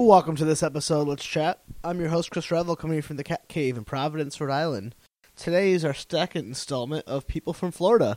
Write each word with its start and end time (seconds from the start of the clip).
Welcome 0.00 0.34
to 0.36 0.46
this 0.46 0.62
episode, 0.62 1.06
Let's 1.08 1.26
Chat. 1.26 1.60
I'm 1.84 2.00
your 2.00 2.08
host, 2.08 2.30
Chris 2.30 2.50
Revel, 2.50 2.74
coming 2.74 3.02
from 3.02 3.18
the 3.18 3.22
Cat 3.22 3.48
Cave 3.48 3.76
in 3.76 3.84
Providence, 3.84 4.40
Rhode 4.40 4.50
Island. 4.50 4.94
Today 5.36 5.72
is 5.72 5.84
our 5.84 5.92
second 5.92 6.46
installment 6.46 7.06
of 7.06 7.26
People 7.26 7.52
from 7.52 7.70
Florida. 7.70 8.16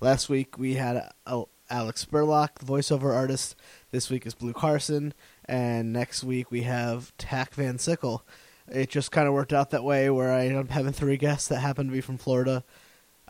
Last 0.00 0.28
week 0.28 0.56
we 0.56 0.74
had 0.74 1.10
Alex 1.68 2.04
Burlock, 2.04 2.60
the 2.60 2.64
voiceover 2.64 3.12
artist. 3.12 3.56
This 3.90 4.10
week 4.10 4.26
is 4.26 4.34
Blue 4.34 4.52
Carson. 4.52 5.12
And 5.46 5.92
next 5.92 6.22
week 6.22 6.52
we 6.52 6.62
have 6.62 7.12
Tack 7.18 7.54
Van 7.54 7.78
Sickle. 7.78 8.24
It 8.68 8.88
just 8.88 9.10
kind 9.10 9.26
of 9.26 9.34
worked 9.34 9.52
out 9.52 9.70
that 9.70 9.82
way 9.82 10.08
where 10.10 10.32
I 10.32 10.44
ended 10.46 10.58
up 10.58 10.70
having 10.70 10.92
three 10.92 11.16
guests 11.16 11.48
that 11.48 11.58
happen 11.58 11.86
to 11.86 11.92
be 11.92 12.00
from 12.00 12.16
Florida. 12.16 12.62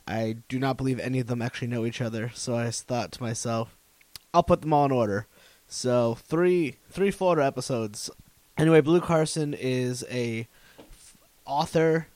I 0.06 0.36
do 0.50 0.58
not 0.58 0.76
believe 0.76 1.00
any 1.00 1.20
of 1.20 1.26
them 1.26 1.40
actually 1.40 1.68
know 1.68 1.86
each 1.86 2.02
other, 2.02 2.30
so 2.34 2.54
I 2.54 2.70
thought 2.70 3.12
to 3.12 3.22
myself, 3.22 3.78
I'll 4.34 4.42
put 4.42 4.60
them 4.60 4.74
all 4.74 4.84
in 4.84 4.92
order. 4.92 5.26
So 5.66 6.14
three 6.14 6.76
three 6.90 7.10
Florida 7.10 7.44
episodes. 7.44 8.10
Anyway, 8.56 8.80
Blue 8.80 9.00
Carson 9.00 9.54
is 9.54 10.04
a 10.10 10.46
f- 10.78 11.16
author. 11.44 12.06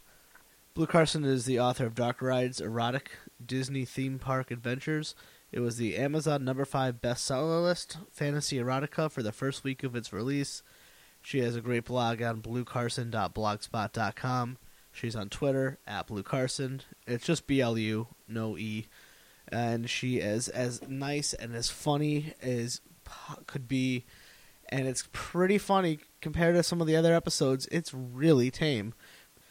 Blue 0.74 0.86
Carson 0.86 1.24
is 1.24 1.44
the 1.44 1.58
author 1.58 1.86
of 1.86 1.96
Dark 1.96 2.22
Rides 2.22 2.60
Erotic 2.60 3.10
Disney 3.44 3.84
Theme 3.84 4.20
Park 4.20 4.52
Adventures. 4.52 5.16
It 5.50 5.60
was 5.60 5.78
the 5.78 5.96
Amazon 5.96 6.44
number 6.44 6.64
five 6.64 7.00
bestseller 7.00 7.62
list 7.62 7.98
fantasy 8.12 8.58
erotica 8.58 9.10
for 9.10 9.22
the 9.22 9.32
first 9.32 9.64
week 9.64 9.82
of 9.82 9.96
its 9.96 10.12
release. 10.12 10.62
She 11.22 11.40
has 11.40 11.56
a 11.56 11.60
great 11.60 11.86
blog 11.86 12.22
on 12.22 12.40
bluecarson.blogspot.com. 12.42 14.58
She's 14.92 15.16
on 15.16 15.28
Twitter 15.28 15.78
at 15.86 16.06
Blue 16.06 16.22
Carson. 16.22 16.82
It's 17.06 17.26
just 17.26 17.46
B 17.46 17.60
L 17.60 17.78
U, 17.78 18.08
no 18.28 18.56
E. 18.56 18.86
And 19.50 19.88
she 19.88 20.18
is 20.18 20.48
as 20.48 20.86
nice 20.86 21.32
and 21.32 21.54
as 21.54 21.70
funny 21.70 22.34
as 22.42 22.80
could 23.46 23.68
be, 23.68 24.04
and 24.68 24.86
it's 24.86 25.08
pretty 25.12 25.58
funny 25.58 26.00
compared 26.20 26.54
to 26.56 26.62
some 26.62 26.80
of 26.80 26.86
the 26.86 26.96
other 26.96 27.14
episodes. 27.14 27.68
It's 27.70 27.94
really 27.94 28.50
tame 28.50 28.94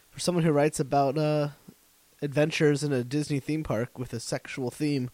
for 0.09 0.19
someone 0.19 0.43
who 0.43 0.51
writes 0.51 0.79
about 0.79 1.17
uh, 1.17 1.49
adventures 2.21 2.83
in 2.83 2.91
a 2.91 3.03
Disney 3.03 3.39
theme 3.39 3.63
park 3.63 3.97
with 3.97 4.13
a 4.13 4.19
sexual 4.19 4.71
theme. 4.71 5.09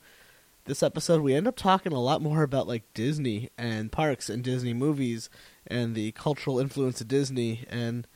This 0.66 0.82
episode, 0.82 1.22
we 1.22 1.36
end 1.36 1.48
up 1.48 1.58
talking 1.58 1.92
a 1.92 2.02
lot 2.02 2.22
more 2.22 2.44
about 2.44 2.68
like 2.68 2.94
Disney 2.94 3.50
and 3.58 3.92
parks 3.92 4.30
and 4.30 4.44
Disney 4.44 4.74
movies 4.74 5.30
and 5.68 5.94
the 5.94 6.14
cultural 6.14 6.60
influence 6.60 7.02
of 7.02 7.10
Disney 7.10 7.66
and 7.70 8.08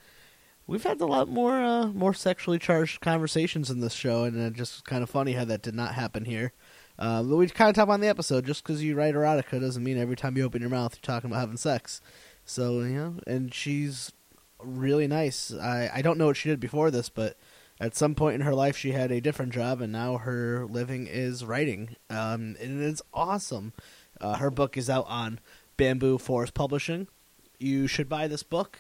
we've 0.68 0.84
had 0.84 1.02
a 1.02 1.06
lot 1.06 1.30
more 1.30 1.62
uh, 1.64 1.88
more 1.88 2.14
sexually 2.14 2.60
charged 2.60 3.02
conversations 3.02 3.72
in 3.72 3.80
this 3.80 3.94
show, 3.94 4.26
and 4.26 4.38
it's 4.38 4.58
just 4.58 4.86
kind 4.86 5.02
of 5.02 5.10
funny 5.10 5.34
how 5.34 5.46
that 5.46 5.62
did 5.62 5.74
not 5.74 5.96
happen 5.96 6.26
here. 6.26 6.54
Uh, 7.00 7.24
we 7.26 7.48
kind 7.50 7.70
of 7.70 7.76
talk 7.76 7.90
on 7.90 8.00
the 8.00 8.08
episode. 8.08 8.46
Just 8.46 8.64
because 8.64 8.84
you 8.84 8.96
write 8.96 9.14
erotica 9.14 9.60
doesn't 9.60 9.84
mean 9.84 9.98
every 9.98 10.16
time 10.16 10.38
you 10.38 10.44
open 10.44 10.62
your 10.62 10.70
mouth 10.70 10.96
you're 10.96 11.02
talking 11.02 11.30
about 11.30 11.42
having 11.42 11.58
sex. 11.58 12.02
So 12.46 12.80
you 12.80 12.96
know, 12.96 13.16
and 13.28 13.54
she's 13.54 14.12
really 14.60 15.08
nice. 15.08 15.54
I 15.54 15.90
I 15.94 16.02
don't 16.02 16.18
know 16.18 16.28
what 16.28 16.38
she 16.38 16.50
did 16.50 16.60
before 16.60 16.92
this, 16.92 17.10
but 17.10 17.38
at 17.80 17.96
some 17.96 18.16
point 18.16 18.36
in 18.36 18.42
her 18.42 18.56
life 18.56 18.78
she 18.78 18.92
had 18.92 19.12
a 19.12 19.22
different 19.22 19.54
job, 19.54 19.82
and 19.82 19.92
now 19.92 20.18
her 20.18 20.66
living 20.66 21.08
is 21.08 21.46
writing. 21.46 21.96
Um, 22.10 22.56
and 22.60 22.82
it's 22.82 23.02
awesome. 23.14 23.74
Uh, 24.20 24.38
her 24.38 24.50
book 24.50 24.78
is 24.78 24.90
out 24.90 25.06
on 25.08 25.40
Bamboo 25.78 26.18
Forest 26.18 26.54
Publishing. 26.54 27.08
You 27.60 27.88
should 27.88 28.10
buy 28.10 28.28
this 28.28 28.44
book. 28.44 28.80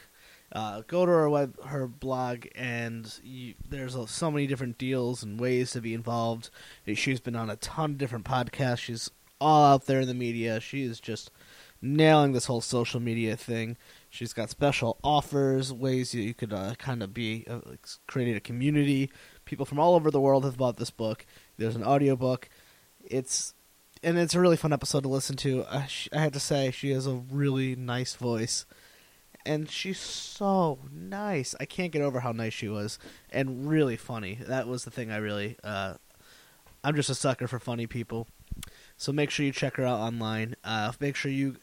Uh, 0.52 0.81
go 0.88 1.06
to 1.06 1.12
her 1.12 1.30
web, 1.30 1.62
her 1.66 1.88
blog, 1.88 2.45
and 2.56 3.20
you, 3.22 3.53
there's 3.70 3.95
a, 3.95 4.08
so 4.08 4.31
many 4.31 4.48
different 4.48 4.78
deals 4.78 5.22
and 5.22 5.39
ways 5.39 5.72
to 5.72 5.81
be 5.81 5.94
involved. 5.94 6.50
She's 6.94 7.20
been 7.20 7.36
on 7.36 7.50
a 7.50 7.58
ton 7.58 7.92
of 7.92 7.98
different 7.98 8.26
podcasts. 8.26 8.80
She's 8.80 9.12
all 9.42 9.73
out 9.73 9.86
there 9.86 10.02
in 10.02 10.08
the 10.08 10.14
media. 10.14 10.59
She 10.62 10.84
is 10.84 11.00
just 11.00 11.31
nailing 11.81 12.31
this 12.31 12.45
whole 12.45 12.62
social 12.62 13.00
media 13.00 13.36
thing. 13.36 13.78
She's 14.09 14.34
got 14.34 14.50
special 14.50 14.98
offers, 15.04 15.73
ways 15.73 16.14
you, 16.14 16.23
you 16.23 16.34
could 16.34 16.54
uh, 16.54 16.76
kind 16.76 17.04
of 17.04 17.14
be 17.14 17.45
uh, 17.50 17.59
creating 18.08 18.36
a 18.36 18.39
community. 18.39 19.11
People 19.45 19.66
from 19.66 19.80
all 19.80 19.95
over 19.95 20.09
the 20.09 20.22
world 20.22 20.45
have 20.45 20.58
bought 20.58 20.78
this 20.78 20.92
book. 20.92 21.26
There's 21.58 21.76
an 21.76 21.84
audiobook. 21.84 22.50
It's 23.04 23.54
and 24.04 24.17
it's 24.17 24.36
a 24.36 24.39
really 24.39 24.58
fun 24.58 24.73
episode 24.73 25.04
to 25.04 25.10
listen 25.10 25.36
to. 25.38 25.66
I, 25.66 25.88
I 26.14 26.20
had 26.20 26.33
to 26.33 26.39
say, 26.39 26.71
she 26.71 26.92
has 26.92 27.08
a 27.08 27.16
really 27.16 27.76
nice 27.76 28.16
voice 28.16 28.66
and 29.47 29.69
she's 29.69 29.99
so 29.99 30.80
nice. 30.91 31.55
I 31.59 31.65
can't 31.65 31.91
get 31.91 32.02
over 32.02 32.19
how 32.19 32.31
nice 32.31 32.53
she 32.53 32.67
was 32.67 32.99
and 33.31 33.67
really 33.67 33.95
funny. 33.95 34.37
That 34.47 34.67
was 34.67 34.83
the 34.83 34.91
thing 34.91 35.11
I 35.11 35.17
really 35.17 35.58
uh, 35.63 35.95
I'm 36.83 36.95
just 36.95 37.09
a 37.09 37.15
sucker 37.15 37.47
for 37.47 37.59
funny 37.59 37.87
people. 37.87 38.27
So 38.97 39.11
make 39.11 39.30
sure 39.30 39.45
you 39.45 39.52
check 39.52 39.77
her 39.77 39.85
out 39.85 39.99
online. 39.99 40.55
Uh, 40.63 40.91
make 40.99 41.15
sure 41.15 41.31
you 41.31 41.58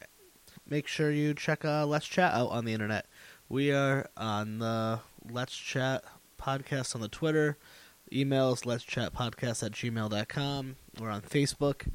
make 0.68 0.86
sure 0.86 1.10
you 1.10 1.34
check 1.34 1.64
uh, 1.64 1.86
Let's 1.86 2.06
Chat 2.06 2.32
out 2.32 2.48
on 2.48 2.64
the 2.64 2.72
internet. 2.72 3.06
We 3.48 3.72
are 3.72 4.08
on 4.16 4.58
the 4.58 5.00
Let's 5.30 5.56
Chat 5.56 6.04
podcast 6.40 6.94
on 6.94 7.00
the 7.00 7.08
Twitter. 7.08 7.58
Emails 8.12 8.64
let's 8.64 8.84
chat 8.84 9.12
podcast 9.12 9.64
at 9.64 9.72
gmail.com. 9.72 10.76
We're 11.00 11.10
on 11.10 11.22
Facebook. 11.22 11.88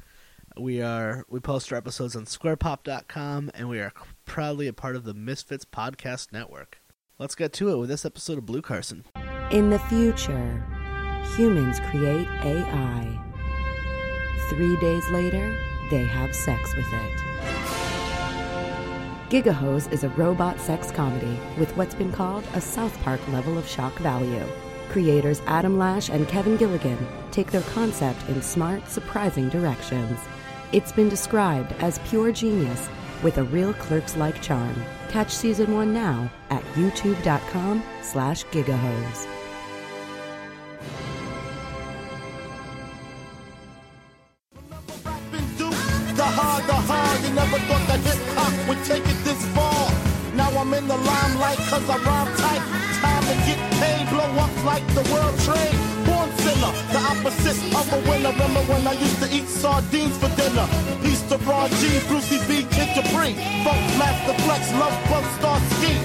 We 0.58 0.82
are 0.82 1.24
we 1.28 1.38
post 1.38 1.72
our 1.72 1.78
episodes 1.78 2.16
on 2.16 2.24
squarepop.com 2.24 3.52
and 3.54 3.68
we 3.68 3.78
are 3.78 3.92
proudly 4.24 4.66
a 4.66 4.72
part 4.72 4.96
of 4.96 5.04
the 5.04 5.14
Misfits 5.14 5.64
Podcast 5.64 6.32
Network. 6.32 6.80
Let's 7.18 7.36
get 7.36 7.52
to 7.54 7.70
it 7.70 7.76
with 7.76 7.88
this 7.88 8.04
episode 8.04 8.38
of 8.38 8.46
Blue 8.46 8.60
Carson. 8.60 9.04
In 9.52 9.70
the 9.70 9.78
future, 9.78 10.66
humans 11.36 11.78
create 11.90 12.26
AI. 12.42 13.18
3 14.50 14.76
days 14.80 15.08
later, 15.10 15.56
they 15.90 16.02
have 16.02 16.34
sex 16.34 16.74
with 16.74 16.86
it. 16.92 17.20
Gigahose 19.30 19.90
is 19.92 20.02
a 20.02 20.08
robot 20.10 20.58
sex 20.58 20.90
comedy 20.90 21.38
with 21.58 21.74
what's 21.76 21.94
been 21.94 22.10
called 22.10 22.44
a 22.54 22.60
South 22.60 22.98
Park 23.02 23.20
level 23.28 23.56
of 23.56 23.68
shock 23.68 23.94
value. 23.98 24.44
Creators 24.88 25.40
Adam 25.46 25.78
Lash 25.78 26.08
and 26.08 26.26
Kevin 26.26 26.56
Gilligan 26.56 27.06
take 27.30 27.52
their 27.52 27.62
concept 27.62 28.28
in 28.28 28.42
smart, 28.42 28.88
surprising 28.88 29.48
directions. 29.48 30.18
It's 30.72 30.92
been 30.92 31.08
described 31.08 31.72
as 31.80 31.98
pure 32.06 32.30
genius 32.30 32.88
with 33.24 33.38
a 33.38 33.44
real 33.44 33.74
clerks-like 33.74 34.40
charm. 34.40 34.74
Catch 35.08 35.32
season 35.32 35.74
one 35.74 35.92
now 35.92 36.30
at 36.50 36.62
youtube.com 36.74 37.82
slash 38.02 38.44
gigahose. 38.46 39.26
The 46.14 46.24
hard, 46.24 46.64
the 46.64 46.74
hard, 46.74 47.22
you 47.22 47.34
never 47.34 47.58
thought 47.58 47.86
that 47.88 48.00
would 48.68 48.84
take 48.84 49.02
it 49.02 49.24
this 49.24 49.44
far. 49.48 49.90
Now 50.36 50.50
I'm 50.56 50.72
in 50.72 50.86
the 50.86 50.96
limelight 50.96 51.58
cause 51.58 51.90
I 51.90 51.96
rhyme 51.96 52.36
tight. 52.36 52.62
Time 53.00 53.24
to 53.24 53.34
get 53.44 53.58
paid, 53.80 54.08
blow 54.08 54.30
up 54.38 54.64
like 54.64 54.86
the 54.94 55.02
world 55.12 55.36
trade 55.40 55.89
opposite 57.10 57.58
of 57.74 57.92
a 57.92 58.08
winner. 58.08 58.30
Remember 58.30 58.60
when 58.72 58.86
I 58.86 58.92
used 58.92 59.20
to 59.22 59.34
eat 59.34 59.46
sardines 59.48 60.16
for 60.18 60.28
dinner? 60.36 60.66
Peace 61.02 61.22
to 61.22 61.38
Ron 61.38 61.68
G, 61.70 61.98
Brucey 62.06 62.38
B, 62.46 62.62
Kid 62.70 62.88
Capri, 62.94 63.34
Funk 63.64 63.82
Master 63.98 64.34
Flex, 64.44 64.72
Love 64.74 64.96
Bug 65.10 65.24
Star 65.38 65.60
Ski. 65.60 65.98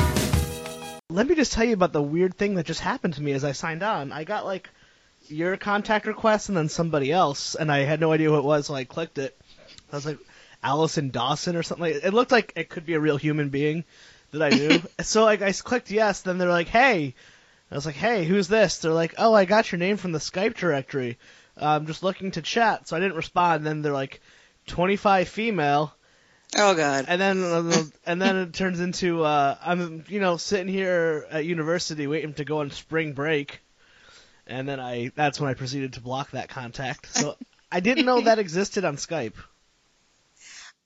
Let 1.09 1.27
me 1.27 1.35
just 1.35 1.53
tell 1.53 1.63
you 1.63 1.73
about 1.73 1.93
the 1.93 2.01
weird 2.01 2.35
thing 2.35 2.55
that 2.55 2.65
just 2.65 2.79
happened 2.79 3.13
to 3.15 3.21
me 3.21 3.33
as 3.33 3.43
I 3.43 3.51
signed 3.51 3.83
on. 3.83 4.11
I 4.11 4.23
got 4.23 4.45
like 4.45 4.69
your 5.27 5.57
contact 5.57 6.07
request 6.07 6.49
and 6.49 6.57
then 6.57 6.69
somebody 6.69 7.11
else, 7.11 7.53
and 7.53 7.71
I 7.71 7.79
had 7.79 7.99
no 7.99 8.11
idea 8.11 8.29
who 8.29 8.37
it 8.37 8.43
was, 8.43 8.65
so 8.65 8.73
I 8.73 8.83
clicked 8.83 9.19
it. 9.19 9.37
I 9.91 9.95
was 9.95 10.05
like, 10.07 10.17
Allison 10.63 11.11
Dawson 11.11 11.55
or 11.55 11.61
something. 11.61 11.93
Like, 11.93 12.03
it 12.03 12.13
looked 12.13 12.31
like 12.31 12.53
it 12.55 12.69
could 12.69 12.85
be 12.85 12.95
a 12.95 12.99
real 12.99 13.17
human 13.17 13.49
being 13.49 13.83
that 14.31 14.41
I 14.41 14.49
knew. 14.49 14.81
so 15.01 15.23
like 15.23 15.43
I 15.43 15.51
clicked 15.51 15.91
yes, 15.91 16.21
then 16.21 16.39
they're 16.39 16.49
like, 16.49 16.67
hey 16.67 17.13
I 17.71 17.75
was 17.75 17.85
like, 17.85 17.95
hey, 17.95 18.25
who's 18.25 18.47
this? 18.47 18.77
They're 18.77 18.91
like, 18.91 19.15
oh, 19.17 19.33
I 19.33 19.45
got 19.45 19.71
your 19.71 19.79
name 19.79 19.97
from 19.97 20.11
the 20.11 20.19
Skype 20.19 20.55
directory. 20.55 21.17
I'm 21.57 21.87
just 21.87 22.03
looking 22.03 22.31
to 22.31 22.41
chat. 22.41 22.87
So 22.87 22.95
I 22.95 22.99
didn't 22.99 23.15
respond. 23.15 23.57
And 23.57 23.65
then 23.65 23.81
they're 23.81 23.91
like, 23.91 24.21
25 24.67 25.27
female. 25.27 25.93
Oh 26.55 26.75
God. 26.75 27.05
And 27.07 27.19
then 27.19 27.43
uh, 27.43 27.83
and 28.05 28.21
then 28.21 28.37
it 28.37 28.53
turns 28.53 28.79
into 28.79 29.23
uh, 29.23 29.57
I'm 29.63 30.05
you 30.07 30.19
know 30.19 30.37
sitting 30.37 30.67
here 30.67 31.25
at 31.29 31.45
university 31.45 32.07
waiting 32.07 32.33
to 32.35 32.45
go 32.45 32.59
on 32.59 32.71
spring 32.71 33.13
break, 33.13 33.59
and 34.47 34.67
then 34.67 34.79
I 34.79 35.11
that's 35.15 35.39
when 35.39 35.49
I 35.49 35.53
proceeded 35.53 35.93
to 35.93 36.01
block 36.01 36.31
that 36.31 36.49
contact. 36.49 37.13
So 37.13 37.35
I 37.71 37.81
didn't 37.81 38.05
know 38.05 38.21
that 38.21 38.39
existed 38.39 38.85
on 38.85 38.95
Skype. 38.95 39.33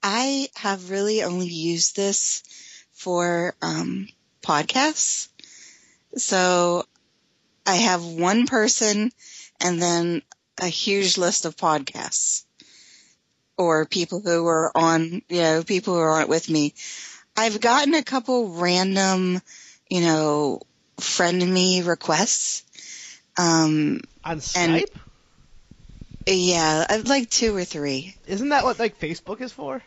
I 0.01 0.47
have 0.55 0.89
really 0.89 1.23
only 1.23 1.47
used 1.47 1.95
this 1.95 2.43
for 2.93 3.53
um, 3.61 4.07
podcasts. 4.41 5.27
So 6.15 6.85
I 7.65 7.75
have 7.75 8.03
one 8.03 8.47
person 8.47 9.11
and 9.61 9.81
then 9.81 10.21
a 10.59 10.67
huge 10.67 11.17
list 11.17 11.45
of 11.45 11.55
podcasts 11.55 12.43
or 13.57 13.85
people 13.85 14.21
who 14.21 14.47
are 14.47 14.71
on, 14.75 15.21
you 15.29 15.41
know, 15.41 15.63
people 15.63 15.93
who 15.93 15.99
are 15.99 16.21
on 16.21 16.29
with 16.29 16.49
me. 16.49 16.73
I've 17.35 17.61
gotten 17.61 17.93
a 17.93 18.03
couple 18.03 18.53
random, 18.53 19.41
you 19.89 20.01
know, 20.01 20.61
friend 20.99 21.53
me 21.53 21.81
requests. 21.81 22.63
Um, 23.37 24.01
on 24.23 24.39
Skype? 24.39 24.87
yeah, 26.25 26.85
I'd 26.89 27.07
like 27.07 27.29
two 27.29 27.55
or 27.55 27.63
three. 27.63 28.15
Isn't 28.27 28.49
that 28.49 28.63
what 28.63 28.79
like 28.79 28.99
Facebook 28.99 29.41
is 29.41 29.51
for? 29.51 29.81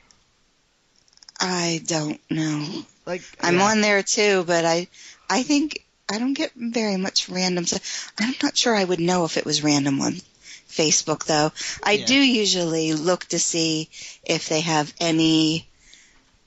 I 1.40 1.82
don't 1.86 2.20
know. 2.30 2.84
Like 3.06 3.22
I'm 3.40 3.58
yeah. 3.58 3.64
on 3.64 3.80
there 3.80 4.02
too, 4.02 4.44
but 4.46 4.64
I 4.64 4.88
I 5.28 5.42
think 5.42 5.81
I 6.08 6.18
don't 6.18 6.34
get 6.34 6.52
very 6.54 6.96
much 6.96 7.28
random 7.28 7.64
stuff. 7.66 8.12
I'm 8.18 8.34
not 8.42 8.56
sure 8.56 8.74
I 8.74 8.84
would 8.84 9.00
know 9.00 9.24
if 9.24 9.36
it 9.36 9.44
was 9.46 9.62
random 9.64 10.00
on 10.00 10.14
Facebook 10.68 11.24
though. 11.24 11.52
I 11.82 11.96
Yeah. 11.96 12.06
do 12.06 12.14
usually 12.14 12.92
look 12.92 13.24
to 13.26 13.38
see 13.38 13.88
if 14.24 14.48
they 14.48 14.60
have 14.60 14.92
any 15.00 15.68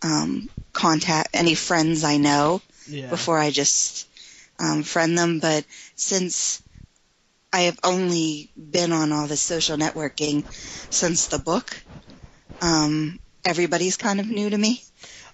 um, 0.02 0.50
contact, 0.74 1.30
any 1.34 1.56
friends 1.56 2.04
I 2.04 2.18
know 2.18 2.62
yeah. 2.88 3.10
before 3.10 3.40
I 3.40 3.52
just 3.52 4.08
um, 4.60 4.84
friend 4.84 5.18
them. 5.18 5.40
But 5.40 5.66
since 5.96 6.62
I 7.54 7.62
have 7.62 7.80
only 7.84 8.52
been 8.56 8.92
on 8.92 9.12
all 9.12 9.28
this 9.28 9.42
social 9.42 9.78
networking 9.78 10.44
since 10.92 11.28
the 11.28 11.40
book, 11.40 11.76
um, 12.62 13.20
everybody's 13.46 13.98
kind 13.98 14.20
of 14.20 14.28
new 14.30 14.50
to 14.50 14.58
me. 14.58 14.84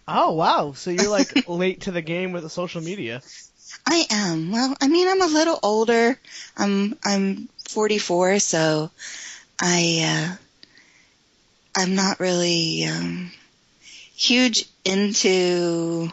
Oh 0.08 0.34
wow! 0.34 0.74
So 0.74 0.90
you're 0.92 1.10
like 1.10 1.34
late 1.48 1.82
to 1.82 1.92
the 1.92 2.02
game 2.02 2.32
with 2.32 2.44
the 2.44 2.50
social 2.50 2.82
media. 2.82 3.22
I 3.86 4.06
am. 4.10 4.52
Well, 4.52 4.76
I 4.82 4.88
mean, 4.88 5.08
I'm 5.08 5.22
a 5.22 5.28
little 5.34 5.60
older. 5.64 6.18
I'm 6.58 6.98
I'm 7.04 7.50
44, 7.70 8.40
so 8.40 8.92
I 9.60 10.36
uh, 10.36 10.36
I'm 11.82 11.96
not 11.96 12.20
really 12.20 12.86
um, 12.86 13.32
huge 14.16 14.66
into 14.84 16.10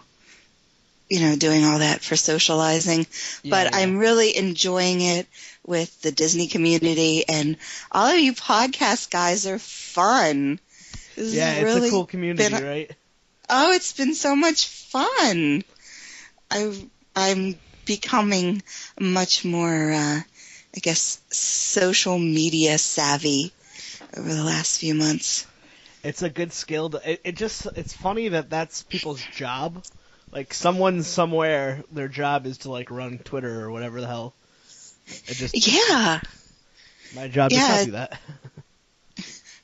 you 1.11 1.21
know 1.21 1.37
doing 1.37 1.65
all 1.65 1.79
that 1.81 2.01
for 2.03 2.17
socializing, 2.17 3.07
but 3.45 3.45
Yeah, 3.45 3.63
yeah. 3.65 3.71
I'm 3.73 3.99
really 3.99 4.37
enjoying 4.37 5.01
it 5.01 5.27
with 5.67 6.01
the 6.03 6.13
Disney 6.13 6.47
community 6.49 7.25
and 7.29 7.57
all 7.93 8.07
of 8.13 8.19
you 8.19 8.33
podcast 8.33 9.11
guys 9.11 9.47
are 9.47 9.59
fun. 9.59 10.59
This 11.17 11.35
Yeah, 11.35 11.51
has 11.51 11.63
it's 11.63 11.75
really 11.75 11.89
a 11.89 11.91
cool 11.91 12.07
community, 12.07 12.53
been- 12.55 12.63
right? 12.65 12.91
Oh, 13.51 13.73
it's 13.73 13.93
been 13.95 14.15
so 14.15 14.37
much 14.37 14.67
fun. 14.69 15.65
I 16.51 16.73
I'm 17.19 17.61
becoming 17.85 18.63
much 19.01 19.45
more, 19.45 19.93
uh, 19.93 20.21
I 20.77 20.81
guess, 20.81 21.21
social 21.31 22.19
media 22.19 22.79
savvy 22.79 23.53
over 24.17 24.33
the 24.35 24.45
last 24.45 24.81
few 24.81 24.95
months. 24.95 25.47
It's 26.03 26.23
a 26.23 26.31
good 26.31 26.53
skill. 26.53 26.91
To, 26.91 27.11
it, 27.13 27.21
it 27.25 27.37
just 27.37 27.67
it's 27.77 27.93
funny 27.95 28.29
that 28.29 28.51
that's 28.51 28.83
people's 28.83 29.25
job. 29.27 29.85
Like 30.33 30.53
someone 30.55 31.03
somewhere, 31.03 31.85
their 31.93 32.09
job 32.09 32.47
is 32.47 32.59
to 32.59 32.71
like 32.71 32.91
run 32.91 33.19
Twitter 33.19 33.63
or 33.63 33.71
whatever 33.71 34.01
the 34.01 34.07
hell. 34.07 34.35
It 35.27 35.37
just 35.37 35.57
Yeah, 35.67 36.21
my 37.13 37.29
job 37.29 37.53
Yeah, 37.53 37.57
is 37.57 37.69
not 37.69 37.83
do 37.83 37.91
that. 37.93 38.21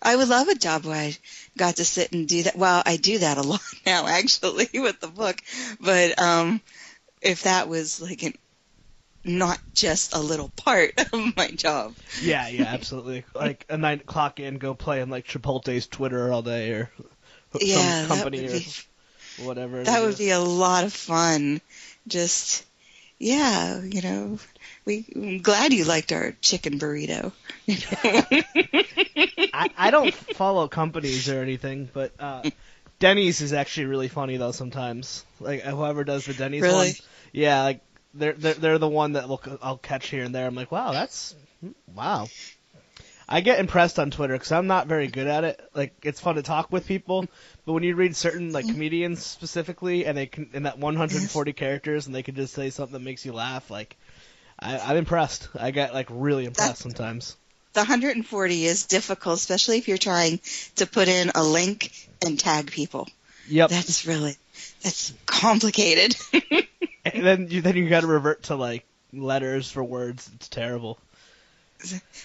I 0.02 0.16
would 0.16 0.28
love 0.28 0.48
a 0.48 0.54
job 0.54 0.84
where 0.84 0.96
I 1.00 1.16
got 1.56 1.76
to 1.76 1.84
sit 1.84 2.12
and 2.12 2.28
do 2.28 2.44
that. 2.44 2.56
Well, 2.56 2.82
I 2.84 2.96
do 2.96 3.18
that 3.18 3.38
a 3.38 3.42
lot 3.42 3.60
now, 3.86 4.06
actually, 4.06 4.68
with 4.74 5.00
the 5.00 5.08
book. 5.08 5.40
But 5.80 6.18
um, 6.20 6.60
if 7.24 7.42
that 7.44 7.68
was 7.68 8.00
like 8.00 8.22
an, 8.22 8.34
not 9.24 9.58
just 9.74 10.14
a 10.14 10.20
little 10.20 10.50
part 10.56 10.92
of 11.12 11.36
my 11.36 11.48
job. 11.48 11.94
yeah, 12.22 12.48
yeah, 12.48 12.64
absolutely. 12.64 13.24
Like 13.34 13.66
a 13.68 13.76
nine 13.76 14.00
o'clock 14.00 14.38
in, 14.40 14.58
go 14.58 14.74
play 14.74 15.00
on 15.02 15.10
like 15.10 15.26
Chipotle's 15.26 15.86
Twitter 15.86 16.32
all 16.32 16.42
day 16.42 16.70
or 16.72 16.90
Yeah, 17.60 18.02
some 18.02 18.18
company 18.18 18.46
or 18.46 18.52
be 18.52 18.66
whatever. 19.44 19.82
That 19.82 20.00
is. 20.00 20.06
would 20.06 20.18
be 20.18 20.30
a 20.30 20.40
lot 20.40 20.84
of 20.84 20.92
fun. 20.92 21.60
Just, 22.06 22.64
yeah, 23.18 23.80
you 23.82 24.02
know, 24.02 24.38
we, 24.84 25.06
I'm 25.16 25.38
glad 25.38 25.72
you 25.72 25.84
liked 25.84 26.12
our 26.12 26.32
chicken 26.42 26.78
burrito. 26.78 27.32
I, 29.52 29.70
I 29.76 29.90
don't 29.90 30.12
follow 30.12 30.68
companies 30.68 31.28
or 31.30 31.40
anything, 31.40 31.88
but 31.92 32.12
uh, 32.18 32.50
Denny's 32.98 33.40
is 33.40 33.52
actually 33.52 33.86
really 33.86 34.08
funny 34.08 34.36
though 34.36 34.52
sometimes. 34.52 35.24
Like 35.40 35.62
whoever 35.62 36.04
does 36.04 36.26
the 36.26 36.34
Denny's 36.34 36.62
Really? 36.62 36.88
one, 36.88 36.94
yeah, 37.34 37.62
like 37.62 37.80
they're 38.14 38.32
they're 38.32 38.54
they're 38.54 38.78
the 38.78 38.88
one 38.88 39.14
that 39.14 39.28
will 39.28 39.42
I'll 39.60 39.76
catch 39.76 40.08
here 40.08 40.24
and 40.24 40.34
there. 40.34 40.46
I'm 40.46 40.54
like, 40.54 40.70
wow, 40.70 40.92
that's 40.92 41.34
wow. 41.94 42.28
I 43.28 43.40
get 43.40 43.58
impressed 43.58 43.98
on 43.98 44.10
Twitter 44.10 44.34
because 44.34 44.52
I'm 44.52 44.66
not 44.66 44.86
very 44.86 45.08
good 45.08 45.26
at 45.26 45.44
it. 45.44 45.60
Like 45.74 45.94
it's 46.02 46.20
fun 46.20 46.36
to 46.36 46.42
talk 46.42 46.70
with 46.70 46.86
people, 46.86 47.26
but 47.66 47.72
when 47.72 47.82
you 47.82 47.96
read 47.96 48.14
certain 48.14 48.52
like 48.52 48.66
comedians 48.66 49.24
specifically, 49.24 50.06
and 50.06 50.16
they 50.16 50.26
can 50.26 50.50
in 50.52 50.62
that 50.62 50.78
140 50.78 51.52
characters, 51.54 52.06
and 52.06 52.14
they 52.14 52.22
can 52.22 52.36
just 52.36 52.54
say 52.54 52.70
something 52.70 52.92
that 52.92 53.00
makes 53.00 53.26
you 53.26 53.32
laugh, 53.32 53.68
like 53.68 53.96
I, 54.60 54.78
I'm 54.78 54.96
impressed. 54.96 55.48
I 55.58 55.72
get 55.72 55.92
like 55.92 56.06
really 56.10 56.44
impressed 56.44 56.82
sometimes. 56.82 57.36
The 57.72 57.80
140 57.80 58.64
is 58.64 58.86
difficult, 58.86 59.38
especially 59.40 59.78
if 59.78 59.88
you're 59.88 59.98
trying 59.98 60.38
to 60.76 60.86
put 60.86 61.08
in 61.08 61.32
a 61.34 61.42
link 61.42 61.90
and 62.24 62.38
tag 62.38 62.70
people. 62.70 63.08
Yep. 63.48 63.70
That's 63.70 64.06
really, 64.06 64.36
that's 64.82 65.12
complicated. 65.26 66.14
And 67.04 67.24
then 67.24 67.48
you 67.50 67.60
then 67.60 67.76
you 67.76 67.88
got 67.88 68.00
to 68.00 68.06
revert 68.06 68.44
to 68.44 68.56
like 68.56 68.84
letters 69.12 69.70
for 69.70 69.82
words. 69.82 70.30
It's 70.34 70.48
terrible. 70.48 70.98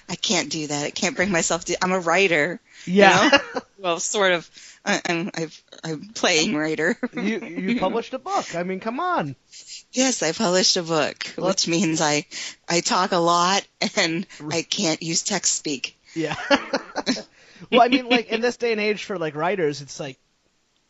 I 0.08 0.16
can't 0.16 0.50
do 0.50 0.68
that. 0.68 0.86
I 0.86 0.90
can't 0.90 1.16
bring 1.16 1.32
myself 1.32 1.66
to, 1.66 1.84
I'm 1.84 1.92
a 1.92 2.00
writer. 2.00 2.60
Yeah. 2.86 3.24
You 3.24 3.32
know? 3.32 3.62
well, 3.78 4.00
sort 4.00 4.32
of. 4.32 4.50
I, 4.86 5.02
I'm, 5.06 5.32
I've, 5.34 5.64
I'm 5.84 6.10
playing 6.14 6.56
writer. 6.56 6.98
you 7.14 7.40
you 7.40 7.80
published 7.80 8.14
a 8.14 8.20
book. 8.20 8.56
I 8.56 8.64
mean, 8.64 8.80
come 8.80 9.02
on. 9.02 9.36
Yes, 9.92 10.24
I 10.24 10.32
published 10.32 10.78
a 10.78 10.84
book, 10.84 11.26
which 11.38 11.68
means 11.68 12.00
I 12.00 12.26
I 12.68 12.80
talk 12.80 13.12
a 13.12 13.18
lot 13.18 13.68
and 13.98 14.26
I 14.50 14.62
can't 14.62 15.02
use 15.02 15.24
text 15.24 15.54
speak. 15.54 16.00
Yeah. 16.16 16.36
well, 17.72 17.82
I 17.82 17.90
mean, 17.90 18.08
like 18.08 18.30
in 18.30 18.40
this 18.40 18.56
day 18.56 18.72
and 18.72 18.80
age 18.80 19.04
for 19.04 19.18
like 19.18 19.36
writers, 19.36 19.82
it's 19.82 20.00
like 20.00 20.18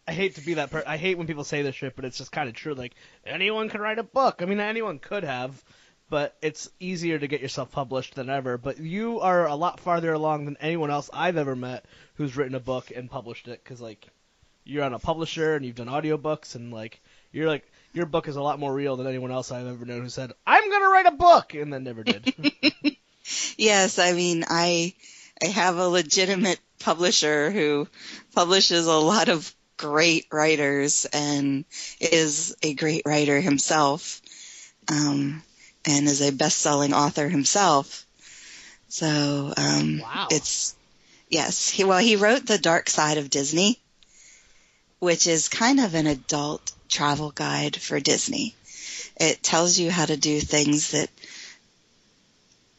I 0.09 0.11
hate 0.11 0.35
to 0.35 0.41
be 0.41 0.56
that 0.56 0.71
person. 0.71 0.88
I 0.88 0.97
hate 0.97 1.19
when 1.19 1.27
people 1.27 1.44
say 1.44 1.61
this 1.61 1.75
shit, 1.75 1.95
but 1.95 2.03
it's 2.03 2.17
just 2.17 2.31
kind 2.31 2.50
of 2.50 2.56
true. 2.56 2.73
Like 2.73 2.95
anyone 3.23 3.69
could 3.69 3.79
write 3.79 4.00
a 4.00 4.03
book. 4.03 4.41
I 4.41 4.45
mean, 4.45 4.59
anyone 4.59 4.97
could 4.97 5.23
have, 5.23 5.63
but 6.09 6.35
it's 6.41 6.67
easier 6.79 7.19
to 7.19 7.27
get 7.27 7.41
yourself 7.41 7.71
published 7.71 8.15
than 8.15 8.27
ever. 8.27 8.57
But 8.57 8.79
you 8.79 9.19
are 9.19 9.45
a 9.45 9.53
lot 9.53 9.79
farther 9.79 10.11
along 10.11 10.45
than 10.45 10.57
anyone 10.61 10.89
else 10.89 11.11
I've 11.13 11.38
ever 11.38 11.56
met 11.56 11.85
who's 12.15 12.35
written 12.35 12.56
a 12.56 12.59
book 12.59 12.89
and 12.89 13.07
published 13.07 13.47
it. 13.47 13.63
Because 13.63 13.81
like 13.81 14.07
you're 14.63 14.83
on 14.83 14.95
a 14.95 15.00
publisher 15.00 15.56
and 15.56 15.63
you've 15.63 15.75
done 15.75 15.85
audiobooks 15.85 16.56
and 16.56 16.73
like 16.73 17.00
you're 17.31 17.47
like 17.47 17.71
your 17.94 18.07
book 18.07 18.27
is 18.27 18.35
a 18.35 18.41
lot 18.41 18.57
more 18.57 18.73
real 18.73 18.95
than 18.95 19.06
anyone 19.06 19.31
else 19.31 19.51
I've 19.51 19.67
ever 19.67 19.85
known 19.85 20.01
who 20.01 20.09
said 20.09 20.31
I'm 20.47 20.71
gonna 20.71 20.89
write 20.89 21.06
a 21.06 21.11
book 21.11 21.53
and 21.53 21.71
then 21.71 21.83
never 21.83 22.03
did. 22.03 22.33
Yes, 23.57 24.00
I 24.00 24.13
mean 24.13 24.44
I 24.47 24.95
I 25.39 25.45
have 25.45 25.77
a 25.77 25.88
legitimate 25.88 26.59
publisher 26.79 27.51
who 27.51 27.88
publishes 28.33 28.88
a 28.88 28.94
lot 28.94 29.29
of 29.29 29.53
great 29.80 30.28
writers 30.31 31.08
and 31.14 31.66
is 32.02 32.56
a 32.62 32.74
great 32.76 33.04
writer 33.06 33.40
himself, 33.40 34.22
um, 34.92 35.42
and 35.86 36.07
is 36.07 36.21
a 36.21 36.31
best-selling 36.31 36.94
author 36.94 37.30
himself. 37.30 38.06
So 38.90 39.54
um, 39.57 40.00
Wow. 40.02 40.28
it's 40.31 40.76
yes, 41.30 41.69
he 41.69 41.83
well 41.86 42.00
he 42.00 42.16
wrote 42.18 42.45
the 42.45 42.57
Dark 42.59 42.90
Side 42.90 43.18
of 43.18 43.30
Disney, 43.30 43.80
which 45.00 45.28
is 45.28 45.48
kind 45.48 45.80
of 45.80 45.95
an 45.95 46.07
adult 46.07 46.71
travel 46.90 47.31
guide 47.31 47.76
for 47.78 48.00
Disney. 48.00 48.54
It 49.18 49.42
tells 49.44 49.80
you 49.80 49.90
how 49.92 50.06
to 50.06 50.18
do 50.18 50.40
things 50.42 50.92
that 50.92 51.09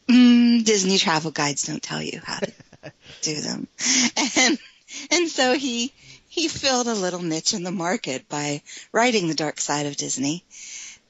mm, 0.07 0.63
Disney 0.63 0.97
travel 0.99 1.31
guides 1.31 1.63
don't 1.63 1.81
tell 1.81 2.01
you 2.01 2.21
how 2.23 2.39
to 2.39 2.53
do 3.21 3.41
them. 3.41 3.67
And 4.37 4.59
and 5.09 5.29
so 5.29 5.53
he 5.53 5.93
he 6.31 6.47
filled 6.47 6.87
a 6.87 6.93
little 6.93 7.21
niche 7.21 7.53
in 7.53 7.63
the 7.63 7.73
market 7.73 8.29
by 8.29 8.61
writing 8.93 9.27
the 9.27 9.33
dark 9.33 9.59
side 9.59 9.85
of 9.85 9.97
Disney. 9.97 10.45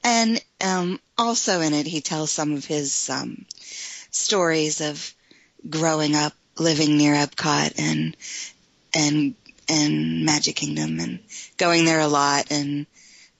And 0.03 0.43
um, 0.59 0.99
also 1.15 1.61
in 1.61 1.75
it, 1.75 1.85
he 1.85 2.01
tells 2.01 2.31
some 2.31 2.53
of 2.53 2.65
his 2.65 3.07
um, 3.07 3.45
stories 4.09 4.81
of 4.81 5.13
growing 5.69 6.15
up, 6.15 6.33
living 6.57 6.97
near 6.97 7.13
Epcot, 7.13 7.77
and 7.77 8.17
and 8.95 9.35
and 9.69 10.25
Magic 10.25 10.55
Kingdom, 10.55 10.99
and 10.99 11.19
going 11.57 11.85
there 11.85 11.99
a 11.99 12.07
lot, 12.07 12.47
and 12.49 12.87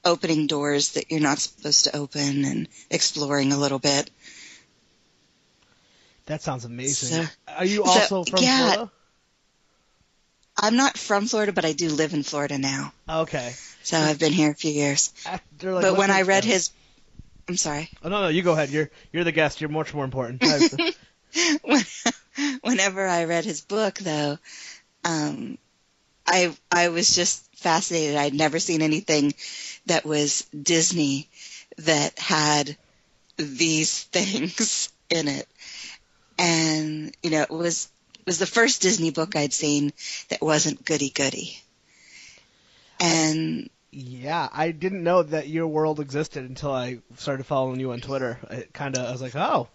opening 0.06 0.46
doors 0.46 0.92
that 0.92 1.10
you're 1.10 1.20
not 1.20 1.40
supposed 1.40 1.86
to 1.86 1.96
open, 1.98 2.46
and 2.46 2.68
exploring 2.92 3.54
a 3.54 3.58
little 3.58 3.80
bit. 3.80 4.12
that 6.28 6.44
sounds 6.44 6.64
amazing. 6.64 7.24
So- 7.24 7.32
Are 7.48 7.66
you 7.66 7.78
so, 7.78 7.90
also 7.90 8.24
from 8.24 8.44
yeah. 8.44 8.74
Florida? 8.74 8.92
I'm 10.58 10.76
not 10.76 10.98
from 10.98 11.26
Florida, 11.26 11.54
but 11.54 11.66
I 11.66 11.74
do 11.74 11.90
live 11.90 12.14
in 12.14 12.24
Florida 12.24 12.58
now. 12.58 12.94
Okay. 13.08 13.54
So 13.84 13.98
I've 13.98 14.20
been 14.20 14.34
here 14.34 14.52
a 14.52 14.56
few 14.56 14.72
years. 14.72 15.14
After, 15.26 15.74
like, 15.74 15.82
but 15.82 15.98
when 15.98 16.12
I 16.12 16.22
read 16.22 16.46
yeah. 16.46 16.54
his, 16.54 16.72
I'm 17.48 17.58
sorry. 17.58 17.90
Oh 18.04 18.10
no, 18.10 18.22
no, 18.24 18.28
you 18.28 18.44
go 18.44 18.54
ahead. 18.54 18.70
You're 18.70 18.90
you're 19.12 19.24
the 19.24 19.32
guest. 19.32 19.62
You're 19.62 19.70
much 19.70 19.94
more 19.94 20.06
important. 20.06 20.44
Whenever 22.62 23.08
I 23.08 23.26
read 23.26 23.46
his 23.46 23.62
book, 23.62 23.96
though, 23.96 24.38
um, 25.04 25.58
I 26.28 26.56
I 26.72 26.90
was 26.90 27.16
just 27.16 27.44
fascinated. 27.58 28.16
I'd 28.16 28.34
never 28.34 28.60
seen 28.60 28.82
anything 28.82 29.34
that 29.88 30.06
was 30.06 30.46
Disney 30.60 31.28
that 31.78 32.20
had 32.20 32.78
these 33.38 34.04
things 34.12 34.90
in 35.10 35.28
it, 35.28 35.48
and 36.38 37.16
you 37.24 37.32
know, 37.32 37.42
it 37.42 37.50
was 37.52 37.90
it 38.22 38.28
was 38.28 38.40
the 38.40 38.46
first 38.46 38.82
Disney 38.82 39.12
book 39.12 39.36
I'd 39.36 39.54
seen 39.54 39.92
that 40.30 40.42
wasn't 40.42 40.86
goody 40.86 41.10
goody, 41.10 41.60
and 43.00 43.70
Yeah, 43.92 44.48
I 44.54 44.72
didn't 44.72 45.04
know 45.04 45.24
that 45.24 45.50
your 45.50 45.68
world 45.68 46.00
existed 46.00 46.46
until 46.50 46.72
I 46.72 47.00
started 47.18 47.46
following 47.46 47.80
you 47.80 47.92
on 47.92 48.00
Twitter. 48.02 48.40
It 48.50 48.74
kind 48.74 48.96
of, 48.98 49.06
I 49.06 49.12
was 49.12 49.22
like, 49.22 49.36
oh, 49.36 49.68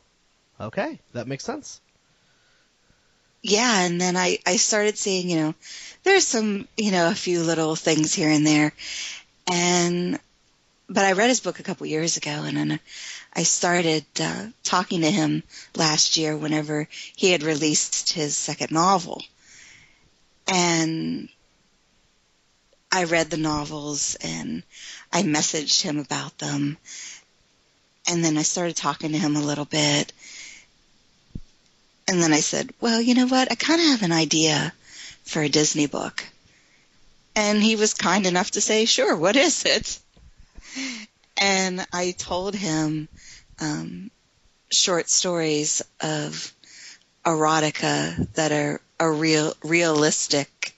okay, 0.61 0.99
that 1.13 1.27
makes 1.29 1.45
sense. 1.45 1.81
Yeah, 3.43 3.83
and 3.83 4.01
then 4.01 4.17
I, 4.17 4.39
I 4.47 4.57
started 4.57 4.99
seeing, 4.99 5.31
you 5.31 5.37
know, 5.37 5.55
there's 6.03 6.27
some, 6.27 6.67
you 6.77 6.91
know, 6.91 7.09
a 7.11 7.15
few 7.15 7.43
little 7.43 7.77
things 7.77 8.15
here 8.15 8.31
and 8.31 8.47
there. 8.47 8.73
And, 9.47 10.19
but 10.89 11.05
I 11.05 11.13
read 11.13 11.29
his 11.29 11.41
book 11.41 11.61
a 11.61 11.63
couple 11.65 11.87
years 11.87 12.17
ago 12.17 12.31
and 12.31 12.57
then 12.57 12.81
I 13.37 13.43
started 13.43 14.05
uh, 14.19 14.47
talking 14.65 15.03
to 15.03 15.11
him 15.11 15.43
last 15.77 16.17
year 16.17 16.37
whenever 16.37 16.89
he 17.15 17.31
had 17.31 17.43
released 17.43 18.13
his 18.13 18.37
second 18.37 18.71
novel. 18.73 19.23
And 20.49 21.29
I 22.91 23.05
read 23.05 23.31
the 23.31 23.37
novels 23.37 24.15
and 24.17 24.63
I 25.13 25.23
messaged 25.23 25.83
him 25.83 25.99
about 25.99 26.39
them. 26.39 26.79
And 28.09 28.25
then 28.25 28.39
I 28.39 28.43
started 28.43 28.75
talking 28.77 29.13
to 29.13 29.19
him 29.19 29.37
a 29.37 29.43
little 29.43 29.65
bit 29.67 30.13
and 32.09 32.23
then 32.23 32.33
I 32.33 32.41
said, 32.41 32.73
well, 32.81 33.01
you 33.01 33.15
know 33.15 33.27
what? 33.27 33.51
I 33.51 33.57
kind 33.57 33.81
of 33.81 33.87
have 33.89 34.03
an 34.03 34.13
idea 34.13 34.73
for 35.25 35.43
a 35.43 35.49
Disney 35.49 35.87
book. 35.87 36.25
And 37.35 37.63
he 37.63 37.77
was 37.77 37.95
kind 37.95 38.27
enough 38.27 38.53
to 38.53 38.61
say, 38.61 38.85
sure, 38.85 39.17
what 39.17 39.37
is 39.37 39.65
it? 39.65 39.99
And 41.39 41.87
I 41.93 42.13
told 42.13 42.55
him 42.55 43.09
um, 43.61 44.11
short 44.71 45.09
stories 45.09 45.83
of 46.01 46.53
erotica 47.25 48.33
that 48.35 48.53
are, 48.53 48.81
are 48.99 49.13
real, 49.13 49.55
realistic 49.63 50.75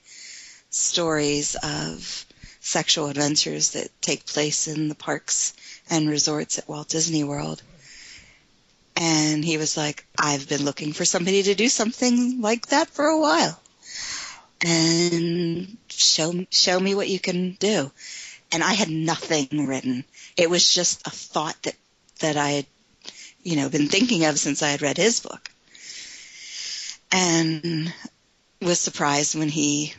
stories 0.69 1.55
of 1.63 2.25
sexual 2.59 3.07
adventures 3.07 3.71
that 3.71 3.89
take 4.01 4.25
place 4.25 4.67
in 4.67 4.89
the 4.89 4.95
parks 4.95 5.53
and 5.89 6.09
resorts 6.09 6.59
at 6.59 6.67
Walt 6.67 6.89
Disney 6.89 7.23
World. 7.23 7.61
And 8.95 9.45
he 9.45 9.57
was 9.57 9.77
like, 9.77 10.05
I've 10.17 10.49
been 10.49 10.65
looking 10.65 10.91
for 10.93 11.05
somebody 11.05 11.43
to 11.43 11.55
do 11.55 11.69
something 11.69 12.41
like 12.41 12.67
that 12.67 12.89
for 12.89 13.05
a 13.05 13.19
while. 13.19 13.59
And 14.65 15.77
show, 15.87 16.45
show 16.51 16.77
me 16.79 16.95
what 16.95 17.07
you 17.07 17.19
can 17.19 17.53
do. 17.59 17.91
And 18.51 18.63
I 18.63 18.73
had 18.73 18.89
nothing 18.89 19.67
written. 19.67 20.03
It 20.37 20.49
was 20.49 20.73
just 20.73 21.05
a 21.07 21.09
thought 21.09 21.61
that, 21.63 21.75
that 22.19 22.37
I 22.37 22.49
had, 22.51 22.65
you 23.43 23.55
know, 23.55 23.69
been 23.69 23.87
thinking 23.87 24.25
of 24.25 24.39
since 24.39 24.61
I 24.61 24.69
had 24.69 24.81
read 24.81 24.97
his 24.97 25.19
book. 25.19 25.51
And 27.11 27.93
was 28.61 28.79
surprised 28.79 29.35
when 29.35 29.49
he 29.49 29.93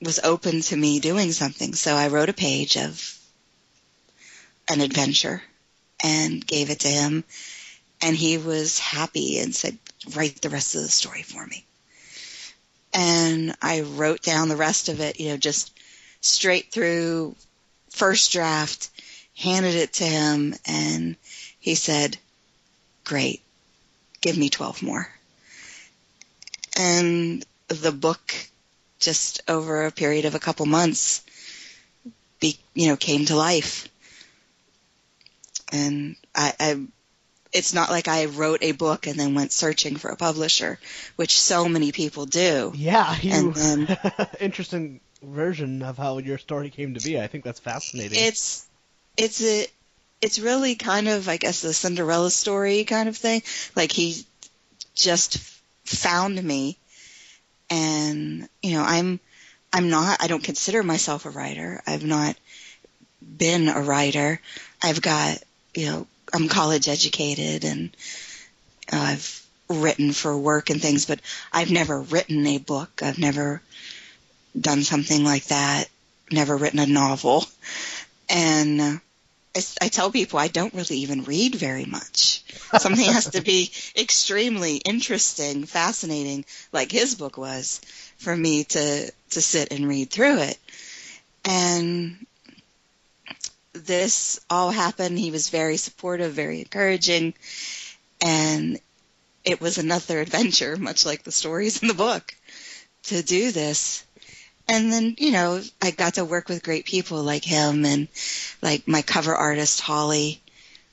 was 0.00 0.18
open 0.20 0.62
to 0.62 0.76
me 0.76 0.98
doing 0.98 1.32
something. 1.32 1.74
So 1.74 1.94
I 1.94 2.08
wrote 2.08 2.28
a 2.28 2.34
page 2.34 2.76
of 2.76 3.18
an 4.68 4.80
adventure 4.80 5.42
and 6.02 6.46
gave 6.46 6.70
it 6.70 6.80
to 6.80 6.88
him 6.88 7.24
and 8.00 8.16
he 8.16 8.38
was 8.38 8.78
happy 8.78 9.38
and 9.38 9.54
said, 9.54 9.78
write 10.14 10.40
the 10.40 10.48
rest 10.48 10.74
of 10.74 10.82
the 10.82 10.88
story 10.88 11.22
for 11.22 11.46
me. 11.46 11.66
And 12.92 13.54
I 13.60 13.82
wrote 13.82 14.22
down 14.22 14.48
the 14.48 14.56
rest 14.56 14.88
of 14.88 15.00
it, 15.00 15.20
you 15.20 15.28
know, 15.28 15.36
just 15.36 15.78
straight 16.20 16.72
through 16.72 17.36
first 17.90 18.32
draft, 18.32 18.90
handed 19.40 19.74
it 19.74 19.94
to 19.94 20.04
him, 20.04 20.54
and 20.66 21.16
he 21.58 21.74
said, 21.74 22.16
great, 23.04 23.42
give 24.20 24.36
me 24.36 24.50
12 24.50 24.82
more. 24.82 25.08
And 26.78 27.44
the 27.68 27.92
book, 27.92 28.34
just 28.98 29.40
over 29.48 29.86
a 29.86 29.90
period 29.92 30.26
of 30.26 30.34
a 30.34 30.38
couple 30.38 30.66
months, 30.66 31.22
be, 32.38 32.58
you 32.74 32.88
know, 32.88 32.96
came 32.96 33.24
to 33.26 33.36
life. 33.36 33.88
And 35.72 36.16
I, 36.34 36.52
I 36.60 36.80
it's 37.52 37.74
not 37.74 37.90
like 37.90 38.08
I 38.08 38.26
wrote 38.26 38.62
a 38.62 38.72
book 38.72 39.06
and 39.06 39.18
then 39.18 39.34
went 39.34 39.52
searching 39.52 39.96
for 39.96 40.10
a 40.10 40.16
publisher, 40.16 40.78
which 41.16 41.38
so 41.38 41.68
many 41.68 41.92
people 41.92 42.26
do. 42.26 42.72
Yeah, 42.74 43.16
you, 43.20 43.32
And 43.32 43.54
then- 43.54 43.98
interesting 44.40 45.00
version 45.22 45.82
of 45.82 45.98
how 45.98 46.18
your 46.18 46.38
story 46.38 46.70
came 46.70 46.94
to 46.94 47.00
be. 47.00 47.20
I 47.20 47.26
think 47.26 47.44
that's 47.44 47.60
fascinating. 47.60 48.18
It's 48.22 48.66
it's 49.20 49.42
a 49.42 49.66
it's 50.22 50.38
really 50.38 50.74
kind 50.74 51.08
of 51.08 51.28
I 51.28 51.36
guess 51.36 51.60
the 51.60 51.74
Cinderella 51.74 52.30
story 52.30 52.84
kind 52.84 53.08
of 53.08 53.16
thing. 53.16 53.42
Like 53.76 53.92
he 53.92 54.24
just 54.94 55.38
found 55.84 56.42
me 56.42 56.78
and 57.68 58.48
you 58.62 58.72
know, 58.72 58.82
I'm 58.82 59.20
I'm 59.72 59.90
not 59.90 60.22
I 60.22 60.26
don't 60.26 60.42
consider 60.42 60.82
myself 60.82 61.26
a 61.26 61.30
writer. 61.30 61.82
I've 61.86 62.04
not 62.04 62.36
been 63.20 63.68
a 63.68 63.80
writer. 63.80 64.40
I've 64.82 65.02
got, 65.02 65.38
you 65.74 65.86
know, 65.86 66.06
I'm 66.32 66.48
college 66.48 66.88
educated 66.88 67.64
and 67.64 67.90
I've 68.90 69.46
written 69.68 70.12
for 70.12 70.36
work 70.36 70.70
and 70.70 70.80
things, 70.80 71.04
but 71.04 71.20
I've 71.52 71.70
never 71.70 72.00
written 72.00 72.46
a 72.46 72.58
book. 72.58 73.02
I've 73.02 73.18
never 73.18 73.60
done 74.58 74.82
something 74.82 75.24
like 75.24 75.44
that. 75.46 75.88
Never 76.32 76.56
written 76.56 76.78
a 76.78 76.86
novel. 76.86 77.44
And 78.30 79.00
I, 79.56 79.62
I 79.82 79.88
tell 79.88 80.10
people 80.10 80.38
I 80.38 80.48
don't 80.48 80.74
really 80.74 80.98
even 80.98 81.24
read 81.24 81.54
very 81.54 81.84
much. 81.84 82.44
Something 82.78 83.06
has 83.06 83.30
to 83.30 83.42
be 83.42 83.70
extremely 83.96 84.76
interesting, 84.76 85.64
fascinating, 85.64 86.44
like 86.72 86.92
his 86.92 87.14
book 87.14 87.36
was, 87.36 87.80
for 88.18 88.36
me 88.36 88.64
to 88.64 89.10
to 89.30 89.42
sit 89.42 89.72
and 89.72 89.88
read 89.88 90.10
through 90.10 90.38
it. 90.38 90.58
And 91.44 92.26
this 93.72 94.40
all 94.50 94.70
happened. 94.70 95.18
He 95.18 95.30
was 95.30 95.48
very 95.48 95.76
supportive, 95.76 96.32
very 96.32 96.60
encouraging, 96.60 97.34
and 98.20 98.78
it 99.44 99.60
was 99.60 99.78
another 99.78 100.20
adventure, 100.20 100.76
much 100.76 101.06
like 101.06 101.22
the 101.22 101.32
stories 101.32 101.82
in 101.82 101.88
the 101.88 101.94
book, 101.94 102.34
to 103.04 103.22
do 103.22 103.52
this. 103.52 104.04
And 104.72 104.92
then, 104.92 105.16
you 105.18 105.32
know, 105.32 105.60
I 105.82 105.90
got 105.90 106.14
to 106.14 106.24
work 106.24 106.48
with 106.48 106.62
great 106.62 106.84
people 106.84 107.24
like 107.24 107.44
him 107.44 107.84
and 107.84 108.06
like 108.62 108.86
my 108.86 109.02
cover 109.02 109.34
artist, 109.34 109.80
Holly. 109.80 110.40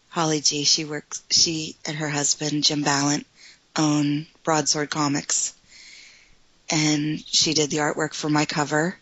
Holly 0.09 0.41
G. 0.41 0.63
She 0.63 0.83
works, 0.83 1.21
she 1.29 1.75
and 1.85 1.95
her 1.95 2.09
husband, 2.09 2.63
Jim 2.63 2.81
Balent, 2.81 3.27
own 3.75 4.25
Broadsword 4.43 4.89
Comics. 4.89 5.53
And 6.71 7.23
she 7.23 7.53
did 7.53 7.69
the 7.69 7.77
artwork 7.77 8.15
for 8.15 8.29
my 8.29 8.45
cover. 8.45 8.97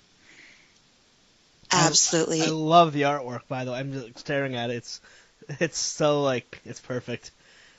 Absolutely. 1.71 2.41
I 2.41 2.47
love 2.47 2.91
the 2.91 3.03
artwork, 3.03 3.47
by 3.47 3.63
the 3.63 3.71
way. 3.71 3.79
I'm 3.79 3.93
just 3.93 4.19
staring 4.19 4.55
at 4.55 4.71
it. 4.71 4.75
It's 4.75 5.01
it's 5.61 5.77
so 5.77 6.21
like 6.21 6.59
it's 6.65 6.81
perfect. 6.81 7.31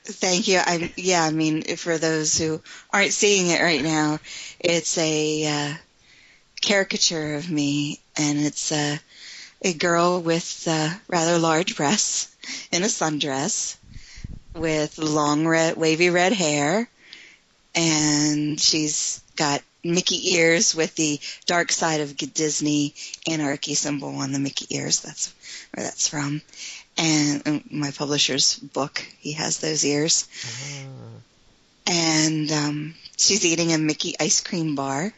Thank 0.03 0.47
you. 0.47 0.57
I 0.57 0.91
yeah, 0.95 1.23
I 1.23 1.29
mean, 1.29 1.61
for 1.75 1.99
those 1.99 2.37
who 2.37 2.59
aren't 2.91 3.13
seeing 3.13 3.47
it 3.47 3.61
right 3.61 3.83
now, 3.83 4.19
it's 4.59 4.97
a 4.97 5.45
uh, 5.45 5.73
caricature 6.67 7.35
of 7.35 7.49
me, 7.49 7.99
and 8.17 8.39
it's 8.39 8.73
a 8.73 8.99
a 9.61 9.73
girl 9.73 10.21
with 10.21 10.67
uh, 10.67 10.89
rather 11.07 11.39
large 11.39 11.77
breasts 11.77 12.35
in 12.71 12.83
a 12.83 12.87
sundress 12.87 13.77
with 14.53 14.97
long 14.97 15.47
red, 15.47 15.77
wavy 15.77 16.09
red 16.09 16.33
hair, 16.33 16.89
and 17.73 18.59
she's 18.59 19.21
got 19.37 19.61
Mickey 19.81 20.33
ears 20.35 20.75
with 20.75 20.93
the 20.95 21.19
dark 21.45 21.71
side 21.71 22.01
of 22.01 22.17
Disney 22.17 22.93
anarchy 23.29 23.73
symbol 23.73 24.17
on 24.17 24.33
the 24.33 24.39
Mickey 24.39 24.75
ears. 24.75 25.01
That's 25.01 25.33
where 25.73 25.85
that's 25.85 26.09
from. 26.09 26.41
And 26.97 27.47
uh, 27.47 27.59
my 27.71 27.91
publisher's 27.91 28.55
book, 28.55 29.05
he 29.19 29.33
has 29.33 29.59
those 29.59 29.85
ears. 29.85 30.27
And 31.85 32.51
um, 32.51 32.95
she's 33.15 33.45
eating 33.45 33.71
a 33.71 33.77
Mickey 33.77 34.15
ice 34.19 34.41
cream 34.41 34.75
bar 34.75 35.13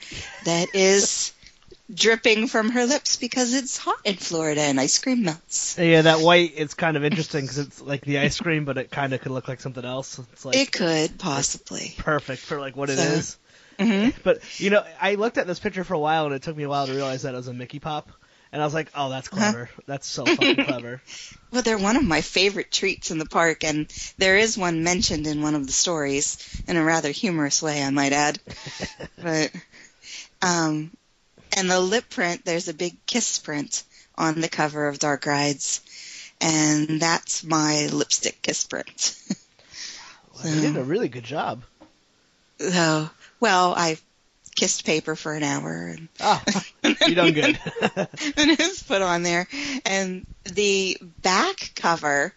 that 0.45 0.75
is 0.75 1.31
dripping 1.93 2.47
from 2.47 2.69
her 2.69 2.85
lips 2.85 3.15
because 3.17 3.53
it's 3.53 3.77
hot 3.77 3.99
in 4.05 4.15
Florida 4.15 4.61
and 4.61 4.79
ice 4.79 4.99
cream 4.99 5.23
melts. 5.23 5.77
Yeah, 5.77 6.03
that 6.03 6.19
white 6.19 6.53
it's 6.55 6.73
kind 6.73 6.95
of 6.97 7.03
interesting 7.03 7.41
because 7.41 7.57
it's 7.57 7.81
like 7.81 8.01
the 8.01 8.19
ice 8.19 8.39
cream, 8.39 8.65
but 8.65 8.77
it 8.77 8.91
kind 8.91 9.13
of 9.13 9.21
could 9.21 9.31
look 9.31 9.47
like 9.47 9.59
something 9.61 9.85
else. 9.85 10.19
It's 10.19 10.45
like 10.45 10.55
It 10.55 10.71
could 10.71 11.17
possibly. 11.17 11.93
perfect 11.97 12.41
for 12.41 12.59
like 12.59 12.75
what 12.75 12.89
it 12.89 12.97
So- 12.97 13.03
is. 13.03 13.37
hmm 13.79 14.09
But 14.23 14.41
you 14.59 14.69
know, 14.69 14.83
I 15.01 15.15
looked 15.15 15.37
at 15.37 15.47
this 15.47 15.59
picture 15.59 15.83
for 15.83 15.93
a 15.93 15.99
while, 15.99 16.25
and 16.25 16.35
it 16.35 16.41
took 16.43 16.55
me 16.57 16.63
a 16.63 16.69
while 16.69 16.85
to 16.87 16.93
realize 16.93 17.23
that 17.23 17.33
it 17.33 17.37
was 17.37 17.47
a 17.47 17.53
Mickey 17.53 17.79
pop. 17.79 18.11
And 18.51 18.59
I 18.59 18.65
was 18.65 18.73
like, 18.73 18.89
"Oh, 18.95 19.11
that's 19.11 19.27
clever. 19.27 19.69
That's 19.85 20.07
so 20.07 20.25
fucking 20.25 20.55
clever." 20.65 21.03
Well, 21.51 21.61
they're 21.61 21.77
one 21.77 21.95
of 21.97 22.03
my 22.03 22.21
favorite 22.21 22.71
treats 22.71 23.11
in 23.11 23.19
the 23.19 23.27
park, 23.27 23.63
and 23.63 23.87
there 24.17 24.37
is 24.37 24.57
one 24.57 24.83
mentioned 24.83 25.27
in 25.27 25.43
one 25.43 25.53
of 25.53 25.67
the 25.67 25.71
stories 25.71 26.37
in 26.67 26.75
a 26.75 26.83
rather 26.83 27.11
humorous 27.11 27.61
way, 27.61 27.83
I 27.83 27.91
might 27.91 28.11
add. 28.11 28.39
but, 29.21 29.51
um, 30.41 30.89
and 31.55 31.69
the 31.69 31.79
lip 31.79 32.09
print, 32.09 32.45
there's 32.45 32.67
a 32.67 32.73
big 32.73 33.05
kiss 33.05 33.39
print 33.39 33.83
on 34.15 34.41
the 34.41 34.49
cover 34.49 34.87
of 34.87 34.99
Dark 34.99 35.25
Rides, 35.25 35.81
and 36.41 36.99
that's 36.99 37.43
my 37.43 37.87
lipstick 37.87 38.41
kiss 38.41 38.65
print. 38.65 39.15
Well, 40.33 40.43
they 40.43 40.61
did 40.61 40.77
a 40.77 40.83
really 40.83 41.09
good 41.09 41.23
job. 41.23 41.63
so, 42.59 43.09
well, 43.39 43.73
I 43.75 43.97
kissed 44.55 44.85
paper 44.85 45.15
for 45.15 45.33
an 45.33 45.43
hour 45.43 45.87
and 45.87 46.07
Oh, 46.19 46.43
you 46.83 47.15
done 47.15 47.33
good. 47.33 47.59
and 47.81 48.51
it 48.51 48.59
was 48.59 48.83
put 48.83 49.01
on 49.01 49.23
there. 49.23 49.47
And 49.85 50.25
the 50.43 50.97
back 51.21 51.71
cover 51.75 52.33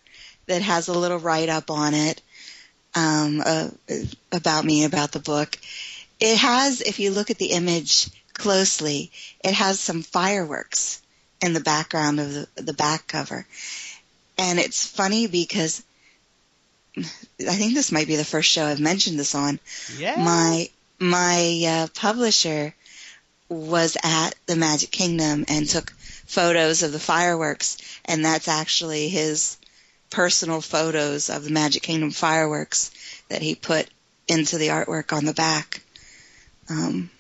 that 0.46 0.62
has 0.62 0.88
a 0.88 0.98
little 0.98 1.18
write 1.18 1.48
up 1.48 1.70
on 1.70 1.94
it 1.94 2.22
um, 2.94 3.42
uh, 3.44 3.68
about 4.30 4.64
me, 4.64 4.84
about 4.84 5.12
the 5.12 5.20
book, 5.20 5.58
it 6.20 6.38
has, 6.38 6.80
if 6.80 7.00
you 7.00 7.10
look 7.10 7.30
at 7.30 7.38
the 7.38 7.52
image 7.52 8.08
closely, 8.34 9.10
it 9.44 9.54
has 9.54 9.80
some 9.80 10.02
fireworks 10.02 11.02
in 11.42 11.52
the 11.52 11.60
background 11.60 12.20
of 12.20 12.32
the, 12.32 12.48
the 12.56 12.72
back 12.72 13.06
cover. 13.06 13.46
And 14.38 14.58
it's 14.58 14.86
funny 14.86 15.26
because 15.26 15.82
I 16.96 17.02
think 17.54 17.74
this 17.74 17.92
might 17.92 18.06
be 18.06 18.16
the 18.16 18.24
first 18.24 18.50
show 18.50 18.64
I've 18.64 18.80
mentioned 18.80 19.18
this 19.18 19.34
on 19.34 19.58
yeah. 19.96 20.16
my 20.16 20.68
my 20.98 21.64
uh, 21.66 21.86
publisher 21.94 22.74
was 23.48 23.96
at 24.02 24.34
the 24.46 24.56
Magic 24.56 24.90
Kingdom 24.90 25.44
and 25.48 25.68
took 25.68 25.90
photos 26.26 26.82
of 26.82 26.92
the 26.92 27.00
fireworks, 27.00 27.76
and 28.04 28.24
that's 28.24 28.48
actually 28.48 29.08
his 29.08 29.58
personal 30.10 30.60
photos 30.60 31.28
of 31.28 31.44
the 31.44 31.50
Magic 31.50 31.82
Kingdom 31.82 32.10
fireworks 32.10 32.90
that 33.28 33.42
he 33.42 33.54
put 33.54 33.88
into 34.28 34.58
the 34.58 34.68
artwork 34.68 35.12
on 35.12 35.24
the 35.24 35.34
back 35.34 35.82
um, 36.68 37.10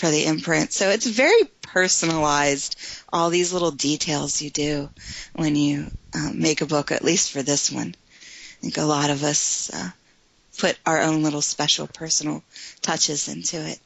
for 0.00 0.10
the 0.10 0.24
imprint. 0.24 0.72
So 0.72 0.88
it's 0.88 1.06
very 1.06 1.44
personalized. 1.60 2.76
All 3.12 3.28
these 3.28 3.52
little 3.52 3.70
details 3.70 4.40
you 4.40 4.50
do 4.50 4.88
when 5.34 5.54
you 5.54 5.86
um, 6.14 6.40
make 6.40 6.62
a 6.62 6.66
book, 6.66 6.90
at 6.90 7.04
least 7.04 7.32
for 7.32 7.42
this 7.42 7.70
one. 7.70 7.94
I 7.94 8.60
think 8.62 8.78
a 8.78 8.82
lot 8.82 9.10
of 9.10 9.22
us 9.22 9.70
uh, 9.72 9.90
put 10.58 10.78
our 10.86 11.00
own 11.02 11.22
little 11.22 11.42
special 11.42 11.86
personal 11.86 12.42
touches 12.80 13.28
into 13.28 13.56
it. 13.58 13.78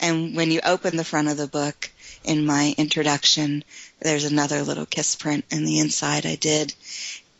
And 0.00 0.34
when 0.34 0.50
you 0.50 0.60
open 0.64 0.96
the 0.96 1.04
front 1.04 1.28
of 1.28 1.36
the 1.36 1.46
book, 1.46 1.90
in 2.24 2.46
my 2.46 2.74
introduction, 2.78 3.62
there's 4.00 4.24
another 4.24 4.62
little 4.62 4.86
kiss 4.86 5.14
print 5.14 5.44
in 5.50 5.64
the 5.64 5.78
inside 5.78 6.26
I 6.26 6.36
did. 6.36 6.74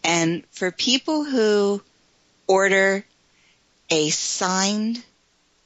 And 0.05 0.45
for 0.51 0.71
people 0.71 1.25
who 1.25 1.83
order 2.47 3.05
a 3.91 4.11
signed 4.11 5.03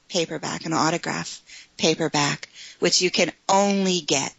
paperback, 0.08 0.64
an 0.64 0.72
autograph 0.72 1.42
paperback, 1.78 2.48
which 2.80 3.00
you 3.00 3.10
can 3.10 3.32
only 3.48 4.00
get 4.00 4.34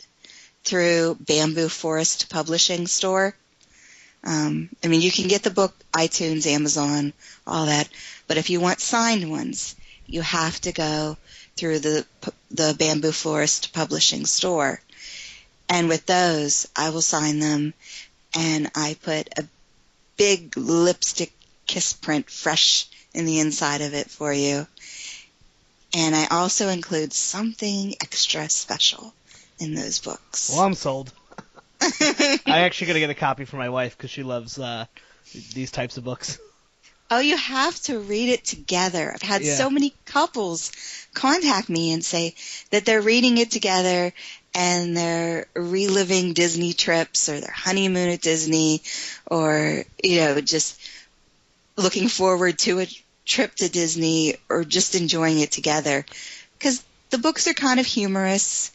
through 0.64 1.18
Bamboo 1.20 1.70
Forest 1.70 2.30
Publishing 2.30 2.86
Store, 2.86 3.36
um, 4.24 4.70
I 4.84 4.88
mean, 4.88 5.02
you 5.02 5.12
can 5.12 5.28
get 5.28 5.44
the 5.44 5.50
book 5.50 5.74
iTunes, 5.94 6.46
Amazon, 6.46 7.14
all 7.48 7.68
that, 7.68 7.88
but 8.28 8.38
if 8.38 8.50
you 8.50 8.60
want 8.60 8.82
signed 8.82 9.30
ones, 9.32 9.76
you 10.08 10.22
have 10.22 10.60
to 10.62 10.72
go 10.72 11.18
through 11.56 11.80
the 11.80 12.06
the 12.52 12.76
Bamboo 12.78 13.12
Forest 13.12 13.74
Publishing 13.74 14.26
Store. 14.26 14.82
And 15.70 15.88
with 15.88 16.06
those, 16.06 16.68
I 16.76 16.90
will 16.90 17.02
sign 17.02 17.40
them, 17.40 17.74
and 18.36 18.70
I 18.76 18.98
put 19.02 19.30
a 19.38 19.46
big 20.18 20.58
lipstick 20.58 21.32
kiss 21.68 21.94
print 21.94 22.30
fresh 22.30 22.88
in 23.14 23.26
the 23.26 23.40
inside 23.40 23.82
of 23.82 23.94
it 23.94 24.10
for 24.10 24.34
you. 24.34 24.68
And 25.94 26.16
I 26.16 26.28
also 26.28 26.70
include 26.70 27.14
something 27.14 27.96
extra 28.02 28.48
special 28.50 29.14
in 29.60 29.74
those 29.74 30.00
books. 30.00 30.50
Well, 30.52 30.62
I'm 30.66 30.76
sold. 30.76 31.12
I 31.82 32.40
actually 32.46 32.88
gotta 32.88 33.00
get 33.00 33.10
a 33.10 33.16
copy 33.16 33.46
for 33.46 33.58
my 33.58 33.70
wife 33.70 33.98
because 33.98 34.12
she 34.12 34.24
loves 34.24 34.60
uh, 34.60 34.86
these 35.54 35.72
types 35.72 35.98
of 35.98 36.04
books. 36.04 36.40
Oh, 37.12 37.20
you 37.20 37.38
have 37.38 37.80
to 37.84 38.00
read 38.00 38.30
it 38.30 38.46
together. 38.46 39.12
I've 39.12 39.22
had 39.24 39.42
Yeah. 39.42 39.56
so 39.56 39.70
many 39.70 39.96
couples 40.06 40.72
contact 41.16 41.68
me 41.68 41.92
and 41.92 42.06
say 42.06 42.36
that 42.70 42.86
they're 42.86 43.02
reading 43.02 43.40
it 43.40 43.50
together 43.50 44.14
and 44.54 44.96
they're 44.96 45.48
reliving 45.56 46.34
Disney 46.34 46.74
trips 46.74 47.28
or 47.28 47.40
their 47.40 47.52
honeymoon 47.52 48.10
at 48.10 48.22
Disney 48.22 48.84
or, 49.26 49.84
you 50.04 50.20
know, 50.20 50.40
just 50.42 50.80
looking 51.78 52.10
forward 52.10 52.60
to 52.60 52.82
a 52.82 52.88
trip 53.30 53.56
to 53.56 53.70
Disney 53.70 54.36
or 54.50 54.66
just 54.66 54.96
enjoying 54.96 55.40
it 55.40 55.52
together. 55.52 56.06
Because 56.58 56.84
the 57.12 57.18
books 57.18 57.48
are 57.48 57.54
kind 57.54 57.80
of 57.80 57.86
humorous. 57.86 58.72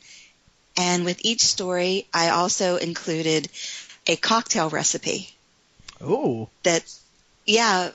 And 0.77 1.05
with 1.05 1.19
each 1.23 1.43
story, 1.43 2.07
I 2.15 2.31
also 2.31 2.77
included 2.77 3.49
a 4.07 4.17
cocktail 4.17 4.71
recipe 4.71 5.29
Oh. 6.01 6.49
that 6.65 6.83
yeah 7.47 7.91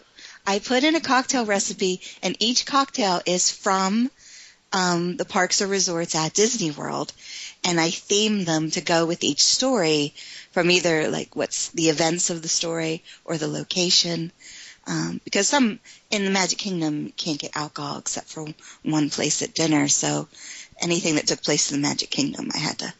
i 0.47 0.59
put 0.59 0.83
in 0.83 0.95
a 0.95 0.99
cocktail 1.01 1.45
recipe 1.45 2.01
and 2.23 2.35
each 2.39 2.65
cocktail 2.65 3.21
is 3.25 3.51
from 3.51 4.09
um, 4.71 5.17
the 5.17 5.25
parks 5.25 5.61
or 5.61 5.67
resorts 5.67 6.15
at 6.15 6.33
disney 6.33 6.71
world 6.71 7.13
and 7.63 7.79
i 7.79 7.91
theme 7.91 8.45
them 8.45 8.71
to 8.71 8.81
go 8.81 9.05
with 9.05 9.23
each 9.23 9.43
story 9.43 10.13
from 10.51 10.71
either 10.71 11.09
like 11.09 11.35
what's 11.35 11.69
the 11.69 11.89
events 11.89 12.29
of 12.31 12.41
the 12.41 12.47
story 12.47 13.03
or 13.25 13.37
the 13.37 13.47
location 13.47 14.31
um, 14.89 15.21
because 15.23 15.47
some 15.47 15.79
in 16.11 16.25
the 16.25 16.31
magic 16.31 16.57
kingdom 16.57 17.13
can't 17.15 17.39
get 17.39 17.55
alcohol 17.55 17.99
except 17.99 18.27
for 18.27 18.45
one 18.83 19.09
place 19.09 19.41
at 19.41 19.53
dinner 19.53 19.87
so 19.87 20.27
anything 20.81 21.15
that 21.15 21.27
took 21.27 21.41
place 21.43 21.71
in 21.71 21.81
the 21.81 21.87
magic 21.87 22.09
kingdom 22.09 22.49
i 22.53 22.57
had 22.57 22.79
to 22.79 22.93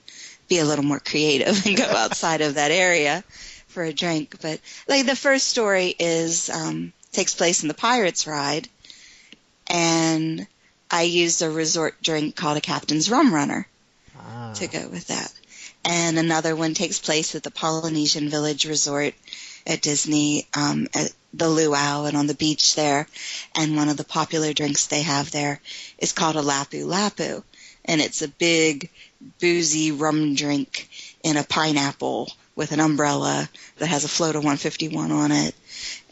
be 0.47 0.59
a 0.59 0.65
little 0.65 0.85
more 0.85 0.99
creative 0.99 1.65
and 1.65 1.77
go 1.77 1.83
outside 2.03 2.41
of 2.41 2.55
that 2.55 2.71
area 2.71 3.23
for 3.67 3.83
a 3.83 3.93
drink. 3.93 4.35
But 4.41 4.59
like 4.87 5.05
the 5.05 5.15
first 5.15 5.47
story 5.47 5.95
is 5.99 6.49
um, 6.49 6.91
takes 7.11 7.35
place 7.35 7.61
in 7.61 7.67
the 7.67 7.75
Pirates 7.75 8.25
Ride, 8.27 8.67
and 9.67 10.47
I 10.89 11.03
used 11.03 11.41
a 11.41 11.49
resort 11.49 12.01
drink 12.01 12.35
called 12.35 12.57
a 12.57 12.61
Captain's 12.61 13.09
Rum 13.09 13.33
Runner 13.33 13.67
Ah. 14.17 14.53
to 14.55 14.67
go 14.67 14.87
with 14.89 15.07
that. 15.07 15.31
And 15.85 16.17
another 16.17 16.55
one 16.55 16.73
takes 16.73 16.99
place 16.99 17.35
at 17.35 17.43
the 17.43 17.51
Polynesian 17.51 18.29
Village 18.29 18.65
Resort 18.65 19.13
at 19.65 19.81
Disney, 19.81 20.47
um, 20.55 20.87
at 20.95 21.11
the 21.33 21.47
Luau 21.47 22.05
and 22.05 22.17
on 22.17 22.27
the 22.27 22.33
beach 22.33 22.75
there. 22.75 23.07
And 23.55 23.75
one 23.75 23.89
of 23.89 23.97
the 23.97 24.03
popular 24.03 24.53
drinks 24.53 24.87
they 24.87 25.03
have 25.03 25.31
there 25.31 25.59
is 25.97 26.11
called 26.11 26.35
a 26.35 26.41
Lapu 26.41 26.85
Lapu. 26.85 27.43
And 27.85 28.01
it's 28.01 28.21
a 28.21 28.27
big, 28.27 28.89
boozy 29.39 29.91
rum 29.91 30.35
drink 30.35 30.89
in 31.23 31.37
a 31.37 31.43
pineapple 31.43 32.31
with 32.55 32.71
an 32.71 32.79
umbrella 32.79 33.49
that 33.77 33.87
has 33.87 34.03
a 34.03 34.09
float 34.09 34.35
of 34.35 34.43
151 34.43 35.11
on 35.11 35.31
it. 35.31 35.55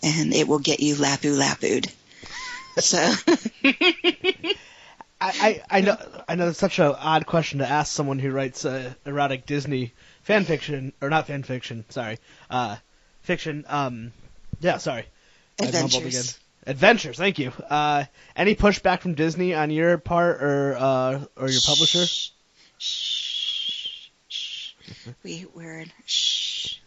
And 0.03 0.33
it 0.33 0.47
will 0.47 0.59
get 0.59 0.79
you 0.79 0.95
Lapu 0.95 1.35
Lapu'd. 1.37 1.91
So, 2.79 2.97
I, 3.63 4.51
I, 5.19 5.61
I 5.69 5.81
know 5.81 5.97
I 6.27 6.35
know 6.35 6.49
it's 6.49 6.59
such 6.59 6.77
an 6.77 6.93
odd 6.95 7.25
question 7.25 7.59
to 7.59 7.67
ask 7.67 7.91
someone 7.91 8.19
who 8.19 8.31
writes 8.31 8.65
uh, 8.65 8.93
erotic 9.03 9.47
Disney 9.47 9.93
fan 10.21 10.43
fiction 10.43 10.93
or 11.01 11.09
not 11.09 11.25
fan 11.25 11.41
fiction, 11.41 11.85
sorry, 11.89 12.19
uh, 12.51 12.75
fiction. 13.23 13.65
Um, 13.67 14.11
yeah, 14.59 14.77
sorry, 14.77 15.05
adventures. 15.59 16.37
Adventures. 16.65 17.15
Thank 17.17 17.39
you. 17.39 17.51
Uh, 17.69 18.03
any 18.35 18.53
pushback 18.55 18.99
from 18.99 19.13
Disney 19.13 19.53
on 19.53 19.69
your 19.71 19.97
part 19.97 20.43
or 20.43 20.75
uh, 20.77 21.19
or 21.37 21.49
your 21.49 21.61
publisher? 21.65 22.05
Shh. 22.05 22.31
Shh. 22.77 24.09
Shh. 24.27 24.73
We 25.23 25.45
we're 25.53 25.79
in. 25.79 25.91
Shh. 26.05 26.77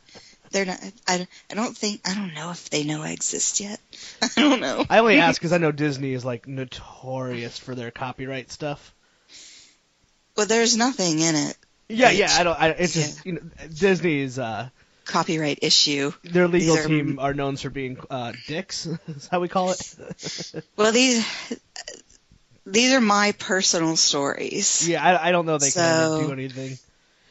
They're 0.51 0.67
not. 0.67 0.81
I, 1.07 1.27
I 1.51 1.55
don't 1.55 1.77
think. 1.77 2.01
I 2.05 2.15
don't 2.15 2.35
know 2.35 2.51
if 2.51 2.69
they 2.71 2.85
know 2.85 3.03
I 3.03 3.11
exist 3.13 3.61
yet. 3.61 3.81
I 4.23 4.29
don't 4.37 4.61
know. 4.61 4.85
I 4.91 4.99
only 4.99 5.19
ask 5.19 5.41
because 5.41 5.53
I 5.53 5.59
know 5.59 5.73
Disney 5.73 6.13
is 6.13 6.25
like 6.25 6.47
notorious 6.47 7.59
for 7.59 7.75
their 7.75 7.91
copyright 7.91 8.51
stuff. 8.51 8.95
Well, 10.37 10.47
there's 10.47 10.77
nothing 10.77 11.21
in 11.21 11.35
it. 11.37 11.57
Yeah, 11.89 12.07
Right. 12.07 12.17
yeah. 12.17 12.29
I 12.33 12.43
don't. 12.45 12.61
I, 12.61 12.69
it's 12.71 12.95
just 12.95 13.25
you 13.25 13.33
know 13.33 13.41
Disney's 13.73 14.39
uh, 14.39 14.69
Copyright 15.05 15.59
issue. 15.63 16.13
their 16.23 16.49
legal 16.49 16.77
These 16.77 16.87
team 16.87 17.19
are 17.19 17.35
known 17.35 17.57
for 17.57 17.71
being 17.71 17.99
uh, 18.09 18.33
dicks. 18.47 18.87
is 19.09 19.29
how 19.29 19.41
we 19.41 19.49
call 19.49 19.71
it. 19.73 20.55
Well, 20.77 20.93
these 20.93 21.27
these 22.67 22.93
are 22.93 23.01
my 23.01 23.33
personal 23.39 23.97
stories. 23.97 24.89
yeah, 24.89 25.05
I, 25.05 25.29
I 25.29 25.33
don't 25.33 25.47
know 25.47 25.59
they 25.59 25.71
can 25.71 26.27
do 26.27 26.33
anything. 26.33 26.79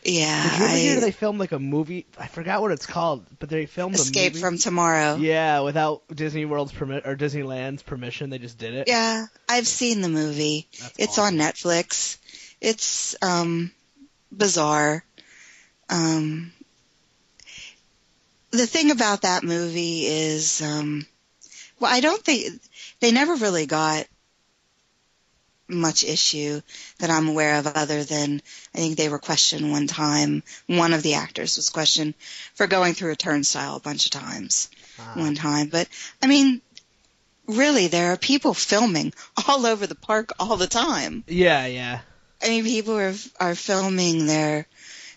Yeah. 0.03 0.43
Did 0.49 0.59
you 0.59 0.65
ever 0.65 0.75
hear 0.77 0.97
I, 0.97 0.99
they 1.01 1.11
filmed 1.11 1.39
like 1.39 1.51
a 1.51 1.59
movie? 1.59 2.05
I 2.17 2.27
forgot 2.27 2.61
what 2.61 2.71
it's 2.71 2.85
called, 2.85 3.25
but 3.39 3.49
they 3.49 3.65
filmed 3.65 3.95
Escape 3.95 4.31
a 4.31 4.35
movie. 4.35 4.39
from 4.39 4.57
Tomorrow. 4.57 5.15
Yeah, 5.17 5.59
without 5.61 6.03
Disney 6.13 6.45
World's 6.45 6.71
permit 6.71 7.05
or 7.05 7.15
Disneyland's 7.15 7.83
permission, 7.83 8.29
they 8.29 8.37
just 8.37 8.57
did 8.57 8.73
it. 8.73 8.87
Yeah, 8.87 9.25
I've 9.47 9.67
seen 9.67 10.01
the 10.01 10.09
movie. 10.09 10.67
That's 10.79 10.93
it's 10.97 11.19
awesome. 11.19 11.39
on 11.39 11.47
Netflix. 11.47 12.17
It's 12.61 13.15
um 13.21 13.71
bizarre. 14.31 15.03
Um 15.89 16.53
the 18.51 18.67
thing 18.67 18.91
about 18.91 19.21
that 19.21 19.43
movie 19.43 20.05
is 20.05 20.61
um 20.61 21.05
well 21.79 21.93
I 21.93 21.99
don't 22.01 22.23
think 22.23 22.61
they 22.99 23.11
never 23.11 23.35
really 23.35 23.65
got 23.65 24.05
much 25.67 26.03
issue 26.03 26.61
that 26.97 27.11
I'm 27.11 27.27
aware 27.27 27.59
of 27.59 27.67
other 27.67 28.03
than 28.03 28.41
I 28.73 28.77
think 28.79 28.97
they 28.97 29.07
were 29.07 29.19
questioned 29.19 29.71
one 29.71 29.85
time. 29.85 30.41
One 30.65 30.93
of 30.93 31.03
the 31.03 31.13
actors 31.13 31.57
was 31.57 31.69
questioned 31.69 32.15
for 32.55 32.65
going 32.65 32.95
through 32.95 33.11
a 33.11 33.15
turnstile 33.15 33.75
a 33.75 33.79
bunch 33.79 34.05
of 34.05 34.11
times 34.11 34.69
Ah. 34.97 35.11
one 35.15 35.35
time. 35.35 35.67
But 35.67 35.87
I 36.23 36.27
mean, 36.27 36.61
really, 37.45 37.85
there 37.87 38.11
are 38.13 38.17
people 38.17 38.55
filming 38.55 39.13
all 39.47 39.65
over 39.67 39.85
the 39.85 39.93
park 39.95 40.31
all 40.39 40.57
the 40.57 40.67
time. 40.67 41.23
Yeah, 41.27 41.67
yeah. 41.67 41.99
I 42.41 42.49
mean, 42.49 42.63
people 42.63 42.97
are 42.97 43.13
are 43.39 43.53
filming 43.55 44.25
their 44.25 44.65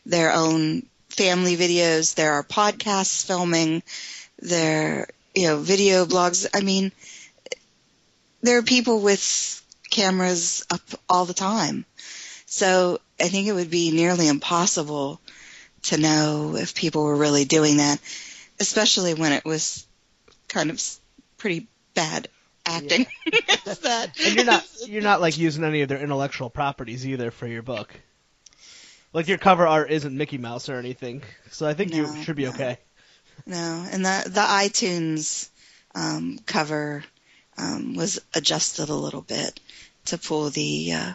their 0.05 0.33
own 0.35 0.87
family 1.12 1.57
videos. 1.57 2.14
There 2.14 2.33
are 2.33 2.42
podcasts 2.42 3.25
filming 3.27 3.83
There, 4.40 5.09
you 5.35 5.48
know 5.48 5.59
video 5.59 6.05
blogs. 6.05 6.46
I 6.53 6.62
mean, 6.62 6.92
there 8.42 8.59
are 8.59 8.62
people 8.62 9.01
with 9.01 9.62
cameras 9.90 10.64
up 10.70 10.81
all 11.09 11.25
the 11.25 11.35
time. 11.35 11.85
So 12.46 13.01
I 13.20 13.29
think 13.29 13.46
it 13.46 13.53
would 13.53 13.70
be 13.70 13.92
nearly 13.92 14.29
impossible 14.29 15.20
to 15.85 15.96
know 15.96 16.57
if 16.57 16.75
people 16.75 17.05
were 17.05 17.16
really 17.16 17.44
doing 17.44 17.79
that, 17.79 17.98
especially 18.61 19.14
when 19.14 19.33
it 19.33 19.44
was 19.44 19.87
kind 20.48 20.70
of 20.70 20.83
pretty 21.38 21.66
bad 21.94 22.29
acting. 22.66 23.07
that. 23.64 24.11
And 24.25 24.35
you're 24.35 24.44
not 24.44 24.66
you're 24.87 25.03
not 25.03 25.20
like 25.20 25.38
using 25.38 25.64
any 25.64 25.83
of 25.83 25.88
their 25.88 26.01
intellectual 26.01 26.51
properties 26.51 27.07
either 27.07 27.31
for 27.31 27.46
your 27.46 27.62
book. 27.62 27.92
Like 29.12 29.29
your 29.29 29.38
cover 29.38 29.66
art 29.66 29.90
isn't 29.90 30.16
Mickey 30.16 30.38
Mouse 30.38 30.68
or 30.68 30.77
anything, 30.77 31.22
so 31.51 31.66
I 31.66 31.75
think 31.75 31.92
No, 31.92 31.98
you 31.98 32.22
should 32.25 32.37
be 32.37 32.44
no. 32.44 32.51
okay. 32.51 32.79
No, 33.46 33.87
and 33.90 34.05
the 34.05 34.22
the 34.27 34.40
iTunes 34.40 35.48
um, 35.94 36.38
cover 36.46 37.05
um, 37.59 37.94
was 37.94 38.20
adjusted 38.35 38.88
a 38.88 38.94
little 38.94 39.20
bit 39.22 39.61
to 40.07 40.18
pull 40.18 40.51
the 40.51 40.92
uh, 40.92 41.12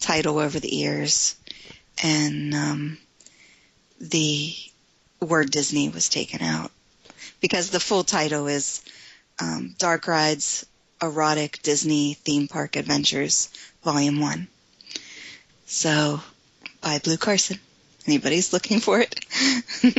title 0.00 0.38
over 0.38 0.58
the 0.58 0.78
ears, 0.80 1.36
and 2.02 2.54
um, 2.54 2.98
the 4.00 4.54
word 5.20 5.50
Disney 5.50 5.88
was 5.88 6.08
taken 6.08 6.42
out 6.42 6.70
because 7.40 7.70
the 7.70 7.80
full 7.80 8.04
title 8.04 8.46
is 8.46 8.82
um, 9.40 9.74
Dark 9.78 10.06
Rides 10.06 10.66
Erotic 11.02 11.60
Disney 11.62 12.14
Theme 12.14 12.48
Park 12.48 12.76
Adventures 12.76 13.50
Volume 13.82 14.20
One. 14.20 14.48
So, 15.66 16.20
by 16.84 16.98
Blue 16.98 17.16
Carson. 17.16 17.58
Anybody's 18.06 18.52
looking 18.52 18.80
for 18.80 19.00
it? 19.00 19.18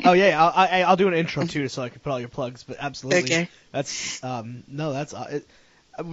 Oh 0.05 0.13
yeah, 0.13 0.41
I'll, 0.43 0.53
I, 0.55 0.83
I'll 0.83 0.95
do 0.95 1.07
an 1.07 1.15
intro 1.15 1.45
too, 1.45 1.67
so 1.67 1.81
I 1.81 1.89
can 1.89 1.99
put 1.99 2.11
all 2.11 2.19
your 2.19 2.29
plugs. 2.29 2.63
But 2.63 2.77
absolutely, 2.79 3.23
Okay. 3.23 3.49
that's 3.71 4.23
um 4.23 4.63
no, 4.67 4.93
that's 4.93 5.13
uh, 5.13 5.41
it, 5.41 5.47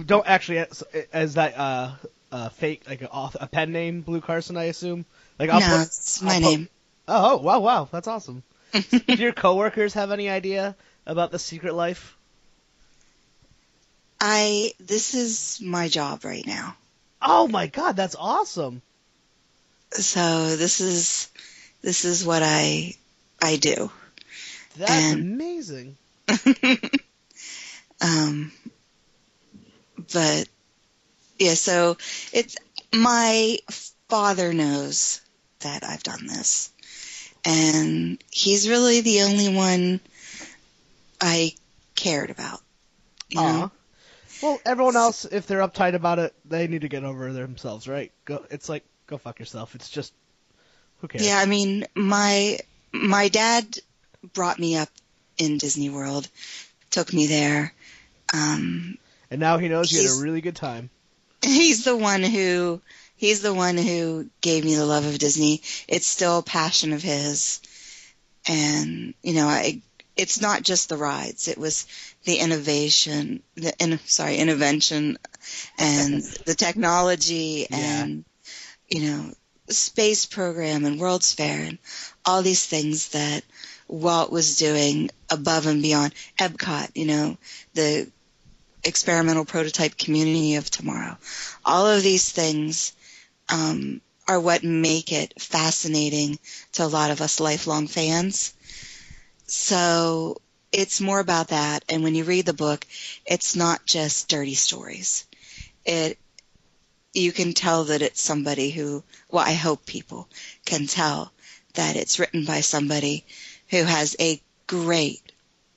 don't 0.07 0.27
actually 0.27 0.57
as, 0.59 0.83
as 1.13 1.35
that 1.35 1.55
uh, 1.57 1.91
uh 2.31 2.49
fake 2.49 2.83
like 2.89 3.03
a, 3.03 3.09
a 3.39 3.47
pen 3.47 3.71
name 3.71 4.01
Blue 4.01 4.21
Carson, 4.21 4.57
I 4.57 4.65
assume. 4.65 5.05
Like 5.37 5.51
I'll 5.51 5.59
no, 5.59 5.77
put, 5.77 5.87
it's 5.87 6.21
my 6.21 6.33
I'll 6.33 6.41
put- 6.41 6.49
name. 6.49 6.69
Oh, 7.07 7.33
oh 7.33 7.37
wow 7.37 7.59
wow 7.59 7.87
that's 7.91 8.07
awesome. 8.07 8.41
Do 8.73 9.13
your 9.13 9.33
coworkers 9.33 9.93
have 9.93 10.09
any 10.11 10.29
idea 10.29 10.75
about 11.05 11.29
the 11.31 11.37
secret 11.39 11.75
life? 11.75 12.17
I 14.19 14.71
this 14.79 15.13
is 15.13 15.59
my 15.61 15.89
job 15.89 16.25
right 16.25 16.45
now. 16.47 16.75
Oh 17.21 17.47
my 17.47 17.67
god, 17.67 17.95
that's 17.95 18.15
awesome. 18.17 18.81
So 19.93 20.55
this 20.55 20.81
is 20.81 21.29
this 21.81 22.05
is 22.05 22.25
what 22.25 22.41
I 22.43 22.95
I 23.41 23.57
do. 23.57 23.91
That's 24.77 24.91
And- 24.91 25.19
amazing. 25.21 25.97
Um 28.01 28.51
but 30.11 30.47
yeah, 31.39 31.53
so 31.53 31.97
it's 32.33 32.57
my 32.93 33.57
father 34.09 34.53
knows 34.53 35.21
that 35.61 35.83
I've 35.85 36.03
done 36.03 36.27
this. 36.27 36.71
And 37.45 38.21
he's 38.31 38.67
really 38.69 39.01
the 39.01 39.21
only 39.23 39.55
one 39.55 39.99
I 41.21 41.53
cared 41.95 42.29
about. 42.29 42.59
You 43.29 43.39
know? 43.41 43.71
Well, 44.41 44.59
everyone 44.65 44.95
else, 44.95 45.25
if 45.25 45.47
they're 45.47 45.65
uptight 45.65 45.93
about 45.95 46.19
it, 46.19 46.33
they 46.45 46.67
need 46.67 46.81
to 46.81 46.89
get 46.89 47.03
over 47.03 47.31
themselves, 47.31 47.87
right? 47.87 48.11
Go. 48.25 48.45
It's 48.51 48.67
like 48.69 48.83
go 49.07 49.17
fuck 49.17 49.39
yourself. 49.39 49.75
It's 49.75 49.89
just 49.89 50.13
who 51.01 51.07
cares? 51.07 51.25
Yeah, 51.25 51.37
I 51.37 51.45
mean, 51.45 51.85
my 51.95 52.59
my 52.91 53.29
dad 53.29 53.77
brought 54.33 54.59
me 54.59 54.77
up 54.77 54.89
in 55.37 55.57
Disney 55.57 55.89
World, 55.89 56.27
took 56.89 57.13
me 57.13 57.27
there. 57.27 57.73
Um, 58.33 58.97
And 59.29 59.39
now 59.39 59.57
he 59.57 59.67
knows 59.67 59.91
you 59.91 60.01
had 60.01 60.19
a 60.19 60.23
really 60.23 60.41
good 60.41 60.55
time. 60.55 60.89
he's 61.43 61.83
the 61.83 61.97
one 61.97 62.23
who 62.23 62.81
he's 63.15 63.41
the 63.41 63.53
one 63.53 63.77
who 63.77 64.29
gave 64.41 64.63
me 64.63 64.75
the 64.75 64.85
love 64.85 65.05
of 65.05 65.17
Disney. 65.17 65.61
It's 65.87 66.07
still 66.07 66.39
a 66.39 66.43
passion 66.43 66.93
of 66.93 67.01
his, 67.03 67.61
and 68.47 69.13
you 69.21 69.33
know, 69.33 69.47
I 69.47 69.81
it's 70.15 70.39
not 70.39 70.63
just 70.63 70.89
the 70.89 70.97
rides. 70.97 71.47
It 71.47 71.57
was 71.57 71.87
the 72.23 72.37
innovation, 72.37 73.41
the 73.55 73.73
in, 73.79 73.99
sorry, 74.05 74.37
intervention, 74.37 75.17
and 75.77 76.21
the 76.45 76.55
technology, 76.55 77.67
and 77.69 78.23
you 78.93 79.01
know, 79.01 79.33
space 79.69 80.27
program 80.27 80.85
and 80.85 80.99
World's 80.99 81.33
Fair 81.33 81.61
and 81.61 81.79
all 82.23 82.43
these 82.43 82.63
things 82.63 83.09
that 83.09 83.43
Walt 83.87 84.31
was 84.31 84.57
doing 84.57 85.09
above 85.31 85.65
and 85.65 85.81
beyond 85.81 86.13
Epcot. 86.39 86.91
You 86.93 87.07
know, 87.07 87.37
the 87.73 88.07
experimental 88.83 89.45
prototype 89.45 89.97
community 89.97 90.55
of 90.55 90.69
tomorrow. 90.69 91.17
All 91.65 91.87
of 91.87 92.03
these 92.03 92.31
things 92.31 92.93
um, 93.49 93.99
are 94.27 94.39
what 94.39 94.63
make 94.63 95.11
it 95.11 95.41
fascinating 95.41 96.37
to 96.73 96.85
a 96.85 96.85
lot 96.85 97.09
of 97.09 97.19
us 97.19 97.39
lifelong 97.39 97.87
fans. 97.87 98.53
So 99.47 100.37
it's 100.71 101.01
more 101.01 101.19
about 101.19 101.47
that. 101.47 101.83
And 101.89 102.03
when 102.03 102.13
you 102.13 102.25
read 102.25 102.45
the 102.45 102.53
book, 102.53 102.85
it's 103.25 103.55
not 103.55 103.87
just 103.87 104.29
dirty 104.29 104.53
stories. 104.53 105.25
It 105.83 106.19
you 107.13 107.31
can 107.31 107.53
tell 107.53 107.85
that 107.85 108.01
it's 108.01 108.21
somebody 108.21 108.71
who, 108.71 109.03
well, 109.29 109.45
I 109.45 109.53
hope 109.53 109.85
people 109.85 110.27
can 110.65 110.87
tell 110.87 111.31
that 111.75 111.95
it's 111.95 112.19
written 112.19 112.45
by 112.45 112.61
somebody 112.61 113.25
who 113.69 113.83
has 113.83 114.15
a 114.19 114.41
great 114.67 115.31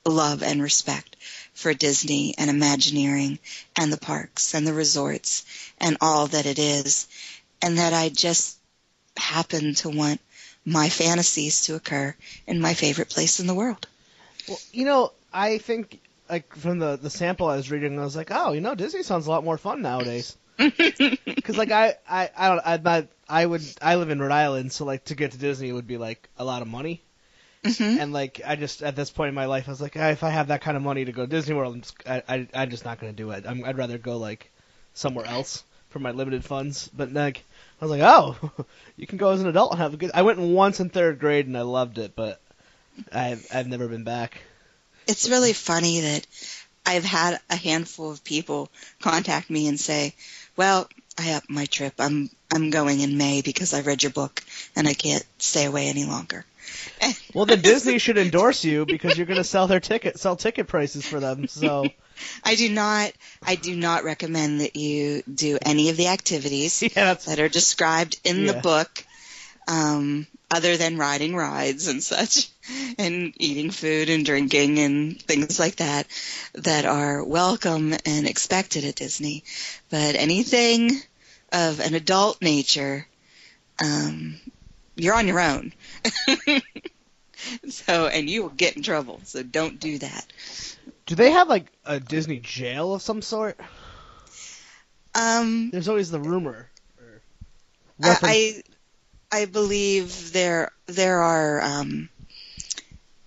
love 0.05 0.41
and 0.43 0.61
respect 0.61 1.15
for 1.53 1.73
Disney 1.73 2.35
and 2.37 2.49
Imagineering 2.49 3.39
and 3.75 3.91
the 3.91 3.97
parks 3.97 4.53
and 4.53 4.65
the 4.65 4.73
resorts 4.73 5.45
and 5.79 5.97
all 6.01 6.27
that 6.27 6.45
it 6.45 6.59
is. 6.59 7.07
And 7.61 7.77
that 7.77 7.93
I 7.93 8.09
just 8.09 8.57
happen 9.17 9.73
to 9.75 9.89
want 9.89 10.21
my 10.63 10.89
fantasies 10.89 11.61
to 11.61 11.75
occur 11.75 12.15
in 12.45 12.61
my 12.61 12.73
favorite 12.73 13.09
place 13.09 13.39
in 13.39 13.47
the 13.47 13.55
world. 13.55 13.87
Well, 14.47 14.59
you 14.71 14.85
know, 14.85 15.11
I 15.33 15.57
think 15.57 15.99
like 16.29 16.55
from 16.55 16.79
the 16.79 16.97
the 16.97 17.09
sample 17.09 17.47
I 17.47 17.55
was 17.55 17.71
reading, 17.71 17.99
I 17.99 18.03
was 18.03 18.15
like, 18.15 18.29
oh, 18.31 18.53
you 18.53 18.61
know, 18.61 18.75
Disney 18.75 19.03
sounds 19.03 19.27
a 19.27 19.29
lot 19.29 19.43
more 19.43 19.57
fun 19.57 19.81
nowadays. 19.81 20.37
Because 21.47 21.57
like 21.57 21.71
I 21.71 21.95
I 22.09 22.29
I 22.35 22.49
don't 22.49 22.61
I'm 22.65 22.83
not 22.83 23.07
I 23.29 23.45
would 23.45 23.63
I 23.81 23.95
live 23.95 24.09
in 24.09 24.19
Rhode 24.21 24.33
Island, 24.33 24.73
so 24.73 24.83
like 24.83 25.05
to 25.05 25.15
get 25.15 25.31
to 25.31 25.37
Disney 25.37 25.71
would 25.71 25.87
be 25.87 25.97
like 25.97 26.27
a 26.37 26.43
lot 26.43 26.61
of 26.61 26.67
money. 26.67 27.01
hmm 27.63 27.97
And 27.97 28.11
like 28.11 28.41
I 28.45 28.57
just 28.57 28.83
at 28.83 28.97
this 28.97 29.09
point 29.09 29.29
in 29.29 29.35
my 29.35 29.45
life, 29.45 29.69
I 29.69 29.71
was 29.71 29.79
like, 29.81 29.95
ah, 29.95 30.09
if 30.09 30.23
I 30.23 30.29
have 30.29 30.49
that 30.49 30.61
kind 30.61 30.75
of 30.75 30.83
money 30.83 31.05
to 31.05 31.13
go 31.13 31.21
to 31.23 31.27
Disney 31.27 31.55
World, 31.55 31.75
I'm 31.75 31.81
just, 31.81 31.95
I, 32.05 32.23
I 32.27 32.47
I'm 32.53 32.69
just 32.69 32.83
not 32.83 32.99
gonna 32.99 33.13
do 33.13 33.31
it. 33.31 33.45
I'm, 33.47 33.63
I'd 33.63 33.77
rather 33.77 33.97
go 33.97 34.17
like 34.17 34.51
somewhere 34.93 35.25
else 35.25 35.63
for 35.89 35.99
my 35.99 36.11
limited 36.11 36.43
funds. 36.43 36.89
But 36.89 37.13
like 37.13 37.45
I 37.81 37.85
was 37.85 37.91
like, 37.91 38.01
oh, 38.01 38.35
you 38.97 39.07
can 39.07 39.17
go 39.17 39.31
as 39.31 39.41
an 39.41 39.47
adult 39.47 39.71
and 39.71 39.79
have 39.79 39.93
a 39.93 39.97
good. 39.97 40.11
I 40.13 40.23
went 40.23 40.39
once 40.39 40.81
in 40.81 40.89
third 40.89 41.17
grade 41.17 41.47
and 41.47 41.57
I 41.57 41.61
loved 41.61 41.97
it, 41.97 42.13
but 42.13 42.41
I've 43.13 43.47
I've 43.53 43.67
never 43.67 43.87
been 43.87 44.03
back. 44.03 44.41
It's 45.07 45.29
really 45.29 45.53
funny 45.53 46.01
that 46.01 46.27
I've 46.85 47.05
had 47.05 47.39
a 47.49 47.55
handful 47.55 48.11
of 48.11 48.25
people 48.25 48.69
contact 49.01 49.49
me 49.49 49.67
and 49.67 49.79
say, 49.79 50.13
"Well, 50.57 50.89
I 51.17 51.33
upped 51.33 51.49
my 51.49 51.65
trip. 51.65 51.93
I'm 51.99 52.29
I'm 52.53 52.69
going 52.69 53.01
in 53.01 53.17
May 53.17 53.41
because 53.41 53.73
I 53.73 53.81
read 53.81 54.03
your 54.03 54.11
book 54.11 54.43
and 54.75 54.87
I 54.87 54.93
can't 54.93 55.25
stay 55.39 55.65
away 55.65 55.87
any 55.87 56.05
longer." 56.05 56.45
Well, 57.33 57.45
then 57.45 57.61
Disney 57.61 57.99
should 57.99 58.17
endorse 58.17 58.63
you 58.63 58.85
because 58.85 59.17
you're 59.17 59.27
gonna 59.27 59.43
sell 59.43 59.67
their 59.67 59.79
ticket 59.79 60.19
sell 60.19 60.35
ticket 60.35 60.67
prices 60.67 61.05
for 61.05 61.19
them. 61.19 61.47
So 61.47 61.93
I 62.43 62.55
do 62.55 62.69
not 62.69 63.11
I 63.45 63.55
do 63.55 63.75
not 63.75 64.03
recommend 64.03 64.61
that 64.61 64.75
you 64.75 65.21
do 65.31 65.57
any 65.61 65.89
of 65.89 65.97
the 65.97 66.07
activities 66.07 66.81
yeah, 66.95 67.13
that 67.13 67.39
are 67.39 67.49
described 67.49 68.19
in 68.23 68.45
Yeah. 68.45 68.53
the 68.53 68.59
book, 68.61 69.05
um, 69.67 70.27
other 70.49 70.77
than 70.77 70.97
riding 70.97 71.35
rides 71.35 71.87
and 71.87 72.01
such, 72.03 72.49
and 72.97 73.33
eating 73.37 73.69
food 73.71 74.09
and 74.09 74.25
drinking 74.25 74.79
and 74.79 75.21
things 75.21 75.59
like 75.59 75.77
that, 75.77 76.07
that 76.55 76.85
are 76.85 77.23
welcome 77.23 77.93
and 78.05 78.27
expected 78.27 78.83
at 78.85 78.95
Disney. 78.95 79.43
But 79.89 80.15
anything 80.15 81.01
of 81.51 81.79
an 81.79 81.93
adult 81.93 82.41
nature, 82.41 83.07
um, 83.83 84.39
you're 84.95 85.13
on 85.13 85.27
your 85.27 85.39
own. 85.39 85.73
so, 87.69 88.07
and 88.07 88.29
you 88.29 88.43
will 88.43 88.49
get 88.49 88.75
in 88.75 88.83
trouble. 88.83 89.21
So 89.23 89.43
don't 89.43 89.79
do 89.79 89.97
that. 89.99 90.25
Do 91.05 91.15
they 91.15 91.31
have 91.31 91.47
like 91.47 91.67
a 91.85 91.99
Disney 91.99 92.39
jail 92.39 92.93
of 92.93 93.01
some 93.01 93.21
sort? 93.21 93.57
Um, 95.15 95.71
There's 95.71 95.87
always 95.87 96.11
the 96.11 96.19
rumor. 96.19 96.69
I, 98.03 98.17
I 99.31 99.39
I 99.39 99.45
believe 99.45 100.31
there 100.33 100.71
there 100.85 101.21
are 101.21 101.61
um, 101.61 102.09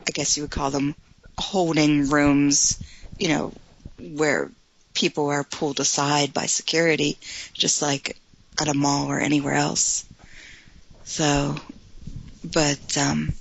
I 0.06 0.11
guess 0.12 0.37
you 0.37 0.44
would 0.44 0.50
call 0.50 0.70
them 0.70 0.94
holding 1.38 2.09
rooms, 2.09 2.78
you 3.18 3.28
know, 3.28 3.52
where 3.98 4.50
people 5.00 5.30
are 5.30 5.44
pulled 5.44 5.80
aside 5.80 6.34
by 6.34 6.44
security, 6.44 7.16
just 7.54 7.80
like 7.80 8.18
at 8.60 8.68
a 8.68 8.74
mall 8.74 9.10
or 9.10 9.18
anywhere 9.18 9.54
else. 9.54 10.04
So, 11.04 11.56
but 12.44 12.98
um, 12.98 13.32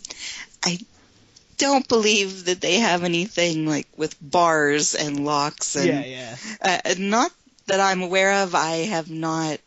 I 0.63 0.80
don't 1.58 1.88
believe 1.88 2.45
that 2.45 2.62
they 2.62 2.76
have 2.76 3.04
anything 3.04 3.65
like 3.65 3.88
with 3.98 4.15
bars 4.22 4.95
and 4.95 5.26
locks 5.26 5.76
and 5.76 6.06
yeah, 6.06 6.36
yeah. 6.62 6.80
uh, 6.88 6.95
not 6.98 7.32
that 7.67 7.82
I'm 7.82 8.02
aware 8.02 8.43
of. 8.43 8.56
I 8.56 8.86
have 8.86 9.10
not 9.10 9.60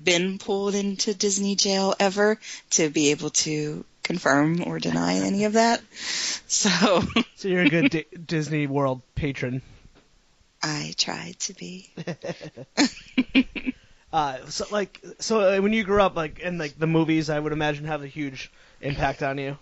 been 0.00 0.38
pulled 0.38 0.76
into 0.76 1.14
Disney 1.14 1.56
jail 1.56 1.94
ever 1.98 2.38
to 2.70 2.90
be 2.90 3.10
able 3.10 3.30
to 3.30 3.84
confirm 4.04 4.62
or 4.66 4.78
deny 4.78 5.16
any 5.16 5.44
of 5.44 5.54
that. 5.54 5.82
So 6.46 7.02
So 7.36 7.48
you're 7.48 7.62
a 7.62 7.70
good 7.70 7.90
D- 7.90 8.06
Disney 8.26 8.68
World 8.68 9.02
patron. 9.16 9.62
I 10.64 10.94
tried 10.96 11.38
to 11.40 11.54
be. 11.54 11.92
Uh, 14.14 14.46
so 14.46 14.64
like, 14.70 15.04
so 15.18 15.40
uh, 15.40 15.60
when 15.60 15.72
you 15.72 15.82
grew 15.82 16.00
up, 16.00 16.14
like 16.14 16.38
in 16.38 16.56
like 16.56 16.78
the 16.78 16.86
movies, 16.86 17.28
I 17.30 17.40
would 17.40 17.52
imagine 17.52 17.86
have 17.86 18.04
a 18.04 18.06
huge 18.06 18.52
impact 18.80 19.24
on 19.24 19.38
you. 19.38 19.58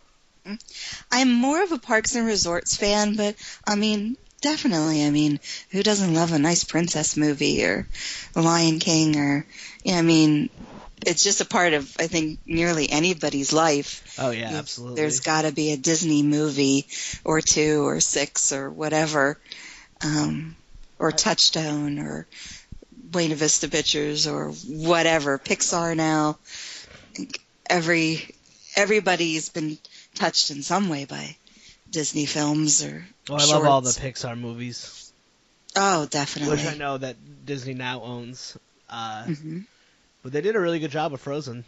I'm 1.10 1.32
more 1.32 1.62
of 1.62 1.72
a 1.72 1.78
Parks 1.78 2.16
and 2.16 2.26
Resorts 2.26 2.76
fan, 2.76 3.16
but 3.16 3.34
I 3.66 3.76
mean, 3.76 4.18
definitely. 4.42 5.06
I 5.06 5.10
mean, 5.10 5.40
who 5.70 5.82
doesn't 5.82 6.12
love 6.12 6.32
a 6.32 6.38
nice 6.38 6.64
princess 6.64 7.16
movie 7.16 7.64
or 7.64 7.88
The 8.34 8.42
Lion 8.42 8.78
King 8.78 9.16
or, 9.16 9.46
yeah, 9.84 9.96
I 9.96 10.02
mean, 10.02 10.50
it's 11.06 11.24
just 11.24 11.40
a 11.40 11.46
part 11.46 11.72
of, 11.72 11.90
I 11.98 12.06
think, 12.06 12.40
nearly 12.44 12.90
anybody's 12.90 13.54
life. 13.54 14.18
Oh 14.20 14.32
yeah, 14.32 14.50
absolutely. 14.52 15.00
There's 15.00 15.20
got 15.20 15.42
to 15.42 15.52
be 15.52 15.72
a 15.72 15.78
Disney 15.78 16.22
movie 16.22 16.88
or 17.24 17.40
two 17.40 17.86
or 17.86 18.00
six 18.00 18.52
or 18.52 18.68
whatever, 18.68 19.40
um, 20.04 20.56
or 21.02 21.10
Touchstone 21.10 21.98
or 21.98 22.28
Buena 22.92 23.34
Vista 23.34 23.68
Pictures 23.68 24.28
or 24.28 24.52
whatever. 24.68 25.38
Pixar 25.38 25.96
now. 25.96 26.38
I 26.46 27.16
think 27.16 27.40
Every 27.68 28.34
everybody's 28.76 29.48
been 29.48 29.78
touched 30.14 30.50
in 30.50 30.62
some 30.62 30.88
way 30.88 31.04
by 31.04 31.36
Disney 31.90 32.26
films 32.26 32.84
or 32.84 33.04
oh, 33.28 33.34
I 33.34 33.44
love 33.44 33.64
all 33.64 33.80
the. 33.80 33.90
Pixar 33.90 34.38
movies, 34.38 35.12
Oh, 35.74 36.06
definitely. 36.06 36.56
which 36.56 36.66
I 36.66 36.74
know 36.74 36.98
that 36.98 37.16
Disney 37.46 37.74
now 37.74 38.02
owns. 38.02 38.56
Uh, 38.88 39.24
hmm 39.24 39.60
But 40.22 40.32
they 40.32 40.40
did 40.40 40.54
a 40.54 40.60
really 40.60 40.78
good 40.78 40.90
job 40.90 41.12
with 41.12 41.20
Frozen. 41.20 41.64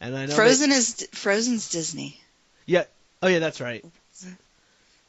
And 0.00 0.16
I 0.16 0.26
know 0.26 0.34
Frozen 0.34 0.72
is 0.72 1.08
Frozen's 1.12 1.70
Disney. 1.70 2.20
Yeah. 2.64 2.84
Oh 3.22 3.28
yeah, 3.28 3.40
that's 3.40 3.60
right. 3.60 3.84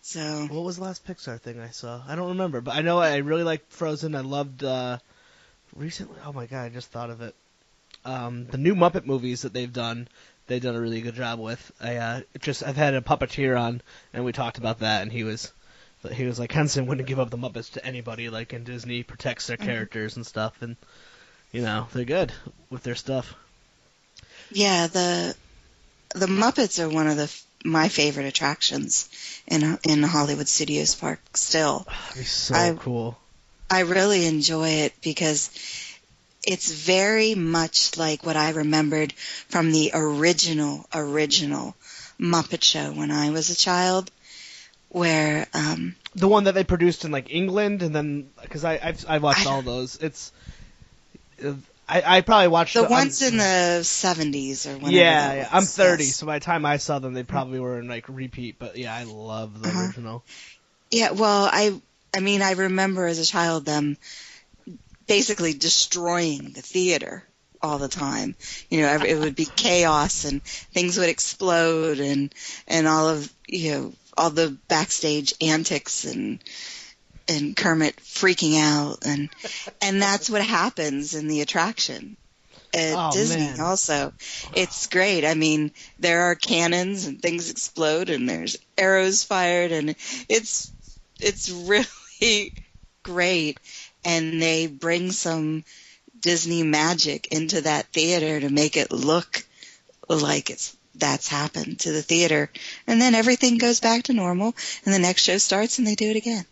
So 0.04 0.48
What 0.52 0.66
was 0.66 0.76
the 0.76 0.84
last 0.84 1.08
Pixar 1.08 1.40
thing 1.40 1.62
I 1.62 1.70
saw? 1.70 2.02
I 2.06 2.16
don't 2.16 2.30
remember, 2.30 2.60
but 2.60 2.76
I 2.76 2.82
know 2.82 3.00
I 3.00 3.18
really 3.18 3.44
liked 3.44 3.72
Frozen. 3.72 4.16
I 4.16 4.20
loved 4.20 4.64
uh 4.64 4.98
recently. 5.76 6.18
Oh 6.26 6.34
my 6.34 6.46
god, 6.46 6.66
I 6.66 6.70
just 6.70 6.92
thought 6.92 7.10
of 7.10 7.22
it. 7.22 7.34
Um, 8.04 8.46
the 8.48 8.58
new 8.58 8.76
Muppet 8.76 9.06
movies 9.06 9.44
that 9.44 9.54
they've 9.54 9.72
done, 9.72 10.10
they've 10.48 10.62
done 10.62 10.76
a 10.76 10.82
really 10.82 11.00
good 11.00 11.16
job 11.16 11.40
with. 11.40 11.72
I 11.80 11.96
uh, 11.96 12.22
just 12.42 12.64
I've 12.64 12.76
had 12.76 12.96
a 12.96 13.02
puppeteer 13.02 13.58
on, 13.60 13.82
and 14.14 14.26
we 14.26 14.34
talked 14.34 14.58
about 14.58 14.80
that, 14.80 15.04
and 15.04 15.12
he 15.12 15.24
was 15.24 15.54
he 16.12 16.26
was 16.26 16.38
like 16.38 16.52
Henson 16.52 16.86
wouldn't 16.86 17.08
give 17.08 17.20
up 17.22 17.30
the 17.30 17.38
Muppets 17.38 17.72
to 17.72 17.86
anybody. 17.86 18.30
Like, 18.30 18.52
and 18.52 18.66
Disney 18.66 19.04
protects 19.04 19.48
their 19.48 19.56
characters 19.58 20.18
and 20.18 20.26
stuff, 20.26 20.62
and 20.62 20.76
you 21.54 21.62
know 21.62 21.88
they're 21.94 22.04
good 22.04 22.34
with 22.70 22.84
their 22.84 22.96
stuff. 22.96 23.34
yeah, 24.52 24.88
the 24.88 25.34
the 26.14 26.28
Muppets 26.28 26.84
are 26.84 26.90
one 26.90 27.08
of 27.08 27.16
the 27.16 27.34
my 27.64 27.90
favorite 27.90 28.26
attractions 28.26 29.10
in 29.48 29.78
in 29.84 30.04
Hollywood 30.04 30.48
Studios 30.48 30.96
Park. 30.96 31.20
Still, 31.36 31.88
That'd 32.10 32.26
so 32.28 32.56
I- 32.56 32.76
cool. 32.80 33.18
I 33.70 33.80
really 33.82 34.26
enjoy 34.28 34.70
it 34.86 34.94
because 35.02 35.50
it's 36.46 36.72
very 36.72 37.34
much 37.34 37.98
like 37.98 38.24
what 38.26 38.36
I 38.36 38.52
remembered 38.52 39.14
from 39.48 39.72
the 39.72 39.92
original, 39.94 40.86
original 40.94 41.76
Muppet 42.20 42.64
Show 42.64 42.92
when 42.92 43.10
I 43.10 43.32
was 43.32 43.50
a 43.50 43.56
child, 43.56 44.12
where, 44.90 45.48
um, 45.54 45.96
The 46.14 46.28
one 46.28 46.44
that 46.44 46.54
they 46.54 46.64
produced 46.64 47.04
in 47.06 47.12
like 47.12 47.32
England, 47.34 47.82
and 47.82 47.96
then 47.96 48.30
because 48.42 48.64
I 48.64 48.80
I've, 48.84 49.06
I've 49.10 49.24
watched 49.24 49.48
all 49.48 49.64
those. 49.64 49.96
It's 49.96 50.32
I 51.88 52.18
I 52.18 52.22
probably 52.22 52.48
watched 52.48 52.74
the 52.76 52.82
I'm- 52.84 52.92
ones 52.92 53.22
in 53.22 53.38
the 53.38 53.82
70s 53.84 54.66
or 54.66 54.76
whenever 54.78 54.96
yeah, 54.96 55.34
yeah. 55.34 55.50
I'm 55.52 55.64
30, 55.66 56.04
yes. 56.06 56.16
so 56.16 56.26
by 56.26 56.40
the 56.40 56.46
time 56.46 56.66
I 56.66 56.78
saw 56.78 57.00
them, 57.00 57.14
they 57.14 57.24
probably 57.24 57.60
were 57.60 57.80
in 57.80 57.88
like 57.88 58.06
repeat. 58.10 58.58
But 58.60 58.78
yeah, 58.78 58.94
I 58.94 59.04
love 59.04 59.62
the 59.62 59.70
Uh-huh. 59.70 59.86
original. 59.86 60.24
Yeah, 60.92 61.12
well, 61.12 61.50
I 61.52 61.80
I 62.16 62.20
mean, 62.20 62.42
I 62.42 62.52
remember 62.52 63.06
as 63.08 63.20
a 63.20 63.26
child 63.26 63.66
them 63.66 63.98
basically 65.08 65.54
destroying 65.54 66.52
the 66.52 66.62
theater 66.62 67.24
all 67.62 67.78
the 67.78 67.88
time. 67.88 68.36
You 68.70 68.82
know, 68.82 68.96
it 69.04 69.18
would 69.20 69.36
be 69.36 69.46
chaos 69.46 70.26
and 70.26 70.44
things 70.44 70.98
would 70.98 71.10
explode 71.10 72.00
and 72.00 72.34
and 72.68 72.88
all 72.88 73.10
of 73.10 73.32
you 73.48 73.72
know 73.72 73.94
all 74.18 74.30
the 74.30 74.56
backstage 74.68 75.34
antics 75.42 76.06
and 76.06 76.40
and 77.34 77.56
Kermit 77.58 77.98
freaking 77.98 78.58
out 78.62 79.00
and 79.06 79.30
and 79.82 80.02
that's 80.02 80.30
what 80.30 80.42
happens 80.44 81.14
in 81.16 81.28
the 81.28 81.42
attraction 81.42 82.16
at 82.74 82.96
Oh, 82.96 83.12
Disney 83.12 83.38
man. 83.42 83.60
also. 83.60 84.14
It's 84.56 84.88
great. 84.88 85.26
I 85.26 85.34
mean, 85.36 85.72
there 86.00 86.22
are 86.24 86.36
cannons 86.36 87.06
and 87.06 87.22
things 87.22 87.50
explode 87.52 88.10
and 88.10 88.28
there's 88.28 88.58
arrows 88.78 89.24
fired 89.24 89.72
and 89.72 89.96
it's 90.30 90.72
it's 91.20 91.50
really 91.68 92.54
great 93.04 93.60
and 94.06 94.42
they 94.42 94.68
bring 94.68 95.12
some 95.12 95.64
Disney 96.20 96.64
magic 96.64 97.28
into 97.32 97.62
that 97.62 97.88
theater 97.88 98.40
to 98.40 98.50
make 98.50 98.78
it 98.78 98.92
look 98.92 99.44
like 100.08 100.50
it's 100.50 100.76
that's 100.96 101.28
happened 101.28 101.80
to 101.80 101.92
the 101.92 102.02
theater 102.04 102.50
and 102.88 103.02
then 103.02 103.16
everything 103.16 103.58
goes 103.58 103.80
back 103.80 104.04
to 104.04 104.14
normal 104.14 104.54
and 104.86 104.94
the 104.94 105.00
next 105.00 105.24
show 105.24 105.38
starts 105.38 105.78
and 105.80 105.88
they 105.88 105.96
do 105.96 106.10
it 106.10 106.16
again. 106.16 106.46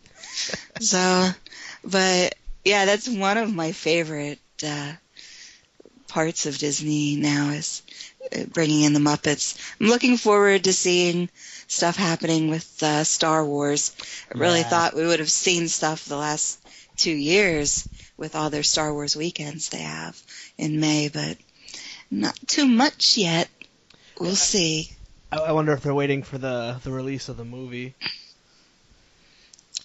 So 0.80 1.28
but 1.84 2.34
yeah, 2.64 2.84
that's 2.84 3.08
one 3.08 3.38
of 3.38 3.52
my 3.52 3.72
favorite 3.72 4.38
uh 4.64 4.92
parts 6.08 6.46
of 6.46 6.58
Disney 6.58 7.16
now 7.16 7.50
is 7.50 7.82
uh, 8.36 8.44
bringing 8.52 8.82
in 8.82 8.92
the 8.92 9.00
Muppets. 9.00 9.58
I'm 9.80 9.86
looking 9.86 10.16
forward 10.18 10.64
to 10.64 10.72
seeing 10.72 11.30
stuff 11.68 11.96
happening 11.96 12.50
with 12.50 12.82
uh, 12.82 13.02
Star 13.04 13.44
Wars. 13.44 13.96
I 14.32 14.38
really 14.38 14.60
Yeah. 14.60 14.68
thought 14.68 14.94
we 14.94 15.06
would 15.06 15.20
have 15.20 15.30
seen 15.30 15.68
stuff 15.68 16.04
the 16.04 16.16
last 16.18 16.60
two 16.98 17.10
years 17.12 17.88
with 18.18 18.36
all 18.36 18.50
their 18.50 18.62
Star 18.62 18.92
Wars 18.92 19.16
weekends 19.16 19.70
they 19.70 19.78
have 19.78 20.20
in 20.58 20.80
May, 20.80 21.08
but 21.08 21.38
not 22.10 22.38
too 22.46 22.66
much 22.66 23.16
yet. 23.16 23.48
We'll 24.20 24.36
see. 24.36 24.92
I, 25.32 25.38
I 25.38 25.52
wonder 25.52 25.72
if 25.72 25.80
they're 25.82 25.94
waiting 25.94 26.22
for 26.22 26.36
the 26.36 26.78
the 26.84 26.92
release 26.92 27.30
of 27.30 27.38
the 27.38 27.44
movie. 27.46 27.94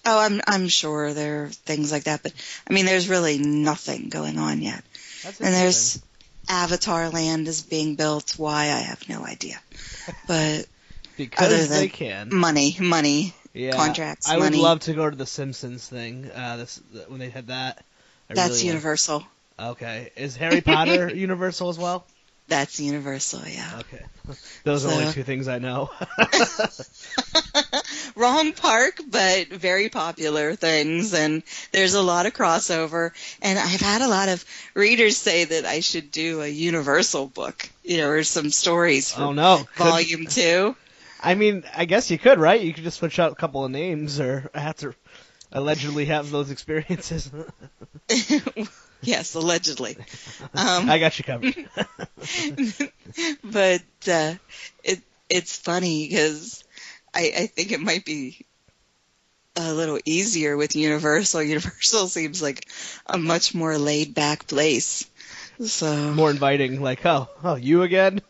Oh, 0.10 0.20
I'm 0.20 0.42
I'm 0.48 0.70
sure 0.70 1.14
there 1.14 1.44
are 1.44 1.48
things 1.50 1.92
like 1.92 2.06
that, 2.06 2.24
but 2.24 2.32
I 2.70 2.74
mean, 2.74 2.86
there's 2.86 3.10
really 3.10 3.38
nothing 3.38 4.08
going 4.08 4.40
on 4.40 4.62
yet. 4.62 4.82
That's 5.24 5.42
And 5.42 5.54
there's 5.54 6.02
Avatar 6.48 7.10
Land 7.10 7.50
is 7.50 7.62
being 7.62 7.96
built. 7.96 8.36
Why 8.38 8.64
I 8.64 8.80
have 8.88 9.08
no 9.10 9.26
idea, 9.26 9.60
but 10.28 10.66
because 11.18 11.46
other 11.46 11.66
they 11.66 11.90
than 11.90 11.90
can. 11.90 12.30
money, 12.40 12.78
money. 12.80 13.34
Yeah, 13.54 13.76
contracts, 13.76 14.30
I 14.30 14.38
would 14.38 14.46
money. 14.46 14.62
love 14.62 14.80
to 14.82 14.94
go 14.94 15.10
to 15.10 15.16
the 15.16 15.26
Simpsons 15.26 15.86
thing. 15.86 16.32
Uh, 16.34 16.56
this 16.56 16.82
when 17.10 17.20
they 17.20 17.30
had 17.30 17.48
that. 17.48 17.84
I 18.30 18.34
That's 18.34 18.62
really 18.62 18.68
Universal. 18.68 19.26
Okay, 19.60 20.12
is 20.16 20.38
Harry 20.38 20.62
Potter 20.62 21.12
Universal 21.14 21.68
as 21.70 21.78
well? 21.78 22.06
That's 22.48 22.80
Universal, 22.80 23.42
yeah. 23.48 23.80
Okay, 23.80 24.04
those 24.64 24.86
are 24.86 24.90
the 24.90 24.94
only 24.96 25.12
two 25.12 25.24
things 25.24 25.48
I 25.48 25.60
know. 25.60 25.92
Wrong 28.16 28.54
park, 28.54 29.00
but 29.10 29.50
very 29.50 29.90
popular 29.90 30.56
things, 30.56 31.14
and 31.14 31.44
there's 31.72 31.94
a 31.94 32.02
lot 32.02 32.26
of 32.26 32.34
crossover. 32.34 33.12
And 33.42 33.60
I've 33.60 33.82
had 33.82 34.02
a 34.02 34.08
lot 34.08 34.30
of 34.30 34.44
readers 34.74 35.18
say 35.18 35.46
that 35.46 35.66
I 35.66 35.82
should 35.82 36.12
do 36.12 36.42
a 36.42 36.48
Universal 36.48 37.28
book, 37.28 37.70
you 37.84 37.98
know, 37.98 38.10
or 38.10 38.24
some 38.24 38.50
stories 38.50 39.12
for 39.12 39.22
oh 39.22 39.34
no, 39.34 39.68
Could- 39.76 39.84
volume 39.84 40.26
two. 40.28 40.76
I 41.20 41.36
mean, 41.36 41.64
I 41.76 41.86
guess 41.86 42.12
you 42.12 42.18
could, 42.20 42.40
right? 42.40 42.62
You 42.62 42.74
could 42.74 42.84
just 42.84 43.00
switch 43.00 43.18
out 43.20 43.32
a 43.32 43.36
couple 43.36 43.66
of 43.66 43.72
names, 43.72 44.20
or 44.20 44.50
have 44.54 44.78
to 44.78 44.94
allegedly 45.52 46.06
have 46.06 46.30
those 46.30 46.52
experiences. 46.52 47.30
Yes, 49.02 49.36
allegedly. 49.36 49.98
Um, 50.56 50.90
I 50.90 50.98
got 51.00 51.18
you 51.20 51.24
covered. 51.26 51.56
but 53.44 53.82
uh, 54.08 54.34
it 54.84 55.02
it's 55.30 55.58
funny 55.58 56.08
because 56.08 56.64
I, 57.14 57.32
I 57.38 57.46
think 57.48 57.72
it 57.72 57.80
might 57.80 58.06
be 58.06 58.46
a 59.56 59.74
little 59.74 60.00
easier 60.06 60.56
with 60.58 60.76
Universal. 60.76 61.44
Universal 61.44 62.08
seems 62.10 62.42
like 62.42 62.68
a 63.06 63.18
much 63.18 63.54
more 63.56 63.78
laid 63.78 64.14
back 64.14 64.48
place. 64.48 65.06
So, 65.60 65.88
More 66.14 66.30
inviting, 66.30 66.82
like, 66.82 67.06
oh, 67.06 67.28
oh, 67.44 67.56
you 67.56 67.82
again? 67.84 68.22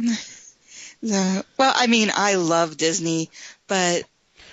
uh, 0.00 1.42
well, 1.58 1.72
I 1.76 1.86
mean, 1.86 2.10
I 2.14 2.34
love 2.34 2.76
Disney, 2.76 3.30
but 3.68 4.02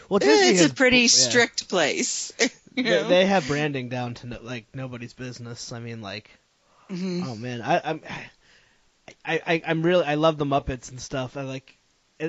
Well, 0.09 0.19
Disney 0.19 0.49
it's 0.49 0.61
has- 0.61 0.71
a 0.71 0.73
pretty 0.75 1.01
yeah. 1.01 1.07
strict 1.07 1.69
place. 1.69 2.31
They, 3.03 3.03
they 3.09 3.25
have 3.25 3.47
branding 3.47 3.89
down 3.89 4.13
to 4.15 4.27
no, 4.27 4.39
like 4.41 4.65
nobody's 4.73 5.13
business. 5.13 5.71
I 5.71 5.79
mean, 5.79 6.01
like, 6.01 6.29
Mhm. 6.89 7.25
oh 7.25 7.35
man, 7.35 7.61
I, 7.61 7.81
I'm. 7.83 8.01
I, 9.25 9.41
I 9.45 9.61
I'm 9.65 9.81
really 9.83 10.05
I 10.05 10.15
love 10.15 10.37
the 10.37 10.45
Muppets 10.45 10.89
and 10.89 10.99
stuff. 10.99 11.37
I 11.37 11.41
like. 11.41 11.75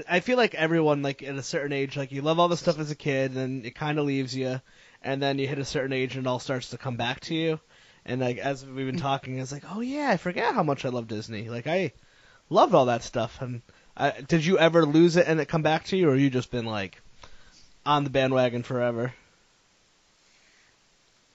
I 0.08 0.20
feel 0.20 0.36
like 0.36 0.54
everyone 0.54 1.02
like 1.02 1.22
at 1.22 1.34
a 1.34 1.42
certain 1.42 1.72
age, 1.72 1.96
like 1.96 2.12
you 2.12 2.22
love 2.22 2.38
all 2.38 2.48
the 2.48 2.56
stuff 2.56 2.78
as 2.78 2.90
a 2.90 2.94
kid, 2.96 3.36
and 3.36 3.66
it 3.66 3.74
kind 3.74 3.98
of 3.98 4.04
leaves 4.06 4.34
you, 4.36 4.60
and 5.02 5.20
then 5.20 5.38
you 5.38 5.48
hit 5.48 5.58
a 5.58 5.64
certain 5.64 5.92
age 5.92 6.14
and 6.16 6.26
it 6.26 6.28
all 6.28 6.38
starts 6.38 6.70
to 6.70 6.78
come 6.78 6.96
back 6.96 7.20
to 7.22 7.34
you. 7.34 7.58
And 8.06 8.20
like 8.20 8.38
as 8.38 8.64
we've 8.64 8.86
been 8.86 8.98
talking, 8.98 9.38
it's 9.38 9.50
like, 9.52 9.64
oh 9.68 9.80
yeah, 9.80 10.08
I 10.10 10.16
forget 10.16 10.54
how 10.54 10.62
much 10.62 10.84
I 10.84 10.90
love 10.90 11.08
Disney. 11.08 11.48
Like 11.48 11.66
I 11.66 11.92
loved 12.48 12.72
all 12.74 12.86
that 12.86 13.02
stuff. 13.02 13.42
And 13.42 13.62
I, 13.96 14.12
did 14.26 14.44
you 14.46 14.58
ever 14.58 14.86
lose 14.86 15.16
it 15.16 15.26
and 15.26 15.40
it 15.40 15.48
come 15.48 15.62
back 15.62 15.84
to 15.86 15.96
you, 15.96 16.08
or 16.08 16.14
you 16.16 16.30
just 16.30 16.50
been 16.52 16.66
like 16.66 17.02
on 17.84 18.04
the 18.04 18.10
bandwagon 18.10 18.62
forever? 18.62 19.12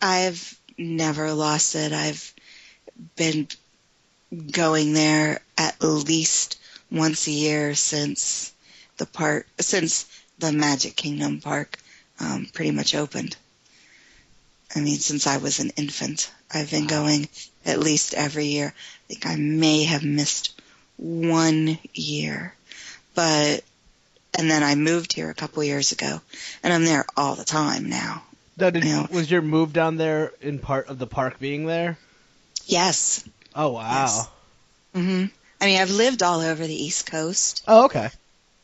I've 0.06 0.56
never 0.78 1.34
lost 1.34 1.74
it. 1.74 1.92
I've 1.92 2.32
been 3.16 3.48
going 4.52 4.94
there 4.94 5.40
at 5.58 5.82
least 5.82 6.60
once 6.92 7.26
a 7.26 7.32
year 7.32 7.74
since 7.74 8.54
the 8.98 9.08
park, 9.08 9.48
since 9.60 10.06
the 10.38 10.52
Magic 10.52 10.96
Kingdom 10.96 11.42
park 11.42 11.80
um, 12.20 12.46
pretty 12.54 12.70
much 12.70 12.94
opened. 12.94 13.36
I 14.76 14.82
mean, 14.82 15.00
since 15.00 15.26
I 15.26 15.38
was 15.38 15.60
an 15.60 15.72
infant, 15.76 16.32
I've 16.54 16.70
been 16.70 16.86
going 16.86 17.28
at 17.66 17.80
least 17.80 18.14
every 18.14 18.46
year. 18.46 18.76
I 18.78 19.08
think 19.08 19.26
I 19.26 19.38
may 19.38 19.86
have 19.86 20.04
missed 20.04 20.54
one 20.98 21.80
year, 21.96 22.54
but 23.16 23.64
and 24.38 24.52
then 24.52 24.62
I 24.62 24.76
moved 24.76 25.14
here 25.14 25.32
a 25.32 25.34
couple 25.34 25.64
years 25.64 25.94
ago, 25.94 26.22
and 26.62 26.72
I'm 26.72 26.86
there 26.86 27.06
all 27.18 27.34
the 27.34 27.44
time 27.44 27.90
now. 27.90 28.22
Now, 28.58 28.70
did, 28.70 28.84
You 28.86 29.08
was 29.12 29.30
your 29.30 29.42
move 29.42 29.74
down 29.74 29.98
there 29.98 30.32
in 30.42 30.60
part 30.60 30.88
of 30.88 30.98
the 30.98 31.08
park 31.08 31.40
being 31.40 31.66
there? 31.66 31.98
Yes. 32.66 33.28
Oh 33.54 33.72
wow. 33.72 33.92
Yes. 33.92 34.28
hmm 34.94 35.26
I 35.62 35.66
mean, 35.66 35.82
I've 35.82 35.92
lived 35.92 36.22
all 36.24 36.42
over 36.42 36.66
the 36.68 36.84
East 36.84 37.06
Coast, 37.10 37.64
Oh 37.68 37.86
okay. 37.86 38.10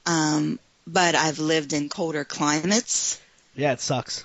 um, 0.06 0.60
but 0.86 1.16
I've 1.16 1.40
lived 1.40 1.74
in 1.74 1.88
colder 1.90 2.24
climates. 2.26 3.20
Yeah, 3.56 3.72
it 3.74 3.82
sucks. 3.82 4.24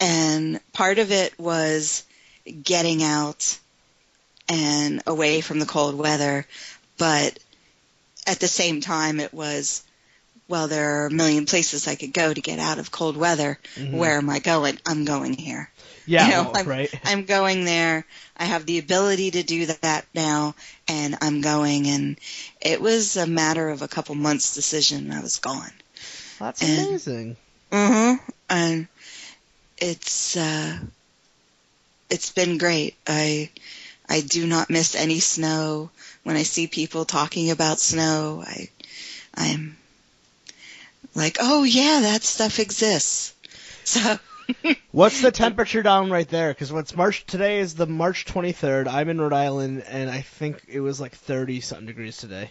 and 0.00 0.60
part 0.72 0.98
of 0.98 1.10
it 1.12 1.38
was 1.38 2.04
getting 2.62 3.02
out 3.02 3.58
and 4.48 5.02
away 5.06 5.40
from 5.40 5.58
the 5.60 5.66
cold 5.66 5.94
weather, 5.96 6.46
but 6.96 7.38
at 8.26 8.40
the 8.40 8.48
same 8.48 8.80
time 8.80 9.20
it 9.20 9.32
was, 9.34 9.82
well, 10.48 10.66
there 10.68 11.02
are 11.02 11.06
a 11.06 11.10
million 11.10 11.46
places 11.46 11.86
I 11.86 11.94
could 11.94 12.12
go 12.12 12.32
to 12.32 12.40
get 12.40 12.58
out 12.58 12.78
of 12.78 12.90
cold 12.90 13.16
weather. 13.16 13.58
Mhm. 13.76 13.92
Where 13.92 14.16
am 14.16 14.30
I 14.30 14.38
going? 14.38 14.78
I'm 14.86 15.04
going 15.04 15.34
here. 15.34 15.70
Yeah, 16.06 16.24
You 16.24 16.30
know, 16.32 16.52
I'm, 16.54 16.66
right. 16.66 16.90
I'm 17.04 17.24
going 17.26 17.64
there. 17.64 18.06
I 18.36 18.44
have 18.44 18.64
the 18.64 18.78
ability 18.78 19.32
to 19.32 19.42
do 19.42 19.66
that 19.66 20.06
now, 20.14 20.54
and 20.88 21.16
I'm 21.20 21.40
going. 21.42 21.86
And 21.88 22.18
it 22.60 22.80
was 22.80 23.16
a 23.16 23.26
matter 23.26 23.68
of 23.68 23.82
a 23.82 23.88
couple 23.88 24.14
months' 24.14 24.54
decision. 24.54 25.12
I 25.12 25.20
was 25.20 25.38
gone. 25.38 25.72
That's 26.38 26.62
and- 26.62 26.88
amazing. 26.88 27.36
Mm-hmm. 27.70 28.30
And 28.48 28.88
it's 29.76 30.36
uh 30.36 30.78
it's 32.08 32.32
been 32.32 32.56
great. 32.56 32.94
I 33.06 33.50
I 34.08 34.22
do 34.22 34.46
not 34.46 34.70
miss 34.70 34.94
any 34.94 35.20
snow. 35.20 35.90
When 36.22 36.36
I 36.36 36.42
see 36.44 36.66
people 36.66 37.04
talking 37.04 37.50
about 37.50 37.78
snow, 37.78 38.42
I 38.46 38.70
I'm 39.34 39.76
like, 41.14 41.38
"Oh 41.40 41.64
yeah, 41.64 42.00
that 42.02 42.22
stuff 42.22 42.58
exists." 42.58 43.34
So 43.84 44.18
What's 44.92 45.20
the 45.20 45.30
temperature 45.30 45.82
down 45.82 46.10
right 46.10 46.28
there? 46.28 46.50
Because 46.50 46.72
what's 46.72 46.96
March 46.96 47.26
today 47.26 47.58
is 47.58 47.74
the 47.74 47.86
March 47.86 48.24
23rd. 48.24 48.88
I'm 48.88 49.08
in 49.08 49.20
Rhode 49.20 49.32
Island, 49.32 49.84
and 49.88 50.10
I 50.10 50.22
think 50.22 50.64
it 50.68 50.80
was 50.80 51.00
like 51.00 51.14
30 51.14 51.60
something 51.60 51.86
degrees 51.86 52.16
today. 52.16 52.50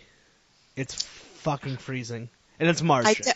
It's 0.75 1.01
fucking 1.41 1.77
freezing, 1.77 2.29
and 2.59 2.69
it's 2.69 2.81
March. 2.81 3.07
I, 3.07 3.13
do, 3.15 3.31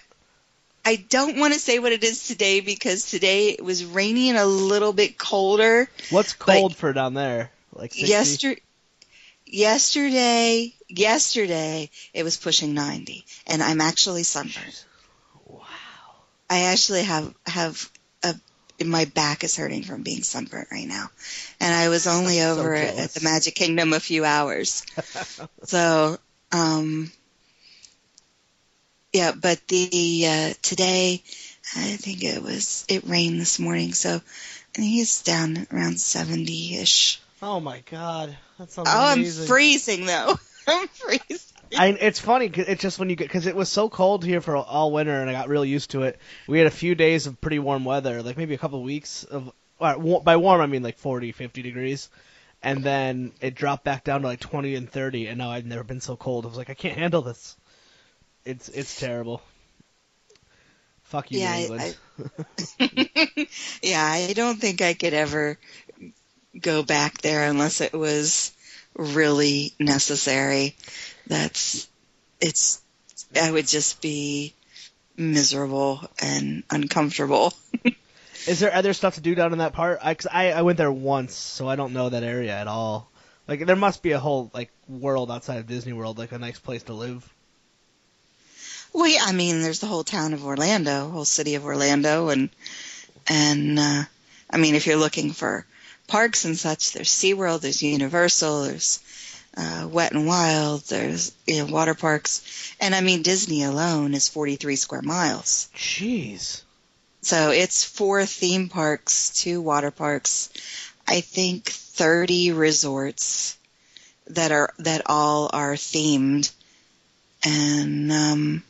I 0.86 0.96
don't 0.96 1.40
want 1.40 1.54
to 1.54 1.60
say 1.60 1.80
what 1.80 1.92
it 1.92 2.04
is 2.04 2.28
today 2.28 2.60
because 2.60 3.10
today 3.10 3.50
it 3.50 3.64
was 3.64 3.84
rainy 3.84 4.30
and 4.30 4.38
a 4.38 4.46
little 4.46 4.94
bit 4.94 5.18
colder. 5.18 5.90
What's 6.12 6.34
cold 6.34 6.76
for 6.76 6.94
down 6.94 7.16
there? 7.16 7.52
Like 7.74 7.94
60? 7.94 8.12
Yester- 8.12 8.62
yesterday, 9.46 10.74
yesterday 10.88 11.90
it 12.14 12.24
was 12.24 12.38
pushing 12.38 12.74
90 12.74 13.26
and 13.48 13.64
I'm 13.64 13.82
actually 13.82 14.24
sunburned. 14.24 14.84
I 16.52 16.64
actually 16.64 17.04
have, 17.04 17.34
have 17.46 17.90
a, 18.24 18.36
my 18.84 19.06
back 19.06 19.46
is 19.46 19.56
hurting 19.56 19.84
from 19.84 20.04
being 20.04 20.22
sunburnt 20.22 20.68
right 20.70 20.88
now. 20.88 21.10
And 21.62 21.74
I 21.74 21.88
was 21.88 22.08
only 22.08 22.38
so 22.40 22.52
over 22.60 22.74
at, 22.74 22.90
jealous. 22.90 23.16
at 23.16 23.22
the 23.22 23.24
Magic 23.24 23.56
Kingdom 23.56 23.94
a 23.94 24.02
few 24.02 24.26
hours. 24.26 24.86
so, 25.64 26.18
um, 26.52 27.10
yeah, 29.14 29.32
but 29.32 29.66
the, 29.70 30.26
uh, 30.28 30.54
today, 30.62 31.24
I 31.74 31.96
think 31.96 32.22
it 32.26 32.44
was, 32.44 32.86
it 32.90 33.08
rained 33.08 33.40
this 33.40 33.58
morning. 33.58 33.94
So 33.94 34.16
I 34.16 34.20
think 34.74 35.02
it's 35.02 35.24
down 35.24 35.68
around 35.72 35.94
70-ish. 35.94 37.22
Oh 37.42 37.62
my 37.62 37.82
god, 37.90 38.36
that 38.60 38.72
sounds 38.72 38.90
Oh, 38.92 39.14
amazing. 39.14 39.44
I'm 39.44 39.48
freezing 39.48 40.06
though. 40.06 40.36
I'm 40.68 40.88
freezing. 40.90 41.51
I, 41.78 41.88
it's 41.90 42.20
funny. 42.20 42.50
'cause 42.50 42.66
It's 42.68 42.82
just 42.82 43.00
when 43.00 43.10
you 43.10 43.16
get 43.16 43.28
because 43.28 43.48
it 43.48 43.56
was 43.56 43.70
so 43.70 43.90
cold 43.90 44.26
here 44.26 44.42
for 44.42 44.56
all 44.56 44.92
winter, 44.92 45.20
and 45.22 45.30
I 45.30 45.34
got 45.34 45.50
real 45.50 45.66
used 45.66 45.92
to 45.92 46.04
it. 46.04 46.20
We 46.48 46.58
had 46.58 46.68
a 46.68 46.72
few 46.72 46.96
days 46.96 47.28
of 47.28 47.40
pretty 47.42 47.60
warm 47.60 47.86
weather, 47.86 48.22
like 48.22 48.38
maybe 48.38 48.54
a 48.54 48.58
couple 48.58 48.80
of 48.80 48.86
weeks 48.86 49.24
of. 49.24 49.52
By 49.80 50.38
warm, 50.38 50.62
I 50.62 50.68
mean 50.68 50.84
like 50.84 51.00
40, 51.00 51.32
50 51.32 51.64
degrees, 51.64 52.10
and 52.62 52.84
then 52.84 53.32
it 53.42 53.56
dropped 53.56 53.84
back 53.84 54.04
down 54.04 54.22
to 54.22 54.28
like 54.28 54.40
20 54.40 54.76
and 54.76 54.88
30, 54.88 55.26
and 55.26 55.40
now 55.40 55.50
I've 55.50 55.66
never 55.66 55.84
been 55.84 56.02
so 56.02 56.16
cold. 56.16 56.46
I 56.46 56.50
was 56.50 56.58
like, 56.58 56.70
I 56.70 56.76
can't 56.76 56.98
handle 57.00 57.24
this. 57.24 57.58
It's 58.46 58.70
it's 58.70 59.00
terrible. 59.00 59.42
Fuck 61.04 61.32
you, 61.32 61.40
Yeah, 61.40 61.56
New 61.68 61.74
I- 61.76 61.96
England. 62.80 63.48
yeah, 63.82 64.04
I 64.06 64.34
don't 64.34 64.60
think 64.60 64.82
I 64.82 64.94
could 64.94 65.14
ever 65.14 65.58
go 66.60 66.84
back 66.84 67.22
there 67.22 67.50
unless 67.50 67.82
it 67.82 67.94
was 67.94 68.52
really 68.96 69.74
necessary. 69.80 70.76
That's 71.32 71.88
it's 72.42 72.82
I 73.42 73.50
would 73.50 73.66
just 73.66 74.02
be 74.02 74.54
miserable 75.16 76.02
and 76.22 76.64
uncomfortable. 76.70 77.54
Is 78.48 78.60
there 78.60 78.74
other 78.74 78.92
stuff 78.92 79.16
to 79.16 79.22
do 79.22 79.34
down 79.34 79.54
in 79.54 79.60
that 79.60 79.72
part? 79.72 80.00
I, 80.04 80.14
'cause 80.14 80.28
I 80.30 80.52
I 80.52 80.62
went 80.64 80.78
there 80.78 80.92
once, 80.92 81.34
so 81.34 81.70
I 81.70 81.78
don't 81.78 81.94
know 81.94 82.10
that 82.10 82.24
area 82.24 82.52
at 82.52 82.68
all. 82.68 83.10
Like 83.48 83.66
there 83.66 83.78
must 83.78 84.04
be 84.04 84.12
a 84.12 84.20
whole 84.20 84.52
like 84.54 84.72
world 84.90 85.32
outside 85.32 85.60
of 85.60 85.68
Disney 85.68 85.94
World, 85.94 86.18
like 86.18 86.34
a 86.34 86.38
nice 86.38 86.60
place 86.60 86.84
to 86.84 86.94
live. 86.94 87.24
Well, 88.92 89.08
yeah, 89.08 89.24
I 89.24 89.32
mean, 89.32 89.62
there's 89.62 89.80
the 89.80 89.88
whole 89.88 90.04
town 90.04 90.34
of 90.34 90.44
Orlando, 90.46 91.10
whole 91.12 91.24
city 91.24 91.56
of 91.56 91.64
Orlando, 91.64 92.28
and 92.28 92.50
and 93.28 93.80
uh, 93.80 94.04
I 94.50 94.58
mean, 94.58 94.76
if 94.76 94.86
you're 94.86 94.98
looking 94.98 95.32
for 95.32 95.66
parks 96.08 96.44
and 96.44 96.58
such, 96.60 96.92
there's 96.92 97.10
SeaWorld, 97.10 97.62
there's 97.62 97.82
Universal, 97.82 98.64
there's 98.64 99.00
uh, 99.62 99.88
Wet 99.88 100.12
and 100.12 100.26
Wild, 100.26 100.82
there's 100.86 101.34
you 101.46 101.60
know, 101.60 101.72
water 101.72 101.94
parks, 101.94 102.74
and 102.80 102.96
I 102.96 103.02
mean, 103.02 103.22
Disney 103.22 103.64
alone 103.64 104.14
is 104.16 104.28
43 104.28 104.76
square 104.76 105.02
miles, 105.04 105.70
Jeez. 105.76 106.64
so 107.22 107.52
it's 107.52 107.84
four 107.84 108.26
theme 108.26 108.70
parks, 108.70 109.30
two 109.42 109.62
water 109.62 109.92
parks, 109.92 110.50
I 111.08 111.22
think 111.22 111.70
30 111.70 112.54
resorts 112.54 113.58
that 114.28 114.52
are 114.52 114.74
that 114.80 115.04
all 115.06 115.50
are 115.54 115.74
themed, 115.74 116.52
and 117.46 118.12
um, 118.12 118.64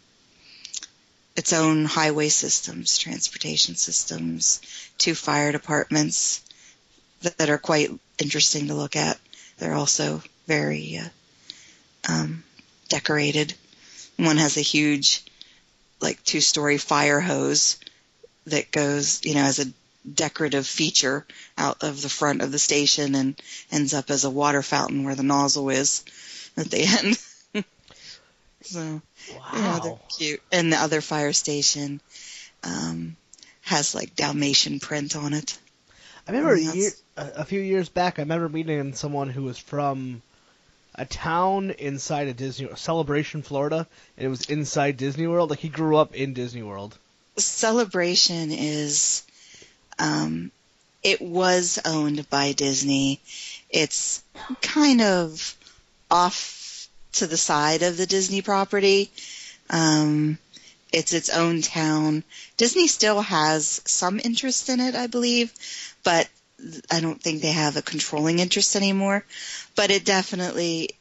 its 1.35 1.53
own 1.53 1.85
highway 1.85 2.27
systems, 2.29 2.97
transportation 2.97 3.75
systems, 3.75 4.61
two 4.97 5.15
fire 5.15 5.51
departments 5.51 6.41
that, 7.21 7.37
that 7.37 7.49
are 7.49 7.57
quite 7.57 7.91
interesting 8.17 8.67
to 8.67 8.73
look 8.73 8.95
at. 8.95 9.17
They're 9.57 9.75
also 9.75 10.21
very 10.47 10.99
uh, 10.99 12.11
um, 12.11 12.43
decorated. 12.89 13.53
One 14.17 14.37
has 14.37 14.57
a 14.57 14.61
huge, 14.61 15.23
like 16.01 16.23
two-story 16.23 16.77
fire 16.77 17.19
hose 17.19 17.77
that 18.45 18.71
goes, 18.71 19.21
you 19.23 19.35
know, 19.35 19.43
as 19.43 19.59
a 19.59 19.71
decorative 20.15 20.65
feature 20.65 21.25
out 21.57 21.83
of 21.83 22.01
the 22.01 22.09
front 22.09 22.41
of 22.41 22.51
the 22.51 22.59
station 22.59 23.15
and 23.15 23.39
ends 23.71 23.93
up 23.93 24.09
as 24.09 24.23
a 24.23 24.29
water 24.29 24.61
fountain 24.63 25.03
where 25.03 25.15
the 25.15 25.23
nozzle 25.23 25.69
is 25.69 26.03
at 26.57 26.69
the 26.69 26.83
end. 27.55 27.65
so 28.61 29.01
yeah, 29.51 29.79
they're 29.79 29.91
Wow. 29.91 29.99
cute. 30.17 30.41
And 30.51 30.71
the 30.73 30.77
other 30.77 31.01
fire 31.01 31.33
station 31.33 32.01
um, 32.63 33.15
has 33.61 33.93
like 33.95 34.15
Dalmatian 34.15 34.79
print 34.79 35.15
on 35.15 35.33
it. 35.33 35.57
I 36.27 36.31
remember 36.31 36.53
a, 36.53 36.59
year, 36.59 36.91
a 37.17 37.45
few 37.45 37.59
years 37.61 37.89
back. 37.89 38.19
I 38.19 38.23
remember 38.23 38.49
meeting 38.49 38.93
someone 38.93 39.29
who 39.29 39.43
was 39.43 39.57
from 39.57 40.21
a 40.95 41.05
town 41.05 41.71
inside 41.71 42.27
of 42.27 42.37
Disney, 42.37 42.69
Celebration, 42.75 43.41
Florida, 43.41 43.87
and 44.17 44.25
it 44.25 44.29
was 44.29 44.45
inside 44.45 44.97
Disney 44.97 45.27
World. 45.27 45.49
Like 45.49 45.59
he 45.59 45.69
grew 45.69 45.97
up 45.97 46.15
in 46.15 46.33
Disney 46.33 46.63
World. 46.63 46.97
Celebration 47.37 48.51
is, 48.51 49.23
um, 49.99 50.51
it 51.01 51.21
was 51.21 51.79
owned 51.85 52.29
by 52.29 52.51
Disney. 52.51 53.19
It's 53.69 54.21
kind 54.61 55.01
of 55.01 55.55
off 56.09 56.89
to 57.13 57.27
the 57.27 57.37
side 57.37 57.83
of 57.83 57.97
the 57.97 58.05
Disney 58.05 58.41
property. 58.41 59.09
Um, 59.69 60.37
it's 60.91 61.13
its 61.13 61.29
own 61.29 61.61
town. 61.61 62.23
Disney 62.57 62.87
still 62.87 63.21
has 63.21 63.81
some 63.85 64.19
interest 64.21 64.67
in 64.69 64.81
it, 64.81 64.93
I 64.93 65.07
believe, 65.07 65.53
but 66.03 66.27
I 66.89 66.99
don't 66.99 67.21
think 67.21 67.41
they 67.41 67.51
have 67.51 67.77
a 67.77 67.81
controlling 67.81 68.39
interest 68.39 68.75
anymore. 68.75 69.25
But 69.75 69.91
it 69.91 70.05
definitely 70.05 70.91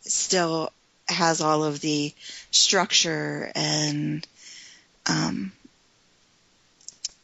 still 0.00 0.72
has 1.08 1.40
all 1.40 1.64
of 1.64 1.80
the 1.80 2.12
structure 2.50 3.50
and 3.54 4.26
um, 5.06 5.52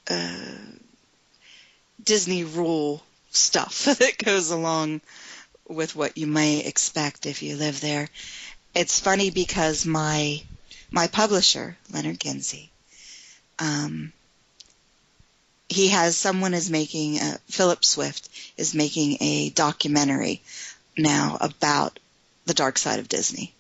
uh, 0.09 0.57
Disney 2.03 2.45
rule 2.45 3.03
stuff 3.31 3.85
that 3.99 4.19
goes 4.19 4.51
along 4.51 5.01
with 5.69 5.97
what 5.97 6.19
you 6.19 6.27
may 6.27 6.61
expect 6.61 7.27
if 7.27 7.43
you 7.43 7.57
live 7.57 7.81
there. 7.81 8.09
It's 8.75 9.01
funny 9.01 9.31
because 9.31 9.85
my 9.85 10.43
my 10.91 11.07
publisher, 11.07 11.77
Leonard 11.91 12.21
Kinsey, 12.21 12.71
um, 13.59 14.13
he 15.73 15.89
has 15.89 16.17
someone 16.17 16.55
is 16.55 16.71
making 16.71 17.19
uh, 17.19 17.37
Philip 17.49 17.85
Swift 17.85 18.29
is 18.57 18.75
making 18.75 19.19
a 19.21 19.51
documentary 19.51 20.43
now 20.97 21.39
about 21.41 21.99
the 22.45 22.55
dark 22.55 22.79
side 22.79 22.99
of 22.99 23.09
Disney, 23.09 23.55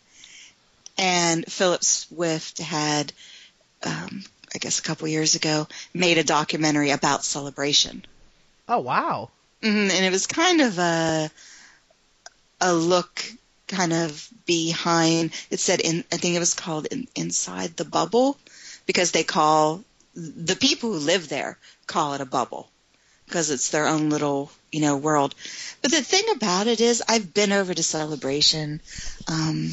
and 0.98 1.44
Philip 1.50 1.82
Swift 1.82 2.58
had, 2.58 3.12
um, 3.82 4.22
I 4.54 4.58
guess, 4.58 4.78
a 4.78 4.82
couple 4.82 5.08
years 5.08 5.34
ago, 5.34 5.68
made 5.94 6.18
a 6.18 6.24
documentary 6.24 6.90
about 6.90 7.24
Celebration. 7.24 8.04
Oh 8.68 8.80
wow! 8.80 9.30
Mm, 9.62 9.90
and 9.90 10.04
it 10.04 10.10
was 10.12 10.26
kind 10.26 10.60
of 10.60 10.78
a 10.78 11.30
a 12.60 12.72
look 12.72 13.24
kind 13.68 13.92
of 13.92 14.28
behind 14.44 15.32
it 15.50 15.58
said 15.58 15.80
in 15.80 16.04
I 16.12 16.16
think 16.16 16.36
it 16.36 16.40
was 16.40 16.54
called 16.54 16.86
in, 16.86 17.08
inside 17.14 17.76
the 17.76 17.84
bubble 17.84 18.36
because 18.86 19.12
they 19.12 19.24
call 19.24 19.82
the 20.14 20.56
people 20.56 20.92
who 20.92 20.98
live 20.98 21.28
there 21.28 21.58
call 21.86 22.14
it 22.14 22.20
a 22.20 22.26
bubble 22.26 22.70
because 23.26 23.50
it's 23.50 23.70
their 23.70 23.86
own 23.86 24.10
little 24.10 24.50
you 24.70 24.80
know 24.80 24.96
world. 24.96 25.34
But 25.80 25.90
the 25.90 26.02
thing 26.02 26.24
about 26.34 26.66
it 26.66 26.80
is 26.80 27.02
I've 27.08 27.32
been 27.32 27.52
over 27.52 27.74
to 27.74 27.82
celebration 27.82 28.80
um 29.28 29.70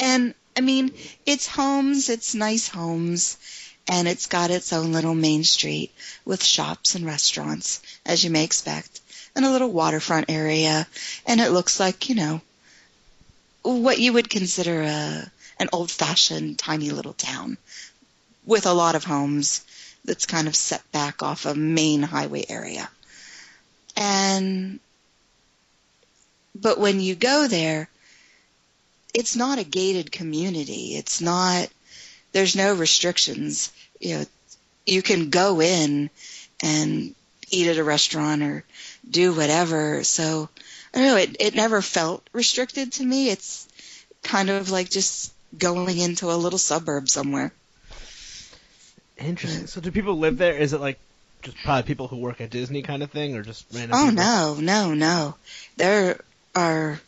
and 0.00 0.34
I 0.56 0.60
mean 0.60 0.92
it's 1.26 1.46
homes 1.46 2.08
it's 2.08 2.34
nice 2.34 2.68
homes 2.68 3.36
and 3.88 4.06
it's 4.06 4.26
got 4.26 4.50
its 4.50 4.72
own 4.72 4.92
little 4.92 5.14
main 5.14 5.44
street 5.44 5.92
with 6.24 6.44
shops 6.44 6.94
and 6.94 7.06
restaurants 7.06 7.80
as 8.04 8.22
you 8.22 8.30
may 8.30 8.44
expect 8.44 9.00
and 9.38 9.46
a 9.46 9.50
little 9.50 9.70
waterfront 9.70 10.26
area, 10.28 10.86
and 11.24 11.40
it 11.40 11.50
looks 11.52 11.78
like, 11.78 12.08
you 12.08 12.16
know, 12.16 12.40
what 13.62 13.98
you 13.98 14.12
would 14.12 14.28
consider 14.28 14.82
a 14.82 15.30
an 15.60 15.68
old-fashioned 15.72 16.58
tiny 16.58 16.90
little 16.90 17.12
town 17.12 17.56
with 18.48 18.64
a 18.64 18.72
lot 18.72 18.94
of 18.94 19.04
homes 19.04 19.62
that's 20.06 20.24
kind 20.24 20.48
of 20.48 20.56
set 20.56 20.82
back 20.90 21.22
off 21.22 21.44
a 21.44 21.54
main 21.54 22.02
highway 22.02 22.46
area. 22.48 22.88
And 23.94 24.80
but 26.54 26.80
when 26.80 26.98
you 26.98 27.14
go 27.14 27.46
there, 27.46 27.90
it's 29.12 29.36
not 29.36 29.58
a 29.58 29.64
gated 29.64 30.10
community. 30.10 30.96
It's 30.96 31.20
not 31.20 31.68
there's 32.32 32.56
no 32.56 32.74
restrictions. 32.74 33.70
You 34.00 34.16
know, 34.16 34.24
you 34.86 35.02
can 35.02 35.28
go 35.28 35.60
in 35.60 36.08
and 36.62 37.14
eat 37.50 37.68
at 37.68 37.76
a 37.76 37.84
restaurant 37.84 38.42
or 38.42 38.64
do 39.08 39.34
whatever. 39.34 40.02
So 40.04 40.48
I 40.94 40.98
don't 40.98 41.06
know, 41.06 41.16
it, 41.16 41.36
it 41.38 41.54
never 41.54 41.82
felt 41.82 42.26
restricted 42.32 42.92
to 42.92 43.04
me. 43.04 43.28
It's 43.28 43.68
kind 44.22 44.48
of 44.48 44.70
like 44.70 44.88
just 44.88 45.34
going 45.56 45.98
into 45.98 46.32
a 46.32 46.40
little 46.42 46.58
suburb 46.58 47.10
somewhere. 47.10 47.52
Interesting. 49.18 49.66
So 49.66 49.80
do 49.80 49.90
people 49.90 50.18
live 50.18 50.38
there? 50.38 50.56
Is 50.56 50.72
it 50.72 50.80
like 50.80 50.98
just 51.42 51.56
probably 51.64 51.82
people 51.84 52.08
who 52.08 52.16
work 52.16 52.40
at 52.40 52.50
Disney 52.50 52.82
kind 52.82 53.02
of 53.02 53.10
thing, 53.10 53.36
or 53.36 53.42
just 53.42 53.66
random? 53.72 53.98
Oh 53.98 54.10
people? 54.10 54.14
no, 54.24 54.56
no, 54.60 54.94
no. 54.94 55.34
There 55.76 56.20
are 56.54 57.00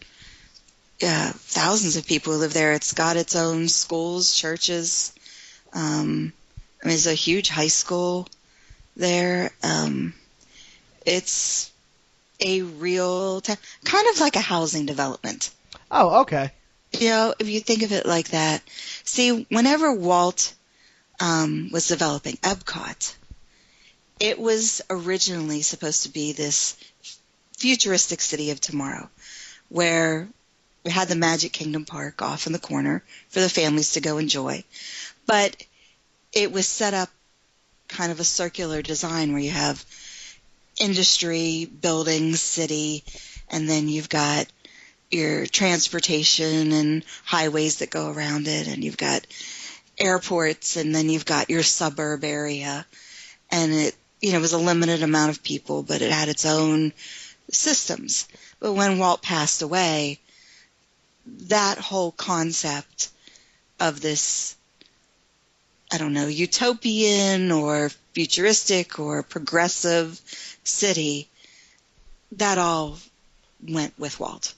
yeah, 1.01 1.31
thousands 1.33 1.97
of 1.97 2.07
people 2.07 2.35
who 2.35 2.41
live 2.41 2.53
there. 2.53 2.73
It's 2.73 2.93
got 2.93 3.17
its 3.17 3.35
own 3.35 3.69
schools, 3.69 4.35
churches. 4.35 5.15
Um, 5.73 6.33
I 6.83 6.87
mean, 6.87 6.93
there's 6.93 7.07
a 7.07 7.15
huge 7.15 7.49
high 7.49 7.69
school 7.69 8.29
there. 8.97 9.51
Um, 9.63 10.13
it's 11.07 11.73
a 12.41 12.63
real 12.63 13.41
t- 13.41 13.55
kind 13.85 14.09
of 14.09 14.21
like 14.21 14.37
a 14.37 14.41
housing 14.41 14.87
development. 14.87 15.51
Oh, 15.91 16.21
okay. 16.23 16.51
You 16.93 17.09
know, 17.09 17.35
if 17.39 17.49
you 17.49 17.61
think 17.61 17.83
of 17.83 17.93
it 17.93 18.05
like 18.05 18.29
that. 18.29 18.63
See, 19.05 19.47
whenever 19.49 19.93
Walt 19.95 20.55
um, 21.21 21.69
was 21.71 21.87
developing 21.87 22.37
Epcot, 22.39 23.15
it 24.19 24.39
was 24.39 24.83
originally 24.91 25.63
supposed 25.63 26.03
to 26.03 26.09
be 26.09 26.33
this 26.33 26.77
futuristic 27.59 28.21
city 28.21 28.51
of 28.51 28.61
tomorrow, 28.61 29.09
where 29.69 30.29
we 30.85 30.91
had 30.91 31.09
the 31.09 31.17
Magic 31.17 31.53
Kingdom 31.53 31.85
Park 31.85 32.23
off 32.23 32.47
in 32.47 32.53
the 32.53 32.59
corner 32.59 33.05
for 33.29 33.41
the 33.41 33.49
families 33.49 33.93
to 33.93 34.01
go 34.01 34.19
enjoy, 34.19 34.65
but 35.27 35.65
it 36.33 36.53
was 36.53 36.67
set 36.67 36.95
up 36.95 37.11
kind 37.89 38.13
of 38.13 38.21
a 38.21 38.25
circular 38.25 38.83
design 38.83 39.33
where 39.33 39.43
you 39.43 39.51
have 39.51 39.85
industry, 40.79 41.67
buildings, 41.67 42.41
city, 42.41 43.05
and 43.51 43.69
then 43.69 43.89
you've 43.89 44.09
got 44.09 44.47
your 45.11 45.45
transportation 45.47 46.73
and 46.73 47.05
highways 47.25 47.79
that 47.79 47.91
go 47.91 48.11
around 48.11 48.47
it, 48.47 48.69
and 48.69 48.83
you've 48.85 48.97
got 48.97 49.27
airports, 50.01 50.77
and 50.77 50.95
then 50.95 51.09
you've 51.09 51.25
got 51.27 51.51
your 51.51 51.63
suburb 51.63 52.25
area. 52.25 52.87
And 53.51 53.73
it, 53.73 53.97
you 54.21 54.33
know, 54.33 54.41
was 54.41 54.53
a 54.53 54.59
limited 54.59 55.03
amount 55.03 55.31
of 55.31 55.43
people, 55.43 55.83
but 55.83 56.03
it 56.03 56.11
had 56.11 56.29
its 56.29 56.45
own 56.47 56.93
systems. 57.51 58.27
But 58.59 58.73
when 58.73 58.99
Walt 58.99 59.23
passed 59.23 59.63
away, 59.63 60.19
that 61.49 61.79
whole 61.79 62.13
concept 62.13 63.11
of 63.79 64.01
this 64.01 64.57
I 65.93 65.99
don't 65.99 66.13
know, 66.13 66.29
utopian 66.29 67.51
or 67.51 67.91
futuristic 68.13 69.01
or 69.01 69.25
progressive 69.25 70.21
city, 70.63 71.29
that 72.33 72.59
all 72.59 72.99
went 73.69 73.99
with 73.99 74.21
Walt. 74.21 74.55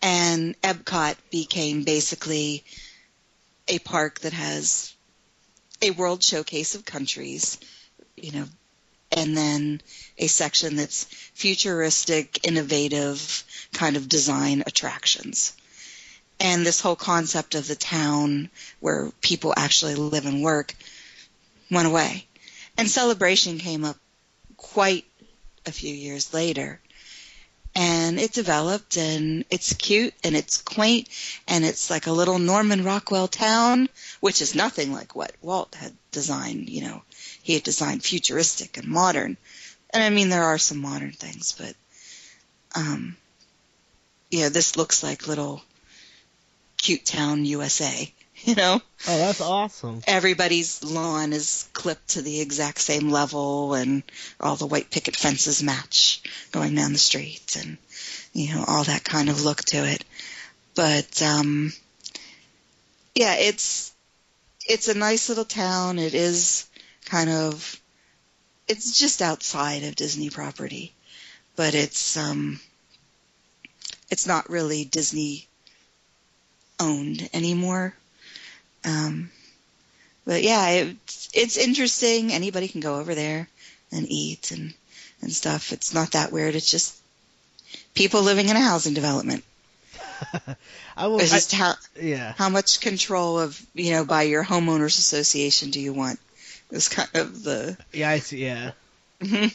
And 0.00 0.60
Epcot 0.62 1.16
became 1.32 1.82
basically 1.82 2.62
a 3.68 3.78
park 3.80 4.20
that 4.20 4.32
has 4.32 4.94
a 5.82 5.90
world 5.90 6.22
showcase 6.22 6.74
of 6.74 6.84
countries, 6.84 7.58
you 8.16 8.32
know, 8.32 8.44
and 9.12 9.36
then 9.36 9.80
a 10.18 10.26
section 10.26 10.76
that's 10.76 11.04
futuristic, 11.04 12.46
innovative 12.46 13.44
kind 13.72 13.96
of 13.96 14.08
design 14.08 14.62
attractions 14.66 15.56
and 16.38 16.66
this 16.66 16.80
whole 16.80 16.96
concept 16.96 17.54
of 17.54 17.66
the 17.66 17.74
town 17.76 18.50
where 18.80 19.10
people 19.20 19.54
actually 19.56 19.94
live 19.94 20.26
and 20.26 20.42
work 20.42 20.74
went 21.70 21.88
away. 21.88 22.26
And 22.76 22.90
celebration 22.90 23.58
came 23.58 23.84
up 23.84 23.96
quite 24.56 25.06
a 25.64 25.72
few 25.72 25.94
years 25.94 26.34
later. 26.34 26.80
And 27.78 28.18
it 28.18 28.32
developed 28.32 28.96
and 28.96 29.44
it's 29.50 29.74
cute 29.74 30.14
and 30.24 30.34
it's 30.34 30.62
quaint 30.62 31.10
and 31.46 31.62
it's 31.62 31.90
like 31.90 32.06
a 32.06 32.12
little 32.12 32.38
Norman 32.38 32.84
Rockwell 32.84 33.28
town, 33.28 33.90
which 34.20 34.40
is 34.40 34.54
nothing 34.54 34.94
like 34.94 35.14
what 35.14 35.34
Walt 35.42 35.74
had 35.74 35.92
designed, 36.10 36.70
you 36.70 36.80
know. 36.80 37.02
He 37.42 37.52
had 37.52 37.62
designed 37.62 38.02
futuristic 38.02 38.78
and 38.78 38.88
modern. 38.88 39.36
And 39.90 40.02
I 40.02 40.08
mean 40.08 40.30
there 40.30 40.44
are 40.44 40.56
some 40.56 40.78
modern 40.78 41.12
things, 41.12 41.52
but 41.52 41.74
um 42.74 43.18
yeah, 44.30 44.48
this 44.48 44.76
looks 44.76 45.02
like 45.02 45.28
little 45.28 45.62
Cute 46.78 47.04
Town, 47.04 47.44
USA. 47.44 48.12
You 48.50 48.54
know? 48.54 48.80
Oh, 49.08 49.18
that's 49.18 49.40
awesome. 49.40 50.02
Everybody's 50.06 50.84
lawn 50.84 51.32
is 51.32 51.68
clipped 51.72 52.10
to 52.10 52.22
the 52.22 52.40
exact 52.40 52.78
same 52.78 53.10
level 53.10 53.74
and 53.74 54.04
all 54.38 54.54
the 54.54 54.68
white 54.68 54.88
picket 54.88 55.16
fences 55.16 55.64
match 55.64 56.22
going 56.52 56.76
down 56.76 56.92
the 56.92 56.98
street 56.98 57.56
and, 57.58 57.76
you 58.32 58.54
know, 58.54 58.64
all 58.64 58.84
that 58.84 59.02
kind 59.02 59.28
of 59.28 59.42
look 59.42 59.64
to 59.64 59.78
it. 59.78 60.04
But, 60.76 61.20
um, 61.22 61.72
yeah, 63.16 63.34
it's, 63.34 63.92
it's 64.68 64.86
a 64.86 64.96
nice 64.96 65.28
little 65.28 65.44
town. 65.44 65.98
It 65.98 66.14
is 66.14 66.68
kind 67.06 67.28
of, 67.28 67.80
it's 68.68 68.96
just 68.96 69.22
outside 69.22 69.82
of 69.82 69.96
Disney 69.96 70.30
property, 70.30 70.94
but 71.56 71.74
it's, 71.74 72.16
um, 72.16 72.60
it's 74.08 74.28
not 74.28 74.50
really 74.50 74.84
Disney 74.84 75.48
owned 76.78 77.28
anymore. 77.32 77.92
Um, 78.86 79.30
but 80.24 80.42
yeah, 80.42 80.68
it, 80.70 80.96
it's 81.34 81.56
interesting. 81.56 82.32
Anybody 82.32 82.68
can 82.68 82.80
go 82.80 82.98
over 82.98 83.14
there 83.14 83.48
and 83.92 84.06
eat 84.08 84.50
and 84.52 84.72
and 85.22 85.32
stuff. 85.32 85.72
It's 85.72 85.92
not 85.92 86.12
that 86.12 86.32
weird. 86.32 86.54
It's 86.54 86.70
just 86.70 86.96
people 87.94 88.22
living 88.22 88.48
in 88.48 88.56
a 88.56 88.60
housing 88.60 88.94
development. 88.94 89.44
I 90.96 91.06
will. 91.08 91.20
It's 91.20 91.52
I- 91.52 91.56
how 91.56 91.74
yeah. 92.00 92.32
how 92.36 92.48
much 92.48 92.80
control 92.80 93.38
of 93.40 93.60
you 93.74 93.90
know 93.92 94.04
by 94.04 94.22
your 94.22 94.44
homeowners 94.44 94.98
association 94.98 95.70
do 95.70 95.80
you 95.80 95.92
want? 95.92 96.18
It's 96.70 96.88
kind 96.88 97.08
of 97.14 97.42
the 97.42 97.76
Yeah, 97.92 98.10
I 98.10 98.18
see. 98.20 98.44
Yeah. 98.44 98.72
Mhm. 99.20 99.54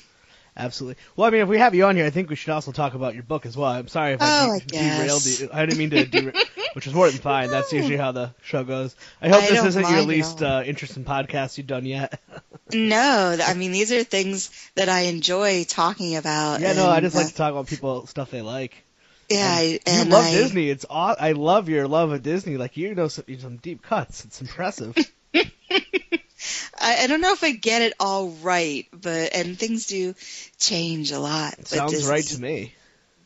Absolutely. 0.58 1.02
Well, 1.16 1.28
I 1.28 1.32
mean, 1.32 1.42
if 1.42 1.48
we 1.48 1.58
have 1.60 1.74
you 1.74 1.86
on 1.86 1.96
here, 1.96 2.06
I 2.06 2.10
think 2.10 2.30
we 2.30 2.36
should 2.36 2.50
also 2.52 2.72
talk 2.74 2.94
about 2.94 3.14
your 3.14 3.24
book 3.24 3.46
as 3.46 3.56
well. 3.56 3.70
I'm 3.72 3.88
sorry 3.88 4.14
if 4.14 4.22
I, 4.22 4.48
Oh, 4.48 4.60
de- 4.60 4.78
I 4.78 4.98
derailed 4.98 5.26
you. 5.26 5.50
I 5.52 5.66
didn't 5.66 5.78
mean 5.78 5.90
to, 5.92 6.06
dera- 6.06 6.34
which 6.74 6.88
is 6.88 6.94
more 6.94 7.10
than 7.10 7.20
fine. 7.22 7.50
That's 7.50 7.72
usually 7.72 7.96
how 7.96 8.12
the 8.12 8.34
show 8.44 8.64
goes. 8.66 8.94
I 9.22 9.30
hope 9.30 9.44
I 9.44 9.50
this 9.50 9.64
isn't 9.64 9.90
your 9.90 10.02
least 10.02 10.44
uh, 10.44 10.64
interesting 10.66 11.06
podcast 11.06 11.58
you've 11.58 11.68
done 11.68 11.86
yet. 11.86 12.20
no. 12.74 13.38
I 13.42 13.54
mean, 13.54 13.72
these 13.72 13.94
are 13.94 14.04
things 14.04 14.50
that 14.76 14.90
I 14.90 15.02
enjoy 15.04 15.64
talking 15.64 16.18
about. 16.18 16.60
yeah, 16.60 16.74
no, 16.74 16.90
I 16.90 17.00
just 17.00 17.16
uh, 17.16 17.20
like 17.20 17.30
to 17.30 17.36
talk 17.36 17.52
about 17.52 17.68
people 17.68 18.06
stuff 18.08 18.30
they 18.32 18.42
like. 18.42 18.84
yeah, 19.30 19.48
I, 19.58 19.80
You 19.88 20.04
love 20.06 20.26
I, 20.26 20.32
Disney. 20.32 20.70
It's 20.70 20.86
aw- 20.90 21.16
I 21.18 21.32
love 21.32 21.70
your 21.70 21.88
love 21.88 22.12
of 22.12 22.24
Disney. 22.24 22.58
Like 22.58 22.76
you 22.76 22.94
know 22.94 23.08
some, 23.08 23.24
some 23.40 23.56
deep 23.56 23.82
cuts. 23.84 24.26
It's 24.26 24.42
impressive. 24.42 24.98
I, 26.80 27.04
I 27.04 27.08
don't 27.08 27.22
know 27.22 27.34
if 27.34 27.44
I 27.44 27.52
get 27.52 27.82
it 27.82 27.94
all 28.00 28.30
right, 28.30 28.88
but 28.92 29.36
and 29.36 29.58
things 29.58 29.88
do 29.88 30.16
change 30.60 31.12
a 31.12 31.20
lot. 31.20 31.60
It 31.60 31.68
sounds 31.68 32.08
right 32.08 32.24
to 32.24 32.42
me. 32.42 32.74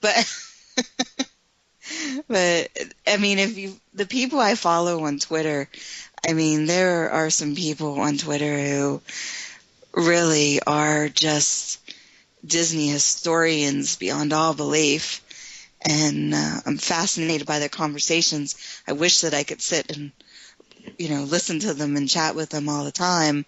But 0.02 0.34
but 2.28 2.70
I 3.08 3.18
mean, 3.18 3.40
if 3.40 3.58
you 3.58 3.76
the 3.94 4.06
people 4.06 4.40
I 4.40 4.56
follow 4.56 5.06
on 5.06 5.20
Twitter, 5.20 5.70
I 6.28 6.34
mean, 6.34 6.66
there 6.66 7.12
are 7.12 7.30
some 7.30 7.56
people 7.56 8.00
on 8.00 8.18
Twitter 8.18 8.58
who 8.58 9.02
really 9.94 10.62
are 10.62 11.08
just 11.10 11.80
Disney 12.46 12.88
historians 12.88 13.96
beyond 13.96 14.34
all 14.34 14.54
belief. 14.54 15.22
And 15.88 16.34
uh, 16.34 16.62
I'm 16.66 16.78
fascinated 16.78 17.46
by 17.46 17.60
their 17.60 17.70
conversations. 17.70 18.56
I 18.88 18.94
wish 18.94 19.22
that 19.22 19.34
I 19.36 19.44
could 19.44 19.62
sit 19.62 19.96
and, 19.96 20.12
you 20.98 21.10
know, 21.10 21.24
listen 21.24 21.60
to 21.60 21.74
them 21.74 21.96
and 21.96 22.10
chat 22.10 22.36
with 22.36 22.50
them 22.50 22.70
all 22.70 22.84
the 22.84 22.92
time. 22.92 23.46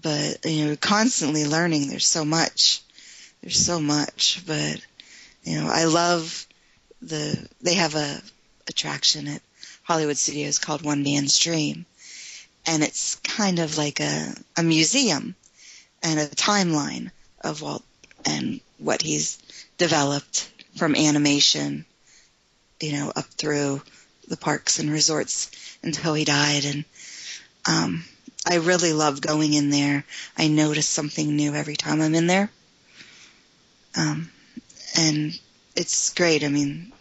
But, 0.00 0.44
you 0.44 0.66
know, 0.66 0.76
constantly 0.76 1.46
learning. 1.46 1.88
There's 1.88 2.06
so 2.06 2.24
much. 2.24 2.82
There's 3.40 3.64
so 3.64 3.80
much. 3.80 4.42
But, 4.46 4.80
you 5.42 5.60
know, 5.60 5.68
I 5.70 5.84
love 5.84 6.46
the, 7.00 7.48
they 7.62 7.74
have 7.74 7.94
a 7.94 8.20
attraction 8.68 9.28
at 9.28 9.42
Hollywood 9.82 10.16
Studios 10.16 10.58
called 10.58 10.82
One 10.82 11.02
Man's 11.02 11.38
Dream. 11.38 11.86
And 12.66 12.82
it's 12.82 13.14
kind 13.16 13.58
of 13.58 13.78
like 13.78 14.00
a, 14.00 14.34
a 14.56 14.62
museum 14.62 15.34
and 16.02 16.18
a 16.18 16.26
timeline 16.26 17.10
of 17.40 17.62
Walt 17.62 17.84
and 18.24 18.60
what 18.78 19.02
he's 19.02 19.38
developed 19.78 20.50
from 20.76 20.94
animation, 20.94 21.86
you 22.80 22.92
know, 22.92 23.12
up 23.14 23.26
through 23.26 23.80
the 24.28 24.36
parks 24.36 24.78
and 24.78 24.90
resorts 24.90 25.50
until 25.82 26.14
he 26.14 26.24
died. 26.24 26.64
And 26.64 26.84
um, 27.66 28.04
I 28.46 28.56
really 28.56 28.92
love 28.92 29.20
going 29.20 29.54
in 29.54 29.70
there. 29.70 30.04
I 30.36 30.48
notice 30.48 30.86
something 30.88 31.34
new 31.34 31.54
every 31.54 31.76
time 31.76 32.00
I'm 32.00 32.14
in 32.14 32.26
there. 32.26 32.50
Um, 33.96 34.30
and 34.96 35.38
it's 35.74 36.12
great. 36.14 36.44
I 36.44 36.48
mean, 36.48 36.92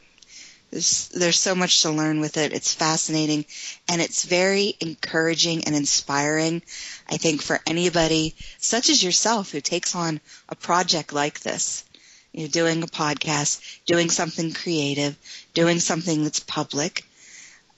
there's, 0.72 1.10
there's 1.10 1.40
so 1.40 1.56
much 1.56 1.82
to 1.84 1.92
learn 1.92 2.20
with 2.20 2.38
it. 2.38 2.52
It's 2.52 2.74
fascinating 2.74 3.46
and 3.88 4.02
it's 4.02 4.26
very 4.26 4.76
encouraging 4.82 5.64
and 5.66 5.76
inspiring. 5.76 6.64
I 7.10 7.18
think 7.18 7.42
for 7.42 7.62
anybody 7.66 8.36
such 8.60 8.90
as 8.90 9.04
yourself 9.04 9.52
who 9.52 9.62
takes 9.62 9.96
on 9.96 10.20
a 10.50 10.56
project 10.56 11.14
like 11.14 11.40
this, 11.42 11.86
you 12.34 12.42
know, 12.42 12.48
doing 12.50 12.84
a 12.84 12.88
podcast, 12.88 13.62
doing 13.86 14.10
something 14.10 14.52
creative, 14.52 15.18
doing 15.54 15.80
something 15.80 16.24
that's 16.24 16.42
public, 16.42 17.06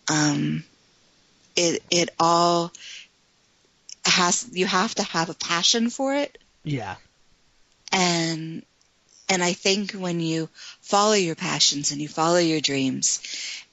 um, 0.10 0.64
it, 1.56 1.84
it 1.90 2.10
all 2.20 2.72
has, 4.06 4.48
you 4.52 4.66
have 4.66 4.96
to 4.96 5.04
have 5.04 5.30
a 5.30 5.34
passion 5.34 5.90
for 5.90 6.14
it 6.16 6.38
Yeah. 6.64 6.96
and 7.92 8.64
and 9.30 9.44
I 9.44 9.54
think 9.54 9.92
when 9.92 10.22
you 10.22 10.48
follow 10.80 11.14
your 11.14 11.36
passions 11.36 11.92
and 11.92 12.02
you 12.02 12.08
follow 12.08 12.38
your 12.38 12.62
dreams 12.62 13.22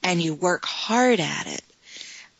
and 0.03 0.21
you 0.21 0.33
work 0.33 0.65
hard 0.65 1.21
at 1.21 1.47
it, 1.47 1.63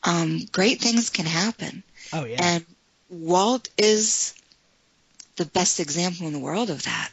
um, 0.03 0.41
great 0.51 0.81
things 0.81 1.09
can 1.09 1.25
happen. 1.25 1.81
Oh 2.11 2.25
yeah. 2.25 2.43
And 2.43 2.65
Walt 3.09 3.69
is 3.77 4.33
the 5.37 5.45
best 5.45 5.79
example 5.79 6.27
in 6.27 6.33
the 6.33 6.39
world 6.39 6.69
of 6.69 6.83
that. 6.83 7.09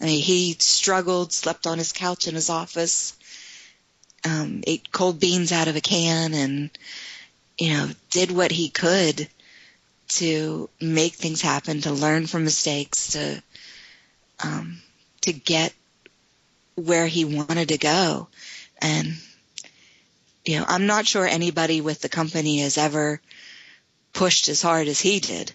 I 0.00 0.04
mean, 0.06 0.22
he 0.22 0.56
struggled, 0.58 1.32
slept 1.32 1.66
on 1.66 1.76
his 1.76 1.92
couch 1.92 2.26
in 2.26 2.34
his 2.34 2.48
office, 2.48 3.14
um, 4.24 4.62
ate 4.66 4.90
cold 4.92 5.20
beans 5.20 5.52
out 5.52 5.68
of 5.68 5.76
a 5.76 5.80
can, 5.80 6.34
and 6.34 6.70
you 7.58 7.74
know, 7.74 7.90
did 8.10 8.30
what 8.30 8.50
he 8.50 8.68
could 8.68 9.28
to 10.08 10.68
make 10.80 11.14
things 11.14 11.40
happen, 11.40 11.80
to 11.80 11.92
learn 11.92 12.26
from 12.26 12.44
mistakes, 12.44 13.12
to 13.12 13.42
um, 14.42 14.80
to 15.22 15.32
get 15.32 15.72
where 16.74 17.06
he 17.06 17.24
wanted 17.24 17.68
to 17.68 17.78
go. 17.78 18.28
And 18.80 19.14
you 20.44 20.58
know, 20.58 20.64
I'm 20.66 20.86
not 20.86 21.06
sure 21.06 21.26
anybody 21.26 21.80
with 21.80 22.00
the 22.00 22.08
company 22.08 22.60
has 22.60 22.78
ever 22.78 23.20
pushed 24.12 24.48
as 24.48 24.62
hard 24.62 24.88
as 24.88 25.00
he 25.00 25.20
did. 25.20 25.52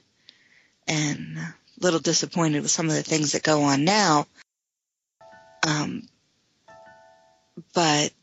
And 0.87 1.37
a 1.37 1.53
little 1.79 1.99
disappointed 1.99 2.61
with 2.61 2.71
some 2.71 2.87
of 2.87 2.95
the 2.95 3.03
things 3.03 3.33
that 3.33 3.43
go 3.43 3.63
on 3.63 3.83
now. 3.83 4.27
Um, 5.65 6.07
but 7.73 8.13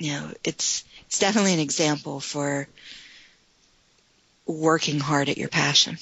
you 0.00 0.12
know, 0.12 0.30
it's 0.42 0.82
it's 1.06 1.18
definitely 1.18 1.52
an 1.52 1.60
example 1.60 2.20
for 2.20 2.66
working 4.46 4.98
hard 4.98 5.28
at 5.28 5.38
your 5.38 5.48
passion. 5.48 5.98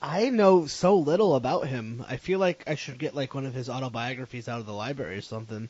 I 0.00 0.28
know 0.28 0.66
so 0.66 0.98
little 0.98 1.34
about 1.34 1.66
him. 1.66 2.04
I 2.06 2.18
feel 2.18 2.38
like 2.38 2.62
I 2.66 2.76
should 2.76 2.98
get 2.98 3.16
like 3.16 3.34
one 3.34 3.46
of 3.46 3.54
his 3.54 3.68
autobiographies 3.68 4.46
out 4.46 4.60
of 4.60 4.66
the 4.66 4.72
library 4.72 5.16
or 5.16 5.22
something. 5.22 5.68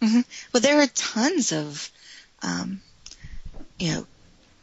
Well, 0.00 0.60
there 0.60 0.80
are 0.80 0.86
tons 0.86 1.52
of, 1.52 1.90
um, 2.42 2.80
you 3.78 3.92
know, 3.92 4.06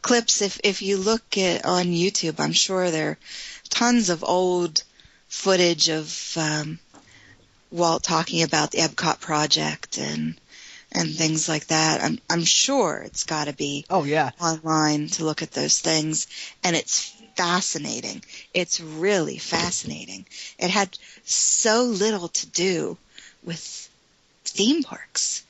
clips. 0.00 0.40
If 0.40 0.60
if 0.64 0.80
you 0.80 0.96
look 0.96 1.36
at 1.36 1.66
on 1.66 1.86
YouTube, 1.86 2.40
I'm 2.40 2.52
sure 2.52 2.90
there 2.90 3.10
are 3.10 3.18
tons 3.68 4.08
of 4.08 4.24
old 4.24 4.82
footage 5.28 5.90
of 5.90 6.36
um, 6.38 6.78
Walt 7.70 8.02
talking 8.02 8.42
about 8.42 8.70
the 8.70 8.78
Epcot 8.78 9.20
project 9.20 9.98
and 9.98 10.40
and 10.94 11.10
things 11.10 11.48
like 11.48 11.66
that. 11.66 12.02
I'm 12.02 12.18
I'm 12.30 12.44
sure 12.44 13.02
it's 13.04 13.24
got 13.24 13.46
to 13.46 13.52
be 13.52 13.84
Oh 13.90 14.04
yeah. 14.04 14.30
online 14.40 15.08
to 15.08 15.24
look 15.24 15.42
at 15.42 15.52
those 15.52 15.80
things, 15.80 16.26
and 16.62 16.76
it's 16.76 17.10
fascinating. 17.36 18.22
It's 18.52 18.80
really 18.80 19.38
fascinating. 19.38 20.26
It 20.58 20.70
had 20.70 20.96
so 21.24 21.82
little 21.82 22.28
to 22.28 22.46
do 22.46 22.96
with 23.42 23.90
theme 24.44 24.82
parks. 24.82 25.44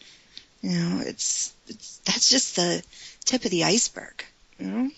You 0.62 0.70
know, 0.70 1.02
it's, 1.04 1.52
it's 1.68 1.98
that's 2.06 2.30
just 2.30 2.56
the 2.56 2.82
tip 3.24 3.44
of 3.44 3.50
the 3.50 3.64
iceberg. 3.64 4.24
You 4.58 4.66
know, 4.66 4.90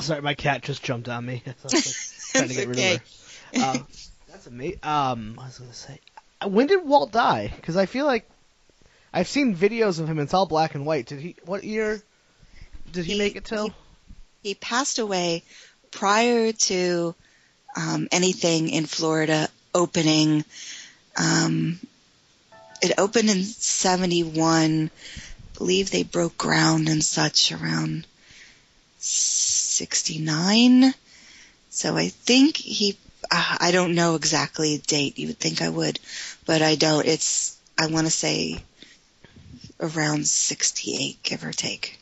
Sorry, 0.00 0.20
my 0.20 0.34
cat 0.34 0.62
just 0.62 0.82
jumped 0.82 1.08
on 1.08 1.24
me. 1.24 1.42
I 1.46 1.54
was, 1.62 1.74
like, 1.74 1.94
trying 2.32 2.48
to 2.48 2.54
get 2.54 2.68
rid 2.68 2.78
of 2.78 3.00
her. 3.54 3.62
Um, 3.62 3.86
that's 4.28 4.46
amazing. 4.48 4.78
Um, 4.82 5.38
I 5.40 5.46
was 5.46 5.58
gonna 5.58 5.72
say, 5.72 6.00
uh, 6.13 6.13
when 6.44 6.66
did 6.66 6.84
Walt 6.86 7.12
die? 7.12 7.52
Because 7.54 7.76
I 7.76 7.86
feel 7.86 8.06
like 8.06 8.28
I've 9.12 9.28
seen 9.28 9.54
videos 9.56 10.00
of 10.00 10.08
him. 10.08 10.18
It's 10.18 10.34
all 10.34 10.46
black 10.46 10.74
and 10.74 10.84
white. 10.86 11.06
Did 11.06 11.20
he? 11.20 11.36
What 11.44 11.64
year 11.64 12.02
did 12.92 13.04
he, 13.04 13.12
He- 13.12 13.18
make 13.18 13.36
it 13.36 13.44
till? 13.44 13.72
he 14.42 14.54
passed 14.54 14.98
away 14.98 15.42
prior 15.90 16.52
to 16.52 17.14
um, 17.76 18.08
anything 18.12 18.68
in 18.68 18.86
Florida 18.86 19.48
opening. 19.74 20.44
Um, 21.16 21.78
it 22.82 22.92
opened 22.98 23.30
in 23.30 23.42
'71. 23.42 24.90
Believe 25.56 25.90
they 25.90 26.02
broke 26.02 26.36
ground 26.36 26.88
and 26.88 27.02
such 27.02 27.52
around 27.52 28.06
'69. 28.98 30.92
So 31.70 31.96
I 31.96 32.08
think 32.08 32.56
he. 32.56 32.98
Uh, 33.30 33.56
I 33.60 33.70
don't 33.72 33.94
know 33.94 34.14
exactly 34.14 34.76
the 34.76 34.82
date. 34.86 35.18
You 35.18 35.28
would 35.28 35.38
think 35.38 35.62
I 35.62 35.68
would, 35.68 35.98
but 36.46 36.62
I 36.62 36.74
don't. 36.76 37.06
It's. 37.06 37.56
I 37.78 37.86
want 37.88 38.06
to 38.06 38.10
say 38.10 38.62
around 39.80 40.26
'68, 40.26 41.22
give 41.22 41.44
or 41.44 41.52
take. 41.52 41.98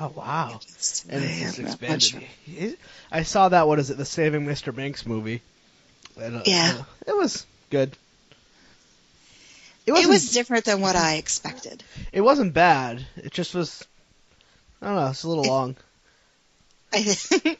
Oh 0.00 0.12
wow! 0.14 0.60
And 1.08 1.22
I 1.22 1.26
it's 1.26 1.40
just 1.40 1.58
am 1.58 1.64
not 1.64 1.74
expanded. 1.82 2.28
sure. 2.58 2.70
I 3.12 3.22
saw 3.22 3.48
that. 3.50 3.66
What 3.68 3.78
is 3.78 3.90
it? 3.90 3.96
The 3.96 4.04
Saving 4.04 4.44
Mr. 4.46 4.74
Banks 4.74 5.06
movie. 5.06 5.40
And, 6.20 6.36
uh, 6.36 6.42
Yeah. 6.44 6.76
uh, 6.80 6.84
it 7.06 7.16
was 7.16 7.44
good. 7.70 7.96
It 9.86 9.92
It 9.92 10.06
wasn't. 10.08 10.32
different 10.32 10.64
than 10.64 10.80
what 10.80 10.96
I 10.96 11.14
expected. 11.16 11.82
It 12.12 12.20
wasn't 12.22 12.54
bad. 12.54 13.04
It 13.16 13.32
just 13.32 13.54
was. 13.54 13.84
I 14.82 14.86
don't 14.86 14.96
know. 14.96 15.06
It's 15.08 15.22
a 15.24 15.28
little 15.28 15.44
long. 15.44 15.76
I, 16.92 17.02
th- 17.02 17.58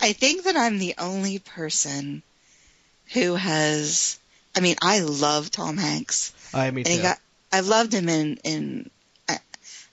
I 0.00 0.12
think 0.12 0.44
that 0.44 0.56
I'm 0.56 0.78
the 0.78 0.94
only 0.98 1.38
person 1.38 2.22
who 3.12 3.34
has. 3.34 4.18
I 4.56 4.60
mean, 4.60 4.76
I 4.82 5.00
love 5.00 5.50
Tom 5.50 5.76
Hanks, 5.76 6.32
I 6.52 6.70
mean, 6.70 6.84
too. 6.84 6.90
I've 7.52 7.66
loved 7.66 7.92
him 7.92 8.08
in 8.08 8.38
in 8.44 8.90
I, 9.28 9.38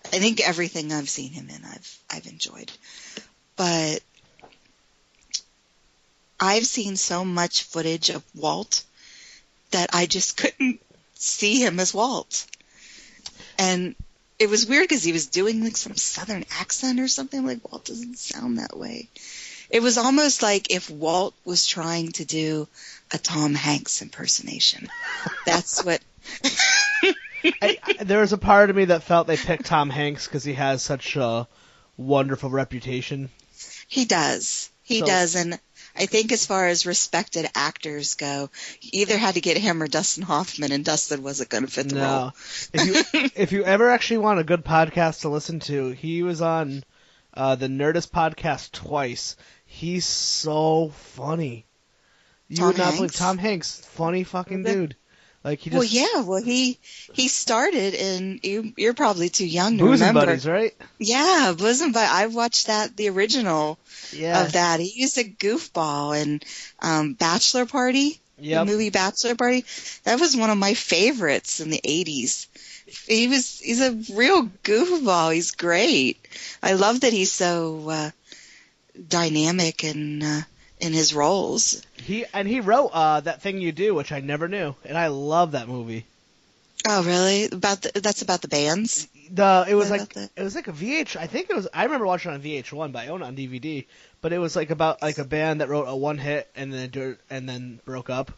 I 0.05 0.19
think 0.19 0.39
everything 0.39 0.93
I've 0.93 1.09
seen 1.09 1.31
him 1.31 1.49
in 1.49 1.63
I've 1.65 1.99
I've 2.09 2.27
enjoyed. 2.27 2.71
But 3.55 4.01
I've 6.39 6.65
seen 6.65 6.95
so 6.95 7.25
much 7.25 7.63
footage 7.63 8.09
of 8.09 8.23
Walt 8.35 8.83
that 9.71 9.89
I 9.93 10.05
just 10.05 10.37
couldn't 10.41 10.79
see 11.15 11.63
him 11.63 11.79
as 11.79 11.93
Walt. 11.93 12.45
And 13.57 13.95
it 14.39 14.49
was 14.49 14.67
weird 14.67 14.87
because 14.87 15.03
he 15.03 15.13
was 15.13 15.27
doing 15.27 15.63
like 15.63 15.77
some 15.77 15.95
southern 15.95 16.45
accent 16.59 16.99
or 16.99 17.07
something. 17.07 17.45
Like 17.45 17.71
Walt 17.71 17.85
doesn't 17.85 18.19
sound 18.19 18.59
that 18.59 18.77
way. 18.77 19.09
It 19.69 19.81
was 19.81 19.97
almost 19.97 20.41
like 20.41 20.71
if 20.71 20.89
Walt 20.89 21.35
was 21.45 21.65
trying 21.67 22.11
to 22.13 22.25
do 22.25 22.67
a 23.11 23.17
Tom 23.17 23.53
Hanks 23.53 24.01
impersonation. 24.01 24.87
That's 25.45 25.83
what. 25.83 26.01
I, 27.61 27.77
I, 27.83 28.03
there 28.03 28.21
was 28.21 28.33
a 28.33 28.37
part 28.37 28.69
of 28.69 28.75
me 28.75 28.85
that 28.85 29.03
felt 29.03 29.27
they 29.27 29.37
picked 29.37 29.65
Tom 29.65 29.89
Hanks 29.89 30.27
because 30.27 30.43
he 30.43 30.53
has 30.53 30.81
such 30.81 31.15
a 31.15 31.47
wonderful 31.95 32.49
reputation. 32.49 33.29
He 33.87 34.05
does. 34.05 34.69
He 34.83 34.99
So- 34.99 35.05
does. 35.05 35.35
And 35.35 35.59
I 35.95 36.05
think 36.05 36.31
as 36.31 36.45
far 36.45 36.67
as 36.67 36.85
respected 36.85 37.47
actors 37.55 38.15
go, 38.15 38.49
you 38.81 38.89
either 39.01 39.17
had 39.17 39.35
to 39.35 39.41
get 39.41 39.57
him 39.57 39.81
or 39.81 39.87
Dustin 39.87 40.23
Hoffman, 40.23 40.71
and 40.71 40.85
Dustin 40.85 41.23
wasn't 41.23 41.49
going 41.49 41.65
to 41.65 41.71
fit 41.71 41.89
the 41.89 41.95
role. 41.95 42.05
No, 42.05 42.31
if 42.73 42.85
you 43.13 43.29
if 43.35 43.51
you 43.51 43.63
ever 43.63 43.89
actually 43.89 44.19
want 44.19 44.39
a 44.39 44.43
good 44.43 44.63
podcast 44.63 45.21
to 45.21 45.29
listen 45.29 45.59
to, 45.61 45.89
he 45.89 46.21
was 46.23 46.41
on 46.41 46.83
uh, 47.33 47.55
the 47.55 47.67
Nerdist 47.67 48.09
podcast 48.11 48.71
twice. 48.71 49.35
He's 49.67 50.05
so 50.05 50.89
funny. 51.15 51.65
You 52.49 52.57
Tom 52.57 52.67
would 52.67 52.77
not 52.77 52.95
believe 52.95 53.15
Tom 53.15 53.37
Hanks, 53.37 53.81
funny 53.91 54.23
fucking 54.23 54.63
dude. 54.63 54.95
Like 55.43 55.59
he 55.59 55.69
just 55.69 55.75
Well, 55.77 55.83
yeah. 55.83 56.21
Well, 56.21 56.41
he 56.41 56.79
he 57.13 57.27
started, 57.27 57.93
and 57.93 58.39
you, 58.43 58.73
you're 58.77 58.93
probably 58.93 59.29
too 59.29 59.45
young 59.45 59.77
to 59.77 59.83
boozing 59.83 60.07
remember. 60.07 60.25
buddies, 60.25 60.47
right? 60.47 60.73
Yeah, 60.97 61.53
bosom 61.57 61.91
but 61.91 62.09
I 62.09 62.27
watched 62.27 62.67
that 62.67 62.95
the 62.97 63.09
original 63.09 63.77
Yeah. 64.11 64.45
of 64.45 64.53
that. 64.53 64.79
He 64.79 64.93
used 64.95 65.17
a 65.17 65.23
goofball 65.25 66.19
and 66.19 66.43
um 66.79 67.13
Bachelor 67.13 67.65
Party, 67.65 68.19
Yep. 68.39 68.65
the 68.65 68.71
movie 68.71 68.89
Bachelor 68.89 69.35
Party. 69.35 69.65
That 70.05 70.19
was 70.19 70.35
one 70.35 70.49
of 70.49 70.57
my 70.57 70.73
favorites 70.73 71.59
in 71.59 71.69
the 71.69 71.81
80s. 71.83 72.47
He 73.07 73.27
was 73.27 73.59
he's 73.59 73.81
a 73.81 73.91
real 74.15 74.49
goofball. 74.63 75.33
He's 75.33 75.51
great. 75.51 76.17
I 76.63 76.73
love 76.73 77.01
that 77.01 77.13
he's 77.13 77.31
so 77.31 77.89
uh 77.89 78.11
dynamic 79.07 79.83
in 79.83 80.23
uh 80.23 80.41
in 80.79 80.93
his 80.93 81.13
roles. 81.13 81.81
He 81.95 82.25
and 82.33 82.47
he 82.47 82.59
wrote 82.59 82.89
uh, 82.93 83.21
that 83.21 83.41
thing 83.41 83.59
you 83.59 83.71
do, 83.71 83.95
which 83.95 84.11
I 84.11 84.19
never 84.19 84.47
knew, 84.47 84.75
and 84.85 84.97
I 84.97 85.07
love 85.07 85.51
that 85.51 85.67
movie. 85.67 86.05
Oh, 86.87 87.03
really? 87.03 87.45
About 87.45 87.81
the, 87.81 87.99
that's 87.99 88.21
about 88.21 88.41
the 88.41 88.47
bands. 88.47 89.07
The 89.31 89.65
it 89.67 89.75
was 89.75 89.89
What 89.89 89.99
like 90.15 90.29
it 90.35 90.43
was 90.43 90.55
like 90.55 90.67
a 90.67 90.73
VH. 90.73 91.17
I 91.17 91.27
think 91.27 91.49
it 91.49 91.55
was. 91.55 91.67
I 91.73 91.83
remember 91.83 92.05
watching 92.05 92.31
it 92.31 92.35
on 92.35 92.41
VH1, 92.41 92.91
but 92.91 92.99
I 92.99 93.07
own 93.07 93.21
it 93.21 93.25
on 93.25 93.35
DVD. 93.35 93.85
But 94.21 94.33
it 94.33 94.37
was 94.37 94.55
like 94.55 94.69
about 94.69 95.01
like 95.01 95.17
a 95.17 95.25
band 95.25 95.61
that 95.61 95.69
wrote 95.69 95.85
a 95.85 95.95
one 95.95 96.17
hit 96.17 96.49
and 96.55 96.73
then 96.73 97.17
and 97.29 97.49
then 97.49 97.79
broke 97.83 98.09
up. 98.09 98.31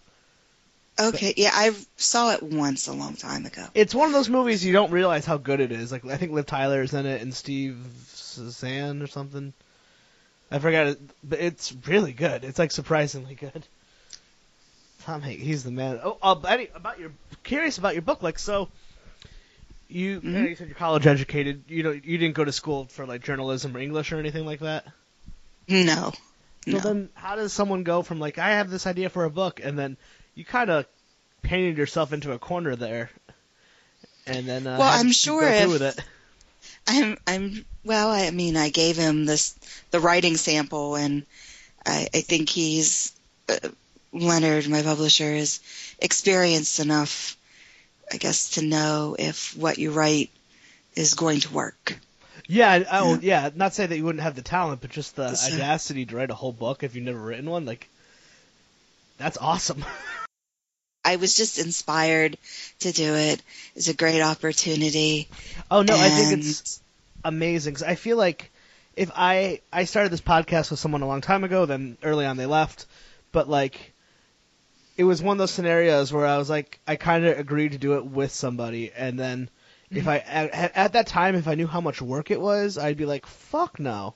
Okay, 0.99 1.33
yeah, 1.37 1.51
I 1.53 1.73
saw 1.95 2.33
it 2.33 2.43
once 2.43 2.87
a 2.87 2.93
long 2.93 3.15
time 3.15 3.45
ago. 3.45 3.65
It's 3.73 3.95
one 3.95 4.07
of 4.07 4.13
those 4.13 4.29
movies 4.29 4.65
you 4.65 4.73
don't 4.73 4.91
realize 4.91 5.25
how 5.25 5.37
good 5.37 5.61
it 5.61 5.71
is. 5.71 5.91
Like 5.91 6.05
I 6.05 6.17
think 6.17 6.31
Liv 6.31 6.45
Tyler 6.45 6.81
is 6.81 6.93
in 6.93 7.05
it 7.05 7.21
and 7.21 7.33
Steve 7.33 7.77
Zahn 8.15 9.01
or 9.01 9.07
something. 9.07 9.53
I 10.51 10.59
forgot 10.59 10.87
it, 10.87 10.99
but 11.23 11.39
it's 11.39 11.73
really 11.87 12.11
good. 12.11 12.43
It's 12.43 12.57
like 12.59 12.71
surprisingly 12.71 13.35
good. 13.35 13.65
Tom 15.03 15.21
Hanks, 15.21 15.41
he's 15.41 15.63
the 15.63 15.71
man. 15.71 15.99
Oh, 16.03 16.17
uh, 16.21 16.39
any, 16.47 16.69
about 16.73 16.99
your 16.99 17.11
curious 17.43 17.77
about 17.77 17.93
your 17.93 18.01
book, 18.01 18.21
like 18.23 18.39
so. 18.39 18.67
You, 19.87 20.21
Mhm. 20.21 20.49
you 20.49 20.55
said 20.55 20.67
you're 20.67 20.75
college 20.75 21.07
educated. 21.07 21.63
You 21.67 21.83
know, 21.83 21.91
you 21.91 22.17
didn't 22.17 22.35
go 22.35 22.45
to 22.45 22.51
school 22.51 22.85
for 22.85 23.05
like 23.05 23.23
journalism 23.23 23.75
or 23.75 23.79
English 23.79 24.11
or 24.11 24.17
anything 24.19 24.45
like 24.45 24.59
that. 24.59 24.85
No. 25.67 26.11
So 26.65 26.71
No. 26.71 26.79
then, 26.79 27.09
how 27.15 27.35
does 27.35 27.53
someone 27.53 27.83
go 27.83 28.01
from 28.03 28.19
like 28.19 28.37
I 28.37 28.49
have 28.51 28.69
this 28.69 28.85
idea 28.85 29.09
for 29.09 29.23
a 29.25 29.29
book, 29.29 29.59
and 29.63 29.77
then 29.79 29.97
you 30.35 30.45
kind 30.45 30.69
of 30.69 30.85
painted 31.41 31.77
yourself 31.77 32.11
into 32.13 32.31
a 32.33 32.39
corner 32.39 32.75
there, 32.75 33.09
and 34.27 34.47
then 34.47 34.67
uh, 34.67 34.77
Well, 34.79 34.89
I'm 34.91 35.11
sure 35.11 35.47
if-. 35.47 35.97
I'm 36.89 37.17
I'm 37.27 37.65
well, 37.85 38.09
I 38.09 38.29
mean, 38.31 38.57
I 38.57 38.69
gave 38.69 38.97
him 38.97 39.25
this 39.25 39.53
the 39.91 39.99
writing 39.99 40.35
sample, 40.37 40.95
and 40.95 41.25
I, 41.85 42.07
I 42.13 42.21
think 42.21 42.49
he's 42.49 43.13
uh, 43.47 43.69
Leonard, 44.11 44.67
my 44.67 44.81
publisher, 44.81 45.31
is 45.31 45.59
experienced 45.99 46.79
enough, 46.79 47.37
I 48.11 48.17
guess, 48.17 48.51
to 48.51 48.63
know 48.63 49.15
if 49.17 49.55
what 49.55 49.77
you 49.77 49.91
write 49.91 50.31
is 50.95 51.13
going 51.13 51.41
to 51.41 51.53
work. 51.53 51.97
Yeah, 52.47 52.71
I- 52.71 52.85
oh 52.99 53.19
yeah. 53.21 53.51
Not 53.55 53.75
say 53.75 53.85
that 53.85 53.95
you 53.95 54.03
wouldn't 54.03 54.23
have 54.23 54.35
the 54.35 54.41
talent, 54.41 54.81
but 54.81 54.89
just 54.89 55.15
the 55.15 55.35
So- 55.35 55.53
audacity 55.53 56.05
to 56.07 56.15
write 56.15 56.31
a 56.31 56.35
whole 56.35 56.51
book 56.53 56.83
if 56.83 56.95
you've 56.95 57.05
never 57.05 57.19
written 57.19 57.49
one, 57.49 57.65
like 57.65 57.87
that's 59.19 59.37
awesome. 59.37 59.85
I 61.09 61.15
was 61.15 61.35
just 61.35 61.57
inspired 61.57 62.37
to 62.81 62.91
do 62.91 63.15
it. 63.15 63.41
It's 63.75 63.87
a 63.87 63.95
great 63.95 64.21
opportunity. 64.21 65.27
oh 65.71 65.81
no, 65.81 65.95
I 65.95 66.09
think 66.09 66.39
it's 66.39 66.83
amazing. 67.25 67.77
I 67.83 67.95
feel 67.95 68.15
like 68.15 68.51
if 68.95 69.09
I 69.15 69.61
I 69.73 69.85
started 69.85 70.11
this 70.11 70.21
podcast 70.21 70.69
with 70.69 70.79
someone 70.79 71.01
a 71.01 71.07
long 71.07 71.21
time 71.21 71.43
ago, 71.43 71.65
then 71.65 71.97
early 72.03 72.27
on 72.27 72.37
they 72.37 72.45
left, 72.45 72.85
but 73.31 73.49
like 73.49 73.93
it 74.97 75.03
was 75.03 75.19
one 75.19 75.33
of 75.33 75.39
those 75.39 75.49
scenarios 75.49 76.13
where 76.13 76.27
I 76.27 76.37
was 76.37 76.47
like 76.47 76.79
I 76.87 76.95
kind 76.95 77.25
of 77.25 77.39
agreed 77.39 77.71
to 77.71 77.79
do 77.79 77.97
it 77.97 78.05
with 78.05 78.31
somebody, 78.31 78.91
and 78.95 79.17
then 79.17 79.49
if 79.89 80.05
mm-hmm. 80.05 80.09
I 80.09 80.19
at, 80.19 80.77
at 80.77 80.93
that 80.93 81.07
time 81.07 81.33
if 81.33 81.47
I 81.47 81.55
knew 81.55 81.65
how 81.65 81.81
much 81.81 82.03
work 82.03 82.29
it 82.29 82.39
was, 82.39 82.77
I'd 82.77 82.97
be 82.97 83.07
like 83.07 83.25
fuck 83.25 83.79
no. 83.79 84.13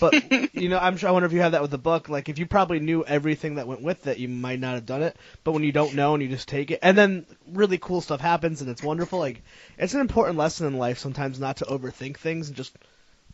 But 0.00 0.14
you 0.54 0.68
know, 0.68 0.78
I'm 0.78 0.96
sure 0.96 1.08
I 1.08 1.12
wonder 1.12 1.26
if 1.26 1.32
you 1.32 1.40
have 1.40 1.52
that 1.52 1.62
with 1.62 1.70
the 1.70 1.78
book. 1.78 2.08
Like 2.08 2.28
if 2.28 2.38
you 2.38 2.46
probably 2.46 2.80
knew 2.80 3.04
everything 3.04 3.56
that 3.56 3.66
went 3.66 3.82
with 3.82 4.06
it, 4.06 4.18
you 4.18 4.28
might 4.28 4.60
not 4.60 4.74
have 4.74 4.86
done 4.86 5.02
it. 5.02 5.16
But 5.44 5.52
when 5.52 5.62
you 5.64 5.72
don't 5.72 5.94
know 5.94 6.14
and 6.14 6.22
you 6.22 6.28
just 6.28 6.48
take 6.48 6.70
it, 6.70 6.80
and 6.82 6.96
then 6.96 7.26
really 7.52 7.78
cool 7.78 8.00
stuff 8.00 8.20
happens 8.20 8.60
and 8.60 8.70
it's 8.70 8.82
wonderful. 8.82 9.18
Like 9.18 9.42
it's 9.78 9.94
an 9.94 10.00
important 10.00 10.38
lesson 10.38 10.66
in 10.66 10.76
life 10.78 10.98
sometimes 10.98 11.38
not 11.40 11.58
to 11.58 11.64
overthink 11.66 12.16
things 12.18 12.48
and 12.48 12.56
just 12.56 12.74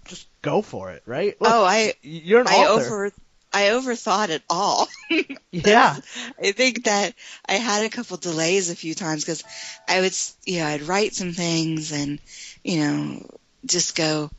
just 0.07 0.27
go 0.43 0.63
for 0.63 0.91
it, 0.91 1.03
right? 1.07 1.41
Look, 1.41 1.51
oh, 1.51 1.65
I 1.65 1.95
you're 2.03 2.41
an 2.41 2.47
I 2.47 2.57
author. 2.57 2.69
over 2.69 3.13
I 3.53 3.63
overthought 3.69 4.31
it 4.31 4.43
all. 4.51 4.89
yeah, 5.53 5.97
I 6.43 6.53
think 6.53 6.85
that 6.85 7.15
I 7.49 7.55
had 7.55 7.85
a 7.87 7.89
couple 7.91 8.17
delays 8.17 8.69
a 8.71 8.75
few 8.77 8.95
times 8.95 9.25
because 9.25 9.45
I 9.89 10.01
would, 10.01 10.09
s- 10.09 10.37
you 10.45 10.59
know, 10.59 10.67
I'd 10.67 10.83
write 10.83 11.15
some 11.15 11.33
things 11.33 11.93
and, 11.93 12.19
you 12.65 12.79
know, 12.81 13.27
just 13.65 13.95
go, 13.97 14.31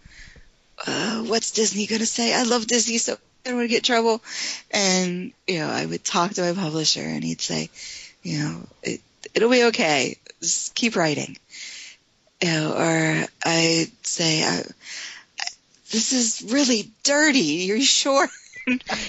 uh, 0.86 1.24
what's 1.24 1.52
Disney 1.52 1.88
going 1.88 2.00
to 2.00 2.06
say? 2.06 2.34
I 2.34 2.44
love 2.44 2.68
Disney, 2.68 2.98
so 2.98 3.14
I 3.14 3.18
don't 3.50 3.58
want 3.58 3.66
to 3.66 3.70
get 3.70 3.78
in 3.78 3.84
trouble. 3.84 4.22
And, 4.72 5.32
you 5.48 5.60
know, 5.60 5.70
I 5.70 5.86
would 5.86 6.04
talk 6.04 6.32
to 6.34 6.42
my 6.42 6.54
publisher 6.60 7.02
and 7.02 7.24
he'd 7.24 7.42
say, 7.42 7.70
you 8.24 8.40
know, 8.40 8.62
it, 8.84 9.02
it'll 9.34 9.50
be 9.50 9.66
okay. 9.66 10.18
Just 10.42 10.76
keep 10.76 10.96
writing. 10.96 11.38
You 12.42 12.52
know, 12.52 12.74
or 12.74 13.26
I'd 13.46 13.92
say, 14.06 14.44
I, 14.44 14.64
this 15.92 16.14
is 16.14 16.52
really 16.52 16.92
dirty. 17.04 17.40
You're 17.40 17.82
sure? 17.82 18.28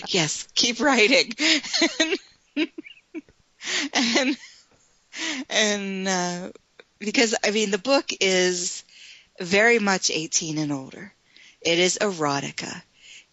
yes, 0.09 0.47
keep 0.55 0.81
writing. 0.81 1.33
and 3.95 4.37
and 5.49 6.09
uh, 6.09 6.51
because 6.99 7.35
I 7.45 7.51
mean 7.51 7.71
the 7.71 7.79
book 7.79 8.07
is 8.21 8.85
very 9.41 9.79
much 9.79 10.11
18 10.11 10.59
and 10.59 10.73
older. 10.73 11.13
It 11.67 11.81
is 11.81 11.99
erotica. 12.01 12.83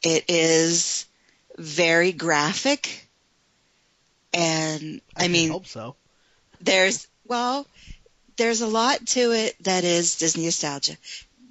It 0.02 0.26
is 0.28 1.06
very 1.58 2.12
graphic. 2.12 3.08
And 4.34 5.02
I, 5.16 5.24
should 5.24 5.32
mean 5.32 5.50
hope 5.52 5.68
so. 5.68 5.96
there's 6.60 7.08
well 7.28 7.68
there's 8.38 8.62
a 8.62 8.68
lot 8.68 9.06
to 9.06 9.32
it 9.32 9.56
that 9.64 9.84
is 9.84 10.18
disney 10.18 10.46
nostalgia 10.46 10.98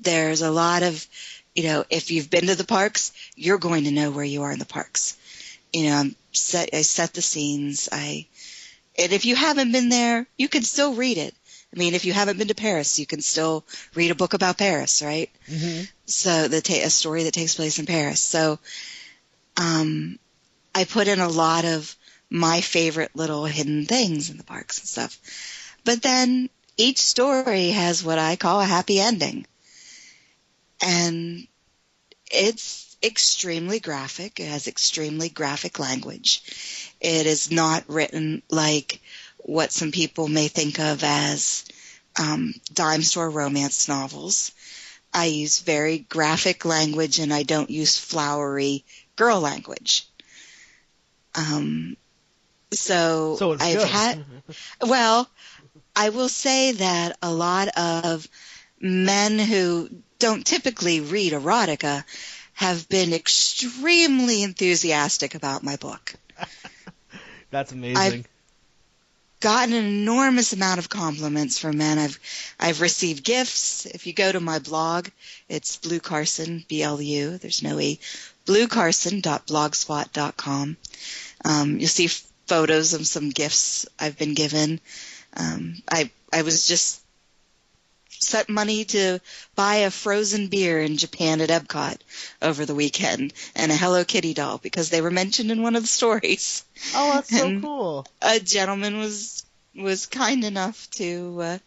there's 0.00 0.42
a 0.42 0.50
lot 0.50 0.82
of 0.82 1.06
you 1.54 1.62
know 1.62 1.84
if 1.90 2.10
you've 2.10 2.28
been 2.28 2.48
to 2.48 2.56
the 2.56 2.64
parks 2.64 3.12
you're 3.36 3.58
going 3.58 3.84
to 3.84 3.92
know 3.92 4.10
where 4.10 4.24
you 4.24 4.42
are 4.42 4.50
in 4.50 4.58
the 4.58 4.64
parks 4.64 5.16
you 5.72 5.84
know 5.84 5.96
I'm 5.96 6.16
set 6.32 6.70
i 6.72 6.82
set 6.82 7.14
the 7.14 7.22
scenes 7.22 7.88
i 7.92 8.26
and 8.98 9.12
if 9.12 9.24
you 9.24 9.36
haven't 9.36 9.70
been 9.70 9.88
there 9.88 10.26
you 10.36 10.48
can 10.48 10.64
still 10.64 10.94
read 10.94 11.18
it 11.18 11.36
i 11.74 11.78
mean 11.78 11.94
if 11.94 12.04
you 12.04 12.12
haven't 12.12 12.38
been 12.38 12.48
to 12.48 12.54
paris 12.54 12.98
you 12.98 13.06
can 13.06 13.20
still 13.20 13.64
read 13.94 14.10
a 14.10 14.14
book 14.14 14.34
about 14.34 14.58
paris 14.58 15.02
right 15.02 15.30
hmm 15.48 15.82
so 16.12 16.48
the 16.48 16.60
ta- 16.60 16.84
a 16.84 16.90
story 16.90 17.24
that 17.24 17.34
takes 17.34 17.54
place 17.54 17.78
in 17.78 17.86
Paris. 17.86 18.20
So 18.20 18.58
um, 19.56 20.18
I 20.74 20.84
put 20.84 21.08
in 21.08 21.20
a 21.20 21.28
lot 21.28 21.64
of 21.64 21.94
my 22.30 22.60
favorite 22.60 23.14
little 23.14 23.44
hidden 23.44 23.86
things 23.86 24.30
in 24.30 24.36
the 24.36 24.44
parks 24.44 24.78
and 24.78 24.88
stuff. 24.88 25.18
But 25.84 26.02
then 26.02 26.48
each 26.76 26.98
story 26.98 27.68
has 27.68 28.02
what 28.04 28.18
I 28.18 28.36
call 28.36 28.60
a 28.60 28.64
happy 28.64 29.00
ending. 29.00 29.46
And 30.84 31.46
it's 32.30 32.96
extremely 33.02 33.78
graphic. 33.78 34.40
It 34.40 34.48
has 34.48 34.66
extremely 34.66 35.28
graphic 35.28 35.78
language. 35.78 36.94
It 37.00 37.26
is 37.26 37.50
not 37.50 37.84
written 37.88 38.42
like 38.50 39.00
what 39.42 39.72
some 39.72 39.92
people 39.92 40.28
may 40.28 40.48
think 40.48 40.78
of 40.78 41.02
as 41.04 41.64
um, 42.18 42.54
dime 42.72 43.02
store 43.02 43.30
romance 43.30 43.88
novels. 43.88 44.52
I 45.12 45.26
use 45.26 45.60
very 45.60 45.98
graphic 45.98 46.64
language 46.64 47.18
and 47.18 47.32
I 47.32 47.42
don't 47.42 47.70
use 47.70 47.98
flowery 47.98 48.84
girl 49.16 49.40
language. 49.40 50.06
Um, 51.34 51.96
so, 52.72 53.36
So 53.38 53.52
it's 53.52 53.62
I've 53.62 53.80
good. 53.80 53.88
had, 53.88 54.16
well, 54.80 55.28
I 55.96 56.10
will 56.10 56.28
say 56.28 56.72
that 56.72 57.16
a 57.22 57.32
lot 57.32 57.68
of 57.76 58.28
men 58.80 59.38
who 59.38 59.88
don't 60.18 60.46
typically 60.46 61.00
read 61.00 61.32
erotica 61.32 62.04
have 62.54 62.88
been 62.88 63.12
extremely 63.12 64.42
enthusiastic 64.42 65.34
about 65.34 65.62
my 65.62 65.76
book. 65.76 66.14
That's 67.50 67.72
amazing. 67.72 68.24
Gotten 69.42 69.74
an 69.74 69.84
enormous 69.84 70.52
amount 70.52 70.78
of 70.78 70.88
compliments 70.88 71.58
from 71.58 71.78
men. 71.78 71.98
I've 71.98 72.20
I've 72.60 72.80
received 72.80 73.24
gifts. 73.24 73.86
If 73.86 74.06
you 74.06 74.12
go 74.12 74.30
to 74.30 74.38
my 74.38 74.60
blog, 74.60 75.08
it's 75.48 75.78
Blue 75.78 75.98
Carson, 75.98 76.64
B 76.68 76.80
L 76.80 77.02
U. 77.02 77.38
There's 77.38 77.60
no 77.60 77.80
e. 77.80 77.98
BlueCarson.blogspot.com. 78.46 80.76
Um, 81.44 81.80
you'll 81.80 81.88
see 81.88 82.08
photos 82.46 82.94
of 82.94 83.04
some 83.04 83.30
gifts 83.30 83.84
I've 83.98 84.16
been 84.16 84.34
given. 84.34 84.78
Um, 85.36 85.82
I 85.90 86.12
I 86.32 86.42
was 86.42 86.68
just 86.68 87.01
set 88.22 88.48
money 88.48 88.84
to 88.86 89.20
buy 89.54 89.76
a 89.76 89.90
frozen 89.90 90.48
beer 90.48 90.80
in 90.80 90.96
Japan 90.96 91.40
at 91.40 91.50
Epcot 91.50 91.98
over 92.40 92.64
the 92.64 92.74
weekend 92.74 93.32
and 93.54 93.72
a 93.72 93.76
Hello 93.76 94.04
Kitty 94.04 94.34
doll 94.34 94.58
because 94.58 94.90
they 94.90 95.00
were 95.00 95.10
mentioned 95.10 95.50
in 95.50 95.62
one 95.62 95.76
of 95.76 95.82
the 95.82 95.88
stories. 95.88 96.64
oh, 96.94 97.14
that's 97.14 97.36
so 97.36 97.60
cool. 97.60 98.06
A 98.20 98.40
gentleman 98.40 98.98
was 98.98 99.44
was 99.74 100.06
kind 100.06 100.44
enough 100.44 100.88
to 100.90 101.40
uh, 101.40 101.58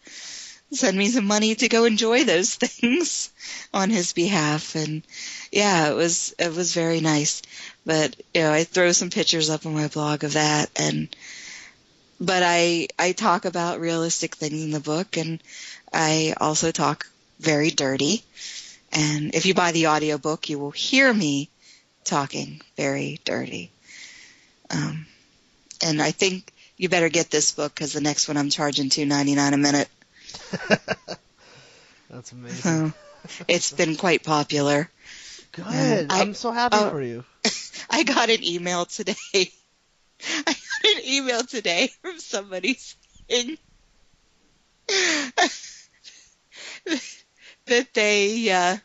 send 0.72 0.98
me 0.98 1.08
some 1.08 1.26
money 1.26 1.56
to 1.56 1.68
go 1.68 1.86
enjoy 1.86 2.24
those 2.24 2.56
things 2.64 3.32
on 3.74 3.90
his 3.90 4.14
behalf 4.14 4.76
and 4.76 5.04
yeah 5.52 5.90
it 5.90 5.96
was 5.96 6.36
it 6.38 6.54
was 6.54 6.74
very 6.74 7.00
nice 7.00 7.42
but 7.86 8.16
you 8.34 8.42
know 8.42 8.52
I 8.52 8.64
throw 8.64 8.92
some 8.92 9.10
pictures 9.10 9.50
up 9.50 9.66
on 9.66 9.74
my 9.74 9.88
blog 9.88 10.24
of 10.24 10.34
that 10.34 10.70
and 10.76 11.16
but 12.20 12.44
I 12.44 12.88
I 12.98 13.12
talk 13.12 13.46
about 13.46 13.80
realistic 13.80 14.36
things 14.36 14.64
in 14.64 14.72
the 14.72 14.80
book 14.80 15.18
and 15.18 15.42
I 15.96 16.36
also 16.40 16.72
talk 16.72 17.08
very 17.40 17.72
dirty 17.72 18.24
and 18.92 19.34
if 19.34 19.46
you 19.46 19.54
buy 19.54 19.72
the 19.72 19.88
audiobook 19.88 20.50
you 20.50 20.60
will 20.60 20.72
hear 20.72 21.14
me 21.14 21.50
talking 22.04 22.62
very 22.78 23.20
dirty 23.26 23.72
um 24.70 25.06
and 25.84 26.02
I 26.02 26.12
think 26.12 26.52
you 26.78 26.90
better 26.90 27.10
get 27.10 27.32
this 27.32 27.52
book 27.52 27.74
because 27.74 27.94
the 27.94 28.02
next 28.02 28.28
one 28.28 28.38
I'm 28.38 28.50
charging 28.50 28.90
two 28.90 29.06
ninety 29.06 29.36
nine 29.36 29.54
a 29.54 29.58
minute. 29.58 29.90
That's 32.10 32.32
amazing. 32.32 32.56
So 32.56 32.94
it's 33.48 33.72
been 33.72 33.96
quite 33.96 34.24
popular. 34.24 34.90
Good. 35.52 35.66
I- 35.66 36.06
I'm 36.10 36.34
so 36.34 36.52
happy 36.52 36.78
oh. 36.78 36.90
for 36.90 37.02
you. 37.02 37.24
I 37.90 38.04
got 38.04 38.30
an 38.30 38.44
email 38.44 38.86
today. 38.86 39.16
I 39.34 40.44
got 40.46 40.96
an 40.96 41.02
email 41.06 41.44
today 41.44 41.90
from 42.02 42.20
somebody 42.20 42.78
saying 43.30 43.58
that 47.66 47.94
they 47.94 48.52
uh, 48.52 48.78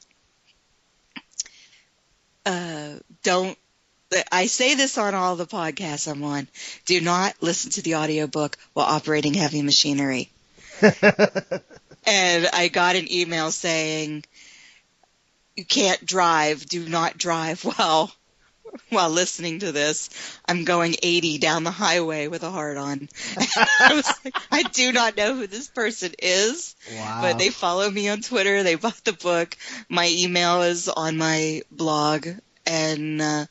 uh, 2.46 2.98
don't. 3.22 3.56
I 4.32 4.46
say 4.46 4.74
this 4.74 4.98
on 4.98 5.14
all 5.14 5.36
the 5.36 5.46
podcasts 5.46 6.10
I'm 6.10 6.24
on. 6.24 6.48
Do 6.84 7.00
not 7.00 7.34
listen 7.40 7.70
to 7.72 7.82
the 7.82 7.96
audiobook 7.96 8.58
while 8.72 8.86
operating 8.86 9.34
heavy 9.34 9.62
machinery. 9.62 10.30
and 10.82 12.48
I 12.52 12.70
got 12.72 12.96
an 12.96 13.12
email 13.12 13.52
saying, 13.52 14.24
"You 15.56 15.64
can't 15.64 16.04
drive. 16.04 16.66
Do 16.66 16.88
not 16.88 17.18
drive 17.18 17.64
while 17.64 18.12
while 18.90 19.10
listening 19.10 19.60
to 19.60 19.72
this. 19.72 20.10
I'm 20.46 20.64
going 20.64 20.96
80 21.02 21.38
down 21.38 21.64
the 21.64 21.70
highway 21.70 22.28
with 22.28 22.42
a 22.42 22.50
heart 22.50 22.76
on." 22.76 23.08
I 23.36 23.94
was 23.94 24.12
like, 24.24 24.34
I 24.50 24.62
do 24.62 24.92
not 24.92 25.16
know 25.16 25.34
who 25.34 25.46
this 25.46 25.68
person 25.68 26.12
is, 26.18 26.74
Wow. 26.94 27.20
but 27.22 27.38
they 27.38 27.50
follow 27.50 27.90
me 27.90 28.08
on 28.08 28.20
Twitter. 28.20 28.62
They 28.62 28.74
bought 28.76 29.04
the 29.04 29.12
book. 29.12 29.56
My 29.88 30.08
email 30.08 30.62
is 30.62 30.88
on 30.88 31.16
my 31.16 31.62
blog, 31.70 32.26
and 32.66 33.20
uh, 33.22 33.46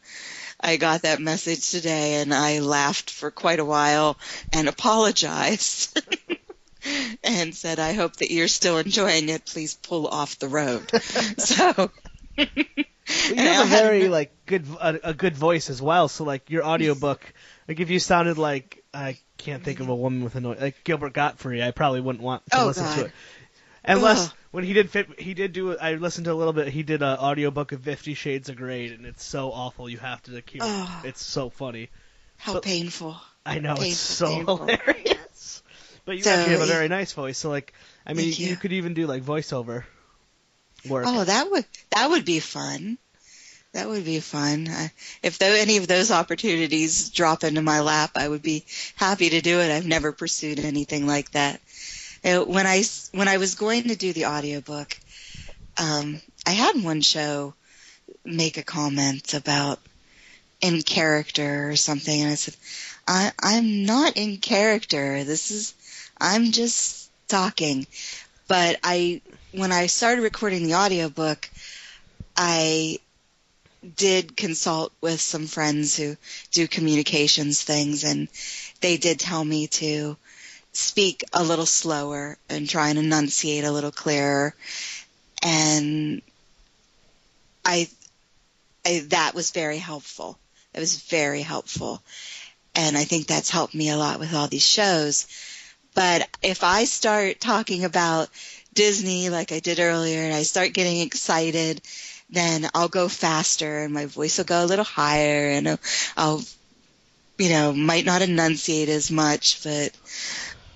I 0.59 0.77
got 0.77 1.03
that 1.03 1.21
message 1.21 1.69
today, 1.71 2.15
and 2.15 2.33
I 2.33 2.59
laughed 2.59 3.09
for 3.11 3.31
quite 3.31 3.59
a 3.59 3.65
while 3.65 4.17
and 4.53 4.67
apologized. 4.67 6.01
and 7.23 7.53
said, 7.53 7.77
I 7.79 7.91
hope 7.93 8.15
that 8.17 8.31
you're 8.31 8.47
still 8.47 8.77
enjoying 8.77 9.27
it. 9.29 9.45
Please 9.45 9.73
pull 9.75 10.07
off 10.07 10.39
the 10.39 10.47
road. 10.47 10.89
so, 11.37 11.91
But 13.29 13.37
you 13.37 13.43
have 13.43 13.65
a 13.65 13.69
very 13.69 14.07
like 14.07 14.31
good 14.45 14.65
a, 14.79 15.09
a 15.09 15.13
good 15.13 15.35
voice 15.35 15.69
as 15.69 15.81
well. 15.81 16.07
So 16.07 16.23
like 16.23 16.49
your 16.49 16.63
audiobook, 16.63 17.21
like 17.67 17.79
if 17.79 17.89
you 17.89 17.99
sounded 17.99 18.37
like 18.37 18.83
I 18.93 19.17
can't 19.37 19.63
think 19.63 19.79
of 19.79 19.89
a 19.89 19.95
woman 19.95 20.23
with 20.23 20.35
a 20.35 20.41
noise 20.41 20.59
like 20.61 20.83
Gilbert 20.83 21.13
Gottfried, 21.13 21.61
I 21.61 21.71
probably 21.71 22.01
wouldn't 22.01 22.23
want 22.23 22.43
to 22.51 22.61
Oh, 22.61 22.67
listen 22.67 22.85
to 22.99 23.05
it. 23.05 23.11
Unless 23.83 24.27
Ugh. 24.27 24.33
when 24.51 24.63
he 24.63 24.73
did 24.73 24.89
fit, 24.89 25.19
he 25.19 25.33
did 25.33 25.53
do. 25.53 25.77
I 25.77 25.93
listened 25.95 26.25
to 26.25 26.33
a 26.33 26.35
little 26.35 26.53
bit. 26.53 26.67
He 26.67 26.83
did 26.83 27.01
an 27.01 27.17
audiobook 27.17 27.71
of 27.71 27.81
Fifty 27.81 28.13
Shades 28.13 28.49
of 28.49 28.57
Grey, 28.57 28.87
and 28.89 29.05
it's 29.05 29.23
so 29.23 29.51
awful. 29.51 29.89
You 29.89 29.97
have 29.99 30.21
to 30.23 30.31
hear. 30.45 30.87
It's 31.03 31.21
so 31.23 31.49
funny. 31.49 31.89
how 32.37 32.53
So- 32.53 32.61
painful. 32.61 33.17
I 33.45 33.59
know 33.59 33.75
it's 33.79 33.97
so 33.97 34.27
painful. 34.27 34.57
hilarious. 34.57 35.63
But 36.05 36.17
you 36.17 36.23
So, 36.23 36.31
actually 36.31 36.53
have 36.53 36.61
a 36.61 36.65
very 36.65 36.87
nice 36.89 37.13
voice. 37.13 37.37
So 37.37 37.49
like, 37.49 37.73
I 38.05 38.13
mean, 38.13 38.27
you. 38.27 38.47
you. 38.49 38.55
could 38.57 38.73
even 38.73 38.93
do 38.93 39.07
like 39.07 39.23
voiceover 39.23 39.85
work. 40.87 41.05
Oh, 41.07 41.23
that 41.23 41.49
would 41.51 41.65
that 41.91 42.09
would 42.09 42.25
be 42.25 42.39
fun. 42.39 42.97
That 43.73 43.87
would 43.87 44.03
be 44.03 44.19
fun. 44.19 44.67
If 45.21 45.37
though 45.37 45.53
any 45.53 45.77
of 45.77 45.87
those 45.87 46.09
opportunities 46.09 47.11
drop 47.11 47.43
into 47.43 47.61
my 47.61 47.81
lap, 47.81 48.11
I 48.15 48.27
would 48.27 48.41
be 48.41 48.65
happy 48.95 49.29
to 49.29 49.41
do 49.41 49.59
it. 49.59 49.71
I've 49.71 49.85
never 49.85 50.11
pursued 50.11 50.59
anything 50.59 51.05
like 51.05 51.31
that. 51.31 51.61
When 52.23 52.65
I 52.65 52.83
when 53.11 53.27
I 53.27 53.37
was 53.37 53.55
going 53.55 53.83
to 53.89 53.95
do 53.95 54.11
the 54.11 54.25
audiobook, 54.25 54.97
um, 55.77 56.21
I 56.45 56.51
had 56.51 56.83
one 56.83 57.01
show 57.01 57.53
make 58.25 58.57
a 58.57 58.63
comment 58.63 59.33
about 59.33 59.79
in 60.61 60.81
character 60.81 61.69
or 61.69 61.75
something, 61.75 62.21
and 62.21 62.31
I 62.31 62.35
said, 62.35 62.55
I, 63.07 63.31
"I'm 63.39 63.85
not 63.85 64.17
in 64.17 64.37
character. 64.37 65.23
This 65.23 65.51
is 65.51 65.73
I'm 66.19 66.51
just 66.51 67.09
talking." 67.27 67.85
But 68.47 68.77
I 68.83 69.21
when 69.51 69.71
I 69.71 69.87
started 69.87 70.21
recording 70.21 70.63
the 70.67 70.75
audiobook, 70.75 71.49
I 72.37 72.99
did 73.95 74.35
consult 74.35 74.91
with 75.01 75.21
some 75.21 75.47
friends 75.47 75.95
who 75.95 76.17
do 76.51 76.67
communications 76.67 77.63
things 77.63 78.03
and 78.03 78.27
they 78.81 78.97
did 78.97 79.19
tell 79.19 79.43
me 79.43 79.67
to 79.67 80.17
speak 80.73 81.23
a 81.33 81.43
little 81.43 81.65
slower 81.65 82.37
and 82.49 82.69
try 82.69 82.89
and 82.89 82.99
enunciate 82.99 83.63
a 83.63 83.71
little 83.71 83.91
clearer 83.91 84.53
and 85.41 86.21
I, 87.65 87.87
I 88.85 89.05
that 89.09 89.33
was 89.33 89.51
very 89.51 89.77
helpful. 89.77 90.37
It 90.73 90.79
was 90.79 91.01
very 91.03 91.41
helpful. 91.41 92.01
And 92.75 92.97
I 92.97 93.03
think 93.05 93.27
that's 93.27 93.49
helped 93.49 93.73
me 93.73 93.89
a 93.89 93.97
lot 93.97 94.19
with 94.19 94.33
all 94.33 94.47
these 94.47 94.65
shows. 94.67 95.27
But 95.95 96.27
if 96.41 96.63
I 96.63 96.85
start 96.85 97.39
talking 97.39 97.83
about 97.83 98.29
Disney 98.73 99.29
like 99.29 99.51
I 99.51 99.59
did 99.59 99.79
earlier 99.79 100.21
and 100.21 100.33
I 100.33 100.43
start 100.43 100.73
getting 100.73 101.01
excited, 101.01 101.81
then 102.29 102.69
I'll 102.73 102.87
go 102.87 103.07
faster 103.09 103.79
and 103.79 103.93
my 103.93 104.05
voice 104.05 104.37
will 104.37 104.45
go 104.45 104.63
a 104.63 104.67
little 104.67 104.85
higher 104.85 105.49
and 105.49 105.67
I'll, 105.67 105.79
I'll 106.17 106.41
you 107.37 107.49
know, 107.49 107.73
might 107.73 108.05
not 108.05 108.21
enunciate 108.21 108.89
as 108.89 109.09
much, 109.09 109.63
but 109.63 109.91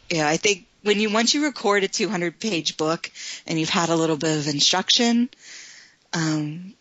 yeah, 0.10 0.28
I 0.28 0.38
think 0.38 0.66
when 0.82 1.00
you 1.00 1.10
once 1.12 1.34
you 1.34 1.44
record 1.46 1.84
a 1.84 1.88
200 1.88 2.40
page 2.40 2.78
book 2.78 3.12
and 3.48 3.60
you've 3.60 3.70
had 3.70 3.90
a 3.90 3.96
little 3.96 4.18
bit 4.18 4.38
of 4.38 4.48
instruction, 4.48 5.30
um, 6.14 6.74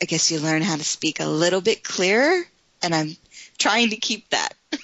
I 0.00 0.06
guess 0.06 0.30
you 0.30 0.40
learn 0.40 0.62
how 0.62 0.76
to 0.76 0.84
speak 0.84 1.20
a 1.20 1.26
little 1.26 1.60
bit 1.60 1.84
clearer, 1.84 2.42
and 2.82 2.94
I'm 2.94 3.16
trying 3.58 3.90
to 3.90 3.96
keep 3.96 4.28
that. 4.30 4.54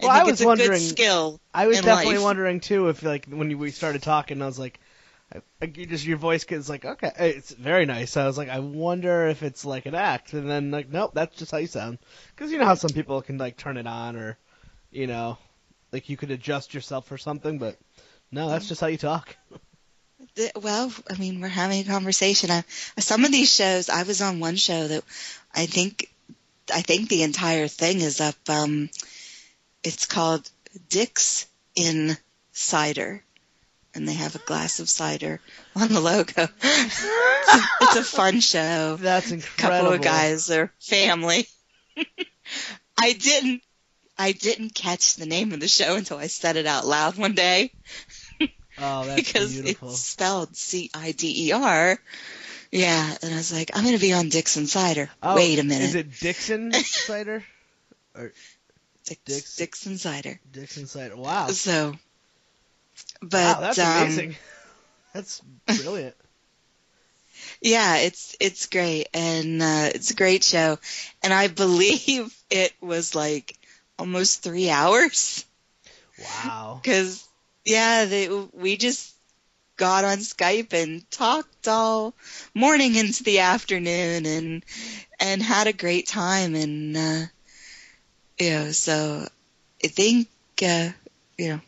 Well, 0.00 0.10
I 0.10 0.20
I 0.20 0.22
was 0.24 0.32
it's 0.34 0.40
a 0.40 0.46
wondering- 0.46 0.70
good 0.70 0.80
skill. 0.88 1.38
I 1.52 1.66
was 1.66 1.78
in 1.78 1.84
definitely 1.84 2.14
life. 2.14 2.24
wondering 2.24 2.60
too 2.60 2.88
if 2.88 3.02
like 3.02 3.26
when 3.26 3.58
we 3.58 3.70
started 3.70 4.02
talking, 4.02 4.40
I 4.40 4.46
was 4.46 4.58
like, 4.58 4.80
I- 5.60 5.66
you 5.74 5.86
just 5.86 6.04
your 6.04 6.16
voice 6.18 6.44
gets 6.44 6.68
like 6.68 6.84
okay, 6.84 7.12
it's 7.18 7.52
very 7.52 7.86
nice. 7.86 8.16
I 8.16 8.26
was 8.26 8.36
like, 8.36 8.48
I 8.48 8.58
wonder 8.58 9.28
if 9.28 9.42
it's 9.42 9.64
like 9.64 9.86
an 9.86 9.94
act, 9.94 10.32
and 10.32 10.50
then 10.50 10.70
like 10.70 10.88
nope, 10.90 11.12
that's 11.14 11.36
just 11.36 11.50
how 11.52 11.58
you 11.58 11.66
sound. 11.66 11.98
Because 12.34 12.50
you 12.52 12.58
know 12.58 12.64
how 12.64 12.74
some 12.74 12.90
people 12.90 13.20
can 13.22 13.38
like 13.38 13.56
turn 13.56 13.76
it 13.76 13.86
on 13.86 14.16
or, 14.16 14.38
you 14.90 15.06
know, 15.06 15.38
like 15.92 16.08
you 16.08 16.16
could 16.16 16.30
adjust 16.30 16.74
yourself 16.74 17.06
for 17.06 17.18
something, 17.18 17.58
but 17.58 17.78
no, 18.30 18.48
that's 18.48 18.68
just 18.68 18.80
how 18.80 18.86
you 18.86 18.98
talk. 18.98 19.36
Well, 20.56 20.92
I 21.10 21.14
mean, 21.18 21.40
we're 21.40 21.48
having 21.48 21.80
a 21.80 21.84
conversation. 21.84 22.50
I, 22.50 22.64
some 22.98 23.24
of 23.24 23.32
these 23.32 23.54
shows, 23.54 23.88
I 23.90 24.04
was 24.04 24.22
on 24.22 24.40
one 24.40 24.56
show 24.56 24.88
that 24.88 25.04
I 25.54 25.66
think, 25.66 26.10
I 26.72 26.80
think 26.80 27.08
the 27.08 27.22
entire 27.22 27.68
thing 27.68 28.00
is 28.00 28.20
up. 28.20 28.36
Um, 28.48 28.88
it's 29.84 30.06
called 30.06 30.48
Dick's 30.88 31.46
in 31.74 32.16
Cider, 32.52 33.22
and 33.94 34.06
they 34.08 34.14
have 34.14 34.34
a 34.34 34.38
glass 34.40 34.80
of 34.80 34.88
cider 34.88 35.40
on 35.76 35.88
the 35.88 36.00
logo. 36.00 36.48
it's, 36.62 37.04
a, 37.54 37.60
it's 37.82 37.96
a 37.96 38.04
fun 38.04 38.40
show. 38.40 38.96
That's 38.96 39.30
incredible. 39.30 39.80
couple 39.80 39.92
of 39.94 40.02
guys 40.02 40.50
are 40.50 40.72
family. 40.80 41.46
I 42.98 43.12
didn't 43.12 43.62
I 44.18 44.32
didn't 44.32 44.74
catch 44.74 45.14
the 45.16 45.26
name 45.26 45.52
of 45.52 45.60
the 45.60 45.68
show 45.68 45.96
until 45.96 46.18
I 46.18 46.26
said 46.28 46.56
it 46.56 46.66
out 46.66 46.86
loud 46.86 47.16
one 47.16 47.34
day 47.34 47.72
Oh, 48.78 49.04
that's 49.04 49.22
because 49.22 49.52
beautiful. 49.52 49.90
it's 49.90 49.98
spelled 50.00 50.56
C 50.56 50.90
I 50.94 51.12
D 51.12 51.48
E 51.48 51.52
R. 51.52 51.98
Yeah, 52.70 53.14
and 53.22 53.34
I 53.34 53.36
was 53.36 53.52
like, 53.52 53.70
I'm 53.74 53.82
going 53.84 53.94
to 53.96 54.00
be 54.00 54.14
on 54.14 54.30
Dixon 54.30 54.66
Cider. 54.66 55.10
Oh, 55.22 55.36
Wait 55.36 55.58
a 55.58 55.62
minute. 55.62 55.84
Is 55.90 55.94
it 55.94 56.18
Dixon 56.18 56.72
cider? 56.72 57.44
or 58.14 58.32
Dix- 59.04 59.56
Dixon 59.56 59.98
Cider. 59.98 60.40
Dixon 60.50 60.86
cider. 60.86 61.14
Wow. 61.16 61.48
So, 61.48 61.94
but 63.22 63.58
wow, 63.58 63.60
that's 63.60 63.82
um, 63.82 63.82
amazing. 63.82 64.36
That's 65.12 65.42
brilliant. 65.74 66.14
Yeah, 67.60 67.96
it's 67.98 68.36
it's 68.40 68.66
great 68.66 69.08
and 69.14 69.62
uh, 69.62 69.90
it's 69.94 70.10
a 70.10 70.14
great 70.14 70.42
show, 70.44 70.78
and 71.22 71.32
I 71.32 71.48
believe 71.48 72.34
it 72.50 72.72
was 72.80 73.14
like 73.14 73.58
almost 73.98 74.42
three 74.42 74.70
hours 74.70 75.44
Wow. 76.16 76.82
because 76.82 77.26
yeah, 77.64 78.04
they, 78.06 78.28
we 78.52 78.76
just 78.76 79.14
got 79.76 80.04
on 80.04 80.18
Skype 80.18 80.72
and 80.72 81.08
talked 81.10 81.68
all 81.68 82.14
morning 82.54 82.94
into 82.96 83.22
the 83.24 83.40
afternoon 83.40 84.26
and 84.26 84.64
and 85.20 85.42
had 85.42 85.66
a 85.66 85.72
great 85.72 86.06
time 86.06 86.54
and 86.54 86.96
uh, 86.96 87.26
you 88.38 88.50
know 88.50 88.70
so 88.72 89.26
I 89.84 89.88
think 89.88 90.28
uh, 90.62 90.90
you 91.38 91.48
know 91.48 91.60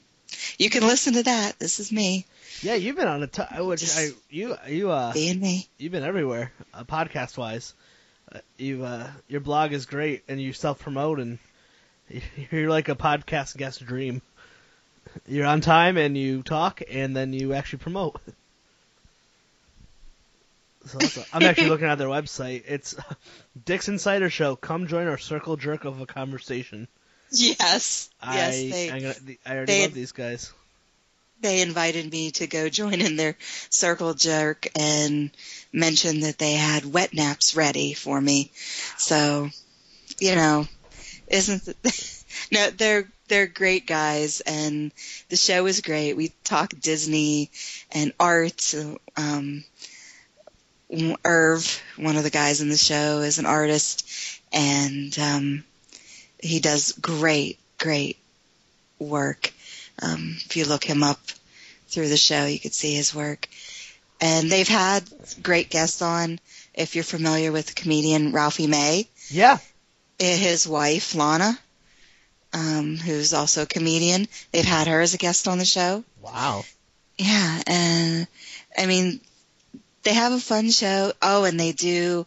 you 0.58 0.70
can 0.70 0.82
listen 0.86 1.14
to 1.14 1.22
that. 1.24 1.58
This 1.58 1.80
is 1.80 1.90
me 1.92 2.26
Yeah, 2.62 2.74
you've 2.74 2.96
been 2.96 3.08
on 3.08 3.22
a 3.22 3.26
t- 3.26 3.42
which 3.58 3.80
Just- 3.80 3.98
I 3.98 4.10
you 4.30 4.56
you 4.68 4.90
uh 4.90 5.12
being 5.12 5.40
me. 5.40 5.68
you've 5.78 5.92
been 5.92 6.04
everywhere, 6.04 6.52
uh, 6.72 6.84
podcast 6.84 7.36
wise. 7.36 7.74
Uh, 8.32 8.38
you 8.58 8.84
uh 8.84 9.06
your 9.28 9.40
blog 9.40 9.72
is 9.72 9.86
great 9.86 10.22
and 10.28 10.40
you 10.40 10.52
self 10.52 10.78
promote 10.80 11.20
and 11.20 11.38
you're 12.50 12.68
like 12.70 12.88
a 12.88 12.94
podcast 12.94 13.56
guest 13.56 13.84
dream. 13.84 14.22
You're 15.26 15.46
on 15.46 15.60
time 15.60 15.96
and 15.96 16.16
you 16.16 16.42
talk 16.42 16.82
and 16.90 17.14
then 17.14 17.32
you 17.32 17.52
actually 17.54 17.78
promote. 17.80 18.20
So 20.86 20.98
a, 20.98 21.24
I'm 21.32 21.42
actually 21.44 21.68
looking 21.70 21.86
at 21.86 21.96
their 21.96 22.08
website. 22.08 22.64
It's 22.68 22.94
Dixon 23.64 23.94
Insider 23.94 24.28
Show. 24.28 24.54
Come 24.54 24.86
join 24.86 25.06
our 25.08 25.16
circle 25.16 25.56
jerk 25.56 25.84
of 25.86 26.00
a 26.02 26.06
conversation. 26.06 26.88
Yes, 27.30 28.10
yes, 28.22 28.66
I 28.66 28.68
they 28.70 28.90
I'm 28.90 29.02
gonna, 29.02 29.14
I 29.44 29.56
already 29.56 29.72
they- 29.72 29.82
love 29.82 29.94
these 29.94 30.12
guys. 30.12 30.52
they 31.40 31.60
invited 31.60 32.10
me 32.10 32.30
to 32.32 32.46
go 32.46 32.68
join 32.68 33.00
in 33.00 33.16
their 33.16 33.36
circle 33.70 34.14
jerk 34.14 34.66
and 34.78 35.30
mentioned 35.72 36.22
that 36.22 36.38
they 36.38 36.52
had 36.54 36.84
wet 36.92 37.12
naps 37.14 37.54
ready 37.56 37.92
for 37.94 38.20
me. 38.20 38.50
So, 38.98 39.50
you 40.20 40.34
know, 40.36 40.66
isn't 41.28 41.68
it, 41.68 42.24
no, 42.52 42.70
they're 42.70 43.08
they're 43.28 43.46
great 43.46 43.86
guys 43.86 44.40
and 44.42 44.92
the 45.30 45.36
show 45.36 45.66
is 45.66 45.80
great. 45.80 46.14
We 46.14 46.32
talk 46.44 46.70
Disney 46.80 47.50
and 47.92 48.12
art. 48.20 48.74
Um, 49.16 49.64
Irv, 51.24 51.82
one 51.96 52.16
of 52.16 52.22
the 52.22 52.30
guys 52.30 52.60
in 52.60 52.68
the 52.68 52.76
show, 52.76 53.20
is 53.20 53.38
an 53.38 53.46
artist, 53.46 54.06
and 54.52 55.16
um, 55.18 55.64
he 56.44 56.60
does 56.60 56.92
great, 56.92 57.58
great 57.78 58.18
work. 58.98 59.52
Um, 60.02 60.36
if 60.44 60.56
you 60.56 60.64
look 60.66 60.84
him 60.84 61.02
up 61.02 61.20
through 61.88 62.08
the 62.08 62.16
show, 62.16 62.46
you 62.46 62.58
could 62.58 62.74
see 62.74 62.94
his 62.94 63.14
work. 63.14 63.48
And 64.20 64.50
they've 64.50 64.68
had 64.68 65.04
great 65.42 65.70
guests 65.70 66.02
on. 66.02 66.38
If 66.74 66.94
you're 66.94 67.04
familiar 67.04 67.52
with 67.52 67.68
the 67.68 67.74
comedian 67.74 68.32
Ralphie 68.32 68.66
May, 68.66 69.08
Yeah. 69.28 69.58
his 70.18 70.66
wife 70.66 71.12
Lahna, 71.14 71.56
um, 72.52 72.96
who's 72.96 73.32
also 73.32 73.62
a 73.62 73.66
comedian, 73.66 74.28
they've 74.52 74.64
had 74.64 74.86
her 74.88 75.00
as 75.00 75.14
a 75.14 75.18
guest 75.18 75.48
on 75.48 75.58
the 75.58 75.64
show. 75.64 76.04
Wow. 76.20 76.64
Yeah, 77.16 77.62
and 77.66 78.26
I 78.76 78.86
mean, 78.86 79.20
they 80.02 80.14
have 80.14 80.32
a 80.32 80.40
fun 80.40 80.70
show. 80.70 81.12
Oh, 81.22 81.44
and 81.44 81.58
they 81.58 81.72
do 81.72 82.26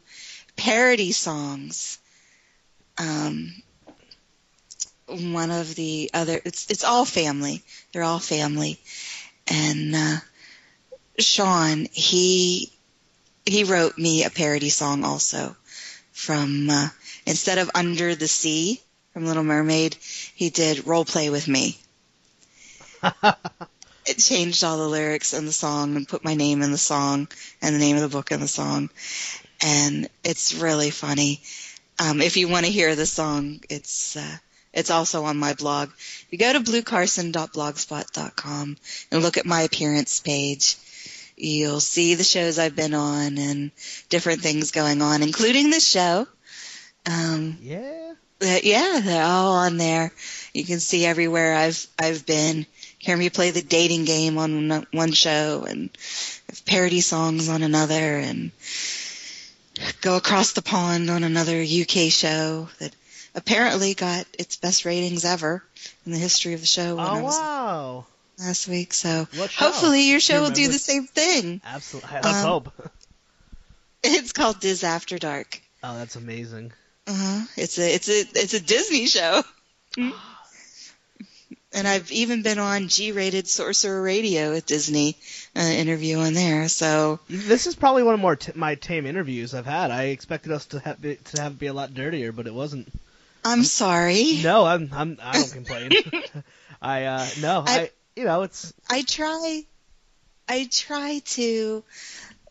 parody 0.55 1.11
songs. 1.11 1.99
Um, 2.97 3.53
one 5.08 5.51
of 5.51 5.76
the 5.76 6.10
other, 6.14 6.39
it's 6.43 6.70
it's 6.70 6.84
all 6.84 7.05
family. 7.05 7.64
They're 7.91 8.03
all 8.03 8.20
family, 8.20 8.80
and 9.47 9.95
uh, 9.95 10.18
Sean 11.20 11.88
he 11.91 12.72
he 13.45 13.64
wrote 13.64 13.97
me 13.97 14.24
a 14.24 14.30
parody 14.30 14.70
song 14.70 15.03
also 15.03 15.55
from 16.12 16.70
uh, 16.70 16.89
instead 17.26 17.58
of 17.58 17.72
Under 17.74 18.16
the 18.16 18.28
Sea 18.28 18.82
from 19.14 19.26
Little 19.26 19.43
Mermaid, 19.43 19.95
he 20.36 20.49
did 20.49 20.86
Role 20.86 21.05
Play 21.05 21.30
with 21.30 21.47
Me 21.47 21.78
it 24.05 24.18
changed 24.18 24.64
all 24.64 24.78
the 24.78 24.88
lyrics 24.88 25.34
in 25.34 25.45
the 25.45 25.51
song 25.51 25.95
and 25.95 26.08
put 26.08 26.24
my 26.24 26.34
name 26.36 26.62
in 26.62 26.72
the 26.72 26.78
song 26.78 27.28
and 27.62 27.76
the 27.76 27.80
name 27.80 27.95
of 27.95 28.01
the 28.01 28.10
book 28.10 28.32
in 28.32 28.39
the 28.39 28.47
song. 28.47 28.89
And 29.64 30.08
it's 30.24 30.53
really 30.55 30.91
funny. 30.91 31.41
Um, 31.99 32.22
if 32.22 32.38
you 32.38 32.47
want 32.47 32.66
to 32.66 32.72
hear 32.72 32.95
the 32.95 33.05
song, 33.05 33.60
it's, 33.70 34.16
uh, 34.16 34.38
it's 34.78 34.90
also 34.92 35.26
on 35.26 35.38
my 35.38 35.54
blog. 35.54 35.90
You 36.30 36.38
go 36.38 36.54
to 36.54 36.60
bluecarson.blogspot.com 36.62 38.78
and 39.12 39.22
look 39.24 39.38
at 39.38 39.46
my 39.46 39.62
appearance 39.64 40.20
page. 40.20 40.76
You'll 41.36 41.80
see 41.80 42.14
the 42.16 42.24
shows 42.24 42.58
I've 42.60 42.76
been 42.76 42.94
on 42.94 43.38
and 43.38 43.72
different 44.10 44.42
things 44.42 44.72
going 44.72 45.02
on, 45.02 45.24
including 45.24 45.70
this 45.70 45.88
show. 45.88 46.28
Um, 47.06 47.58
Yeah. 47.62 48.14
uh, 48.42 48.60
yeah, 48.64 49.00
they're 49.04 49.24
all 49.24 49.54
on 49.58 49.78
there. 49.78 50.12
You 50.54 50.66
can 50.66 50.80
see 50.80 51.06
everywhere 51.06 51.56
I've 51.56 51.86
I've 52.00 52.26
been. 52.26 52.66
Hear 53.00 53.16
me 53.18 53.30
play 53.30 53.52
the 53.52 53.62
dating 53.62 54.06
game 54.06 54.38
on 54.38 54.68
one- 54.70 54.88
one 54.92 55.12
show 55.12 55.66
and 55.68 55.90
parody 56.66 57.02
songs 57.02 57.48
on 57.50 57.62
another, 57.64 58.18
and 58.18 58.52
go 60.02 60.16
across 60.18 60.54
the 60.54 60.62
pond 60.64 61.10
on 61.12 61.24
another 61.24 61.62
UK 61.62 62.10
show 62.12 62.68
that 62.80 62.94
apparently 63.38 63.94
got 63.94 64.26
its 64.38 64.58
best 64.58 64.84
ratings 64.84 65.24
ever 65.24 65.64
in 66.06 66.12
the 66.12 66.18
history 66.18 66.54
of 66.54 66.60
the 66.60 66.66
show 66.68 66.98
Oh 67.00 67.24
wow. 67.24 68.06
last 68.38 68.68
week. 68.68 68.94
So 68.94 69.28
hopefully 69.56 70.10
your 70.10 70.20
show 70.20 70.36
you 70.36 70.42
will 70.42 70.50
do 70.50 70.68
the 70.68 70.80
same 70.80 71.06
thing. 71.08 71.62
Absolutely. 71.66 72.10
Let's 72.14 72.28
Um, 72.28 72.46
hope. 72.46 72.74
It's 74.04 74.32
called 74.32 74.60
Diz 74.60 74.84
After 74.84 75.18
Dark. 75.18 75.60
Oh, 75.84 75.98
that's 75.98 76.16
amazing. 76.16 76.72
Uh-huh. 77.08 77.46
It's 77.58 77.78
a 77.80 77.94
it's 77.96 78.08
a 78.10 78.20
it's 78.40 78.54
a 78.54 78.60
Disney 78.60 79.08
show. 79.08 79.44
and 81.74 81.88
I've 81.88 82.12
even 82.12 82.42
been 82.44 82.60
on 82.60 82.88
G-rated 82.88 83.48
Sorcerer 83.48 84.02
Radio 84.02 84.54
at 84.54 84.66
Disney, 84.66 85.18
uh, 85.56 85.60
interview 85.62 86.18
on 86.20 86.34
there. 86.34 86.68
So 86.70 87.20
This 87.30 87.68
is 87.68 87.76
probably 87.76 88.04
one 88.04 88.14
of 88.14 88.20
more 88.20 88.36
t- 88.36 88.52
my 88.56 88.76
tame 88.76 89.06
interviews 89.06 89.54
I've 89.54 89.66
had. 89.66 89.92
I 89.92 90.06
expected 90.06 90.52
us 90.52 90.66
to 90.68 90.80
have 90.80 91.04
it, 91.04 91.26
to 91.26 91.42
have 91.42 91.58
be 91.60 91.68
a 91.68 91.74
lot 91.74 91.94
dirtier, 91.94 92.32
but 92.32 92.48
it 92.48 92.54
wasn't. 92.54 92.88
I'm 93.48 93.64
sorry. 93.64 94.39
No, 94.43 94.66
I'm 94.66 94.89
I'm 94.93 95.18
I 95.22 95.34
don't 95.39 95.52
complain. 95.52 95.95
I 96.82 97.04
uh 97.06 97.26
no, 97.41 97.64
I, 97.66 97.80
I- 97.80 97.91
you 98.16 98.24
know, 98.26 98.41
it's 98.43 98.74
I 98.89 99.04
try, 99.04 99.64
I 100.50 100.68
try 100.72 101.22
to 101.26 101.84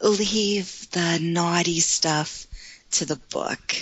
leave 0.00 0.90
the 0.92 1.18
naughty 1.20 1.80
stuff 1.80 2.46
to 2.92 3.04
the 3.04 3.16
book. 3.32 3.74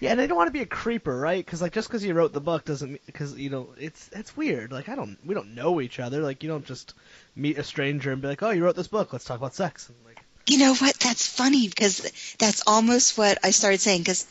yeah, 0.00 0.12
and 0.12 0.20
I 0.20 0.26
don't 0.26 0.36
want 0.36 0.48
to 0.48 0.52
be 0.52 0.62
a 0.62 0.66
creeper, 0.66 1.16
right? 1.16 1.46
Cuz 1.46 1.60
like 1.62 1.72
just 1.72 1.90
cuz 1.90 2.04
you 2.04 2.14
wrote 2.14 2.32
the 2.32 2.40
book 2.40 2.64
doesn't 2.64 3.00
cuz 3.12 3.36
you 3.36 3.50
know, 3.50 3.68
it's 3.78 4.08
it's 4.12 4.36
weird. 4.36 4.72
Like 4.72 4.88
I 4.88 4.94
don't 4.94 5.18
we 5.24 5.34
don't 5.34 5.54
know 5.54 5.80
each 5.80 5.98
other. 6.00 6.22
Like 6.22 6.42
you 6.42 6.48
don't 6.48 6.64
just 6.66 6.94
meet 7.36 7.58
a 7.58 7.64
stranger 7.64 8.10
and 8.12 8.22
be 8.22 8.28
like, 8.28 8.42
"Oh, 8.42 8.50
you 8.50 8.64
wrote 8.64 8.76
this 8.76 8.88
book. 8.88 9.12
Let's 9.12 9.24
talk 9.24 9.38
about 9.38 9.54
sex." 9.54 9.88
And 9.88 9.98
like 10.04 10.20
You 10.46 10.58
know 10.58 10.74
what? 10.74 10.98
That's 10.98 11.26
funny 11.26 11.68
because 11.68 12.10
that's 12.38 12.62
almost 12.66 13.18
what 13.18 13.38
I 13.44 13.50
started 13.50 13.80
saying. 13.80 14.00
Because 14.00 14.26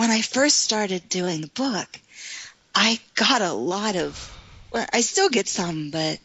when 0.00 0.10
I 0.10 0.22
first 0.22 0.62
started 0.62 1.10
doing 1.10 1.42
the 1.42 1.48
book, 1.48 1.86
I 2.74 2.98
got 3.16 3.42
a 3.42 3.52
lot 3.52 3.96
of. 3.96 4.38
Well, 4.72 4.86
I 4.94 5.02
still 5.02 5.28
get 5.28 5.46
some, 5.46 5.90
but 5.90 6.18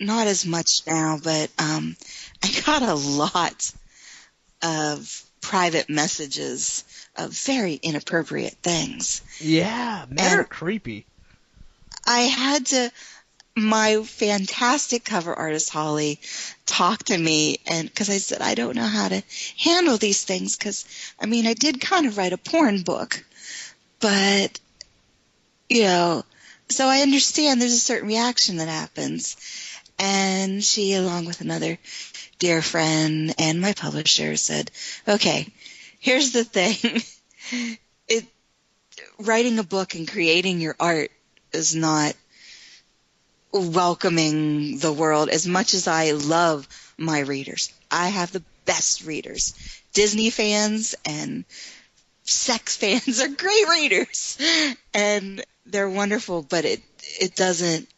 not 0.00 0.26
as 0.26 0.44
much 0.44 0.84
now. 0.88 1.20
But 1.22 1.48
um, 1.56 1.94
I 2.42 2.50
got 2.66 2.82
a 2.82 2.94
lot 2.94 3.72
of 4.60 5.22
private 5.40 5.88
messages 5.88 6.82
of 7.14 7.30
very 7.30 7.74
inappropriate 7.74 8.54
things. 8.60 9.22
yeah, 9.38 10.04
men 10.08 10.26
And- 10.32 10.40
are 10.40 10.44
creepy. 10.44 11.06
I 12.04 12.22
had 12.22 12.66
to. 12.66 12.90
My 13.54 14.02
fantastic 14.02 15.04
cover 15.04 15.34
artist 15.34 15.68
Holly 15.70 16.20
talked 16.64 17.08
to 17.08 17.18
me, 17.18 17.58
and 17.66 17.88
because 17.88 18.08
I 18.08 18.18
said 18.18 18.40
I 18.40 18.54
don't 18.54 18.76
know 18.76 18.86
how 18.86 19.08
to 19.08 19.22
handle 19.58 19.98
these 19.98 20.24
things, 20.24 20.56
because 20.56 20.86
I 21.20 21.26
mean 21.26 21.46
I 21.46 21.54
did 21.54 21.80
kind 21.80 22.06
of 22.06 22.16
write 22.16 22.32
a 22.32 22.38
porn 22.38 22.82
book, 22.82 23.22
but 24.00 24.58
you 25.68 25.82
know, 25.84 26.24
so 26.68 26.86
I 26.86 27.00
understand 27.00 27.60
there's 27.60 27.72
a 27.72 27.78
certain 27.78 28.08
reaction 28.08 28.56
that 28.56 28.68
happens, 28.68 29.36
And 29.98 30.64
she, 30.64 30.94
along 30.94 31.26
with 31.26 31.40
another 31.40 31.78
dear 32.38 32.62
friend 32.62 33.34
and 33.38 33.60
my 33.60 33.72
publisher, 33.72 34.36
said, 34.36 34.70
okay, 35.06 35.46
here's 36.00 36.32
the 36.32 36.44
thing. 36.44 37.02
it, 38.08 38.26
writing 39.18 39.58
a 39.58 39.62
book 39.62 39.94
and 39.94 40.10
creating 40.10 40.60
your 40.60 40.76
art 40.80 41.10
is 41.52 41.74
not 41.74 42.14
welcoming 43.52 44.78
the 44.78 44.92
world 44.92 45.28
as 45.28 45.46
much 45.46 45.74
as 45.74 45.86
I 45.88 46.12
love 46.12 46.68
my 46.98 47.20
readers. 47.20 47.72
I 47.90 48.08
have 48.08 48.32
the 48.32 48.44
best 48.64 49.04
readers. 49.04 49.54
Disney 49.92 50.30
fans 50.30 50.94
and 51.04 51.44
sex 52.24 52.76
fans 52.82 53.20
are 53.20 53.28
great 53.28 53.68
readers 53.68 54.38
and 54.94 55.44
they're 55.66 55.90
wonderful, 55.90 56.42
but 56.42 56.64
it, 56.64 56.82
it 57.20 57.34
doesn't 57.34 57.88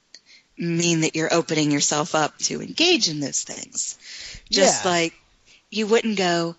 mean 0.58 1.00
that 1.00 1.16
you're 1.16 1.32
opening 1.32 1.70
yourself 1.70 2.14
up 2.14 2.36
to 2.38 2.62
engage 2.62 3.08
in 3.08 3.20
those 3.20 3.42
things. 3.42 3.98
Just 4.50 4.84
Yeah. 4.84 4.90
like 4.90 5.14
you 5.70 5.86
wouldn't 5.86 6.18
go, 6.18 6.56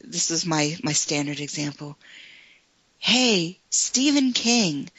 this 0.00 0.30
is 0.30 0.46
my, 0.46 0.76
my 0.82 0.92
standard 0.92 1.40
example. 1.40 1.96
Hey, 2.98 3.60
Stephen 3.70 4.32
King, 4.32 4.90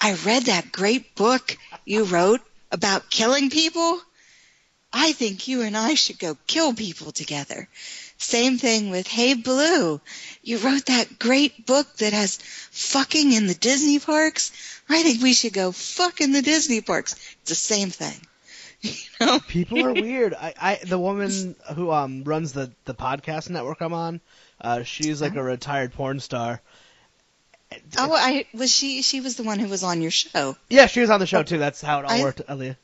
I 0.00 0.14
read 0.14 0.44
that 0.44 0.72
great 0.72 1.14
book 1.14 1.58
you 1.84 2.04
wrote 2.04 2.40
about 2.70 3.10
killing 3.10 3.50
people. 3.50 4.00
I 4.92 5.12
think 5.12 5.48
you 5.48 5.62
and 5.62 5.76
I 5.76 5.94
should 5.94 6.18
go 6.18 6.36
kill 6.46 6.72
people 6.72 7.12
together. 7.12 7.68
Same 8.18 8.56
thing 8.56 8.90
with 8.90 9.06
Hey 9.06 9.34
Blu. 9.34 10.00
You 10.42 10.58
wrote 10.58 10.86
that 10.86 11.18
great 11.18 11.66
book 11.66 11.86
that 11.98 12.12
has 12.12 12.38
fucking 12.70 13.32
in 13.32 13.46
the 13.46 13.54
Disney 13.54 13.98
parks. 13.98 14.52
I 14.88 15.02
think 15.02 15.22
we 15.22 15.34
should 15.34 15.52
go 15.52 15.72
fuck 15.72 16.20
in 16.20 16.32
the 16.32 16.42
Disney 16.42 16.80
parks. 16.80 17.14
It's 17.42 17.50
the 17.50 17.54
same 17.54 17.90
thing. 17.90 18.16
You 18.82 18.92
know? 19.20 19.40
People 19.40 19.84
are 19.84 19.92
weird. 20.02 20.34
I, 20.34 20.54
I 20.60 20.74
the 20.84 20.98
woman 20.98 21.56
who 21.74 21.90
um 21.90 22.24
runs 22.24 22.52
the 22.52 22.70
the 22.84 22.94
podcast 22.94 23.48
network 23.50 23.80
I'm 23.80 23.94
on, 23.94 24.20
uh, 24.60 24.82
she's 24.82 25.22
like 25.22 25.34
a 25.34 25.42
retired 25.42 25.94
porn 25.94 26.20
star. 26.20 26.60
Oh, 27.98 28.12
I 28.14 28.46
was 28.54 28.70
she. 28.70 29.02
She 29.02 29.20
was 29.20 29.36
the 29.36 29.42
one 29.42 29.58
who 29.58 29.68
was 29.68 29.82
on 29.82 30.00
your 30.02 30.10
show. 30.10 30.56
Yeah, 30.70 30.86
she 30.86 31.00
was 31.00 31.10
on 31.10 31.20
the 31.20 31.26
show 31.26 31.42
too. 31.42 31.58
That's 31.58 31.80
how 31.80 31.98
it 32.00 32.04
all 32.04 32.10
I- 32.12 32.22
worked, 32.22 32.46
Aaliyah. 32.46 32.76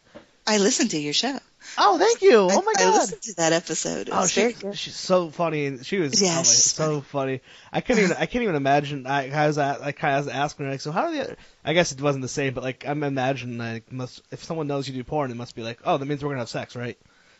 I 0.44 0.58
listened 0.58 0.90
to 0.90 0.98
your 0.98 1.12
show. 1.12 1.38
Oh, 1.78 1.96
thank 1.98 2.20
you. 2.20 2.34
Oh 2.36 2.48
I, 2.50 2.54
my 2.62 2.72
I 2.76 2.80
god. 2.82 2.94
listened 2.94 3.22
to 3.22 3.34
that 3.36 3.52
episode. 3.52 4.08
It 4.08 4.12
Oh, 4.12 4.26
she, 4.26 4.52
she's 4.74 4.96
so 4.96 5.30
funny, 5.30 5.66
and 5.66 5.86
she 5.86 5.98
was 5.98 6.20
oh 6.20 6.26
my- 6.26 6.42
so 6.42 7.00
funny. 7.00 7.40
I 7.72 7.80
couldn't 7.80 8.02
even 8.02 8.16
I 8.16 8.26
can't 8.26 8.42
even 8.42 8.56
imagine. 8.56 9.06
I, 9.06 9.30
I 9.30 9.46
was 9.46 9.56
I 9.58 9.92
kind 9.92 10.18
of 10.18 10.26
was 10.26 10.34
asking 10.34 10.66
her 10.66 10.72
like, 10.72 10.80
so 10.80 10.90
how 10.90 11.06
do 11.08 11.14
the? 11.14 11.22
Other, 11.22 11.36
I 11.64 11.74
guess 11.74 11.92
it 11.92 12.00
wasn't 12.02 12.22
the 12.22 12.28
same, 12.28 12.54
but 12.54 12.64
like 12.64 12.84
I'm 12.88 13.04
imagining 13.04 13.58
like 13.58 13.92
must 13.92 14.20
if 14.32 14.42
someone 14.42 14.66
knows 14.66 14.88
you 14.88 14.94
do 14.94 15.04
porn, 15.04 15.30
it 15.30 15.36
must 15.36 15.54
be 15.54 15.62
like, 15.62 15.78
oh, 15.84 15.96
that 15.96 16.04
means 16.04 16.24
we're 16.24 16.30
gonna 16.30 16.40
have 16.40 16.48
sex, 16.48 16.74
right? 16.74 16.98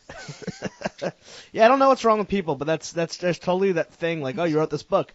yeah, 1.53 1.65
I 1.65 1.69
don't 1.69 1.79
know 1.79 1.89
what's 1.89 2.05
wrong 2.05 2.19
with 2.21 2.29
people, 2.29 2.55
but 2.55 2.67
that's 2.67 2.93
that's 2.93 3.17
there's 3.17 3.39
totally 3.41 3.73
that 3.73 3.93
thing 3.95 4.23
like, 4.23 4.39
oh, 4.39 4.45
you 4.45 4.59
wrote 4.59 4.71
this 4.71 4.83
book. 4.85 5.13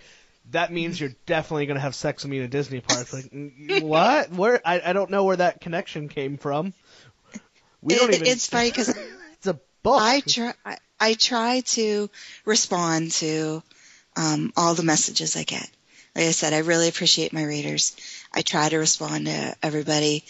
That 0.52 0.72
means 0.72 1.00
you're 1.00 1.16
definitely 1.26 1.66
gonna 1.66 1.80
have 1.80 1.96
sex 1.96 2.24
with 2.24 2.32
me 2.32 2.38
in 2.38 2.44
a 2.44 2.48
Disney 2.48 2.80
park. 2.82 3.12
Like, 3.14 3.32
what? 3.82 4.32
Where? 4.32 4.62
I, 4.66 4.82
I 4.86 4.94
don't 4.94 5.10
know 5.12 5.24
where 5.24 5.38
that 5.38 5.62
connection 5.62 6.10
came 6.10 6.38
from. 6.38 6.74
We 7.82 7.96
don't 7.96 8.10
It- 8.10 8.16
even. 8.16 8.28
It's 8.28 8.48
funny 8.48 8.70
because 8.70 8.90
it's 9.34 9.48
a 9.48 9.60
book. 9.84 10.02
I 10.02 10.20
try. 10.22 10.54
I, 10.66 10.78
I 11.00 11.14
try 11.14 11.62
to 11.62 12.10
respond 12.46 13.12
to 13.14 13.62
um, 14.16 14.52
all 14.58 14.74
the 14.74 14.84
messages 14.84 15.36
I 15.36 15.44
get. 15.44 15.70
Like 16.16 16.26
I 16.26 16.32
said, 16.32 16.54
I 16.54 16.60
really 16.60 16.88
appreciate 16.90 17.32
my 17.34 17.44
readers. 17.44 17.96
I 18.34 18.42
try 18.42 18.68
to 18.70 18.78
respond 18.78 19.28
to 19.28 19.56
everybody. 19.62 20.24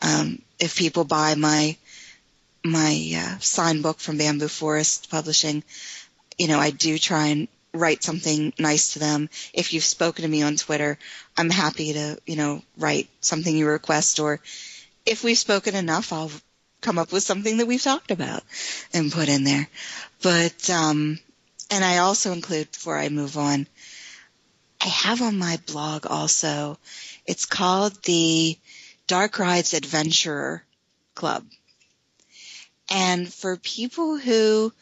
Um, 0.00 0.40
if 0.60 0.76
people 0.76 1.04
buy 1.04 1.34
my 1.34 1.76
my 2.64 3.12
uh, 3.16 3.38
signed 3.40 3.82
book 3.82 3.98
from 3.98 4.18
Bamboo 4.18 4.46
Forest 4.46 5.10
Publishing, 5.10 5.64
you 6.38 6.46
know, 6.46 6.60
I 6.60 6.70
do 6.70 6.96
try 6.98 7.26
and 7.28 7.48
write 7.72 8.02
something 8.02 8.52
nice 8.58 8.92
to 8.92 8.98
them. 8.98 9.28
If 9.52 9.72
you've 9.72 9.84
spoken 9.84 10.22
to 10.22 10.30
me 10.30 10.42
on 10.42 10.56
Twitter, 10.56 10.98
I'm 11.36 11.50
happy 11.50 11.94
to, 11.94 12.18
you 12.26 12.36
know, 12.36 12.62
write 12.76 13.08
something 13.20 13.56
you 13.56 13.66
request 13.66 14.20
or 14.20 14.40
if 15.06 15.24
we've 15.24 15.38
spoken 15.38 15.74
enough, 15.74 16.12
I'll 16.12 16.30
come 16.80 16.98
up 16.98 17.12
with 17.12 17.22
something 17.22 17.58
that 17.58 17.66
we've 17.66 17.82
talked 17.82 18.10
about 18.10 18.42
and 18.92 19.12
put 19.12 19.28
in 19.28 19.44
there. 19.44 19.68
But, 20.22 20.68
um, 20.70 21.18
and 21.70 21.84
I 21.84 21.98
also 21.98 22.32
include, 22.32 22.70
before 22.70 22.98
I 22.98 23.08
move 23.08 23.38
on, 23.38 23.66
I 24.80 24.88
have 24.88 25.22
on 25.22 25.38
my 25.38 25.58
blog 25.66 26.06
also, 26.06 26.78
it's 27.24 27.46
called 27.46 28.02
the 28.02 28.58
Dark 29.06 29.38
Rides 29.38 29.74
Adventurer 29.74 30.64
Club. 31.14 31.44
And 32.90 33.32
for 33.32 33.56
people 33.56 34.18
who 34.18 34.72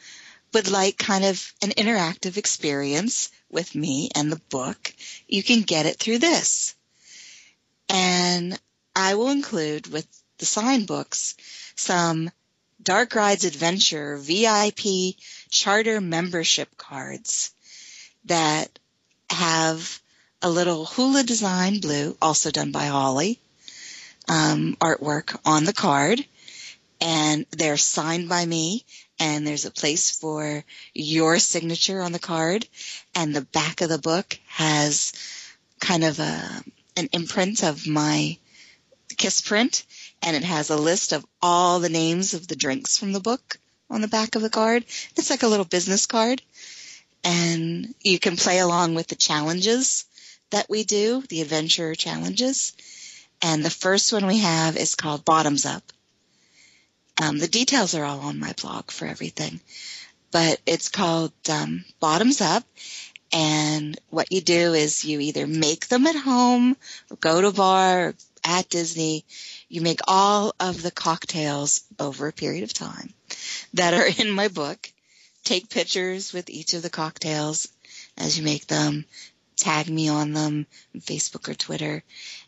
would 0.52 0.70
like 0.70 0.98
kind 0.98 1.24
of 1.24 1.52
an 1.62 1.70
interactive 1.70 2.36
experience 2.36 3.30
with 3.50 3.74
me 3.74 4.10
and 4.14 4.30
the 4.30 4.40
book, 4.50 4.92
you 5.28 5.42
can 5.42 5.62
get 5.62 5.86
it 5.86 5.96
through 5.96 6.18
this. 6.18 6.74
And 7.88 8.58
I 8.94 9.14
will 9.14 9.28
include 9.28 9.86
with 9.86 10.06
the 10.38 10.46
sign 10.46 10.86
books 10.86 11.36
some 11.76 12.30
Dark 12.82 13.14
Rides 13.14 13.44
Adventure 13.44 14.16
VIP 14.16 15.16
charter 15.50 16.00
membership 16.00 16.76
cards 16.76 17.52
that 18.24 18.78
have 19.28 20.00
a 20.42 20.50
little 20.50 20.86
hula 20.86 21.22
design 21.22 21.80
blue, 21.80 22.16
also 22.22 22.50
done 22.50 22.72
by 22.72 22.86
Holly, 22.86 23.38
um, 24.28 24.76
artwork 24.80 25.38
on 25.44 25.64
the 25.64 25.72
card. 25.72 26.24
And 27.02 27.46
they're 27.50 27.76
signed 27.76 28.28
by 28.28 28.44
me 28.44 28.84
and 29.20 29.46
there's 29.46 29.66
a 29.66 29.70
place 29.70 30.10
for 30.10 30.64
your 30.94 31.38
signature 31.38 32.00
on 32.00 32.12
the 32.12 32.18
card. 32.18 32.66
And 33.14 33.36
the 33.36 33.42
back 33.42 33.82
of 33.82 33.90
the 33.90 33.98
book 33.98 34.38
has 34.48 35.12
kind 35.78 36.02
of 36.02 36.18
a, 36.18 36.62
an 36.96 37.08
imprint 37.12 37.62
of 37.62 37.86
my 37.86 38.38
kiss 39.16 39.42
print 39.42 39.84
and 40.22 40.34
it 40.34 40.44
has 40.44 40.70
a 40.70 40.76
list 40.76 41.12
of 41.12 41.26
all 41.42 41.80
the 41.80 41.88
names 41.90 42.32
of 42.32 42.48
the 42.48 42.56
drinks 42.56 42.96
from 42.96 43.12
the 43.12 43.20
book 43.20 43.58
on 43.90 44.00
the 44.00 44.08
back 44.08 44.34
of 44.34 44.42
the 44.42 44.50
card. 44.50 44.84
It's 45.16 45.30
like 45.30 45.42
a 45.42 45.48
little 45.48 45.66
business 45.66 46.06
card 46.06 46.40
and 47.22 47.94
you 48.00 48.18
can 48.18 48.36
play 48.36 48.58
along 48.58 48.94
with 48.94 49.08
the 49.08 49.16
challenges 49.16 50.06
that 50.50 50.70
we 50.70 50.84
do, 50.84 51.22
the 51.28 51.42
adventure 51.42 51.94
challenges. 51.94 52.72
And 53.42 53.64
the 53.64 53.70
first 53.70 54.12
one 54.12 54.26
we 54.26 54.38
have 54.38 54.76
is 54.76 54.94
called 54.94 55.24
Bottoms 55.24 55.66
Up. 55.66 55.82
Um, 57.20 57.38
the 57.38 57.48
details 57.48 57.94
are 57.94 58.04
all 58.04 58.20
on 58.20 58.40
my 58.40 58.54
blog 58.54 58.90
for 58.90 59.06
everything, 59.06 59.60
but 60.30 60.58
it's 60.64 60.88
called 60.88 61.32
um, 61.50 61.84
Bottoms 62.00 62.40
Up. 62.40 62.64
And 63.30 63.98
what 64.08 64.32
you 64.32 64.40
do 64.40 64.72
is 64.72 65.04
you 65.04 65.20
either 65.20 65.46
make 65.46 65.86
them 65.88 66.06
at 66.06 66.16
home, 66.16 66.78
or 67.10 67.16
go 67.18 67.42
to 67.42 67.50
bar, 67.52 68.08
or 68.08 68.14
at 68.42 68.70
Disney. 68.70 69.26
You 69.68 69.82
make 69.82 70.00
all 70.08 70.54
of 70.58 70.80
the 70.80 70.90
cocktails 70.90 71.82
over 71.98 72.26
a 72.26 72.32
period 72.32 72.64
of 72.64 72.72
time 72.72 73.12
that 73.74 73.92
are 73.92 74.06
in 74.18 74.30
my 74.30 74.48
book. 74.48 74.90
Take 75.44 75.68
pictures 75.68 76.32
with 76.32 76.48
each 76.48 76.72
of 76.72 76.80
the 76.80 76.88
cocktails 76.90 77.68
as 78.16 78.38
you 78.38 78.44
make 78.44 78.66
them. 78.66 79.04
Tag 79.56 79.90
me 79.90 80.08
on 80.08 80.32
them 80.32 80.66
on 80.94 81.00
Facebook 81.02 81.50
or 81.50 81.54
Twitter. 81.54 82.02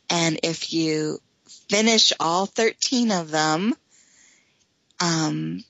And 0.08 0.40
if 0.42 0.72
you 0.72 1.20
finish 1.68 2.14
all 2.18 2.46
13 2.46 3.10
of 3.12 3.30
them, 3.30 3.74
um, 5.02 5.64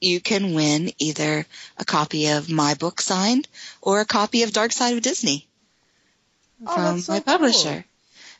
you 0.00 0.20
can 0.20 0.54
win 0.54 0.92
either 0.98 1.46
a 1.78 1.84
copy 1.84 2.28
of 2.28 2.50
my 2.50 2.74
book 2.74 3.00
signed 3.00 3.48
or 3.80 4.00
a 4.00 4.04
copy 4.04 4.42
of 4.42 4.52
Dark 4.52 4.72
Side 4.72 4.94
of 4.96 5.02
Disney 5.02 5.48
Oh, 6.66 6.74
from 6.74 7.00
so 7.00 7.12
my 7.12 7.20
cool. 7.20 7.24
publisher. 7.24 7.84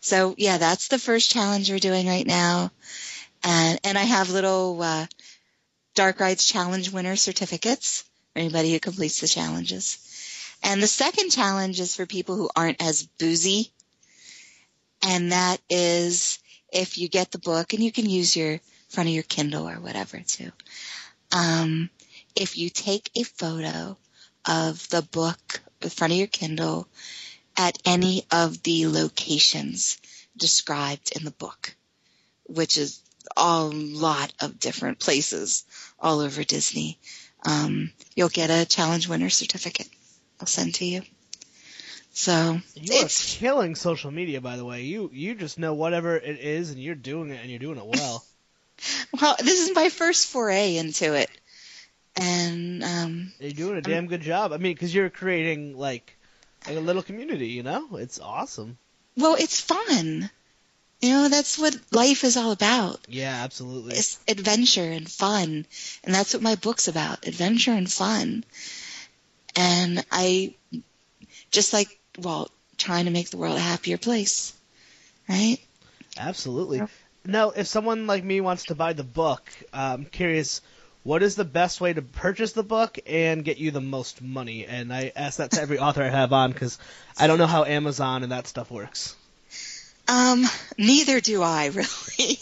So 0.00 0.34
yeah, 0.36 0.58
that's 0.58 0.88
the 0.88 0.98
first 0.98 1.30
challenge 1.30 1.70
we're 1.70 1.78
doing 1.78 2.06
right 2.06 2.26
now. 2.26 2.70
And, 3.42 3.80
and 3.84 3.96
I 3.98 4.02
have 4.02 4.30
little, 4.30 4.80
uh, 4.82 5.06
Dark 5.94 6.20
Rides 6.20 6.44
challenge 6.46 6.90
winner 6.90 7.16
certificates 7.16 8.02
for 8.32 8.40
anybody 8.40 8.72
who 8.72 8.80
completes 8.80 9.20
the 9.20 9.28
challenges. 9.28 9.98
And 10.62 10.82
the 10.82 10.86
second 10.86 11.30
challenge 11.30 11.80
is 11.80 11.94
for 11.96 12.04
people 12.06 12.36
who 12.36 12.50
aren't 12.54 12.82
as 12.82 13.06
boozy. 13.18 13.70
And 15.02 15.32
that 15.32 15.60
is 15.70 16.38
if 16.72 16.98
you 16.98 17.08
get 17.08 17.30
the 17.30 17.38
book 17.38 17.72
and 17.72 17.82
you 17.82 17.92
can 17.92 18.08
use 18.08 18.36
your 18.36 18.60
front 18.94 19.08
of 19.08 19.14
your 19.14 19.24
Kindle 19.24 19.68
or 19.68 19.74
whatever 19.80 20.20
too. 20.20 20.52
Um, 21.32 21.90
if 22.36 22.56
you 22.56 22.70
take 22.70 23.10
a 23.16 23.24
photo 23.24 23.96
of 24.46 24.88
the 24.88 25.02
book 25.02 25.60
in 25.82 25.90
front 25.90 26.12
of 26.12 26.18
your 26.18 26.28
Kindle 26.28 26.88
at 27.56 27.78
any 27.84 28.24
of 28.30 28.62
the 28.62 28.86
locations 28.86 29.98
described 30.36 31.12
in 31.16 31.24
the 31.24 31.30
book, 31.30 31.74
which 32.44 32.78
is 32.78 33.00
a 33.36 33.62
lot 33.62 34.32
of 34.40 34.58
different 34.58 34.98
places 34.98 35.64
all 35.98 36.20
over 36.20 36.44
Disney, 36.44 36.98
um, 37.44 37.92
you'll 38.14 38.28
get 38.28 38.50
a 38.50 38.66
challenge 38.66 39.08
winner 39.08 39.30
certificate. 39.30 39.88
I'll 40.40 40.46
send 40.46 40.74
to 40.76 40.84
you. 40.84 41.02
So 42.12 42.60
You 42.74 42.94
are 42.94 43.04
it's 43.04 43.38
killing 43.38 43.74
social 43.74 44.10
media, 44.10 44.40
by 44.40 44.56
the 44.56 44.64
way. 44.64 44.82
You 44.82 45.10
you 45.12 45.34
just 45.34 45.58
know 45.58 45.74
whatever 45.74 46.16
it 46.16 46.38
is, 46.38 46.70
and 46.70 46.80
you're 46.80 46.94
doing 46.94 47.30
it, 47.30 47.40
and 47.40 47.50
you're 47.50 47.58
doing 47.58 47.78
it 47.78 47.86
well. 47.86 48.24
well, 49.20 49.36
this 49.38 49.60
is 49.68 49.74
my 49.74 49.88
first 49.88 50.28
foray 50.28 50.76
into 50.76 51.14
it, 51.14 51.30
and 52.16 52.82
um, 52.82 53.32
You're 53.38 53.52
doing 53.52 53.78
a 53.78 53.82
damn 53.82 54.06
good 54.06 54.22
job. 54.22 54.52
I 54.52 54.56
mean, 54.56 54.74
because 54.74 54.94
you're 54.94 55.10
creating 55.10 55.76
like 55.76 56.16
like 56.66 56.76
a 56.76 56.80
little 56.80 57.02
community. 57.02 57.48
You 57.48 57.62
know, 57.62 57.96
it's 57.96 58.20
awesome. 58.20 58.78
well, 59.16 59.36
it's 59.38 59.60
fun. 59.60 60.30
You 61.00 61.10
know, 61.10 61.28
that's 61.28 61.58
what 61.58 61.76
life 61.92 62.24
is 62.24 62.36
all 62.36 62.50
about. 62.52 63.00
Yeah, 63.08 63.42
absolutely. 63.44 63.94
It's 63.96 64.18
adventure 64.26 64.90
and 64.90 65.10
fun, 65.10 65.66
and 66.02 66.14
that's 66.14 66.32
what 66.32 66.42
my 66.42 66.54
book's 66.54 66.88
about: 66.88 67.26
adventure 67.26 67.72
and 67.72 67.90
fun. 67.90 68.44
And 69.56 70.04
I 70.10 70.54
just 71.50 71.72
like 71.72 71.98
well, 72.18 72.50
trying 72.78 73.04
to 73.04 73.10
make 73.10 73.30
the 73.30 73.36
world 73.36 73.56
a 73.56 73.60
happier 73.60 73.98
place, 73.98 74.54
right? 75.28 75.58
Absolutely. 76.16 76.80
Now, 77.26 77.50
if 77.50 77.66
someone 77.66 78.06
like 78.06 78.22
me 78.24 78.40
wants 78.40 78.64
to 78.66 78.74
buy 78.74 78.92
the 78.92 79.04
book, 79.04 79.48
I'm 79.72 80.04
curious, 80.04 80.60
what 81.04 81.22
is 81.22 81.36
the 81.36 81.44
best 81.44 81.80
way 81.80 81.92
to 81.92 82.02
purchase 82.02 82.52
the 82.52 82.62
book 82.62 82.98
and 83.06 83.44
get 83.44 83.58
you 83.58 83.70
the 83.70 83.80
most 83.80 84.20
money? 84.20 84.66
And 84.66 84.92
I 84.92 85.12
ask 85.16 85.38
that 85.38 85.52
to 85.52 85.60
every 85.60 85.78
author 85.78 86.02
I 86.02 86.08
have 86.10 86.32
on 86.32 86.52
because 86.52 86.78
I 87.18 87.26
don't 87.26 87.38
know 87.38 87.46
how 87.46 87.64
Amazon 87.64 88.22
and 88.22 88.32
that 88.32 88.46
stuff 88.46 88.70
works. 88.70 89.16
Um, 90.06 90.44
neither 90.76 91.20
do 91.20 91.42
I 91.42 91.66
really. 91.74 92.38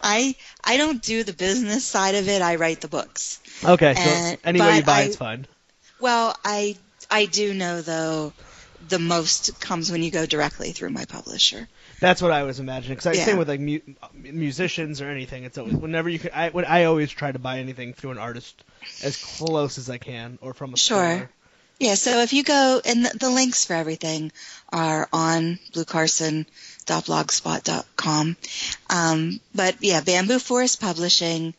I 0.00 0.36
I 0.62 0.76
don't 0.76 1.02
do 1.02 1.22
the 1.24 1.32
business 1.32 1.84
side 1.84 2.14
of 2.14 2.28
it. 2.28 2.40
I 2.40 2.56
write 2.56 2.80
the 2.80 2.88
books. 2.88 3.40
Okay, 3.62 3.94
so 3.94 4.00
And- 4.00 4.38
any 4.44 4.60
way 4.60 4.76
you 4.76 4.82
buy 4.84 5.00
I- 5.00 5.02
it's 5.02 5.16
fine. 5.16 5.46
Well, 6.00 6.34
I 6.44 6.76
I 7.10 7.26
do 7.26 7.52
know 7.52 7.82
though 7.82 8.32
the 8.88 8.98
most 8.98 9.60
comes 9.60 9.90
when 9.90 10.02
you 10.02 10.10
go 10.10 10.26
directly 10.26 10.72
through 10.72 10.90
my 10.90 11.04
publisher. 11.06 11.68
That's 12.00 12.20
what 12.20 12.32
I 12.32 12.42
was 12.42 12.58
imagining. 12.60 12.96
Because 12.96 13.06
I 13.06 13.12
Yeah. 13.12 13.24
same 13.24 13.38
with 13.38 13.48
like 13.48 13.60
mu- 13.60 13.80
musicians 14.14 15.00
or 15.00 15.08
anything. 15.08 15.44
It's 15.44 15.56
always 15.58 15.74
whenever 15.74 16.08
you 16.08 16.18
can. 16.18 16.30
I 16.34 16.48
when 16.50 16.64
I 16.64 16.84
always 16.84 17.10
try 17.10 17.30
to 17.32 17.38
buy 17.38 17.58
anything 17.60 17.94
through 17.94 18.10
an 18.12 18.18
artist 18.18 18.62
as 19.02 19.16
close 19.16 19.78
as 19.78 19.88
I 19.90 19.98
can, 19.98 20.38
or 20.42 20.52
from 20.54 20.74
a 20.74 20.76
Sure. 20.76 21.16
store. 21.16 21.30
Yeah, 21.80 21.94
so 21.96 22.20
if 22.20 22.32
you 22.32 22.44
go 22.44 22.80
and 22.84 23.04
the, 23.04 23.18
the 23.18 23.30
links 23.30 23.64
for 23.64 23.72
everything 23.74 24.30
are 24.70 25.08
on 25.12 25.58
bluecarson.blogspot.com. 25.72 28.36
Um, 28.90 29.40
but 29.54 29.76
yeah, 29.80 30.00
Bamboo 30.00 30.38
Forest 30.38 30.80
Publishing 30.80 31.52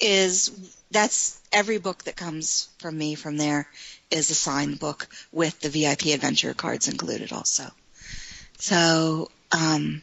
is 0.00 0.50
that's 0.90 1.38
every 1.52 1.78
book 1.78 2.04
that 2.04 2.16
comes 2.16 2.68
from 2.78 2.96
me 2.98 3.14
from 3.14 3.36
there 3.38 3.66
is 4.10 4.30
a 4.30 4.34
signed 4.34 4.78
book 4.78 5.08
with 5.32 5.58
the 5.60 5.68
VIP 5.70 6.06
adventure 6.14 6.52
cards 6.54 6.88
included 6.88 7.32
also. 7.32 7.64
So 8.58 9.30
um, 9.52 10.02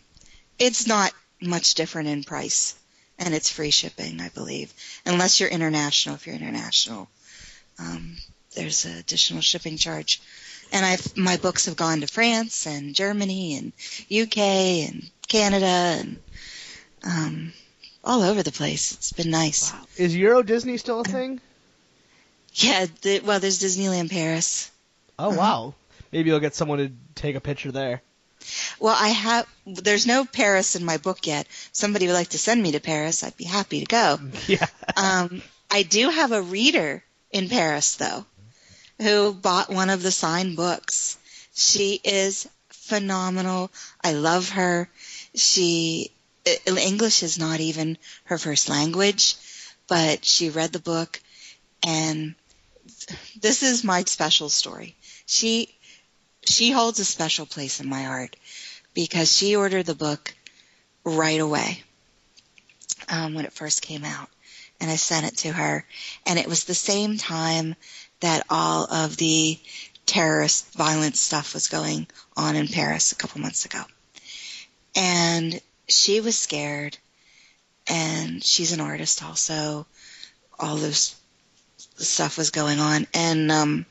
it's 0.58 0.88
not 0.88 1.12
much 1.42 1.74
different 1.76 2.10
in 2.10 2.24
price, 2.24 2.76
and 3.18 3.34
it's 3.34 3.50
free 3.50 3.72
shipping, 3.72 4.22
I 4.22 4.30
believe, 4.30 4.74
unless 5.06 5.40
you're 5.40 5.50
international. 5.50 6.16
If 6.16 6.28
you're 6.28 6.36
international, 6.36 7.10
um, 7.80 8.18
there's 8.56 8.86
an 8.86 8.98
additional 8.98 9.42
shipping 9.42 9.78
charge. 9.78 10.22
And 10.72 10.86
I've 10.86 11.18
my 11.18 11.38
books 11.38 11.66
have 11.66 11.76
gone 11.76 12.02
to 12.02 12.08
France 12.08 12.68
and 12.68 12.94
Germany 12.94 13.58
and 13.58 13.74
UK 14.12 14.38
and 14.38 15.10
Canada 15.28 15.66
and 15.66 16.20
um, 17.04 17.54
all 18.04 18.22
over 18.22 18.44
the 18.44 18.52
place. 18.52 18.94
It's 18.94 19.14
been 19.14 19.32
nice. 19.32 19.74
Is 19.98 20.16
Euro 20.16 20.44
Disney 20.44 20.78
still 20.78 21.02
a 21.02 21.04
thing? 21.04 21.42
Yeah, 22.52 22.88
the, 23.04 23.20
well, 23.20 23.40
there's 23.40 23.62
Disneyland 23.62 24.10
Paris. 24.10 24.72
Oh 25.20 25.30
wow. 25.30 25.76
Maybe 26.12 26.32
you'll 26.32 26.40
get 26.40 26.56
someone 26.56 26.80
to 26.80 26.92
take 27.14 27.36
a 27.36 27.40
picture 27.40 27.72
there. 27.72 28.02
Well, 28.80 28.96
I 28.98 29.10
have. 29.10 29.48
There's 29.66 30.06
no 30.08 30.26
Paris 30.26 30.76
in 30.76 30.86
my 30.86 30.98
book 30.98 31.28
yet. 31.28 31.48
Somebody 31.72 32.08
would 32.08 32.14
like 32.14 32.30
to 32.30 32.38
send 32.40 32.62
me 32.62 32.72
to 32.74 32.80
Paris. 32.80 33.24
I'd 33.24 33.38
be 33.38 33.46
happy 33.46 33.80
to 33.82 33.86
go. 33.86 34.20
Yeah. 34.48 34.68
Um, 34.96 35.42
I 35.70 35.84
do 35.84 36.10
have 36.10 36.32
a 36.32 36.42
reader 36.42 37.04
in 37.32 37.50
Paris 37.50 37.96
though, 37.96 38.26
who 39.00 39.34
bought 39.34 39.70
one 39.70 39.90
of 39.90 40.02
the 40.02 40.12
signed 40.12 40.56
books. 40.56 41.18
She 41.54 42.00
is 42.04 42.48
phenomenal. 42.70 43.72
I 44.04 44.14
love 44.14 44.50
her. 44.50 44.90
She 45.36 46.12
English 46.66 47.22
is 47.22 47.38
not 47.38 47.60
even 47.60 47.98
her 48.24 48.38
first 48.38 48.70
language, 48.70 49.36
but 49.88 50.26
she 50.26 50.50
read 50.50 50.72
the 50.72 50.80
book 50.80 51.22
and 51.84 52.36
this 53.40 53.64
is 53.64 53.84
my 53.84 54.04
special 54.06 54.50
story. 54.50 54.96
She 55.26 55.78
she 56.50 56.72
holds 56.72 57.00
a 57.00 57.06
special 57.06 57.46
place 57.46 57.80
in 57.80 57.88
my 57.88 58.04
heart 58.04 58.36
because 58.94 59.36
she 59.36 59.56
ordered 59.56 59.86
the 59.86 59.96
book 59.96 60.34
right 61.04 61.40
away 61.40 61.84
um, 63.08 63.36
when 63.36 63.46
it 63.46 63.54
first 63.54 63.82
came 63.82 64.04
out, 64.04 64.30
and 64.82 64.90
I 64.90 64.96
sent 64.96 65.28
it 65.28 65.38
to 65.38 65.52
her, 65.52 65.86
and 66.26 66.40
it 66.40 66.48
was 66.48 66.64
the 66.64 66.74
same 66.74 67.18
time 67.18 67.76
that 68.22 68.46
all 68.50 68.86
of 68.92 69.16
the 69.18 69.60
terrorist 70.06 70.74
violence 70.74 71.20
stuff 71.20 71.54
was 71.54 71.68
going 71.68 72.08
on 72.36 72.56
in 72.56 72.68
Paris 72.68 73.12
a 73.12 73.16
couple 73.16 73.42
months 73.42 73.66
ago, 73.66 73.84
and 74.96 75.62
she 75.88 76.20
was 76.20 76.38
scared, 76.38 76.98
and 77.88 78.44
she's 78.44 78.72
an 78.72 78.82
artist 78.82 79.24
also. 79.24 79.86
All 80.60 80.76
this 80.76 81.16
stuff 81.96 82.38
was 82.38 82.50
going 82.50 82.80
on, 82.80 83.08
and 83.14 83.52
um, 83.52 83.86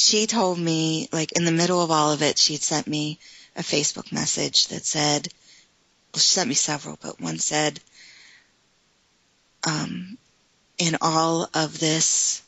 she 0.00 0.26
told 0.26 0.58
me, 0.58 1.08
like 1.12 1.32
in 1.32 1.44
the 1.44 1.52
middle 1.52 1.82
of 1.82 1.90
all 1.90 2.12
of 2.12 2.22
it, 2.22 2.38
she'd 2.38 2.62
sent 2.62 2.86
me 2.86 3.18
a 3.54 3.62
Facebook 3.62 4.10
message 4.10 4.68
that 4.68 4.84
said, 4.84 5.28
well, 6.12 6.20
she 6.20 6.28
sent 6.28 6.48
me 6.48 6.54
several, 6.54 6.98
but 7.00 7.20
one 7.20 7.38
said, 7.38 7.78
um, 9.66 10.16
in 10.78 10.96
all 11.02 11.48
of 11.52 11.78
this 11.78 12.42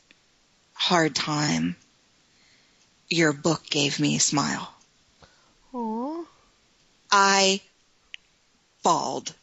hard 0.72 1.14
time, 1.14 1.76
your 3.08 3.32
book 3.32 3.62
gave 3.68 4.00
me 4.00 4.16
a 4.16 4.20
smile. 4.20 4.72
Aww. 5.74 6.24
I 7.10 7.60
bawled. 8.82 9.34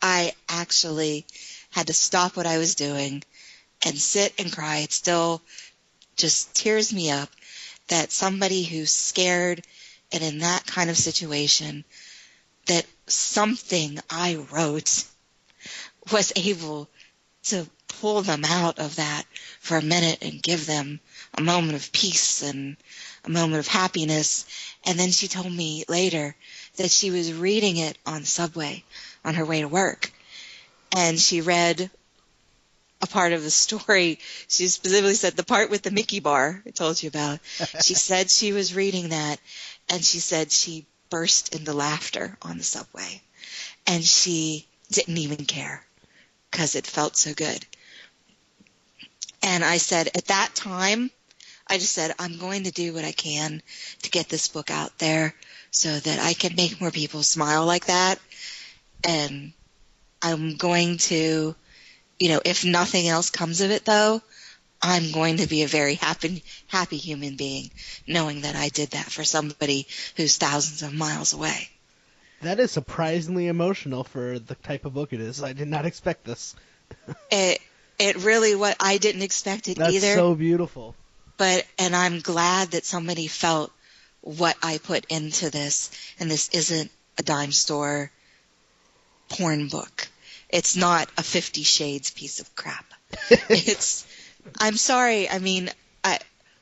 I 0.00 0.32
actually 0.48 1.26
had 1.70 1.88
to 1.88 1.92
stop 1.92 2.36
what 2.36 2.46
I 2.46 2.58
was 2.58 2.76
doing 2.76 3.24
and 3.84 3.98
sit 3.98 4.32
and 4.38 4.52
cry. 4.52 4.78
It 4.78 4.92
still 4.92 5.42
just 6.16 6.54
tears 6.54 6.92
me 6.92 7.10
up 7.10 7.28
that 7.88 8.12
somebody 8.12 8.62
who's 8.62 8.92
scared 8.92 9.62
and 10.12 10.22
in 10.22 10.38
that 10.38 10.66
kind 10.66 10.88
of 10.90 10.96
situation, 10.96 11.84
that 12.66 12.86
something 13.06 13.98
I 14.10 14.36
wrote 14.50 15.04
was 16.12 16.32
able 16.36 16.88
to 17.44 17.68
pull 18.00 18.22
them 18.22 18.44
out 18.44 18.78
of 18.78 18.96
that 18.96 19.24
for 19.60 19.76
a 19.76 19.82
minute 19.82 20.18
and 20.22 20.42
give 20.42 20.66
them 20.66 21.00
a 21.34 21.40
moment 21.42 21.74
of 21.74 21.92
peace 21.92 22.42
and 22.42 22.76
a 23.24 23.30
moment 23.30 23.60
of 23.60 23.66
happiness. 23.66 24.46
And 24.84 24.98
then 24.98 25.10
she 25.10 25.28
told 25.28 25.52
me 25.52 25.84
later 25.88 26.36
that 26.76 26.90
she 26.90 27.10
was 27.10 27.32
reading 27.32 27.76
it 27.76 27.98
on 28.06 28.20
the 28.20 28.26
subway 28.26 28.84
on 29.24 29.34
her 29.34 29.44
way 29.44 29.60
to 29.62 29.68
work. 29.68 30.12
And 30.96 31.18
she 31.18 31.40
read 31.40 31.90
a 33.00 33.06
part 33.06 33.32
of 33.32 33.42
the 33.42 33.50
story. 33.50 34.18
She 34.48 34.68
specifically 34.68 35.14
said 35.14 35.36
the 35.36 35.44
part 35.44 35.70
with 35.70 35.82
the 35.82 35.90
Mickey 35.90 36.20
bar 36.20 36.62
I 36.66 36.70
told 36.70 37.02
you 37.02 37.08
about. 37.08 37.40
she 37.82 37.94
said 38.08 38.30
she 38.30 38.52
was 38.52 38.74
reading 38.74 39.10
that 39.10 39.38
and 39.88 40.04
she 40.04 40.20
said 40.20 40.52
she 40.52 40.86
burst 41.10 41.54
into 41.54 41.72
laughter 41.72 42.36
on 42.42 42.58
the 42.58 42.64
subway. 42.64 43.22
And 43.86 44.04
she 44.04 44.66
didn't 44.90 45.18
even 45.18 45.44
care 45.44 45.84
because 46.50 46.74
it 46.74 46.86
felt 46.86 47.16
so 47.16 47.32
good. 47.32 47.64
And 49.42 49.64
I 49.64 49.78
said, 49.78 50.08
at 50.14 50.26
that 50.26 50.50
time, 50.54 51.10
I 51.66 51.78
just 51.78 51.92
said, 51.92 52.14
I'm 52.18 52.38
going 52.38 52.64
to 52.64 52.72
do 52.72 52.92
what 52.92 53.04
I 53.04 53.12
can 53.12 53.62
to 54.02 54.10
get 54.10 54.28
this 54.28 54.48
book 54.48 54.70
out 54.70 54.98
there 54.98 55.34
so 55.70 55.98
that 55.98 56.18
I 56.18 56.34
can 56.34 56.56
make 56.56 56.80
more 56.80 56.90
people 56.90 57.22
smile 57.22 57.64
like 57.66 57.86
that. 57.86 58.18
And 59.04 59.52
I'm 60.22 60.56
going 60.56 60.98
to, 60.98 61.54
you 62.18 62.28
know, 62.28 62.40
if 62.44 62.64
nothing 62.64 63.08
else 63.08 63.30
comes 63.30 63.60
of 63.60 63.70
it 63.70 63.84
though, 63.84 64.22
I'm 64.80 65.10
going 65.12 65.38
to 65.38 65.46
be 65.46 65.62
a 65.62 65.68
very 65.68 65.94
happy, 65.94 66.44
happy 66.68 66.96
human 66.96 67.36
being 67.36 67.70
knowing 68.06 68.42
that 68.42 68.54
I 68.56 68.68
did 68.68 68.90
that 68.90 69.06
for 69.06 69.24
somebody 69.24 69.86
who's 70.16 70.36
thousands 70.36 70.82
of 70.82 70.94
miles 70.94 71.32
away. 71.32 71.68
That 72.42 72.60
is 72.60 72.70
surprisingly 72.70 73.48
emotional 73.48 74.04
for 74.04 74.38
the 74.38 74.54
type 74.54 74.84
of 74.84 74.94
book 74.94 75.12
it 75.12 75.20
is. 75.20 75.42
I 75.42 75.52
did 75.52 75.68
not 75.68 75.86
expect 75.86 76.24
this. 76.24 76.54
It, 77.30 77.60
it 77.98 78.16
really 78.16 78.54
what 78.54 78.76
I 78.80 78.96
didn't 78.98 79.22
expect 79.22 79.68
it 79.68 79.72
either. 79.72 79.92
That's 79.92 80.04
either. 80.04 80.14
so 80.14 80.34
beautiful. 80.34 80.94
but 81.36 81.66
and 81.78 81.94
I'm 81.94 82.20
glad 82.20 82.70
that 82.70 82.86
somebody 82.86 83.26
felt 83.26 83.72
what 84.22 84.56
I 84.62 84.78
put 84.78 85.04
into 85.10 85.50
this 85.50 85.90
and 86.18 86.30
this 86.30 86.48
isn't 86.50 86.90
a 87.18 87.22
dime 87.22 87.52
store 87.52 88.10
porn 89.28 89.68
book. 89.68 90.08
It's 90.48 90.76
not 90.76 91.08
a 91.16 91.22
50 91.22 91.62
shades 91.62 92.10
piece 92.10 92.40
of 92.40 92.54
crap. 92.56 92.84
it's 93.30 94.06
I'm 94.58 94.76
sorry, 94.76 95.28
I 95.28 95.38
mean 95.38 95.70
I 96.04 96.18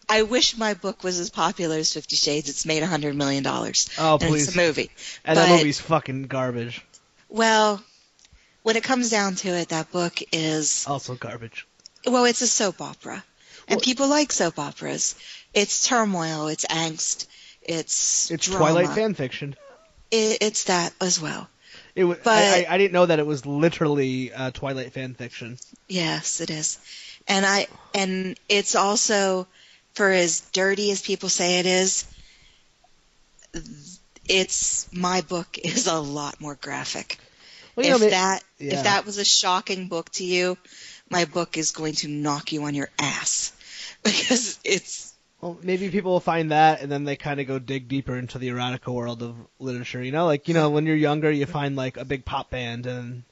I 0.09 0.23
wish 0.23 0.57
my 0.57 0.75
book 0.75 1.03
was 1.03 1.19
as 1.19 1.31
popular 1.31 1.77
as 1.77 1.93
50 1.93 2.15
Shades. 2.17 2.49
It's 2.49 2.65
made 2.65 2.79
a 2.79 2.83
100 2.83 3.17
million 3.17 3.43
dollars. 3.43 3.89
Oh, 3.99 4.13
and 4.21 4.23
please. 4.31 4.47
it's 4.49 4.55
a 4.57 4.59
movie. 4.59 4.91
And 5.25 5.37
that 5.37 5.49
movie's 5.49 5.81
fucking 5.81 6.25
garbage. 6.25 6.85
Well, 7.29 7.83
when 8.63 8.77
it 8.77 8.85
comes 8.85 9.11
down 9.11 9.35
to 9.37 9.49
it, 9.49 9.71
that 9.71 9.91
book 9.91 10.23
is 10.33 10.87
Also 10.87 11.15
garbage. 11.17 11.67
well, 12.07 12.25
it's 12.25 12.41
a 12.41 12.47
soap 12.47 12.81
opera, 12.81 13.23
and 13.69 13.77
Well- 13.77 13.81
people 13.81 14.09
like 14.09 14.31
soap 14.33 14.59
operas. 14.59 15.17
It's 15.55 15.87
turmoil, 15.87 16.49
it's 16.49 16.67
angst, 16.67 17.27
it's 17.63 18.31
It's 18.31 18.47
drama. 18.47 18.59
Twilight 18.73 18.95
fan 18.95 19.15
fiction. 19.15 19.57
It, 20.11 20.39
it's 20.41 20.65
that 20.65 20.93
as 21.01 21.21
well. 21.21 21.49
It 21.97 22.05
was, 22.05 22.19
But- 22.23 22.45
I, 22.45 22.67
I, 22.69 22.79
didn't 22.79 22.93
know 22.93 23.07
that 23.07 23.19
it 23.19 23.27
was 23.27 23.47
literally 23.47 24.33
uh, 24.33 24.51
Twilight 24.51 24.93
fan 24.93 25.15
fiction. 25.15 25.59
Yes, 25.89 26.43
it 26.43 26.51
is. 26.51 26.79
And 27.27 27.45
I 27.45 27.67
and 27.95 28.39
it's 28.49 28.77
also 28.77 29.49
for 29.95 30.11
as 30.11 30.43
dirty 30.53 30.91
as 30.91 31.01
people 31.01 31.31
say 31.31 31.59
it 31.59 31.67
is, 31.67 32.05
it's 34.29 34.93
my 34.93 35.23
book 35.23 35.59
is 35.65 35.87
a 35.87 35.99
lot 35.99 36.41
more 36.41 36.55
graphic. 36.55 37.19
Well, 37.75 37.87
if 37.87 38.01
know, 38.01 38.11
that 38.11 38.45
yeah. 38.59 38.75
if 38.75 38.85
that 38.85 39.07
was 39.07 39.17
a 39.17 39.25
shocking 39.25 39.89
book 39.89 40.11
to 40.13 40.25
you, 40.25 40.59
my 41.11 41.25
book 41.25 41.57
is 41.57 41.73
going 41.73 41.95
to 41.95 42.09
knock 42.09 42.53
you 42.53 42.65
on 42.65 42.75
your 42.75 42.91
ass 42.99 43.53
because 44.03 44.59
it's 44.65 45.15
Well, 45.47 45.59
maybe 45.63 45.91
people 45.91 46.11
will 46.11 46.19
find 46.19 46.51
that, 46.51 46.81
and 46.81 46.91
then 46.91 47.05
they 47.05 47.15
kind 47.15 47.39
of 47.39 47.47
go 47.47 47.61
dig 47.61 47.87
deeper 47.87 48.17
into 48.19 48.37
the 48.39 48.49
erotica 48.49 48.93
world 48.93 49.23
of 49.23 49.37
literature. 49.61 50.03
You 50.03 50.11
know, 50.11 50.27
like 50.27 50.49
you 50.49 50.55
know, 50.55 50.71
when 50.71 50.87
you're 50.87 50.97
younger, 50.97 51.31
you 51.31 51.47
find 51.47 51.77
like 51.77 51.97
a 51.97 52.05
big 52.05 52.25
pop 52.25 52.51
band, 52.51 52.87
and 52.87 53.23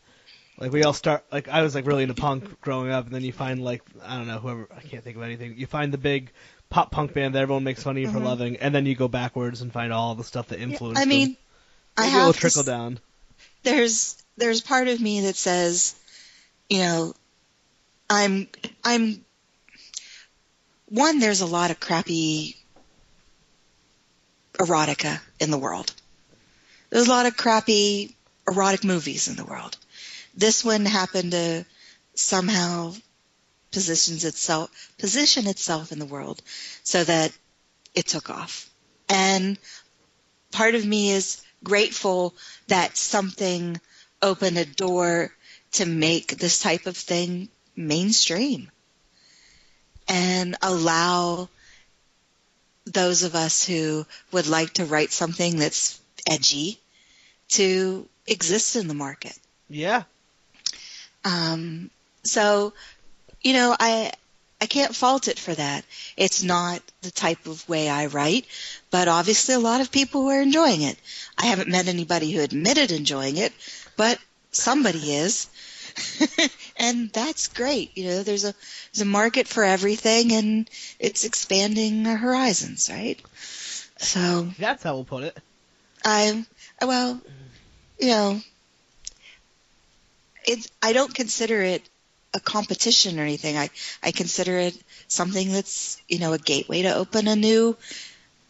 like 0.57 0.71
we 0.71 0.85
all 0.85 0.93
start. 0.93 1.25
Like 1.33 1.49
I 1.49 1.63
was 1.63 1.75
like 1.75 1.87
really 1.87 2.05
into 2.05 2.15
punk 2.15 2.61
growing 2.61 2.93
up, 2.93 3.07
and 3.07 3.13
then 3.13 3.25
you 3.25 3.33
find 3.33 3.65
like 3.65 3.83
I 4.05 4.17
don't 4.17 4.29
know 4.29 4.39
whoever 4.39 4.69
I 4.77 4.81
can't 4.81 5.03
think 5.03 5.17
of 5.17 5.25
anything. 5.25 5.55
You 5.57 5.67
find 5.67 5.93
the 5.93 5.99
big 5.99 6.31
pop 6.71 6.93
punk 6.93 7.15
band 7.15 7.35
that 7.35 7.43
everyone 7.43 7.65
makes 7.65 7.83
fun 7.83 7.97
of 7.97 8.03
you 8.03 8.09
for 8.09 8.21
Mhm. 8.21 8.25
loving, 8.25 8.57
and 8.59 8.73
then 8.73 8.87
you 8.87 8.95
go 8.95 9.09
backwards 9.09 9.61
and 9.61 9.73
find 9.73 9.93
all 9.93 10.15
the 10.15 10.23
stuff 10.23 10.49
that 10.51 10.61
influenced. 10.61 11.01
You. 11.01 11.03
I 11.03 11.07
mean, 11.07 11.29
them. 11.31 11.37
I 11.97 12.07
have 12.07 12.33
to 12.33 12.41
trickle 12.41 12.61
s- 12.61 12.67
down. 12.67 13.01
there's 13.65 14.23
there's 14.37 14.61
part 14.61 14.87
of 14.87 15.01
me 15.01 15.23
that 15.23 15.35
says, 15.35 15.97
you 16.71 16.79
know, 16.79 17.13
I'm 18.09 18.47
I'm 18.85 19.25
one. 20.95 21.19
There's 21.19 21.41
a 21.41 21.47
lot 21.47 21.71
of 21.73 21.81
crappy 21.81 22.57
erotica 24.55 25.21
in 25.41 25.51
the 25.51 25.59
world. 25.59 25.93
There's 26.91 27.09
a 27.09 27.11
lot 27.11 27.27
of 27.27 27.37
crappy 27.37 28.15
erotic 28.47 28.85
movies 28.85 29.27
in 29.27 29.35
the 29.35 29.45
world. 29.45 29.77
This 30.37 30.65
one 30.65 30.87
happened 30.87 31.33
to 31.33 31.67
somehow 32.15 32.95
positions 33.73 34.25
itself 34.25 34.71
position 34.99 35.49
itself 35.49 35.91
in 35.91 35.99
the 35.99 36.07
world 36.07 36.41
so 36.85 37.03
that 37.03 37.33
it 37.95 38.07
took 38.07 38.31
off. 38.31 38.71
And 39.09 39.59
part 40.53 40.77
of 40.77 40.87
me 40.87 41.11
is 41.11 41.43
grateful 41.65 42.35
that 42.69 42.97
something 42.97 43.81
opened 44.23 44.59
a 44.59 44.65
door 44.65 45.33
to 45.73 45.87
make 45.87 46.39
this 46.39 46.61
type 46.61 46.87
of 46.87 46.97
thing 46.97 47.49
mainstream 47.75 48.71
and 50.09 50.57
allow 50.63 51.49
those 52.87 53.23
of 53.23 53.35
us 53.35 53.65
who 53.65 54.07
would 54.33 54.47
like 54.47 54.75
to 54.75 54.85
write 54.85 55.13
something 55.13 55.57
that's 55.59 56.01
edgy 56.29 56.79
to 57.49 58.07
exist 58.27 58.77
in 58.77 58.89
the 58.89 58.95
market. 58.95 59.37
Yeah, 59.69 60.05
Um, 61.25 61.91
so, 62.23 62.73
you 63.41 63.55
know, 63.55 63.75
I 63.79 64.13
I 64.61 64.67
can't 64.67 64.95
fault 64.95 65.29
it 65.29 65.39
for 65.39 65.55
that. 65.55 65.85
It's 66.17 66.43
not 66.43 66.81
the 67.03 67.11
type 67.11 67.47
of 67.47 67.67
way 67.69 67.89
I 67.89 68.07
write, 68.07 68.47
but 68.91 69.09
obviously 69.09 69.55
a 69.55 69.59
lot 69.59 69.81
of 69.81 69.91
people 69.91 70.27
are 70.29 70.41
enjoying 70.41 70.83
it. 70.83 70.99
I 71.37 71.47
haven't 71.47 71.69
met 71.69 71.89
anybody 71.89 72.31
who 72.31 72.41
admitted 72.41 72.91
enjoying 72.93 73.37
it, 73.37 73.53
but 73.97 74.19
somebody 74.53 75.13
is. 75.15 75.49
and 76.77 77.11
that's 77.11 77.49
great. 77.49 77.97
You 77.97 78.05
know, 78.07 78.23
there's 78.23 78.45
a 78.45 78.55
there's 78.93 79.03
a 79.03 79.05
market 79.07 79.49
for 79.49 79.65
everything 79.65 80.33
and 80.33 80.71
it's 80.99 81.25
expanding 81.25 82.07
our 82.07 82.17
horizons, 82.17 82.91
right? 82.91 83.21
So, 83.97 84.49
that's 84.59 84.83
how 84.83 84.95
we'll 84.95 85.05
put 85.05 85.25
it. 85.25 85.37
I 86.05 86.45
well, 86.83 87.21
you 87.99 88.09
know, 88.09 88.41
it. 90.47 90.71
I 90.83 90.93
don't 90.93 91.15
consider 91.15 91.63
it 91.63 91.89
a 92.35 92.41
competition 92.41 93.19
or 93.19 93.23
anything. 93.23 93.57
I 93.57 93.71
I 94.03 94.11
consider 94.11 94.59
it 94.59 94.77
something 95.09 95.53
that's 95.53 96.01
you 96.09 96.19
know 96.19 96.33
a 96.33 96.39
gateway 96.39 96.83
to 96.83 96.95
open 96.95 97.29
a 97.29 97.37
new 97.37 97.77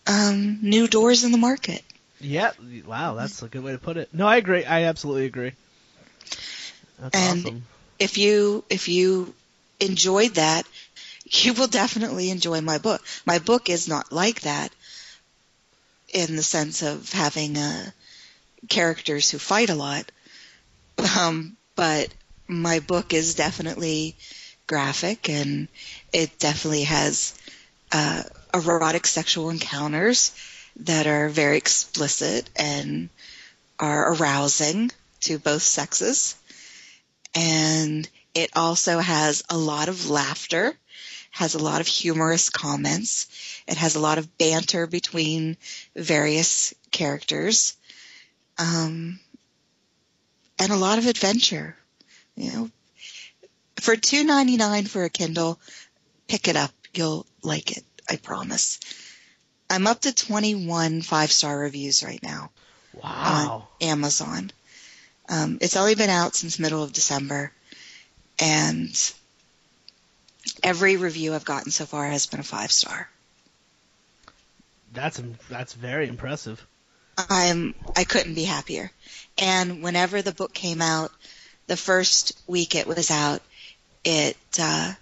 um, 0.07 0.59
new 0.63 0.89
doors 0.89 1.25
in 1.25 1.33
the 1.33 1.39
market. 1.39 1.83
Yeah, 2.21 2.53
wow, 2.87 3.15
that's 3.15 3.43
a 3.43 3.49
good 3.49 3.63
way 3.63 3.73
to 3.73 3.79
put 3.79 3.97
it. 3.97 4.09
No, 4.13 4.27
I 4.27 4.37
agree. 4.37 4.65
I 4.65 4.85
absolutely 4.85 5.27
agree. 5.27 5.53
That's 6.99 7.15
And- 7.15 7.47
awesome. 7.47 7.65
If 7.99 8.19
you 8.19 8.65
if 8.71 8.89
you 8.89 9.35
enjoyed 9.81 10.35
that, 10.35 10.67
you 11.31 11.55
will 11.55 11.67
definitely 11.67 12.31
enjoy 12.31 12.61
my 12.61 12.79
book. 12.79 13.03
My 13.25 13.39
book 13.39 13.69
is 13.69 13.89
not 13.89 14.13
like 14.13 14.43
that 14.43 14.73
in 16.13 16.37
the 16.37 16.43
sense 16.43 16.83
of 16.83 17.13
having 17.13 17.59
uh, 17.59 17.91
characters 18.69 19.31
who 19.31 19.39
fight 19.39 19.71
a 19.71 19.75
lot, 19.75 20.11
um, 21.19 21.57
but 21.75 22.09
my 22.47 22.81
book 22.81 23.13
is 23.13 23.35
definitely 23.35 24.17
graphic 24.67 25.29
and 25.29 25.69
it 26.13 26.39
definitely 26.39 26.85
has 26.85 27.35
uh, 27.93 28.23
erotic 28.53 29.07
sexual 29.07 29.51
encounters 29.51 30.33
that 30.77 31.07
are 31.07 31.29
very 31.29 31.57
explicit 31.57 32.49
and 32.57 33.09
are 33.79 34.13
arousing 34.15 34.91
to 35.21 35.39
both 35.39 35.63
sexes. 35.63 36.37
And 37.35 38.09
it 38.35 38.51
also 38.57 38.99
has 38.99 39.43
a 39.49 39.57
lot 39.57 39.89
of 39.89 40.09
laughter, 40.09 40.77
has 41.31 41.55
a 41.55 41.59
lot 41.63 41.81
of 41.81 41.87
humorous 41.87 42.49
comments. 42.51 43.27
It 43.67 43.77
has 43.77 43.97
a 43.97 44.01
lot 44.01 44.19
of 44.19 44.39
banter 44.39 44.87
between 44.87 45.57
various 45.97 46.75
characters, 46.91 47.77
um, 48.59 49.19
and 50.59 50.71
a 50.73 50.77
lot 50.77 50.99
of 50.99 51.07
adventure. 51.07 51.77
You 52.37 52.53
know, 52.53 52.71
for 53.81 53.97
two 53.97 54.25
ninety 54.25 54.57
nine 54.57 54.85
for 54.87 55.05
a 55.05 55.11
Kindle, 55.11 55.59
pick 56.29 56.47
it 56.49 56.57
up. 56.57 56.71
You'll 56.95 57.27
like 57.43 57.77
it. 57.77 57.85
I 58.09 58.17
promise. 58.17 58.79
I'm 59.71 59.87
up 59.87 60.03
to 60.03 60.15
21 60.15 61.03
five 61.03 61.33
star 61.33 61.59
reviews 61.59 62.05
right 62.05 62.23
now 62.23 62.51
Wow. 62.93 63.69
on 63.81 63.89
Amazon. 63.89 64.53
Um, 65.29 65.59
it's 65.61 65.77
only 65.77 65.95
been 65.95 66.11
out 66.11 66.35
since 66.35 66.59
middle 66.59 66.83
of 66.83 66.93
December, 66.93 67.53
and 68.39 69.15
every 70.63 70.97
review 70.97 71.35
I've 71.35 71.45
gotten 71.45 71.71
so 71.71 71.87
far 71.87 72.07
has 72.07 72.27
been 72.27 72.41
a 72.41 72.45
five 72.45 72.71
star. 72.71 73.09
That's 74.93 75.21
that's 75.49 75.73
very 75.73 76.09
impressive. 76.09 76.65
I'm 77.17 77.75
I 77.97 78.05
couldn't 78.05 78.35
be 78.35 78.45
happier. 78.45 78.91
And 79.39 79.83
whenever 79.83 80.23
the 80.23 80.33
book 80.33 80.53
came 80.53 80.81
out, 80.81 81.11
the 81.67 81.77
first 81.77 82.39
week 82.47 82.75
it 82.75 82.87
was 82.87 83.11
out, 83.11 83.41
it 84.05 84.37
uh, 84.61 84.93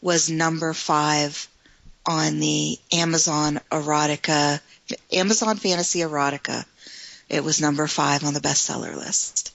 was 0.00 0.30
number 0.30 0.72
five 0.72 1.48
on 2.04 2.40
the 2.40 2.78
Amazon 2.92 3.60
erotica, 3.70 4.60
Amazon 5.12 5.56
fantasy 5.56 6.00
erotica. 6.00 6.64
It 7.28 7.42
was 7.42 7.60
number 7.60 7.86
five 7.86 8.24
on 8.24 8.34
the 8.34 8.40
bestseller 8.40 8.94
list, 8.94 9.51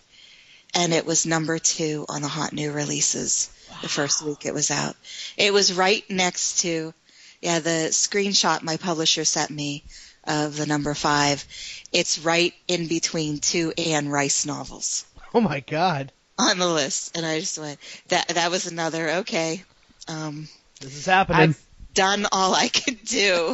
and 0.73 0.93
it 0.93 1.05
was 1.05 1.25
number 1.25 1.59
two 1.59 2.05
on 2.09 2.21
the 2.21 2.27
hot 2.27 2.53
new 2.53 2.71
releases. 2.71 3.49
The 3.81 3.89
first 3.89 4.21
week 4.21 4.45
it 4.45 4.53
was 4.53 4.71
out, 4.71 4.95
it 5.35 5.53
was 5.53 5.73
right 5.73 6.03
next 6.09 6.61
to, 6.61 6.93
yeah, 7.41 7.59
the 7.59 7.89
screenshot 7.91 8.63
my 8.63 8.77
publisher 8.77 9.25
sent 9.25 9.51
me 9.51 9.83
of 10.23 10.55
the 10.55 10.65
number 10.65 10.93
five. 10.93 11.45
It's 11.91 12.19
right 12.19 12.53
in 12.67 12.87
between 12.87 13.39
two 13.39 13.73
Anne 13.77 14.09
Rice 14.09 14.45
novels 14.45 15.05
Oh 15.33 15.41
my 15.41 15.59
god, 15.59 16.11
on 16.39 16.57
the 16.57 16.67
list, 16.67 17.15
and 17.15 17.25
I 17.25 17.39
just 17.39 17.59
went 17.59 17.79
that 18.07 18.29
that 18.29 18.49
was 18.49 18.65
another 18.65 19.09
okay. 19.21 19.63
Um, 20.07 20.47
this 20.79 20.95
is 20.95 21.05
happening. 21.05 21.49
I've 21.49 21.63
done 21.93 22.25
all 22.31 22.55
I 22.55 22.69
can 22.69 22.97
do. 23.05 23.53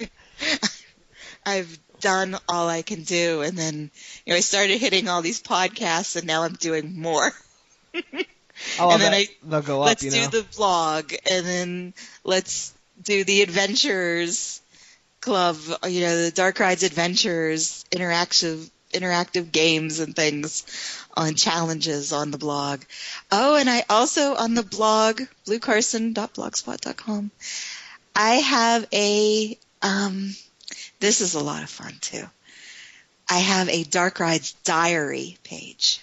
I've 1.46 1.78
done 2.02 2.36
all 2.48 2.68
I 2.68 2.82
can 2.82 3.02
do, 3.04 3.40
and 3.40 3.56
then 3.56 3.90
you 4.26 4.32
know 4.32 4.36
I 4.36 4.40
started 4.40 4.78
hitting 4.78 5.08
all 5.08 5.22
these 5.22 5.42
podcasts, 5.42 6.16
and 6.16 6.26
now 6.26 6.42
I'm 6.42 6.54
doing 6.54 7.00
more. 7.00 7.32
oh, 8.78 8.90
and 8.90 9.00
then 9.00 9.14
I- 9.14 9.28
they'll 9.42 9.62
go 9.62 9.80
up. 9.80 9.86
let's 9.86 10.02
do 10.02 10.10
know. 10.10 10.26
the 10.26 10.42
vlog, 10.42 11.16
and 11.30 11.46
then 11.46 11.94
let's 12.24 12.74
do 13.02 13.24
the 13.24 13.42
adventures 13.42 14.60
club. 15.20 15.56
You 15.88 16.02
know, 16.02 16.24
the 16.24 16.30
Dark 16.30 16.60
Rides 16.60 16.82
Adventures 16.82 17.84
interactive 17.90 18.68
interactive 18.92 19.50
games 19.50 20.00
and 20.00 20.14
things 20.14 20.64
on 21.16 21.34
challenges 21.34 22.12
on 22.12 22.30
the 22.30 22.38
blog. 22.38 22.82
Oh, 23.30 23.56
and 23.56 23.70
I 23.70 23.84
also 23.88 24.34
on 24.34 24.54
the 24.54 24.62
blog 24.62 25.22
bluecarson.blogspot.com. 25.46 27.30
I 28.14 28.34
have 28.34 28.86
a 28.92 29.58
um 29.80 30.34
this 31.02 31.20
is 31.20 31.34
a 31.34 31.40
lot 31.42 31.64
of 31.64 31.68
fun 31.68 31.92
too. 32.00 32.24
I 33.28 33.38
have 33.38 33.68
a 33.68 33.82
Dark 33.82 34.20
Rides 34.20 34.52
diary 34.62 35.36
page. 35.42 36.00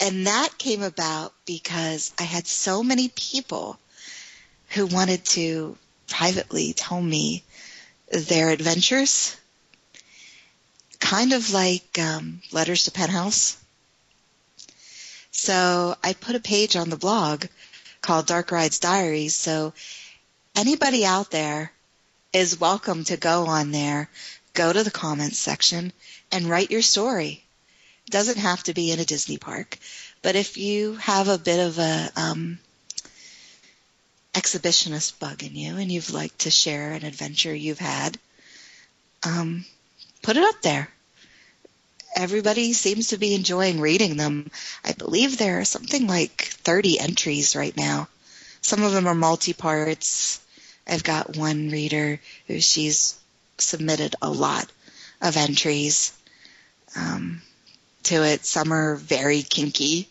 And 0.00 0.26
that 0.26 0.58
came 0.58 0.82
about 0.82 1.32
because 1.46 2.12
I 2.18 2.24
had 2.24 2.48
so 2.48 2.82
many 2.82 3.08
people 3.08 3.78
who 4.70 4.86
wanted 4.86 5.24
to 5.26 5.78
privately 6.08 6.72
tell 6.72 7.00
me 7.00 7.44
their 8.10 8.50
adventures, 8.50 9.36
kind 10.98 11.32
of 11.32 11.52
like 11.52 11.96
um, 11.96 12.42
letters 12.50 12.84
to 12.84 12.90
Penthouse. 12.90 13.56
So 15.30 15.94
I 16.02 16.14
put 16.14 16.34
a 16.34 16.40
page 16.40 16.74
on 16.74 16.90
the 16.90 16.96
blog 16.96 17.44
called 18.02 18.26
Dark 18.26 18.50
Rides 18.50 18.80
Diaries. 18.80 19.36
So 19.36 19.74
anybody 20.56 21.06
out 21.06 21.30
there 21.30 21.70
is 22.32 22.60
welcome 22.60 23.02
to 23.04 23.16
go 23.16 23.46
on 23.46 23.72
there, 23.72 24.08
go 24.54 24.72
to 24.72 24.84
the 24.84 24.90
comments 24.90 25.38
section, 25.38 25.92
and 26.30 26.48
write 26.48 26.70
your 26.70 26.82
story. 26.82 27.42
It 28.06 28.10
doesn't 28.12 28.38
have 28.38 28.62
to 28.64 28.74
be 28.74 28.92
in 28.92 29.00
a 29.00 29.04
Disney 29.04 29.36
park, 29.36 29.78
but 30.22 30.36
if 30.36 30.56
you 30.56 30.94
have 30.96 31.26
a 31.28 31.38
bit 31.38 31.58
of 31.58 31.78
a 31.78 32.10
um, 32.14 32.58
exhibitionist 34.32 35.18
bug 35.18 35.42
in 35.42 35.56
you 35.56 35.76
and 35.76 35.90
you've 35.90 36.12
liked 36.12 36.40
to 36.40 36.50
share 36.50 36.92
an 36.92 37.04
adventure 37.04 37.54
you've 37.54 37.80
had, 37.80 38.16
um, 39.24 39.64
put 40.22 40.36
it 40.36 40.44
up 40.44 40.62
there. 40.62 40.88
Everybody 42.14 42.72
seems 42.72 43.08
to 43.08 43.18
be 43.18 43.34
enjoying 43.34 43.80
reading 43.80 44.16
them. 44.16 44.50
I 44.84 44.92
believe 44.92 45.36
there 45.36 45.60
are 45.60 45.64
something 45.64 46.06
like 46.06 46.42
30 46.64 46.98
entries 47.00 47.56
right 47.56 47.76
now. 47.76 48.08
Some 48.62 48.82
of 48.82 48.92
them 48.92 49.06
are 49.06 49.14
multi-parts. 49.14 50.40
I've 50.90 51.04
got 51.04 51.36
one 51.36 51.70
reader 51.70 52.20
who 52.48 52.60
she's 52.60 53.18
submitted 53.58 54.16
a 54.20 54.28
lot 54.28 54.70
of 55.22 55.36
entries 55.36 56.12
um, 56.96 57.42
to 58.04 58.24
it. 58.24 58.44
Some 58.44 58.72
are 58.72 58.96
very 58.96 59.42
kinky. 59.42 60.08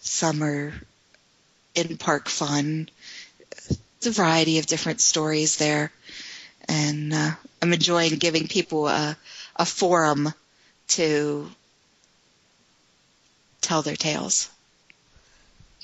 Some 0.00 0.44
are 0.44 0.72
in 1.74 1.96
park 1.96 2.28
fun. 2.28 2.88
It's 3.96 4.06
a 4.06 4.12
variety 4.12 4.58
of 4.58 4.66
different 4.66 5.00
stories 5.00 5.56
there, 5.56 5.90
and 6.68 7.12
uh, 7.12 7.30
I'm 7.60 7.72
enjoying 7.72 8.14
giving 8.18 8.46
people 8.46 8.86
a, 8.86 9.16
a 9.56 9.66
forum 9.66 10.32
to 10.88 11.50
tell 13.60 13.82
their 13.82 13.96
tales. 13.96 14.48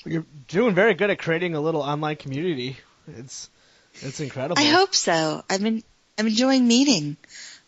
You're 0.05 0.25
doing 0.47 0.73
very 0.73 0.93
good 0.93 1.09
at 1.09 1.19
creating 1.19 1.55
a 1.55 1.59
little 1.59 1.81
online 1.81 2.15
community. 2.15 2.77
It's 3.17 3.49
it's 4.01 4.19
incredible. 4.19 4.61
I 4.61 4.65
hope 4.65 4.95
so. 4.95 5.43
i 5.49 5.57
mean, 5.57 5.83
I'm 6.17 6.27
enjoying 6.27 6.67
meeting 6.67 7.17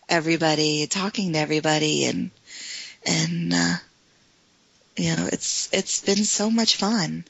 everybody, 0.10 0.88
talking 0.88 1.34
to 1.34 1.40
everybody, 1.40 2.06
and 2.06 2.32
and 3.06 3.54
uh, 3.54 3.76
you 4.95 5.16
know, 5.16 5.30
it's 5.32 5.70
it's 5.72 6.02
been 6.02 6.24
so 6.24 6.49
much 6.49 6.76
fun. 6.76 7.26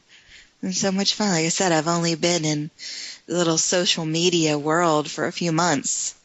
And 0.62 0.76
so 0.76 0.92
much 0.92 1.14
fun. 1.14 1.30
Like 1.30 1.46
I 1.46 1.50
said, 1.50 1.72
I've 1.72 1.88
only 1.88 2.16
been 2.16 2.44
in 2.44 2.72
the 3.28 3.38
little 3.38 3.60
social 3.60 4.06
media 4.06 4.58
world 4.58 5.10
for 5.10 5.28
a 5.28 5.32
few 5.32 5.52
months, 5.52 6.16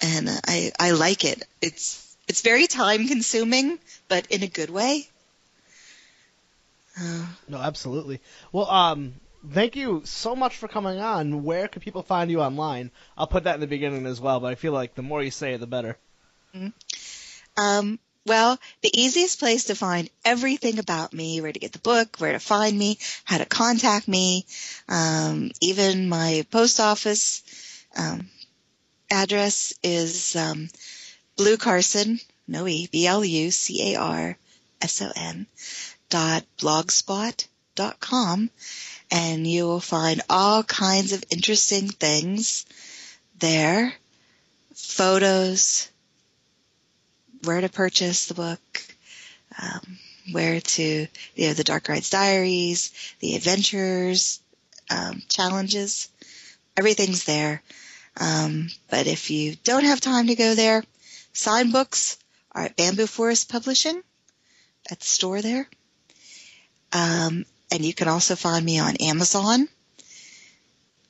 and 0.00 0.28
I 0.28 0.72
I 0.78 0.90
like 0.92 1.24
it. 1.24 1.46
It's 1.62 2.16
it's 2.26 2.40
very 2.40 2.66
time 2.66 3.06
consuming, 3.06 3.78
but 4.08 4.26
in 4.30 4.42
a 4.42 4.48
good 4.48 4.70
way. 4.70 5.08
Uh, 7.00 7.26
no, 7.48 7.58
absolutely. 7.58 8.20
Well, 8.52 8.68
um, 8.68 9.14
thank 9.48 9.76
you 9.76 10.02
so 10.04 10.36
much 10.36 10.56
for 10.56 10.68
coming 10.68 11.00
on. 11.00 11.44
Where 11.44 11.68
can 11.68 11.82
people 11.82 12.02
find 12.02 12.30
you 12.30 12.40
online? 12.40 12.90
I'll 13.16 13.26
put 13.26 13.44
that 13.44 13.54
in 13.54 13.60
the 13.60 13.66
beginning 13.66 14.06
as 14.06 14.20
well, 14.20 14.40
but 14.40 14.48
I 14.48 14.54
feel 14.54 14.72
like 14.72 14.94
the 14.94 15.02
more 15.02 15.22
you 15.22 15.30
say 15.30 15.54
it, 15.54 15.58
the 15.58 15.66
better. 15.66 15.96
Mm-hmm. 16.54 16.68
Um, 17.62 17.98
well, 18.26 18.58
the 18.82 19.00
easiest 19.00 19.38
place 19.38 19.64
to 19.64 19.74
find 19.74 20.10
everything 20.24 20.78
about 20.78 21.12
me, 21.12 21.40
where 21.40 21.52
to 21.52 21.58
get 21.58 21.72
the 21.72 21.78
book, 21.78 22.16
where 22.18 22.32
to 22.32 22.38
find 22.38 22.78
me, 22.78 22.98
how 23.24 23.38
to 23.38 23.46
contact 23.46 24.06
me, 24.06 24.46
um, 24.88 25.50
even 25.60 26.08
my 26.08 26.44
post 26.50 26.80
office 26.80 27.42
um, 27.96 28.28
address 29.10 29.72
is 29.82 30.36
um, 30.36 30.68
Blu 31.36 31.56
Carson, 31.56 32.20
no 32.46 32.66
E, 32.68 32.88
B 32.92 33.06
L 33.06 33.24
U 33.24 33.50
C 33.50 33.94
A 33.94 34.00
R 34.00 34.38
S 34.80 35.02
O 35.02 35.10
N 35.14 35.46
dot 36.08 36.44
blogspot 36.58 37.46
dot 37.74 38.00
com, 38.00 38.50
and 39.10 39.46
you 39.46 39.66
will 39.66 39.80
find 39.80 40.22
all 40.28 40.62
kinds 40.62 41.12
of 41.12 41.24
interesting 41.30 41.88
things 41.88 42.64
there, 43.38 43.92
photos, 44.74 45.88
where 47.44 47.60
to 47.60 47.68
purchase 47.68 48.26
the 48.26 48.34
book, 48.34 48.82
um, 49.60 49.98
where 50.32 50.60
to, 50.60 51.06
you 51.34 51.46
know, 51.48 51.54
the 51.54 51.64
Dark 51.64 51.88
Rides 51.88 52.10
Diaries, 52.10 52.92
the 53.20 53.34
adventures, 53.34 54.40
um, 54.90 55.22
challenges, 55.28 56.08
everything's 56.76 57.24
there. 57.24 57.62
Um, 58.16 58.68
but 58.90 59.06
if 59.06 59.30
you 59.30 59.56
don't 59.64 59.84
have 59.84 60.00
time 60.00 60.26
to 60.26 60.34
go 60.34 60.54
there, 60.54 60.84
sign 61.32 61.70
books 61.70 62.18
are 62.52 62.64
at 62.64 62.76
Bamboo 62.76 63.06
Forest 63.06 63.48
Publishing 63.48 64.02
at 64.90 65.00
the 65.00 65.06
store 65.06 65.40
there. 65.40 65.68
And 67.70 67.84
you 67.84 67.94
can 67.94 68.08
also 68.08 68.34
find 68.34 68.64
me 68.64 68.78
on 68.80 68.96
Amazon, 68.96 69.68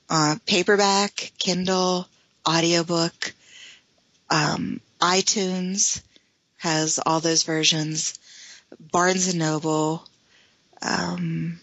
uh, 0.08 0.36
paperback, 0.46 1.32
Kindle, 1.38 2.06
audiobook, 2.46 3.32
um, 4.28 4.80
iTunes, 5.00 6.02
has 6.58 7.00
all 7.04 7.20
those 7.20 7.44
versions. 7.44 8.18
Barnes 8.78 9.28
and 9.28 9.38
Noble, 9.38 10.04
um, 10.82 11.58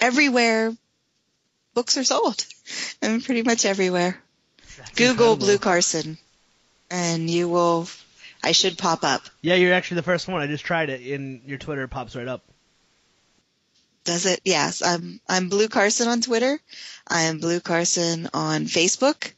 everywhere 0.00 0.72
books 1.74 1.98
are 1.98 2.04
sold. 2.04 2.46
I 3.02 3.08
mean, 3.08 3.20
pretty 3.20 3.42
much 3.42 3.64
everywhere. 3.64 4.18
That's 4.78 4.90
Google 4.90 5.32
incredible. 5.32 5.36
Blu 5.36 5.58
Carson, 5.58 6.18
and 6.90 7.28
you 7.28 7.48
will. 7.48 7.88
I 8.42 8.52
should 8.52 8.76
pop 8.76 9.04
up. 9.04 9.22
Yeah, 9.40 9.54
you're 9.54 9.72
actually 9.72 9.96
the 9.96 10.02
first 10.02 10.28
one. 10.28 10.40
I 10.40 10.46
just 10.46 10.64
tried 10.64 10.90
it, 10.90 11.00
and 11.14 11.42
your 11.46 11.58
Twitter 11.58 11.88
pops 11.88 12.14
right 12.14 12.28
up. 12.28 12.44
Does 14.04 14.26
it? 14.26 14.40
Yes, 14.44 14.82
I'm. 14.82 15.20
I'm 15.28 15.48
Blu 15.48 15.68
Carson 15.68 16.08
on 16.08 16.20
Twitter. 16.20 16.60
I 17.08 17.22
am 17.22 17.38
Blu 17.38 17.60
Carson 17.60 18.28
on 18.34 18.66
Facebook. 18.66 19.32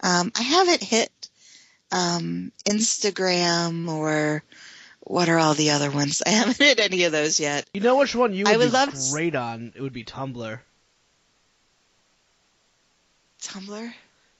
Um, 0.00 0.30
I 0.36 0.42
haven't 0.42 0.82
hit 0.82 1.10
um, 1.90 2.52
Instagram 2.64 3.88
or 3.88 4.44
what 5.00 5.28
are 5.28 5.38
all 5.38 5.54
the 5.54 5.70
other 5.70 5.90
ones? 5.90 6.22
I 6.26 6.30
haven't 6.30 6.58
hit 6.58 6.80
any 6.80 7.04
of 7.04 7.12
those 7.12 7.40
yet. 7.40 7.68
You 7.74 7.80
know 7.80 7.96
which 7.96 8.14
one 8.14 8.32
you 8.32 8.44
would, 8.44 8.54
I 8.54 8.56
would 8.56 8.66
be 8.66 8.70
love 8.70 8.94
great 9.10 9.34
on? 9.34 9.72
It 9.74 9.80
would 9.80 9.92
be 9.92 10.04
Tumblr. 10.04 10.60
Tumblr? 13.42 13.92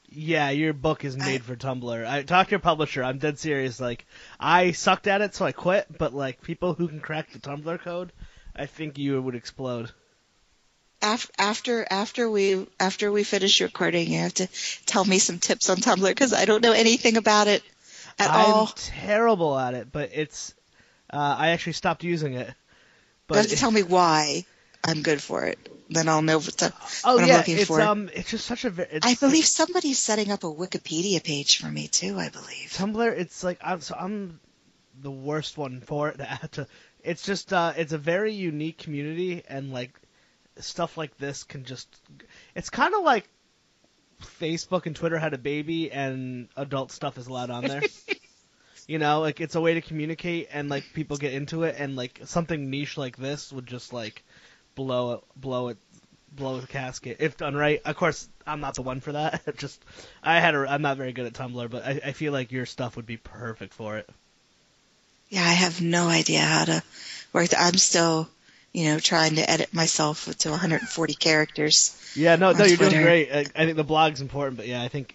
Yeah, 0.09 0.51
your 0.51 0.72
book 0.72 1.05
is 1.05 1.16
made 1.16 1.40
I... 1.40 1.44
for 1.44 1.56
Tumblr. 1.56 2.06
I 2.06 2.22
talked 2.22 2.51
to 2.51 2.52
your 2.52 2.60
publisher. 2.60 3.02
I'm 3.02 3.18
dead 3.18 3.38
serious. 3.38 3.80
Like, 3.80 4.06
I 4.38 4.72
sucked 4.72 5.06
at 5.06 5.20
it, 5.20 5.34
so 5.34 5.44
I 5.44 5.52
quit. 5.52 5.86
But 5.97 6.14
like, 6.14 6.43
people 6.43 6.74
who 6.74 6.88
can 6.88 7.01
crack 7.01 7.32
the 7.32 7.38
Tumblr 7.38 7.80
code, 7.80 8.12
I 8.57 8.66
think 8.66 8.99
you 8.99 9.20
would 9.20 9.35
explode 9.35 9.93
after 11.03 11.87
after 11.89 12.31
we 12.31 12.66
after 12.81 13.12
we 13.12 13.24
finish 13.24 13.61
recording, 13.61 14.11
you 14.11 14.20
have 14.20 14.35
to 14.35 14.49
tell 14.87 15.05
me 15.05 15.19
some 15.19 15.39
tips 15.39 15.70
on 15.70 15.77
Tumblr 15.77 16.09
because 16.09 16.33
I 16.33 16.45
don't 16.45 16.62
know 16.62 16.73
anything 16.73 17.16
about 17.16 17.49
it 17.49 17.62
at 18.19 18.31
I'm 18.31 18.53
all. 18.53 18.66
I'm 18.66 18.73
terrible 18.77 19.59
at 19.59 19.74
it, 19.74 19.93
but 19.93 20.11
it's 20.15 20.55
uh, 21.12 21.37
I 21.39 21.49
actually 21.51 21.74
stopped 21.74 22.05
using 22.05 22.35
it. 22.35 22.53
But 23.27 23.35
you 23.35 23.41
have 23.43 23.51
to 23.51 23.57
tell 23.57 23.70
me 23.70 23.83
why 23.83 24.45
I'm 24.85 25.03
good 25.03 25.23
for 25.23 25.45
it. 25.45 25.59
Then 25.89 26.09
I'll 26.09 26.23
know 26.23 26.39
what, 26.39 26.47
to, 26.59 26.73
oh, 27.05 27.15
what 27.15 27.27
yeah, 27.27 27.35
I'm 27.35 27.39
looking 27.39 27.59
it's, 27.59 27.66
for. 27.66 27.81
Um, 27.81 28.11
it's 28.12 28.31
just 28.31 28.45
such 28.45 28.65
a. 28.65 28.73
I 29.03 29.15
believe 29.15 29.45
somebody's 29.45 30.01
setting 30.01 30.33
up 30.33 30.43
a 30.43 30.49
Wikipedia 30.49 31.23
page 31.23 31.59
for 31.59 31.69
me 31.69 31.87
too. 31.87 32.19
I 32.19 32.28
believe 32.28 32.73
Tumblr. 32.74 33.12
It's 33.12 33.45
like 33.45 33.59
I'm 33.62 33.81
so 33.81 33.95
I'm 33.97 34.41
the 35.01 35.11
worst 35.11 35.57
one 35.57 35.81
for 35.81 36.09
it. 36.09 36.20
To, 36.53 36.66
it's 37.07 37.23
just 37.23 37.53
uh, 37.53 37.73
it's 37.77 37.93
a 37.93 37.99
very 37.99 38.33
unique 38.33 38.78
community, 38.78 39.43
and 39.49 39.73
like 39.73 39.99
stuff 40.59 40.97
like 40.97 41.16
this 41.19 41.45
can 41.45 41.65
just 41.65 41.89
it's 42.55 42.70
kind 42.70 42.95
of 42.95 43.05
like 43.05 43.28
Facebook 44.23 44.87
and 44.87 44.97
Twitter 44.97 45.19
had 45.19 45.35
a 45.35 45.39
baby 45.39 45.91
and 45.93 46.49
adult 46.57 46.91
stuff 46.91 47.19
is 47.19 47.27
allowed 47.27 47.51
on 47.51 47.65
there. 47.65 47.83
you 48.87 48.99
know, 48.99 49.20
like 49.20 49.41
it's 49.41 49.55
a 49.55 49.61
way 49.61 49.74
to 49.74 49.81
communicate 49.81 50.49
and 50.53 50.69
like 50.69 50.85
people 50.95 51.16
get 51.16 51.33
into 51.33 51.65
it 51.65 51.77
and 51.78 51.97
like 51.97 52.20
something 52.24 52.70
niche 52.70 52.97
like 52.97 53.16
this 53.16 53.53
would 53.53 53.66
just 53.66 53.93
like 53.93 54.24
blow 54.74 55.12
it 55.12 55.20
blow 55.37 55.69
it 55.69 55.78
blow 56.33 56.61
the 56.61 56.66
casket 56.66 57.19
if 57.20 57.37
done 57.37 57.55
right. 57.55 57.81
Of 57.85 57.97
course, 57.97 58.28
I'm 58.47 58.61
not 58.61 58.74
the 58.74 58.83
one 58.83 59.01
for 59.01 59.12
that. 59.12 59.43
just 59.57 59.85
I 60.23 60.41
had 60.41 60.55
a 60.55 60.66
I'm 60.69 60.83
not 60.83 60.97
very 60.97 61.12
good 61.12 61.27
at 61.27 61.35
Tumblr, 61.35 61.70
but 61.70 61.85
I, 61.85 62.01
I 62.07 62.12
feel 62.12 62.33
like 62.33 62.53
your 62.53 62.66
stuff 62.66 62.97
would 62.97 63.07
be 63.07 63.16
perfect 63.16 63.74
for 63.74 63.97
it. 63.99 64.09
Yeah, 65.28 65.43
I 65.43 65.53
have 65.53 65.81
no 65.81 66.09
idea 66.09 66.40
how 66.40 66.65
to 66.66 66.82
work. 67.32 67.51
I'm 67.57 67.77
still 67.77 68.28
you 68.77 68.85
know, 68.85 68.98
trying 68.98 69.36
to 69.36 69.51
edit 69.51 69.73
myself 69.73 70.27
to 70.36 70.51
140 70.51 71.15
characters. 71.15 71.98
Yeah, 72.15 72.36
no, 72.36 72.53
no, 72.53 72.65
you're 72.65 72.77
Twitter. 72.77 72.90
doing 72.90 73.03
great. 73.03 73.32
I, 73.32 73.39
I, 73.39 73.65
think 73.65 73.77
the 73.77 73.85
blog's 73.85 74.20
important, 74.20 74.59
but 74.59 74.66
yeah, 74.66 74.82
I 74.82 74.89
think 74.89 75.15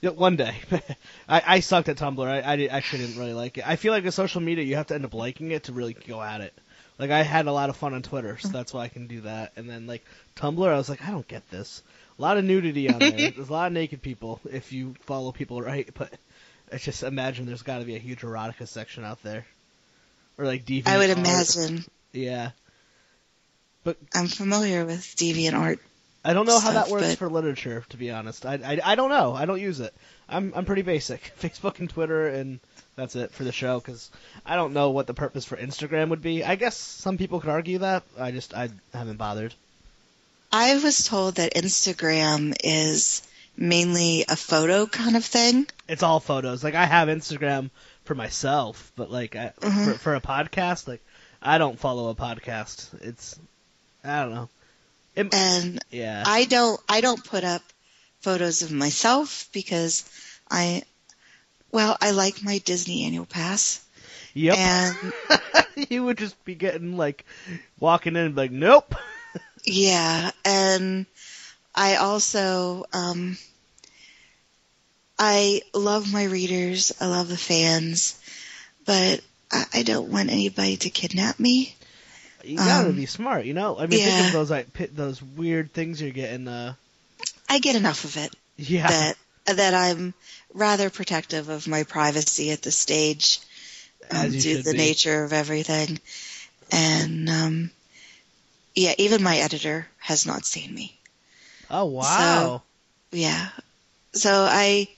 Yeah, 0.00 0.10
one 0.10 0.36
day. 0.36 0.54
I, 1.28 1.42
I 1.44 1.60
sucked 1.60 1.88
at 1.88 1.96
Tumblr. 1.96 2.24
I, 2.24 2.52
I 2.52 2.54
did, 2.54 2.70
actually 2.70 3.06
didn't 3.06 3.18
really 3.18 3.32
like 3.32 3.58
it. 3.58 3.66
I 3.66 3.74
feel 3.74 3.92
like 3.92 4.04
with 4.04 4.14
social 4.14 4.40
media, 4.40 4.64
you 4.64 4.76
have 4.76 4.86
to 4.86 4.94
end 4.94 5.04
up 5.04 5.12
liking 5.12 5.50
it 5.50 5.64
to 5.64 5.72
really 5.72 5.94
go 5.94 6.22
at 6.22 6.40
it. 6.40 6.54
Like 7.00 7.10
I 7.10 7.22
had 7.22 7.46
a 7.48 7.52
lot 7.52 7.68
of 7.68 7.76
fun 7.76 7.94
on 7.94 8.02
Twitter, 8.02 8.38
so 8.38 8.48
that's 8.48 8.72
why 8.72 8.82
I 8.82 8.88
can 8.88 9.08
do 9.08 9.22
that. 9.22 9.52
And 9.56 9.68
then 9.68 9.88
like 9.88 10.04
Tumblr, 10.36 10.68
I 10.68 10.76
was 10.76 10.88
like, 10.88 11.02
I 11.02 11.10
don't 11.10 11.26
get 11.26 11.50
this. 11.50 11.82
A 12.16 12.22
lot 12.22 12.36
of 12.36 12.44
nudity 12.44 12.88
on 12.88 13.00
there. 13.00 13.10
There's 13.32 13.48
a 13.48 13.52
lot 13.52 13.66
of 13.66 13.72
naked 13.72 14.02
people 14.02 14.40
if 14.52 14.72
you 14.72 14.94
follow 15.00 15.32
people 15.32 15.60
right, 15.60 15.88
but 15.94 16.12
I 16.72 16.78
just 16.78 17.02
imagine 17.02 17.46
there's 17.46 17.62
got 17.62 17.78
to 17.78 17.84
be 17.84 17.96
a 17.96 17.98
huge 17.98 18.20
erotica 18.20 18.66
section 18.66 19.04
out 19.04 19.22
there, 19.22 19.46
or 20.38 20.46
like 20.46 20.64
deviant. 20.64 20.88
I 20.88 20.98
would 20.98 21.10
art. 21.10 21.18
imagine. 21.18 21.84
Yeah, 22.12 22.50
But 23.84 23.96
I'm 24.14 24.26
familiar 24.26 24.84
with 24.84 25.00
DeviantArt. 25.16 25.78
I 26.24 26.34
don't 26.34 26.46
know 26.46 26.60
how 26.60 26.72
that 26.72 26.88
works 26.88 27.08
but- 27.08 27.18
for 27.18 27.28
literature, 27.28 27.84
to 27.88 27.96
be 27.96 28.10
honest. 28.10 28.46
I, 28.46 28.54
I, 28.54 28.92
I 28.92 28.94
don't 28.94 29.08
know. 29.10 29.34
I 29.34 29.44
don't 29.44 29.60
use 29.60 29.80
it. 29.80 29.92
I'm 30.28 30.52
I'm 30.54 30.64
pretty 30.64 30.82
basic. 30.82 31.32
Facebook 31.40 31.80
and 31.80 31.90
Twitter, 31.90 32.28
and 32.28 32.60
that's 32.96 33.16
it 33.16 33.32
for 33.32 33.44
the 33.44 33.52
show. 33.52 33.80
Because 33.80 34.10
I 34.46 34.54
don't 34.56 34.72
know 34.72 34.90
what 34.90 35.06
the 35.06 35.14
purpose 35.14 35.44
for 35.44 35.56
Instagram 35.56 36.10
would 36.10 36.22
be. 36.22 36.44
I 36.44 36.54
guess 36.56 36.76
some 36.76 37.18
people 37.18 37.40
could 37.40 37.50
argue 37.50 37.78
that. 37.78 38.04
I 38.18 38.30
just 38.30 38.54
I 38.54 38.70
haven't 38.94 39.16
bothered. 39.16 39.54
I 40.52 40.78
was 40.78 41.04
told 41.04 41.36
that 41.36 41.54
Instagram 41.54 42.54
is 42.62 43.22
mainly 43.56 44.24
a 44.28 44.36
photo 44.36 44.86
kind 44.86 45.16
of 45.16 45.24
thing. 45.24 45.66
It's 45.88 46.02
all 46.02 46.20
photos. 46.20 46.62
Like 46.64 46.74
I 46.74 46.84
have 46.86 47.08
Instagram 47.08 47.70
for 48.04 48.14
myself, 48.14 48.92
but 48.96 49.10
like 49.10 49.36
I, 49.36 49.52
Mhm. 49.60 49.84
for 49.92 49.98
for 49.98 50.14
a 50.14 50.20
podcast, 50.20 50.88
like 50.88 51.02
I 51.40 51.58
don't 51.58 51.78
follow 51.78 52.08
a 52.10 52.14
podcast. 52.14 52.88
It's 53.02 53.38
I 54.04 54.22
don't 54.22 54.34
know. 54.34 54.48
It, 55.14 55.34
And 55.34 55.84
yeah. 55.90 56.24
I 56.26 56.44
don't 56.46 56.80
I 56.88 57.00
don't 57.00 57.22
put 57.22 57.44
up 57.44 57.62
photos 58.20 58.62
of 58.62 58.72
myself 58.72 59.48
because 59.52 60.04
I 60.50 60.82
well, 61.70 61.96
I 62.00 62.10
like 62.10 62.42
my 62.42 62.58
Disney 62.58 63.04
annual 63.04 63.26
pass. 63.26 63.84
yep. 64.34 64.56
And 64.58 65.12
you 65.90 66.04
would 66.04 66.18
just 66.18 66.42
be 66.44 66.54
getting 66.54 66.96
like 66.96 67.24
walking 67.80 68.14
in 68.16 68.24
and 68.26 68.34
be 68.34 68.40
like, 68.42 68.50
nope. 68.50 68.94
yeah, 69.64 70.30
and 70.44 71.06
I 71.74 71.96
also 71.96 72.84
um 72.92 73.36
I 75.18 75.62
love 75.74 76.12
my 76.12 76.24
readers, 76.24 76.92
I 77.00 77.06
love 77.06 77.28
the 77.28 77.36
fans, 77.36 78.18
but 78.84 79.20
I, 79.50 79.64
I 79.74 79.82
don't 79.82 80.10
want 80.10 80.30
anybody 80.30 80.76
to 80.78 80.90
kidnap 80.90 81.38
me. 81.38 81.76
You 82.44 82.56
gotta 82.56 82.88
Um, 82.88 82.96
be 82.96 83.06
smart, 83.06 83.44
you 83.44 83.54
know. 83.54 83.78
I 83.78 83.86
mean, 83.86 84.00
think 84.00 84.18
of 84.18 84.32
those 84.32 84.50
like 84.50 84.72
those 84.94 85.22
weird 85.22 85.72
things 85.72 86.00
you're 86.00 86.10
getting. 86.10 86.48
Uh, 86.48 86.74
I 87.48 87.58
get 87.60 87.76
enough 87.76 88.04
of 88.04 88.16
it. 88.16 88.34
yeah, 88.56 88.88
that 88.88 89.16
that 89.46 89.74
I'm 89.74 90.14
rather 90.54 90.90
protective 90.90 91.48
of 91.48 91.68
my 91.68 91.84
privacy 91.84 92.50
at 92.50 92.62
this 92.62 92.78
stage 92.78 93.40
um, 94.10 94.30
due 94.30 94.56
to 94.56 94.62
the 94.62 94.72
be. 94.72 94.78
nature 94.78 95.24
of 95.24 95.32
everything. 95.32 96.00
And 96.70 97.28
um, 97.28 97.70
yeah, 98.74 98.94
even 98.98 99.22
my 99.22 99.36
editor 99.36 99.86
has 99.98 100.26
not 100.26 100.44
seen 100.46 100.74
me. 100.74 100.98
Oh 101.72 101.86
wow. 101.86 102.02
So, 102.02 102.62
Yeah, 103.18 103.48
so 104.12 104.46
I 104.48 104.88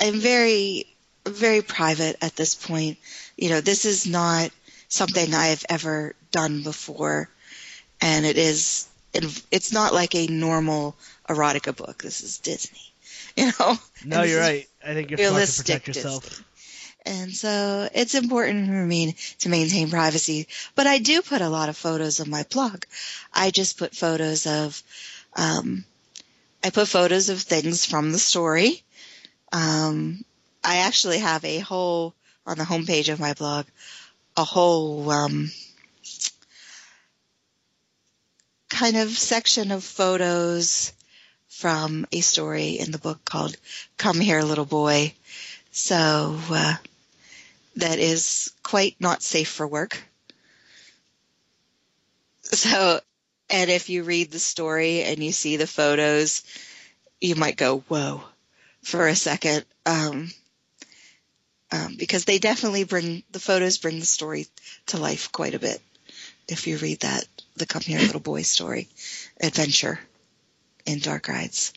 I'm 0.00 0.20
very 0.20 0.86
very 1.26 1.62
private 1.62 2.16
at 2.22 2.36
this 2.36 2.54
point. 2.54 2.98
You 3.36 3.50
know, 3.50 3.60
this 3.60 3.84
is 3.84 4.06
not 4.06 4.50
something 4.88 5.34
I've 5.34 5.64
ever 5.68 6.14
done 6.30 6.62
before, 6.62 7.28
and 8.00 8.24
it 8.24 8.38
is 8.38 8.88
it's 9.12 9.72
not 9.72 9.92
like 9.92 10.14
a 10.14 10.26
normal 10.28 10.96
erotica 11.28 11.74
book. 11.74 12.02
This 12.02 12.20
is 12.22 12.38
Disney. 12.38 12.78
You 13.36 13.52
know, 13.58 13.78
no, 14.04 14.22
you're 14.22 14.40
right. 14.40 14.68
I 14.84 14.92
think 14.92 15.10
you're 15.10 15.18
smart 15.18 15.28
to 15.28 15.34
realistic 15.34 15.66
protect 15.66 15.86
yourself. 15.88 16.28
Disney. 16.28 16.44
And 17.06 17.32
so 17.32 17.88
it's 17.94 18.14
important 18.14 18.66
for 18.66 18.72
me 18.72 19.16
to 19.38 19.48
maintain 19.48 19.88
privacy. 19.88 20.48
But 20.74 20.86
I 20.86 20.98
do 20.98 21.22
put 21.22 21.40
a 21.40 21.48
lot 21.48 21.68
of 21.68 21.76
photos 21.76 22.20
on 22.20 22.28
my 22.28 22.44
blog. 22.50 22.84
I 23.32 23.50
just 23.50 23.78
put 23.78 23.94
photos 23.94 24.46
of, 24.46 24.82
um, 25.36 25.84
I 26.62 26.70
put 26.70 26.88
photos 26.88 27.28
of 27.28 27.40
things 27.40 27.86
from 27.86 28.12
the 28.12 28.18
story. 28.18 28.82
Um, 29.52 30.24
I 30.62 30.78
actually 30.78 31.18
have 31.18 31.44
a 31.44 31.58
whole, 31.58 32.14
on 32.46 32.58
the 32.58 32.64
homepage 32.64 33.10
of 33.10 33.18
my 33.18 33.32
blog, 33.32 33.66
a 34.36 34.44
whole, 34.44 35.10
um, 35.10 35.50
kind 38.68 38.96
of 38.96 39.10
section 39.10 39.72
of 39.72 39.82
photos 39.82 40.92
from 41.48 42.06
a 42.12 42.20
story 42.20 42.78
in 42.78 42.90
the 42.92 42.98
book 42.98 43.24
called 43.24 43.56
Come 43.96 44.20
Here 44.20 44.42
Little 44.42 44.64
Boy. 44.64 45.14
So, 45.72 46.38
uh, 46.50 46.76
that 47.76 47.98
is 47.98 48.52
quite 48.62 48.96
not 49.00 49.22
safe 49.22 49.48
for 49.48 49.66
work. 49.66 50.02
So, 52.42 53.00
and 53.50 53.70
if 53.70 53.88
you 53.88 54.04
read 54.04 54.30
the 54.30 54.38
story 54.38 55.02
and 55.02 55.22
you 55.22 55.32
see 55.32 55.56
the 55.56 55.66
photos, 55.66 56.42
you 57.20 57.34
might 57.34 57.56
go, 57.56 57.80
whoa, 57.88 58.22
for 58.82 59.06
a 59.06 59.14
second. 59.16 59.64
Um, 59.84 60.30
um, 61.72 61.96
because 61.98 62.24
they 62.24 62.38
definitely 62.38 62.84
bring, 62.84 63.22
the 63.30 63.40
photos 63.40 63.78
bring 63.78 64.00
the 64.00 64.06
story 64.06 64.46
to 64.86 64.96
life 64.98 65.30
quite 65.32 65.54
a 65.54 65.58
bit. 65.58 65.80
If 66.48 66.66
you 66.66 66.78
read 66.78 67.00
that, 67.00 67.24
the 67.56 67.66
Come 67.66 67.82
Here 67.82 68.00
Little 68.00 68.20
Boy 68.20 68.42
story, 68.42 68.88
adventure 69.40 70.00
in 70.86 70.98
Dark 70.98 71.28
Rides. 71.28 71.72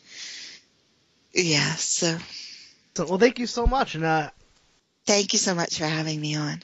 Yeah, 1.33 1.75
so 1.75 2.17
So, 2.95 3.05
well, 3.07 3.17
thank 3.17 3.39
you 3.39 3.47
so 3.47 3.65
much, 3.65 3.95
and 3.95 4.03
uh, 4.03 4.29
thank 5.07 5.33
you 5.33 5.39
so 5.39 5.55
much 5.55 5.79
for 5.79 5.85
having 5.85 6.21
me 6.21 6.35
on. 6.35 6.61